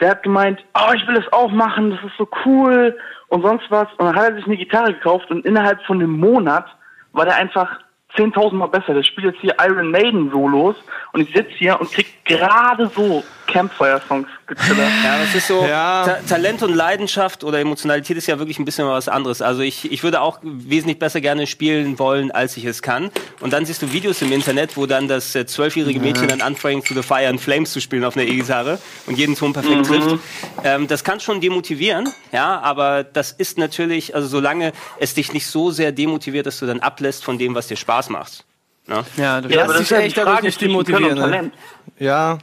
der 0.00 0.10
hat 0.10 0.22
gemeint, 0.22 0.60
oh, 0.74 0.92
ich 0.94 1.06
will 1.06 1.14
das 1.14 1.32
auch 1.32 1.50
machen, 1.50 1.90
das 1.90 2.00
ist 2.10 2.18
so 2.18 2.28
cool 2.44 2.96
und 3.28 3.42
sonst 3.42 3.70
was. 3.70 3.88
Und 3.96 4.06
dann 4.06 4.16
hat 4.16 4.30
er 4.30 4.36
sich 4.36 4.46
eine 4.46 4.56
Gitarre 4.56 4.92
gekauft 4.92 5.30
und 5.30 5.46
innerhalb 5.46 5.82
von 5.84 5.98
einem 5.98 6.18
Monat 6.18 6.66
war 7.12 7.24
der 7.24 7.36
einfach 7.36 7.80
10.000 8.16 8.54
Mal 8.54 8.66
besser. 8.66 8.94
Der 8.94 9.04
spielt 9.04 9.34
jetzt 9.34 9.40
hier 9.40 9.54
Iron 9.64 9.90
Maiden 9.90 10.30
Solos 10.30 10.76
und 11.12 11.20
ich 11.20 11.32
sitze 11.34 11.52
hier 11.52 11.80
und 11.80 11.92
krieg 11.92 12.24
gerade 12.24 12.86
so, 12.88 13.22
Campfire-Songs. 13.52 14.28
Ja, 14.48 15.18
das 15.20 15.34
ist 15.34 15.46
so, 15.46 15.64
Ja. 15.64 16.04
Ta 16.04 16.18
Talent 16.28 16.62
und 16.62 16.74
Leidenschaft 16.74 17.44
oder 17.44 17.60
Emotionalität 17.60 18.16
ist 18.16 18.26
ja 18.26 18.38
wirklich 18.38 18.58
ein 18.58 18.64
bisschen 18.64 18.86
was 18.86 19.08
anderes. 19.08 19.42
Also 19.42 19.62
ich, 19.62 19.90
ich 19.90 20.02
würde 20.02 20.20
auch 20.20 20.38
wesentlich 20.42 20.98
besser 20.98 21.20
gerne 21.20 21.46
spielen 21.46 21.98
wollen, 21.98 22.30
als 22.30 22.56
ich 22.56 22.64
es 22.64 22.82
kann. 22.82 23.10
Und 23.40 23.52
dann 23.52 23.64
siehst 23.66 23.82
du 23.82 23.92
Videos 23.92 24.22
im 24.22 24.32
Internet, 24.32 24.76
wo 24.76 24.86
dann 24.86 25.08
das 25.08 25.34
äh, 25.34 25.46
zwölfjährige 25.46 26.00
Mädchen 26.00 26.28
dann 26.28 26.40
anfängt, 26.40 26.86
Through 26.86 27.02
the 27.02 27.06
Fire 27.06 27.28
and 27.28 27.40
Flames 27.40 27.72
zu 27.72 27.80
spielen 27.80 28.04
auf 28.04 28.16
einer 28.16 28.26
E-Gitarre 28.26 28.78
und 29.06 29.16
jeden 29.16 29.36
Ton 29.36 29.52
perfekt 29.52 29.86
trifft. 29.86 30.18
Ähm, 30.64 30.86
das 30.86 31.04
kann 31.04 31.20
schon 31.20 31.40
demotivieren, 31.40 32.08
ja, 32.32 32.60
aber 32.60 33.04
das 33.04 33.32
ist 33.32 33.58
natürlich, 33.58 34.14
also 34.14 34.28
solange 34.28 34.72
es 34.98 35.14
dich 35.14 35.32
nicht 35.32 35.46
so 35.46 35.70
sehr 35.70 35.92
demotiviert, 35.92 36.46
dass 36.46 36.58
du 36.58 36.66
dann 36.66 36.80
ablässt 36.80 37.24
von 37.24 37.38
dem, 37.38 37.54
was 37.54 37.68
dir 37.68 37.76
Spaß 37.76 38.10
macht. 38.10 38.44
Ne? 38.86 39.04
Ja, 39.16 39.40
das 39.40 39.50
Ja, 39.50 39.58
ja, 39.58 39.64
aber 39.64 39.72
das 39.74 39.82
ist 39.82 39.90
dich 39.90 40.16
ja 40.16 40.38
echt 40.38 40.60
demotivieren, 40.60 41.04
und 41.12 41.14
ne? 41.14 41.20
Talent. 41.20 41.54
Ja. 41.98 42.38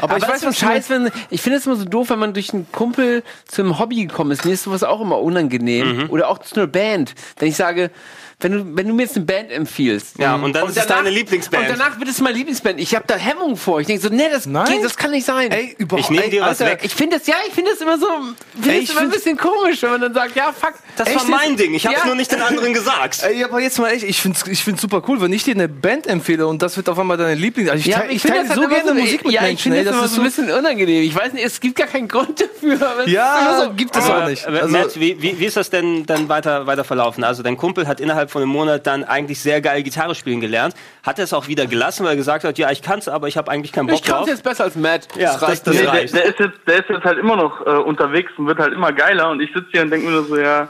Aber, 0.00 0.14
Aber 0.14 0.24
ich 0.24 0.28
weiß, 0.28 0.44
was 0.44 0.58
Scheiß, 0.58 0.90
wenn 0.90 1.10
ich 1.30 1.40
finde 1.40 1.58
es 1.58 1.66
immer 1.66 1.76
so 1.76 1.84
doof, 1.84 2.10
wenn 2.10 2.18
man 2.18 2.34
durch 2.34 2.52
einen 2.52 2.70
Kumpel 2.72 3.22
zu 3.46 3.62
einem 3.62 3.78
Hobby 3.78 4.06
gekommen 4.06 4.30
ist. 4.30 4.44
Mir 4.44 4.52
ist 4.52 4.64
sowas 4.64 4.82
auch 4.82 5.00
immer 5.00 5.20
unangenehm. 5.20 6.04
Mhm. 6.04 6.10
Oder 6.10 6.28
auch 6.28 6.38
zu 6.38 6.56
einer 6.56 6.66
Band. 6.66 7.14
Wenn 7.38 7.48
ich 7.48 7.56
sage, 7.56 7.90
wenn 8.40 8.52
du, 8.52 8.76
wenn 8.76 8.86
du 8.86 8.94
mir 8.94 9.02
jetzt 9.02 9.16
eine 9.16 9.24
Band 9.24 9.50
empfiehlst. 9.50 10.16
Ja, 10.18 10.36
und 10.36 10.52
dann 10.54 10.68
ist 10.68 10.76
es 10.76 10.86
deine 10.86 11.10
Lieblingsband. 11.10 11.70
Und 11.70 11.78
danach 11.78 11.98
wird 11.98 12.08
es 12.08 12.20
meine 12.20 12.36
Lieblingsband. 12.36 12.78
Ich 12.78 12.94
habe 12.94 13.04
da 13.08 13.16
Hemmungen 13.16 13.56
vor. 13.56 13.80
Ich 13.80 13.88
denke 13.88 14.00
so, 14.00 14.14
nee, 14.14 14.28
das 14.30 14.46
Nein. 14.46 14.66
geht, 14.66 14.84
das 14.84 14.96
kann 14.96 15.10
nicht 15.10 15.26
sein. 15.26 15.50
Ey, 15.50 15.74
überhaupt. 15.76 16.04
Ich 16.04 16.10
nehm 16.10 16.22
ey, 16.22 16.30
dir 16.30 16.42
was 16.42 16.60
Alter, 16.60 16.74
weg. 16.74 16.80
ich 16.84 16.94
finde 16.94 17.18
das, 17.18 17.26
ja, 17.26 17.34
ich 17.48 17.52
finde 17.52 17.72
das 17.72 17.80
immer 17.80 17.98
so, 17.98 18.06
finde 18.54 18.70
Ey, 18.70 18.78
ich 18.78 18.90
immer 18.90 19.00
ein 19.00 19.10
bisschen 19.10 19.36
komisch, 19.36 19.82
wenn 19.82 19.90
man 19.90 20.00
dann 20.02 20.14
sagt, 20.14 20.36
ja, 20.36 20.52
fuck. 20.52 20.74
Das 20.96 21.08
echt, 21.08 21.16
war 21.16 21.24
mein 21.24 21.56
Ding. 21.56 21.74
Ich 21.74 21.84
habe 21.84 21.96
es 21.96 22.02
ja. 22.02 22.06
nur 22.06 22.14
nicht 22.14 22.30
den 22.30 22.40
anderen 22.40 22.72
gesagt. 22.72 23.22
Ey, 23.28 23.42
aber 23.42 23.60
jetzt 23.60 23.76
mal 23.80 23.88
echt, 23.88 24.04
ich 24.04 24.20
find's, 24.20 24.46
ich 24.46 24.62
find's 24.62 24.82
super 24.82 25.02
cool, 25.08 25.20
wenn 25.20 25.32
ich 25.32 25.42
dir 25.42 25.54
eine 25.54 25.68
Band 25.68 26.06
empfehle 26.06 26.46
und 26.46 26.62
das 26.62 26.76
wird 26.76 26.88
auf 26.88 26.98
einmal 26.98 27.16
deine 27.16 27.34
Lieblings... 27.34 27.70
Also 27.70 27.80
ich, 27.80 27.86
Ja, 27.86 27.98
teile- 27.98 28.12
ich 28.12 28.22
find 28.22 28.34
teile 28.34 28.46
das 28.46 28.54
so 28.54 28.62
halt 28.62 28.72
immer 28.72 28.82
gerne 28.84 29.00
Musik 29.00 29.24
mit 29.24 29.32
ja, 29.32 29.40
ich 29.40 29.46
Menschen, 29.48 29.62
finde 29.72 29.78
ey, 29.78 29.84
das, 29.96 30.04
ist 30.06 30.14
so 30.14 30.20
ein 30.20 30.24
bisschen 30.24 30.50
unangenehm. 30.50 31.02
Ich 31.02 31.14
weiß 31.14 31.32
nicht, 31.32 31.44
es 31.44 31.60
gibt 31.60 31.76
gar 31.76 31.86
keinen 31.86 32.08
Grund 32.08 32.40
dafür. 32.40 32.74
aber 32.74 33.00
es 33.00 33.06
ist 33.06 33.12
Ja, 33.12 33.38
immer 33.38 33.64
so, 33.64 33.72
gibt 33.74 33.96
es 33.96 34.04
Aber, 34.04 34.24
auch 34.24 34.28
nicht. 34.28 34.46
aber 34.46 34.62
Also, 34.62 34.68
Matt, 34.76 34.98
wie, 35.00 35.20
wie, 35.22 35.38
wie 35.38 35.44
ist 35.44 35.56
das 35.56 35.70
denn 35.70 36.06
dann 36.06 36.28
weiter, 36.28 36.66
weiter 36.66 36.84
verlaufen? 36.84 37.24
Also 37.24 37.42
dein 37.42 37.56
Kumpel 37.56 37.86
hat 37.88 38.00
innerhalb 38.00 38.30
von 38.30 38.42
einem 38.42 38.50
Monat 38.50 38.86
dann 38.86 39.04
eigentlich 39.04 39.40
sehr 39.40 39.60
geil 39.60 39.82
Gitarre 39.82 40.14
spielen 40.14 40.40
gelernt, 40.40 40.74
hat 41.02 41.18
er 41.18 41.24
es 41.24 41.32
auch 41.32 41.48
wieder 41.48 41.66
gelassen, 41.66 42.04
weil 42.04 42.12
er 42.12 42.16
gesagt 42.16 42.44
hat, 42.44 42.58
ja, 42.58 42.70
ich 42.70 42.82
kann's, 42.82 43.08
aber 43.08 43.28
ich 43.28 43.36
habe 43.36 43.50
eigentlich 43.50 43.72
keinen 43.72 43.86
Bock 43.86 43.96
Ich 43.96 44.02
kann 44.02 44.16
drauf. 44.18 44.22
es 44.24 44.30
jetzt 44.34 44.44
besser 44.44 44.64
als 44.64 44.76
Matt. 44.76 45.08
Ja, 45.16 45.32
das 45.32 45.42
reicht 45.42 45.66
das- 45.66 45.74
mir. 45.74 45.82
das 45.84 45.92
Nee, 45.92 45.98
reicht. 45.98 46.14
der, 46.14 46.20
der, 46.22 46.30
ist 46.30 46.38
jetzt, 46.40 46.58
der 46.66 46.78
ist 46.78 46.88
jetzt 46.90 47.04
halt 47.04 47.18
immer 47.18 47.36
noch 47.36 47.66
äh, 47.66 47.70
unterwegs 47.70 48.30
und 48.36 48.46
wird 48.46 48.58
halt 48.58 48.72
immer 48.72 48.92
geiler 48.92 49.30
und 49.30 49.40
ich 49.40 49.50
sitze 49.54 49.66
hier 49.72 49.82
und 49.82 49.90
denke 49.90 50.06
mir 50.06 50.12
nur 50.12 50.24
so, 50.26 50.36
ja, 50.38 50.68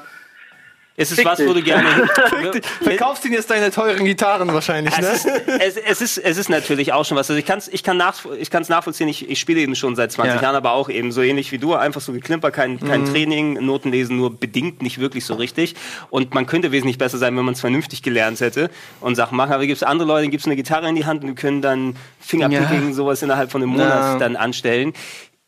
Ist 0.98 1.12
es 1.12 1.18
Fick 1.18 1.26
was, 1.26 1.38
wo 1.46 1.52
du 1.52 1.62
gerne... 1.62 1.88
verkaufst 2.82 3.24
ihn 3.24 3.32
jetzt 3.32 3.48
deine 3.48 3.70
teuren 3.70 4.04
Gitarren 4.04 4.52
wahrscheinlich, 4.52 4.98
ne? 4.98 5.06
es, 5.06 5.24
ist, 5.24 5.46
es, 5.46 5.76
es, 5.76 6.00
ist, 6.00 6.18
es 6.18 6.36
ist 6.36 6.48
natürlich 6.48 6.92
auch 6.92 7.04
schon 7.04 7.16
was. 7.16 7.30
Also 7.30 7.38
ich, 7.38 7.46
kann's, 7.46 7.68
ich 7.68 7.84
kann 7.84 7.96
nach, 7.96 8.16
ich 8.38 8.50
kann's 8.50 8.68
nachvollziehen, 8.68 9.06
ich, 9.06 9.30
ich 9.30 9.38
spiele 9.38 9.60
eben 9.60 9.76
schon 9.76 9.94
seit 9.94 10.10
20 10.10 10.34
Ja. 10.34 10.42
Jahren, 10.42 10.56
aber 10.56 10.72
auch 10.72 10.88
eben 10.88 11.12
so 11.12 11.22
ähnlich 11.22 11.52
wie 11.52 11.58
du, 11.58 11.74
einfach 11.74 12.00
so 12.00 12.12
geklimper, 12.12 12.50
kein, 12.50 12.80
kein 12.80 13.04
Training, 13.04 13.64
Noten 13.64 13.92
lesen 13.92 14.16
nur 14.16 14.34
bedingt, 14.34 14.82
nicht 14.82 14.98
wirklich 14.98 15.24
so 15.24 15.34
richtig. 15.34 15.76
Und 16.10 16.34
man 16.34 16.46
könnte 16.46 16.72
wesentlich 16.72 16.98
besser 16.98 17.16
sein, 17.18 17.36
wenn 17.36 17.44
man 17.44 17.54
es 17.54 17.60
vernünftig 17.60 18.02
gelernt 18.02 18.40
hätte 18.40 18.68
und 19.00 19.14
Sachen 19.14 19.36
machen. 19.36 19.52
Aber 19.52 19.64
gibt 19.66 19.76
es 19.76 19.84
andere 19.84 20.08
Leute, 20.08 20.22
denen 20.22 20.32
gibst 20.32 20.46
du 20.46 20.50
eine 20.50 20.56
Gitarre 20.56 20.88
in 20.88 20.96
die 20.96 21.06
Hand 21.06 21.22
und 21.22 21.28
die 21.28 21.34
können 21.36 21.62
dann 21.62 21.94
Fingerpicking, 22.18 22.92
sowas 22.92 23.22
innerhalb 23.22 23.52
von 23.52 23.62
einem 23.62 23.70
Monat 23.70 23.88
Ja. 23.88 24.18
dann 24.18 24.34
anstellen. 24.34 24.92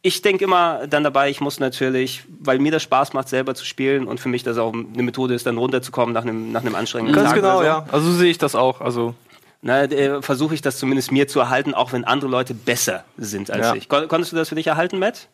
Ich 0.03 0.23
denke 0.23 0.45
immer 0.45 0.87
dann 0.87 1.05
dabei, 1.05 1.29
ich 1.29 1.41
muss 1.43 1.61
natürlich, 1.61 2.25
weil 2.41 2.59
mir 2.59 2.73
das 2.73 2.83
Spaß 2.83 3.13
macht, 3.13 3.29
selber 3.29 3.55
zu 3.55 3.67
spielen 3.67 4.07
und 4.07 4.19
für 4.19 4.31
mich 4.31 4.43
das 4.43 4.57
auch 4.57 4.73
eine 4.73 5.03
Methode 5.03 5.35
ist, 5.35 5.45
dann 5.47 5.59
runterzukommen 5.59 6.15
nach 6.15 6.23
einem, 6.23 6.53
nach 6.53 6.63
einem 6.63 6.75
anstrengenden 6.75 7.15
Ganz 7.15 7.29
Tag. 7.29 7.37
genau, 7.37 7.59
oder 7.59 7.59
so. 7.59 7.65
ja. 7.65 7.85
Also 7.93 8.07
so 8.11 8.13
sehe 8.19 8.31
ich 8.31 8.39
das 8.39 8.55
auch. 8.55 8.81
Also 8.81 9.15
äh, 9.63 10.23
versuche 10.23 10.55
ich 10.55 10.63
das 10.63 10.79
zumindest 10.79 11.13
mir 11.13 11.29
zu 11.29 11.39
erhalten, 11.41 11.75
auch 11.75 11.93
wenn 11.93 12.05
andere 12.05 12.31
Leute 12.31 12.55
besser 12.55 13.05
sind 13.19 13.51
als 13.51 13.67
Ja. 13.67 13.75
ich. 13.75 13.91
Kon 13.91 14.09
konntest 14.09 14.33
du 14.33 14.37
das 14.37 14.49
für 14.49 14.55
dich 14.55 14.69
erhalten, 14.69 14.99
Matt? 14.99 15.29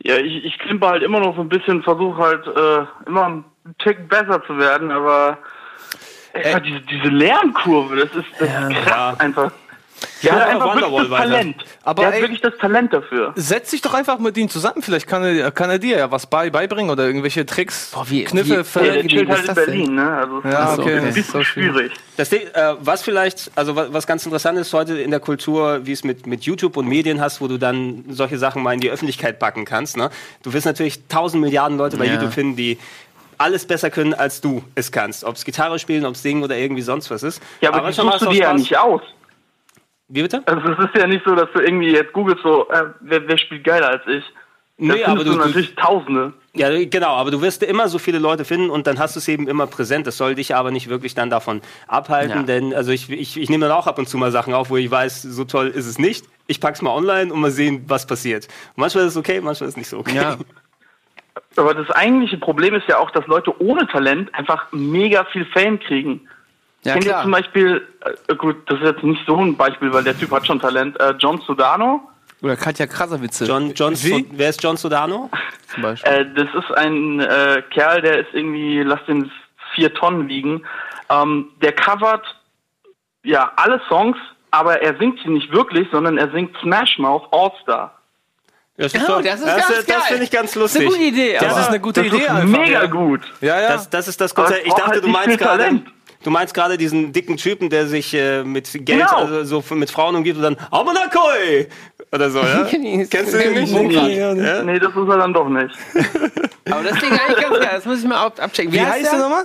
ja, 0.00 0.16
ich, 0.18 0.44
ich 0.44 0.58
klimper 0.58 0.88
halt 0.88 1.02
immer 1.04 1.20
noch 1.20 1.36
so 1.36 1.40
ein 1.40 1.48
bisschen, 1.48 1.82
versuche 1.84 2.20
halt 2.20 2.46
äh, 2.48 2.84
immer 3.08 3.24
einen 3.26 3.44
Tick 3.78 4.08
besser 4.08 4.42
zu 4.46 4.58
werden, 4.58 4.90
aber 4.90 5.38
ey, 6.32 6.60
diese, 6.60 6.80
diese 6.80 7.08
Lernkurve, 7.08 7.96
das 7.96 8.10
ist, 8.16 8.26
das 8.40 8.48
ist 8.48 8.76
krass 8.84 8.86
Ja. 8.88 9.14
einfach. 9.18 9.52
Der 10.22 10.30
Ja, 10.32 10.34
hat 10.36 10.42
aber 10.42 10.50
einfach 10.52 10.66
Wonderwall 10.74 10.90
wirklich 10.92 11.10
das 11.10 11.18
weiter. 11.20 11.30
Talent. 11.32 11.56
Aber 11.82 12.00
der 12.02 12.06
hat 12.08 12.14
ey- 12.14 12.22
wirklich 12.22 12.40
das 12.40 12.52
Talent 12.58 12.92
dafür. 12.92 13.32
setz 13.36 13.70
dich 13.70 13.80
doch 13.82 13.94
einfach 13.94 14.18
mit 14.18 14.36
ihm 14.36 14.48
zusammen. 14.48 14.82
Vielleicht 14.82 15.06
kann 15.06 15.24
er, 15.24 15.50
kann 15.50 15.70
er 15.70 15.78
dir 15.78 15.98
ja 15.98 16.10
was 16.10 16.26
bei, 16.26 16.50
beibringen 16.50 16.90
oder 16.90 17.04
irgendwelche 17.06 17.44
Tricks, 17.46 17.90
Boah, 17.92 18.08
wie- 18.08 18.24
Kniffe. 18.24 18.48
wie- 18.48 18.54
Ja, 18.54 18.64
Ver- 18.64 18.80
der 18.82 19.06
chillt 19.06 19.28
halt 19.28 19.40
in 19.40 19.46
das 19.46 19.54
Berlin, 19.54 19.94
ne? 19.94 20.10
Also 20.16 20.42
Ja, 20.44 20.72
ist 20.72 20.78
okay, 20.78 20.90
ein 20.90 20.96
das 20.96 21.08
ist 21.08 21.14
bisschen 21.14 21.32
so 21.40 21.44
schwierig. 21.44 21.92
Das 22.16 22.30
Ding, 22.30 22.42
äh, 22.54 22.74
was 22.80 23.02
vielleicht, 23.02 23.50
also 23.54 23.76
was, 23.76 23.92
was 23.92 24.06
ganz 24.06 24.24
interessant 24.24 24.58
ist 24.58 24.72
heute 24.72 24.98
in 25.00 25.10
der 25.10 25.20
Kultur, 25.20 25.80
wie 25.84 25.92
es 25.92 26.04
mit, 26.04 26.26
mit 26.26 26.42
YouTube 26.44 26.76
und 26.76 26.86
Medien 26.88 27.20
hast, 27.20 27.40
wo 27.40 27.48
du 27.48 27.58
dann 27.58 28.04
solche 28.08 28.38
Sachen 28.38 28.62
mal 28.62 28.72
in 28.74 28.80
die 28.80 28.90
Öffentlichkeit 28.90 29.38
packen 29.38 29.64
kannst. 29.64 29.96
Ne? 29.96 30.10
Du 30.42 30.52
wirst 30.52 30.66
natürlich 30.66 31.06
tausend 31.08 31.42
Milliarden 31.42 31.76
Leute 31.78 31.96
bei 31.96 32.04
Ja. 32.06 32.14
YouTube 32.14 32.32
finden, 32.32 32.56
die 32.56 32.78
alles 33.36 33.66
besser 33.66 33.90
können, 33.90 34.14
als 34.14 34.40
du 34.40 34.62
es 34.76 34.92
kannst. 34.92 35.24
Ob 35.24 35.34
es 35.34 35.44
Gitarre 35.44 35.80
spielen, 35.80 36.06
ob 36.06 36.14
es 36.14 36.22
singen 36.22 36.44
oder 36.44 36.56
irgendwie 36.56 36.82
sonst 36.82 37.10
was 37.10 37.24
ist. 37.24 37.42
Ja, 37.60 37.70
aber, 37.70 37.78
die 37.78 37.84
manchmal 37.86 38.06
macht's 38.06 38.20
suchst 38.20 38.30
du 38.32 38.36
dir 38.36 38.42
ja 38.44 38.54
nicht 38.54 38.78
aus. 38.78 39.00
Wie 40.08 40.22
bitte? 40.22 40.42
Also 40.46 40.72
es 40.72 40.78
ist 40.78 40.96
ja 40.96 41.06
nicht 41.06 41.24
so, 41.24 41.34
dass 41.34 41.48
du 41.52 41.60
irgendwie 41.60 41.92
jetzt 41.92 42.12
googelst 42.12 42.42
so, 42.42 42.68
äh, 42.68 42.84
wer, 43.00 43.26
wer 43.26 43.38
spielt 43.38 43.64
geiler 43.64 43.88
als 43.88 44.02
ich. 44.06 44.24
Da 44.76 44.94
Nee, 44.94 45.04
aber 45.04 45.22
du, 45.22 45.30
du 45.30 45.38
du, 45.38 45.46
natürlich 45.46 45.74
Tausende. 45.76 46.32
Ja, 46.52 46.68
genau, 46.84 47.14
aber 47.14 47.30
du 47.30 47.40
wirst 47.40 47.62
immer 47.62 47.88
so 47.88 47.98
viele 47.98 48.18
Leute 48.18 48.44
finden 48.44 48.70
und 48.70 48.88
dann 48.88 48.98
hast 48.98 49.14
du 49.14 49.20
es 49.20 49.28
eben 49.28 49.46
immer 49.46 49.68
präsent. 49.68 50.06
Das 50.06 50.16
soll 50.16 50.34
dich 50.34 50.54
aber 50.54 50.72
nicht 50.72 50.88
wirklich 50.88 51.14
dann 51.14 51.30
davon 51.30 51.62
abhalten, 51.86 52.38
Ja. 52.38 52.42
denn 52.42 52.74
also 52.74 52.90
ich, 52.90 53.08
ich, 53.08 53.40
ich 53.40 53.50
nehme 53.50 53.66
dann 53.66 53.76
auch 53.76 53.86
ab 53.86 53.98
und 53.98 54.08
zu 54.08 54.18
mal 54.18 54.32
Sachen 54.32 54.52
auf, 54.52 54.70
wo 54.70 54.76
ich 54.76 54.90
weiß, 54.90 55.22
so 55.22 55.44
toll 55.44 55.68
ist 55.68 55.86
es 55.86 55.98
nicht. 55.98 56.26
Ich 56.48 56.60
pack's 56.60 56.82
mal 56.82 56.90
online 56.90 57.32
und 57.32 57.40
mal 57.40 57.52
sehen, 57.52 57.84
was 57.86 58.06
passiert. 58.06 58.46
Und 58.76 58.78
manchmal 58.78 59.04
ist 59.04 59.12
es 59.12 59.16
okay, 59.16 59.40
manchmal 59.40 59.68
ist 59.68 59.74
es 59.74 59.76
nicht 59.76 59.88
so 59.88 59.98
okay. 59.98 60.16
Ja. 60.16 60.36
Aber 61.56 61.74
das 61.74 61.90
eigentliche 61.90 62.38
Problem 62.38 62.74
ist 62.74 62.88
ja 62.88 62.98
auch, 62.98 63.12
dass 63.12 63.26
Leute 63.28 63.60
ohne 63.60 63.86
Talent 63.86 64.34
einfach 64.34 64.66
mega 64.72 65.24
viel 65.26 65.44
Fame 65.46 65.78
kriegen. 65.78 66.28
Ja, 66.84 66.92
Kennt 66.94 67.04
ihr 67.06 67.10
klar. 67.12 67.22
zum 67.22 67.30
Beispiel, 67.32 67.88
äh, 68.28 68.34
gut, 68.36 68.56
das 68.70 68.78
ist 68.80 68.84
jetzt 68.86 69.02
nicht 69.02 69.22
so 69.26 69.36
ein 69.36 69.56
Beispiel, 69.56 69.92
weil 69.92 70.04
der 70.04 70.18
Typ 70.18 70.30
hat 70.30 70.46
schon 70.46 70.60
Talent, 70.60 70.98
äh, 71.00 71.14
John 71.18 71.40
Sudano. 71.46 72.08
Oder 72.42 72.56
Katja 72.56 72.86
Krasavice 72.86 73.46
John, 73.46 73.72
John 73.74 73.94
so, 73.94 74.20
wer 74.32 74.50
ist 74.50 74.62
John 74.62 74.76
Sodano? 74.76 75.30
zum 75.72 75.82
Beispiel. 75.82 76.12
Äh, 76.12 76.26
das 76.34 76.48
ist 76.62 76.70
ein 76.76 77.20
äh, 77.20 77.62
Kerl, 77.72 78.02
der 78.02 78.18
ist 78.20 78.28
irgendwie, 78.34 78.82
lass 78.82 79.00
den 79.06 79.30
vier 79.74 79.92
Tonnen 79.94 80.28
wiegen. 80.28 80.62
Ähm, 81.08 81.48
der 81.62 81.72
covert 81.72 82.24
ja 83.22 83.50
alle 83.56 83.80
Songs, 83.88 84.16
aber 84.50 84.82
er 84.82 84.96
singt 84.98 85.18
sie 85.24 85.30
nicht 85.30 85.50
wirklich, 85.52 85.88
sondern 85.90 86.18
er 86.18 86.30
singt 86.32 86.54
Smash 86.60 86.98
Mouth 86.98 87.26
All 87.32 87.50
Star. 87.62 87.98
Das 88.76 88.92
Oh, 88.94 88.98
doch- 89.06 89.22
das 89.22 89.40
ist 89.40 89.46
ganz 89.46 89.86
das, 89.86 90.04
finde 90.06 90.24
ich 90.24 90.30
ganz 90.30 90.52
Das 90.52 90.56
ist 90.56 90.56
lustig. 90.56 90.80
eine 90.82 90.90
gute 90.90 91.02
Idee. 91.02 91.36
Das 91.40 91.58
ist 91.60 91.68
eine 91.68 91.80
gute 91.80 92.02
Das 92.02 92.12
Idee 92.12 92.24
ist 92.26 92.44
mega 92.44 92.86
gut. 92.86 93.20
Ja, 93.40 93.60
ja. 93.60 93.68
Das, 93.68 93.88
das 93.88 94.08
ist 94.08 94.20
das 94.20 94.34
Konzept. 94.34 94.66
Ich 94.66 94.72
dachte, 94.74 94.90
halt 94.90 95.04
du 95.04 95.08
meinst 95.08 95.38
gerade, 95.38 95.62
Talent. 95.62 95.86
Du 96.24 96.30
meinst 96.30 96.52
gerade 96.54 96.76
diesen 96.76 97.12
dicken 97.12 97.36
Typen, 97.36 97.70
der 97.70 97.86
sich 97.86 98.12
äh, 98.14 98.42
mit 98.42 98.70
Geld, 98.72 98.86
Genau. 98.86 99.16
also 99.16 99.62
so 99.62 99.74
mit 99.74 99.90
Frauen 99.90 100.16
umgibt 100.16 100.36
und 100.38 100.42
dann 100.42 100.56
Amanakoi 100.72 101.68
oder 102.12 102.30
so, 102.30 102.40
ja? 102.40 102.64
Kennst 102.70 103.32
du 103.34 103.38
den 103.38 103.54
nicht? 103.54 103.72
Nee, 103.72 104.18
Ja? 104.18 104.62
Nee, 104.64 104.78
das 104.78 104.90
ist 104.90 105.08
er 105.08 105.18
dann 105.18 105.32
doch 105.32 105.48
nicht. 105.48 105.74
Aber 106.70 106.82
das 106.82 106.98
klingt 106.98 107.20
eigentlich 107.20 107.40
ganz 107.42 107.58
geil. 107.60 107.70
Das 107.74 107.84
muss 107.84 107.98
ich 108.00 108.04
mal 108.08 108.16
ab 108.26 108.40
abchecken. 108.40 108.72
Wie 108.72 108.80
heißt 108.80 109.12
der 109.12 109.18
nochmal? 109.20 109.44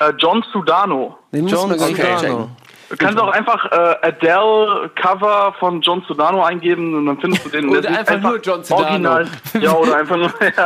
Äh, 0.00 0.12
John 0.18 0.44
Sudano. 0.52 1.18
Den 1.32 1.42
muss 1.42 1.52
John 1.52 1.70
nicht 1.70 1.80
Sudano. 1.80 2.14
abchecken. 2.14 2.48
Du 2.90 2.96
kannst 2.96 3.18
auch 3.20 3.28
einfach 3.28 3.70
äh, 3.70 3.96
Adele 4.06 4.90
Cover 4.94 5.54
von 5.60 5.82
John 5.82 6.02
Sudano 6.08 6.42
eingeben 6.42 6.94
und 6.94 7.04
dann 7.04 7.20
findest 7.20 7.44
du 7.44 7.50
den. 7.50 7.68
Oder 7.70 7.82
der 7.82 7.90
sieht 7.98 8.08
einfach 8.08 8.30
nur 8.30 8.40
John 8.40 8.64
Sudano. 8.64 8.84
Original. 8.86 9.28
Ja, 9.60 9.72
oder 9.74 9.96
einfach 9.98 10.16
nur. 10.16 10.32
Ja. 10.56 10.64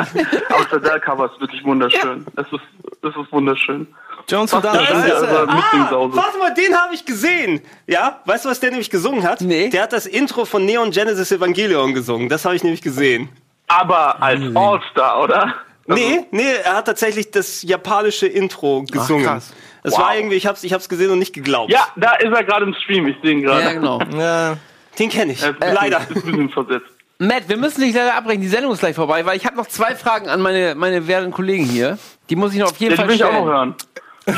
Aber 0.51 0.65
das 0.71 0.73
Adele 0.75 1.01
Cover 1.01 1.25
ist 1.33 1.41
wirklich 1.41 1.65
wunderschön. 1.65 2.25
Es 2.37 2.47
ist, 2.53 2.61
es 3.03 3.17
ist 3.17 3.33
wunderschön. 3.33 3.89
Ist 4.27 4.33
ja 4.33 4.39
er. 4.39 5.17
also 5.17 5.27
Ah, 5.51 6.09
warte 6.17 6.39
mal, 6.39 6.55
den 6.55 6.75
habe 6.77 6.95
ich 6.95 7.05
gesehen. 7.05 7.61
Ja, 7.87 8.21
weißt 8.25 8.45
du, 8.45 8.49
was 8.51 8.61
der 8.61 8.71
nämlich 8.71 8.91
gesungen 8.91 9.23
hat? 9.25 9.41
Nee. 9.41 9.69
Der 9.71 9.83
hat 9.83 9.93
das 9.93 10.07
Intro 10.07 10.45
von 10.45 10.65
Neon 10.65 10.91
Genesis 10.91 11.31
Evangelion 11.33 11.95
gesungen. 11.95 12.29
Das 12.29 12.45
habe 12.45 12.55
ich 12.57 12.63
nämlich 12.63 12.83
gesehen. 12.83 13.29
Aber 13.69 14.23
als 14.23 14.41
All-Star, 14.55 15.23
oder? 15.23 15.55
Also, 15.89 16.01
Nee, 16.03 16.21
nee, 16.31 16.53
er 16.65 16.77
hat 16.77 16.87
tatsächlich 16.87 17.31
das 17.31 17.63
japanische 17.63 18.27
Intro 18.27 18.85
gesungen. 18.91 19.25
krass. 19.27 19.53
Das 19.83 19.95
Wow. 19.95 20.01
war 20.01 20.17
irgendwie, 20.17 20.37
ich 20.37 20.47
hab's, 20.47 20.63
ich 20.63 20.73
hab's 20.73 20.89
gesehen 20.89 21.11
und 21.11 21.19
nicht 21.19 21.33
geglaubt. 21.33 21.73
Ja, 21.73 21.87
da 21.97 22.13
ist 22.15 22.33
er 22.33 22.45
gerade 22.45 22.65
im 22.67 22.75
Stream. 22.75 23.09
Ich 23.09 23.17
sehe 23.23 23.33
ihn 23.33 23.43
gerade. 23.43 23.63
Ja, 23.65 23.73
genau. 23.73 24.01
Ja. 24.17 24.57
Den 24.99 25.09
kenne 25.09 25.33
ich. 25.33 25.41
Bisschen- 25.41 25.57
Leider. 25.75 25.99
Ist 26.09 26.11
ein 26.11 26.23
bisschen 26.23 26.51
versetzt. 26.51 26.87
Matt, 27.19 27.49
wir 27.49 27.57
müssen 27.57 27.81
dich 27.81 27.95
leider 27.95 28.15
abbrechen. 28.15 28.43
Die 28.43 28.49
Sendung 28.49 28.73
ist 28.73 28.81
gleich 28.81 28.95
vorbei, 28.97 29.25
weil 29.25 29.37
ich 29.37 29.47
habe 29.47 29.57
noch 29.57 29.67
zwei 29.67 29.95
Fragen 29.97 30.29
an 30.29 30.41
meine, 30.41 30.75
meine 30.75 31.07
werten 31.07 31.31
Kollegen 31.31 31.65
hier. 31.65 31.99
Die 32.29 32.37
muss 32.37 32.53
ich 32.53 32.59
noch 32.59 32.71
auf 32.73 32.77
jeden 32.79 32.93
Ja, 32.93 32.97
die 32.97 33.01
Fall 33.01 33.09
will 33.09 33.15
ich 33.17 33.25
auch 33.25 33.29
stellen. 33.29 33.45
noch 33.45 33.53
hören. 33.53 33.75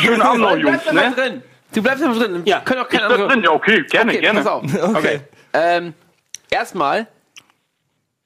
Schönen 0.01 0.23
Abend 0.23 0.41
noch, 0.41 0.53
Du 0.53 0.59
Jungs. 0.59 0.93
Ne? 0.93 1.13
drin. 1.15 1.43
Du 1.75 1.83
bleibst 1.83 2.03
einfach 2.05 2.21
drin. 2.23 2.43
Ja. 2.45 2.61
Können 2.61 2.81
auch 2.81 2.91
Ich 2.91 2.97
keine 2.99 3.07
bleib 3.09 3.21
andere. 3.21 3.29
drin. 3.35 3.45
Ja, 3.45 3.51
okay, 3.51 3.83
gerne, 3.91 4.13
Okay, 4.13 4.21
gerne. 4.21 4.39
pass 4.43 4.47
auf. 4.49 4.65
Okay. 4.97 5.21
Ähm, 5.53 5.95
erstmal, 6.51 7.07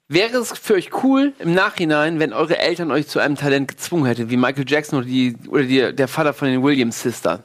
wäre 0.07 0.37
es 0.37 0.57
für 0.57 0.75
euch 0.75 0.89
cool 1.03 1.33
im 1.39 1.53
Nachhinein, 1.53 2.19
wenn 2.19 2.33
eure 2.33 2.57
Eltern 2.57 2.91
euch 2.91 3.07
zu 3.07 3.19
einem 3.19 3.35
Talent 3.35 3.67
gezwungen 3.67 4.05
hätten, 4.05 4.29
wie 4.29 4.37
Michael 4.37 4.65
Jackson 4.67 4.99
oder, 4.99 5.07
die, 5.07 5.35
oder 5.49 5.63
die, 5.63 5.93
der 5.95 6.07
Vater 6.07 6.33
von 6.33 6.47
den 6.47 6.63
Williams-Sistern? 6.63 7.43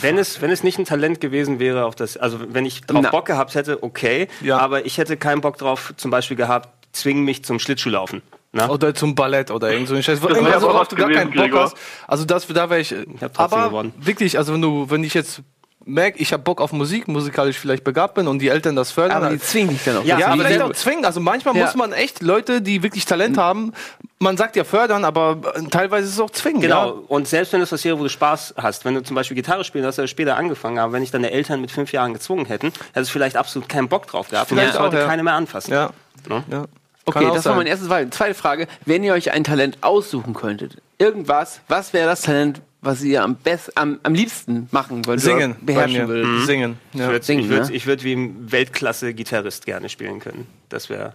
wenn 0.00 0.18
es, 0.18 0.40
wenn 0.42 0.50
es 0.50 0.62
nicht 0.62 0.78
ein 0.78 0.84
Talent 0.84 1.20
gewesen 1.20 1.58
wäre, 1.58 1.84
auf 1.84 1.94
das, 1.94 2.16
also 2.16 2.38
wenn 2.54 2.64
ich 2.66 2.82
drauf 2.82 3.02
Na. 3.02 3.10
Bock 3.10 3.26
gehabt 3.26 3.54
hätte, 3.54 3.82
okay, 3.82 4.28
Ja. 4.40 4.58
aber 4.58 4.84
ich 4.86 4.98
hätte 4.98 5.16
keinen 5.16 5.40
Bock 5.40 5.58
drauf, 5.58 5.92
zum 5.96 6.10
Beispiel 6.10 6.36
gehabt, 6.36 6.68
zwingen 6.92 7.24
mich 7.24 7.44
zum 7.44 7.58
Schlittschuhlaufen. 7.58 8.22
Na? 8.52 8.68
Oder 8.68 8.94
zum 8.94 9.14
Ballett 9.14 9.50
oder 9.50 9.70
irgend 9.70 9.88
so 9.88 9.94
ein 9.94 10.02
Scheiß. 10.02 10.20
Irgendwas, 10.22 10.54
aber 10.56 10.62
worauf 10.62 10.80
was 10.82 10.88
du 10.88 10.96
gar 10.96 11.06
gewesen, 11.08 11.20
keinen 11.20 11.32
Bock 11.34 11.42
Gregor. 11.44 11.64
hast. 11.66 11.76
Also 12.08 12.24
das, 12.24 12.46
da 12.48 12.68
wäre 12.68 12.80
ich. 12.80 12.92
hab 12.92 13.06
trotzdem 13.32 13.40
aber 13.40 13.68
gewonnen. 13.68 13.92
wirklich, 13.98 14.38
also 14.38 14.52
wenn 14.54 14.62
du, 14.62 14.90
wenn 14.90 15.04
ich 15.04 15.14
jetzt 15.14 15.42
merke, 15.84 16.18
ich 16.18 16.32
habe 16.32 16.42
Bock 16.42 16.60
auf 16.60 16.72
Musik, 16.72 17.08
musikalisch 17.08 17.56
vielleicht 17.58 17.84
begabt 17.84 18.14
bin 18.14 18.26
und 18.28 18.40
die 18.40 18.48
Eltern 18.48 18.76
das 18.76 18.90
fördern. 18.90 19.16
Aber 19.16 19.30
die 19.30 19.38
zwingen 19.38 19.70
dich 19.70 19.84
dann 19.84 19.98
auch. 19.98 20.04
ja, 20.04 20.16
dazu. 20.16 20.26
aber 20.26 20.34
Die 20.34 20.40
vielleicht 20.40 20.62
auch 20.62 20.72
zwingen. 20.72 21.04
Also 21.04 21.20
manchmal 21.20 21.56
Ja. 21.56 21.64
muss 21.64 21.74
man 21.74 21.92
echt 21.92 22.22
Leute, 22.22 22.60
die 22.60 22.82
wirklich 22.82 23.04
Talent 23.06 23.38
haben, 23.38 23.72
man 24.18 24.36
sagt 24.36 24.56
ja 24.56 24.64
fördern, 24.64 25.04
aber 25.04 25.38
äh, 25.54 25.62
teilweise 25.68 26.08
ist 26.08 26.14
es 26.14 26.20
auch 26.20 26.30
zwingen. 26.30 26.60
Genau. 26.60 26.86
Ja? 26.86 26.92
Und 27.08 27.28
selbst 27.28 27.52
wenn 27.52 27.62
es 27.62 27.72
was 27.72 27.84
wäre, 27.84 27.98
wo 27.98 28.02
du 28.02 28.10
Spaß 28.10 28.54
hast, 28.58 28.84
wenn 28.84 28.94
du 28.94 29.02
zum 29.02 29.14
Beispiel 29.14 29.36
Gitarre 29.36 29.64
spielen 29.64 29.84
hast, 29.84 29.90
hast 29.92 29.98
du 29.98 30.02
ja 30.02 30.08
später 30.08 30.36
angefangen, 30.36 30.78
aber 30.78 30.92
wenn 30.92 31.02
ich 31.02 31.10
deine 31.12 31.30
Eltern 31.30 31.60
mit 31.60 31.70
fünf 31.70 31.92
Jahren 31.92 32.12
gezwungen 32.12 32.46
hätten, 32.46 32.72
hättest 32.92 33.10
du 33.10 33.12
vielleicht 33.12 33.36
absolut 33.36 33.68
keinen 33.68 33.88
Bock 33.88 34.06
drauf 34.08 34.28
gehabt. 34.28 34.50
Und 34.50 34.58
Vielleicht 34.58 34.74
hättest 34.74 34.84
heute 34.84 34.96
auch, 34.98 35.00
ja. 35.02 35.06
keine 35.08 35.22
mehr 35.22 35.34
anfassen. 35.34 35.72
Ja. 35.72 35.90
Ne? 36.28 36.44
ja. 36.50 36.64
Okay, 37.06 37.24
das 37.24 37.34
war 37.36 37.42
sein. 37.42 37.56
mein 37.56 37.66
erstes 37.66 37.88
Wahl. 37.88 38.08
Zweite 38.10 38.34
Frage. 38.34 38.66
Wenn 38.84 39.02
ihr 39.04 39.12
euch 39.14 39.32
ein 39.32 39.42
Talent 39.44 39.78
aussuchen 39.82 40.34
könntet, 40.34 40.76
irgendwas, 40.98 41.60
was 41.68 41.92
wäre 41.92 42.06
das 42.08 42.22
Talent, 42.22 42.60
was 42.82 43.02
ihr 43.02 43.22
am, 43.22 43.34
best, 43.36 43.76
am, 43.76 43.98
am 44.02 44.14
liebsten 44.14 44.68
machen 44.70 45.04
wollt, 45.06 45.20
Singen. 45.20 45.56
beherrschen 45.60 46.08
würdet? 46.08 46.46
Singen. 46.46 46.78
Ich 46.92 47.00
Ja. 47.00 47.08
würde 47.08 47.24
Singen, 47.24 47.44
ich 47.44 47.48
würd, 47.50 47.68
ne? 47.68 47.74
ich 47.74 47.86
würd 47.86 48.04
wie 48.04 48.12
ein 48.14 48.52
Weltklasse-Gitarrist 48.52 49.66
gerne 49.66 49.88
spielen 49.88 50.20
können. 50.20 50.46
Das 50.68 50.88
wäre. 50.88 51.14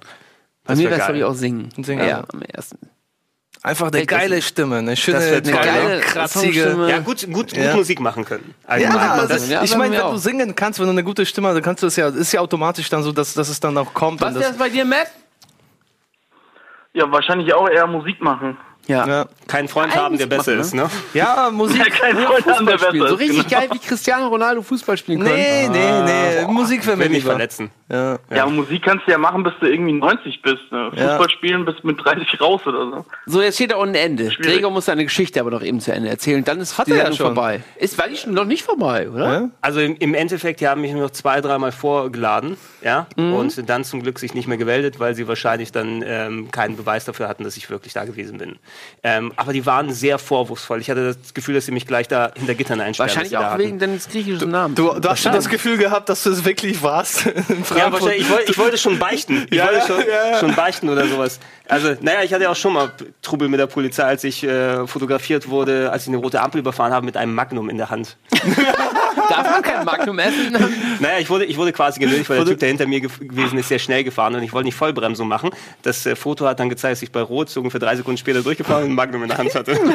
Bei 0.64 0.74
Das 0.74 0.78
mir 0.80 0.86
wär 0.86 0.92
wäre 0.92 1.00
es, 1.02 1.06
glaube 1.06 1.18
ich, 1.20 1.24
auch 1.24 1.36
singen. 1.36 1.70
Singen. 1.82 2.08
Ja, 2.08 2.24
am 2.32 2.42
ersten. 2.42 2.78
Einfach 3.62 3.92
eine 3.92 4.06
geile 4.06 4.42
Stimme, 4.44 4.78
eine 4.78 4.96
schöne, 4.96 5.18
eine 5.18 5.42
toll, 5.42 5.54
geile, 5.54 5.96
ne? 5.96 6.02
kratzige. 6.02 6.86
Ja, 6.88 7.00
gut, 7.00 7.22
gut, 7.26 7.34
gut 7.52 7.58
Ja. 7.58 7.76
Musik 7.76 8.00
machen 8.00 8.24
können. 8.26 8.54
Also 8.68 8.86
Ja, 8.86 9.26
das, 9.26 9.50
Ja, 9.50 9.64
ich 9.64 9.76
meine, 9.76 9.96
wenn 9.96 10.02
auch. 10.02 10.12
du 10.14 10.18
singen 10.18 10.56
kannst, 10.56 10.78
wenn 10.80 10.86
du 10.86 10.92
eine 10.92 11.04
gute 11.04 11.26
Stimme 11.26 11.48
hast, 11.48 11.56
dann 11.56 11.64
kannst 11.64 11.82
du 11.82 11.88
es 11.88 11.96
ja, 11.96 12.10
ist 12.10 12.32
ja 12.32 12.42
automatisch 12.42 12.90
dann 12.90 13.02
so, 13.02 13.12
dass, 13.12 13.34
dass 13.34 13.50
es 13.50 13.60
dann 13.60 13.76
auch 13.80 13.92
kommt. 13.94 14.22
Was 14.22 14.36
das, 14.36 14.50
das 14.50 14.58
bei 14.58 14.70
dir, 14.70 14.86
Matt? 14.86 15.08
Ja, 16.96 17.12
wahrscheinlich 17.12 17.54
auch 17.54 17.68
eher 17.68 17.88
Musik 17.88 18.22
machen. 18.22 18.58
Ja. 18.88 19.08
ja. 19.08 19.26
Keinen 19.48 19.68
Freund 19.68 19.96
haben, 19.96 20.18
der 20.18 20.26
besser 20.28 20.52
machen, 20.52 20.62
ist, 20.62 20.74
ne? 20.74 20.90
ja, 21.14 21.50
Musik. 21.54 21.78
Ja, 21.80 21.86
kein 21.86 22.18
Freund 22.18 22.46
haben, 22.46 22.66
der 22.66 22.78
spielen. 22.80 22.94
besser 23.04 23.08
So 23.10 23.16
ist, 23.16 23.22
richtig 23.22 23.48
genau. 23.48 23.60
geil, 23.62 23.70
wie 23.74 23.80
Cristiano 23.80 24.28
Ronaldo 24.28 24.62
Fußball 24.62 24.98
spielen 24.98 25.24
kann. 25.24 25.34
Nee, 25.34 25.68
nee, 25.70 26.02
nee. 26.04 26.46
Musik 26.52 26.86
wäre 26.86 26.98
mir 26.98 27.04
Will 27.04 27.10
mich 27.10 27.20
lieber. 27.20 27.32
verletzen. 27.32 27.70
Ja. 27.90 28.18
Ja, 28.34 28.46
Musik 28.48 28.84
kannst 28.84 29.06
du 29.08 29.12
ja 29.12 29.18
machen, 29.18 29.44
bis 29.44 29.54
du 29.60 29.68
irgendwie 29.68 29.94
90 29.94 30.42
bist. 30.42 30.72
Ne? 30.72 30.92
Ja. 30.96 31.10
Fußball 31.10 31.30
spielen 31.30 31.66
bis 31.66 31.76
mit 31.84 32.04
30 32.04 32.42
raus 32.42 32.62
oder 32.66 32.86
so. 32.90 33.06
So, 33.28 33.42
jetzt 33.42 33.56
steht 33.56 33.72
da 33.72 33.76
unten 33.78 33.96
Ende. 33.96 34.32
Schwierig. 34.32 34.54
Gregor 34.54 34.72
muss 34.72 34.86
seine 34.86 35.04
Geschichte 35.04 35.40
aber 35.40 35.52
doch 35.52 35.62
eben 35.62 35.80
zu 35.80 35.92
Ende 35.94 36.10
erzählen. 36.10 36.44
Dann 36.44 36.60
ist 36.60 36.78
Hat 36.78 36.88
die 36.88 36.92
er 36.94 36.98
ja 36.98 37.14
schon. 37.14 37.28
vorbei. 37.28 37.62
Ist, 37.78 37.98
war 38.00 38.08
die 38.08 38.18
schon 38.18 38.34
noch 38.34 38.46
nicht 38.46 38.64
vorbei, 38.64 39.10
oder? 39.10 39.34
Ja? 39.34 39.50
Also 39.62 39.80
im, 39.80 39.96
im 39.98 40.14
Endeffekt, 40.16 40.62
die 40.62 40.68
haben 40.68 40.82
mich 40.82 40.92
nur 40.94 41.02
noch 41.04 41.12
zwei, 41.12 41.42
dreimal 41.42 41.72
vorgeladen, 41.72 42.58
ja, 42.82 43.08
und 43.18 43.70
dann 43.70 43.84
zum 43.84 44.02
Glück 44.04 44.20
sich 44.20 44.34
nicht 44.34 44.48
mehr 44.48 44.58
gemeldet, 44.58 45.00
weil 45.00 45.16
sie 45.16 45.28
wahrscheinlich 45.28 45.72
dann 45.72 46.04
ähm, 46.06 46.52
keinen 46.52 46.78
Beweis 46.78 47.06
dafür 47.06 47.28
hatten, 47.28 47.44
dass 47.44 47.58
ich 47.58 47.70
wirklich 47.70 47.94
da 47.94 48.06
gewesen 48.06 48.38
bin. 48.38 48.58
Ähm, 49.04 49.32
aber 49.36 49.54
die 49.54 49.66
waren 49.66 49.94
sehr 49.94 50.18
vorwurfsvoll. 50.18 50.82
Ich 50.82 50.90
hatte 50.90 51.16
das 51.22 51.34
Gefühl, 51.34 51.56
dass 51.56 51.66
sie 51.66 51.72
mich 51.72 51.86
gleich 51.86 52.08
da 52.08 52.32
hinter 52.36 52.56
Gittern 52.56 52.82
einsperren. 52.82 53.10
Wahrscheinlich 53.10 53.38
auch 53.38 53.58
wegen 53.58 53.80
deines 53.80 54.10
griechischen 54.10 54.50
Namens. 54.50 54.78
Du, 54.78 55.00
du 55.00 55.10
hast 55.10 55.22
schon 55.22 55.32
das 55.34 55.50
Gefühl 55.50 55.78
gehabt, 55.78 56.10
dass 56.10 56.24
du 56.24 56.32
es 56.32 56.44
wirklich 56.46 56.82
warst. 56.82 57.26
in 57.26 57.64
Ja, 57.76 57.92
wahrscheinlich. 57.92 58.22
Ich 58.22 58.30
wollte, 58.30 58.52
ich 58.52 58.58
wollte 58.58 58.78
schon 58.78 59.00
beichten. 59.00 59.46
Ich 59.50 59.58
Ja, 59.58 59.68
wollte 59.68 59.88
schon, 59.88 60.00
ja, 60.00 60.32
ja. 60.32 60.40
schon 60.40 60.56
beichten 60.56 60.90
oder 60.90 61.08
sowas. 61.08 61.40
Also, 61.68 61.96
naja, 62.02 62.20
ich 62.24 62.34
hatte 62.34 62.44
ja 62.44 62.52
auch 62.52 62.56
schon 62.56 62.74
mal 62.74 62.92
Trubel 63.22 63.48
mit 63.48 63.60
der 63.60 63.68
Polizei, 63.68 64.04
als 64.04 64.24
ich 64.24 64.44
äh, 64.44 64.86
fotografiert 64.88 65.50
wurde, 65.50 65.92
als 65.92 66.04
ich 66.04 66.10
eine 66.10 66.18
rote 66.18 66.42
Ampel 66.42 66.60
überfahren 66.60 66.94
habe 66.94 67.06
mit 67.06 67.18
einem 67.18 67.34
Magnum 67.34 67.70
in 67.70 67.78
der 67.78 67.90
Hand. 67.90 68.18
Darf 69.30 69.50
man 69.50 69.62
kein 69.62 69.84
Magnum 69.86 70.20
essen? 70.20 70.56
Naja, 71.00 71.20
ich 71.20 71.30
wurde, 71.30 71.44
ich 71.46 71.58
wurde 71.58 71.74
quasi 71.74 72.00
genötigt, 72.00 72.30
weil 72.30 72.38
der 72.38 72.46
Typ, 72.46 72.60
der 72.60 72.70
hinter 72.70 72.86
mir 72.88 73.02
ge- 73.02 73.10
gewesen 73.20 73.58
ist, 73.58 73.68
sehr 73.68 73.80
schnell 73.80 74.04
gefahren 74.04 74.34
und 74.36 74.44
ich 74.44 74.54
wollte 74.54 74.66
nicht 74.66 74.76
Vollbremsung 74.76 75.28
machen. 75.28 75.50
Das 75.82 76.06
äh, 76.06 76.16
Foto 76.16 76.46
hat 76.48 76.60
dann 76.60 76.70
gezeigt, 76.70 76.94
dass 76.94 77.02
ich 77.02 77.12
bei 77.12 77.22
Rot 77.22 77.50
so 77.50 77.60
ungefähr 77.60 77.80
drei 77.82 77.96
Sekunden 77.98 78.18
später 78.18 78.42
durchgefahren 78.42 78.86
und 78.86 78.92
ein 78.92 78.96
Magnum 78.96 79.24
in 79.24 79.30
der 79.30 79.38
Hand 79.38 79.54
hatte. 79.56 79.78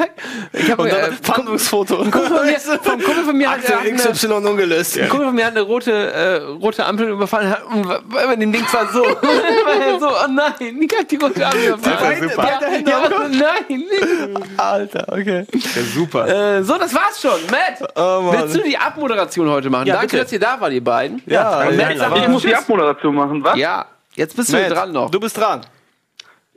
Ich 0.53 0.71
habe 0.71 0.89
äh, 0.89 1.01
dann 1.01 1.12
Fahndungsfoto. 1.23 1.97
Kumpel 1.97 2.23
von 2.27 2.45
mir, 2.47 2.59
vom 2.61 3.01
Kumpel 3.03 3.25
von 3.25 3.37
mir 3.37 3.51
hat, 3.51 3.59
Akte 3.59 3.77
hat 3.77 3.87
eine, 3.87 3.97
XY 3.97 4.27
ungelöst. 4.33 4.99
ein 4.99 5.09
Kumpel 5.09 5.27
von 5.29 5.35
mir 5.35 5.45
hat 5.47 5.53
eine 5.53 5.62
rote, 5.62 5.93
äh, 5.93 6.37
rote 6.37 6.85
Ampel 6.85 7.09
überfallen 7.11 7.51
hat 7.51 7.64
und 7.64 7.87
bei 8.11 8.37
dem 8.37 8.53
Ding 8.53 8.64
war 8.73 8.93
so, 8.93 9.01
war 9.03 9.87
er 9.87 9.99
so, 10.01 10.09
oh 10.09 10.29
nein, 10.31 10.53
ich 10.83 10.99
hab 10.99 11.09
die 11.09 11.16
rote 11.16 11.47
Ampel. 11.47 11.60
Beide- 11.83 12.27
Ja, 12.27 12.33
beide 12.37 12.67
Hände 12.67 12.91
ja, 12.91 13.09
nein. 13.29 14.45
Alter, 14.57 15.05
okay. 15.09 15.47
Ja, 15.53 15.83
super. 15.83 16.29
Äh, 16.59 16.63
so, 16.63 16.79
das 16.79 16.95
war's 16.95 17.21
schon. 17.21 17.41
Matt, 17.51 17.91
Oh, 17.97 18.33
willst 18.33 18.57
du 18.57 18.63
die 18.63 18.77
Abmoderation 18.79 19.49
heute 19.49 19.71
machen? 19.71 19.87
Ja, 19.87 19.95
Danke, 19.95 20.09
bitte. 20.09 20.23
dass 20.25 20.33
ihr 20.33 20.41
da 20.41 20.61
wart, 20.61 20.73
ihr 20.73 20.83
beiden. 20.85 21.23
Ja, 21.27 21.71
ja, 21.71 21.77
Matt, 21.99 22.19
Ich 22.19 22.29
muss 22.29 22.43
die. 22.43 22.55
Abmoderation 22.55 23.15
machen, 23.15 23.45
was? 23.45 23.57
Ja, 23.57 23.87
jetzt 24.15 24.37
bist 24.37 24.53
du 24.53 24.57
Matt, 24.57 24.71
dran 24.71 24.93
noch. 24.93 25.11
Du 25.11 25.21
bist 25.21 25.37
dran. 25.39 25.61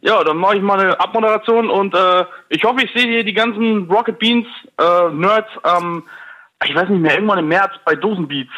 Ja, 0.02 0.24
dann 0.24 0.36
mache 0.38 0.58
ich 0.58 0.62
mal 0.62 0.80
eine 0.80 1.00
Abmoderation 1.00 1.70
und 1.70 1.94
äh, 1.96 2.26
ich 2.50 2.64
hoffe, 2.66 2.82
ich 2.84 2.92
sehe 2.94 3.08
hier 3.10 3.24
die 3.24 3.34
ganzen 3.34 3.90
Rocket 3.90 4.20
Beans 4.20 4.46
äh, 4.78 5.10
Nerds 5.12 5.48
am, 5.64 6.04
ich 6.66 6.76
weiß 6.76 6.90
nicht 6.90 7.00
mehr, 7.02 7.14
irgendwann 7.16 7.40
im 7.40 7.48
März 7.48 7.72
bei 7.86 7.96
Dosenbeats. 7.96 8.52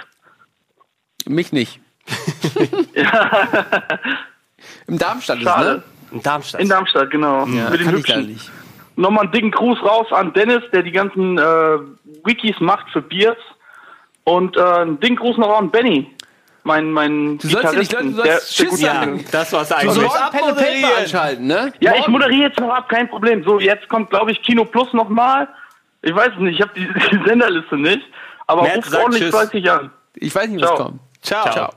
Mich 1.28 1.52
nicht. 1.52 1.80
Im 4.88 4.98
Darmstadt 4.98 5.38
ist, 5.40 5.44
Schade. 5.44 5.70
ne? 5.78 5.84
In 6.12 6.22
Darmstadt. 6.22 6.62
In 6.62 6.70
Darmstadt, 6.70 7.10
genau. 7.12 7.46
Ja, 7.48 7.70
Mit 7.70 7.80
den 7.82 7.88
ich 7.90 7.94
Hübschen. 7.94 8.28
nicht. 8.28 8.52
Nochmal 8.96 9.24
einen 9.26 9.32
dicken 9.34 9.52
Gruß 9.52 9.82
raus 9.84 10.08
an 10.12 10.32
Dennis, 10.34 10.64
der 10.72 10.84
die 10.84 10.92
ganzen 10.92 11.38
äh, 11.38 11.78
Wikis 12.24 12.60
macht 12.60 12.90
für 12.92 13.02
Beers. 13.02 13.38
Und 14.24 14.56
äh, 14.58 14.62
einen 14.62 15.00
dicken 15.00 15.18
Gruß 15.18 15.38
noch 15.38 15.56
an 15.58 15.70
Benny, 15.70 16.10
mein, 16.64 16.92
mein 16.92 17.38
Du 17.38 17.48
sollst 17.48 17.74
ja 17.74 17.80
nicht, 17.80 17.94
du 17.94 17.98
der, 17.98 18.12
sollst 18.14 18.26
der 18.26 18.40
Tschüss 18.40 18.70
gut 18.72 18.80
ja, 18.80 18.94
sagen. 18.96 19.26
das 19.32 19.54
war's 19.54 19.70
Du 19.70 19.76
eigentlich. 19.76 19.94
sollst 19.96 20.18
sollst 20.18 20.32
Pen 20.32 20.44
and 20.46 20.58
Paper 20.58 20.98
anschalten, 20.98 21.48
ne? 21.48 21.74
Ja, 21.80 21.92
ich 21.94 22.00
Morgen- 22.00 22.12
moderiere 22.14 22.42
jetzt 22.48 22.60
noch 22.60 22.70
ab, 22.74 22.90
kein 22.90 23.08
Problem. 23.10 23.44
So, 23.44 23.60
jetzt 23.60 23.88
kommt, 23.90 24.10
glaube 24.10 24.32
ich, 24.32 24.42
Kino 24.42 24.66
Plus 24.66 24.92
nochmal. 24.94 25.48
Ich 26.02 26.16
weiß 26.16 26.30
es 26.36 26.40
nicht, 26.40 26.56
ich 26.56 26.62
habe 26.62 26.72
die, 26.76 26.88
die 27.18 27.24
Senderliste 27.28 27.78
nicht. 27.78 28.02
Aber 28.48 28.62
ruft 28.62 28.90
sagt 28.90 29.04
ordentlich 29.04 29.30
fleißig 29.30 29.70
an. 29.70 29.92
Ich 30.16 30.34
weiß 30.34 30.48
nicht, 30.48 30.62
was 30.62 30.70
Ciao. 30.70 30.78
kommt. 30.86 31.00
Ciao. 31.22 31.52
Ciao. 31.52 31.70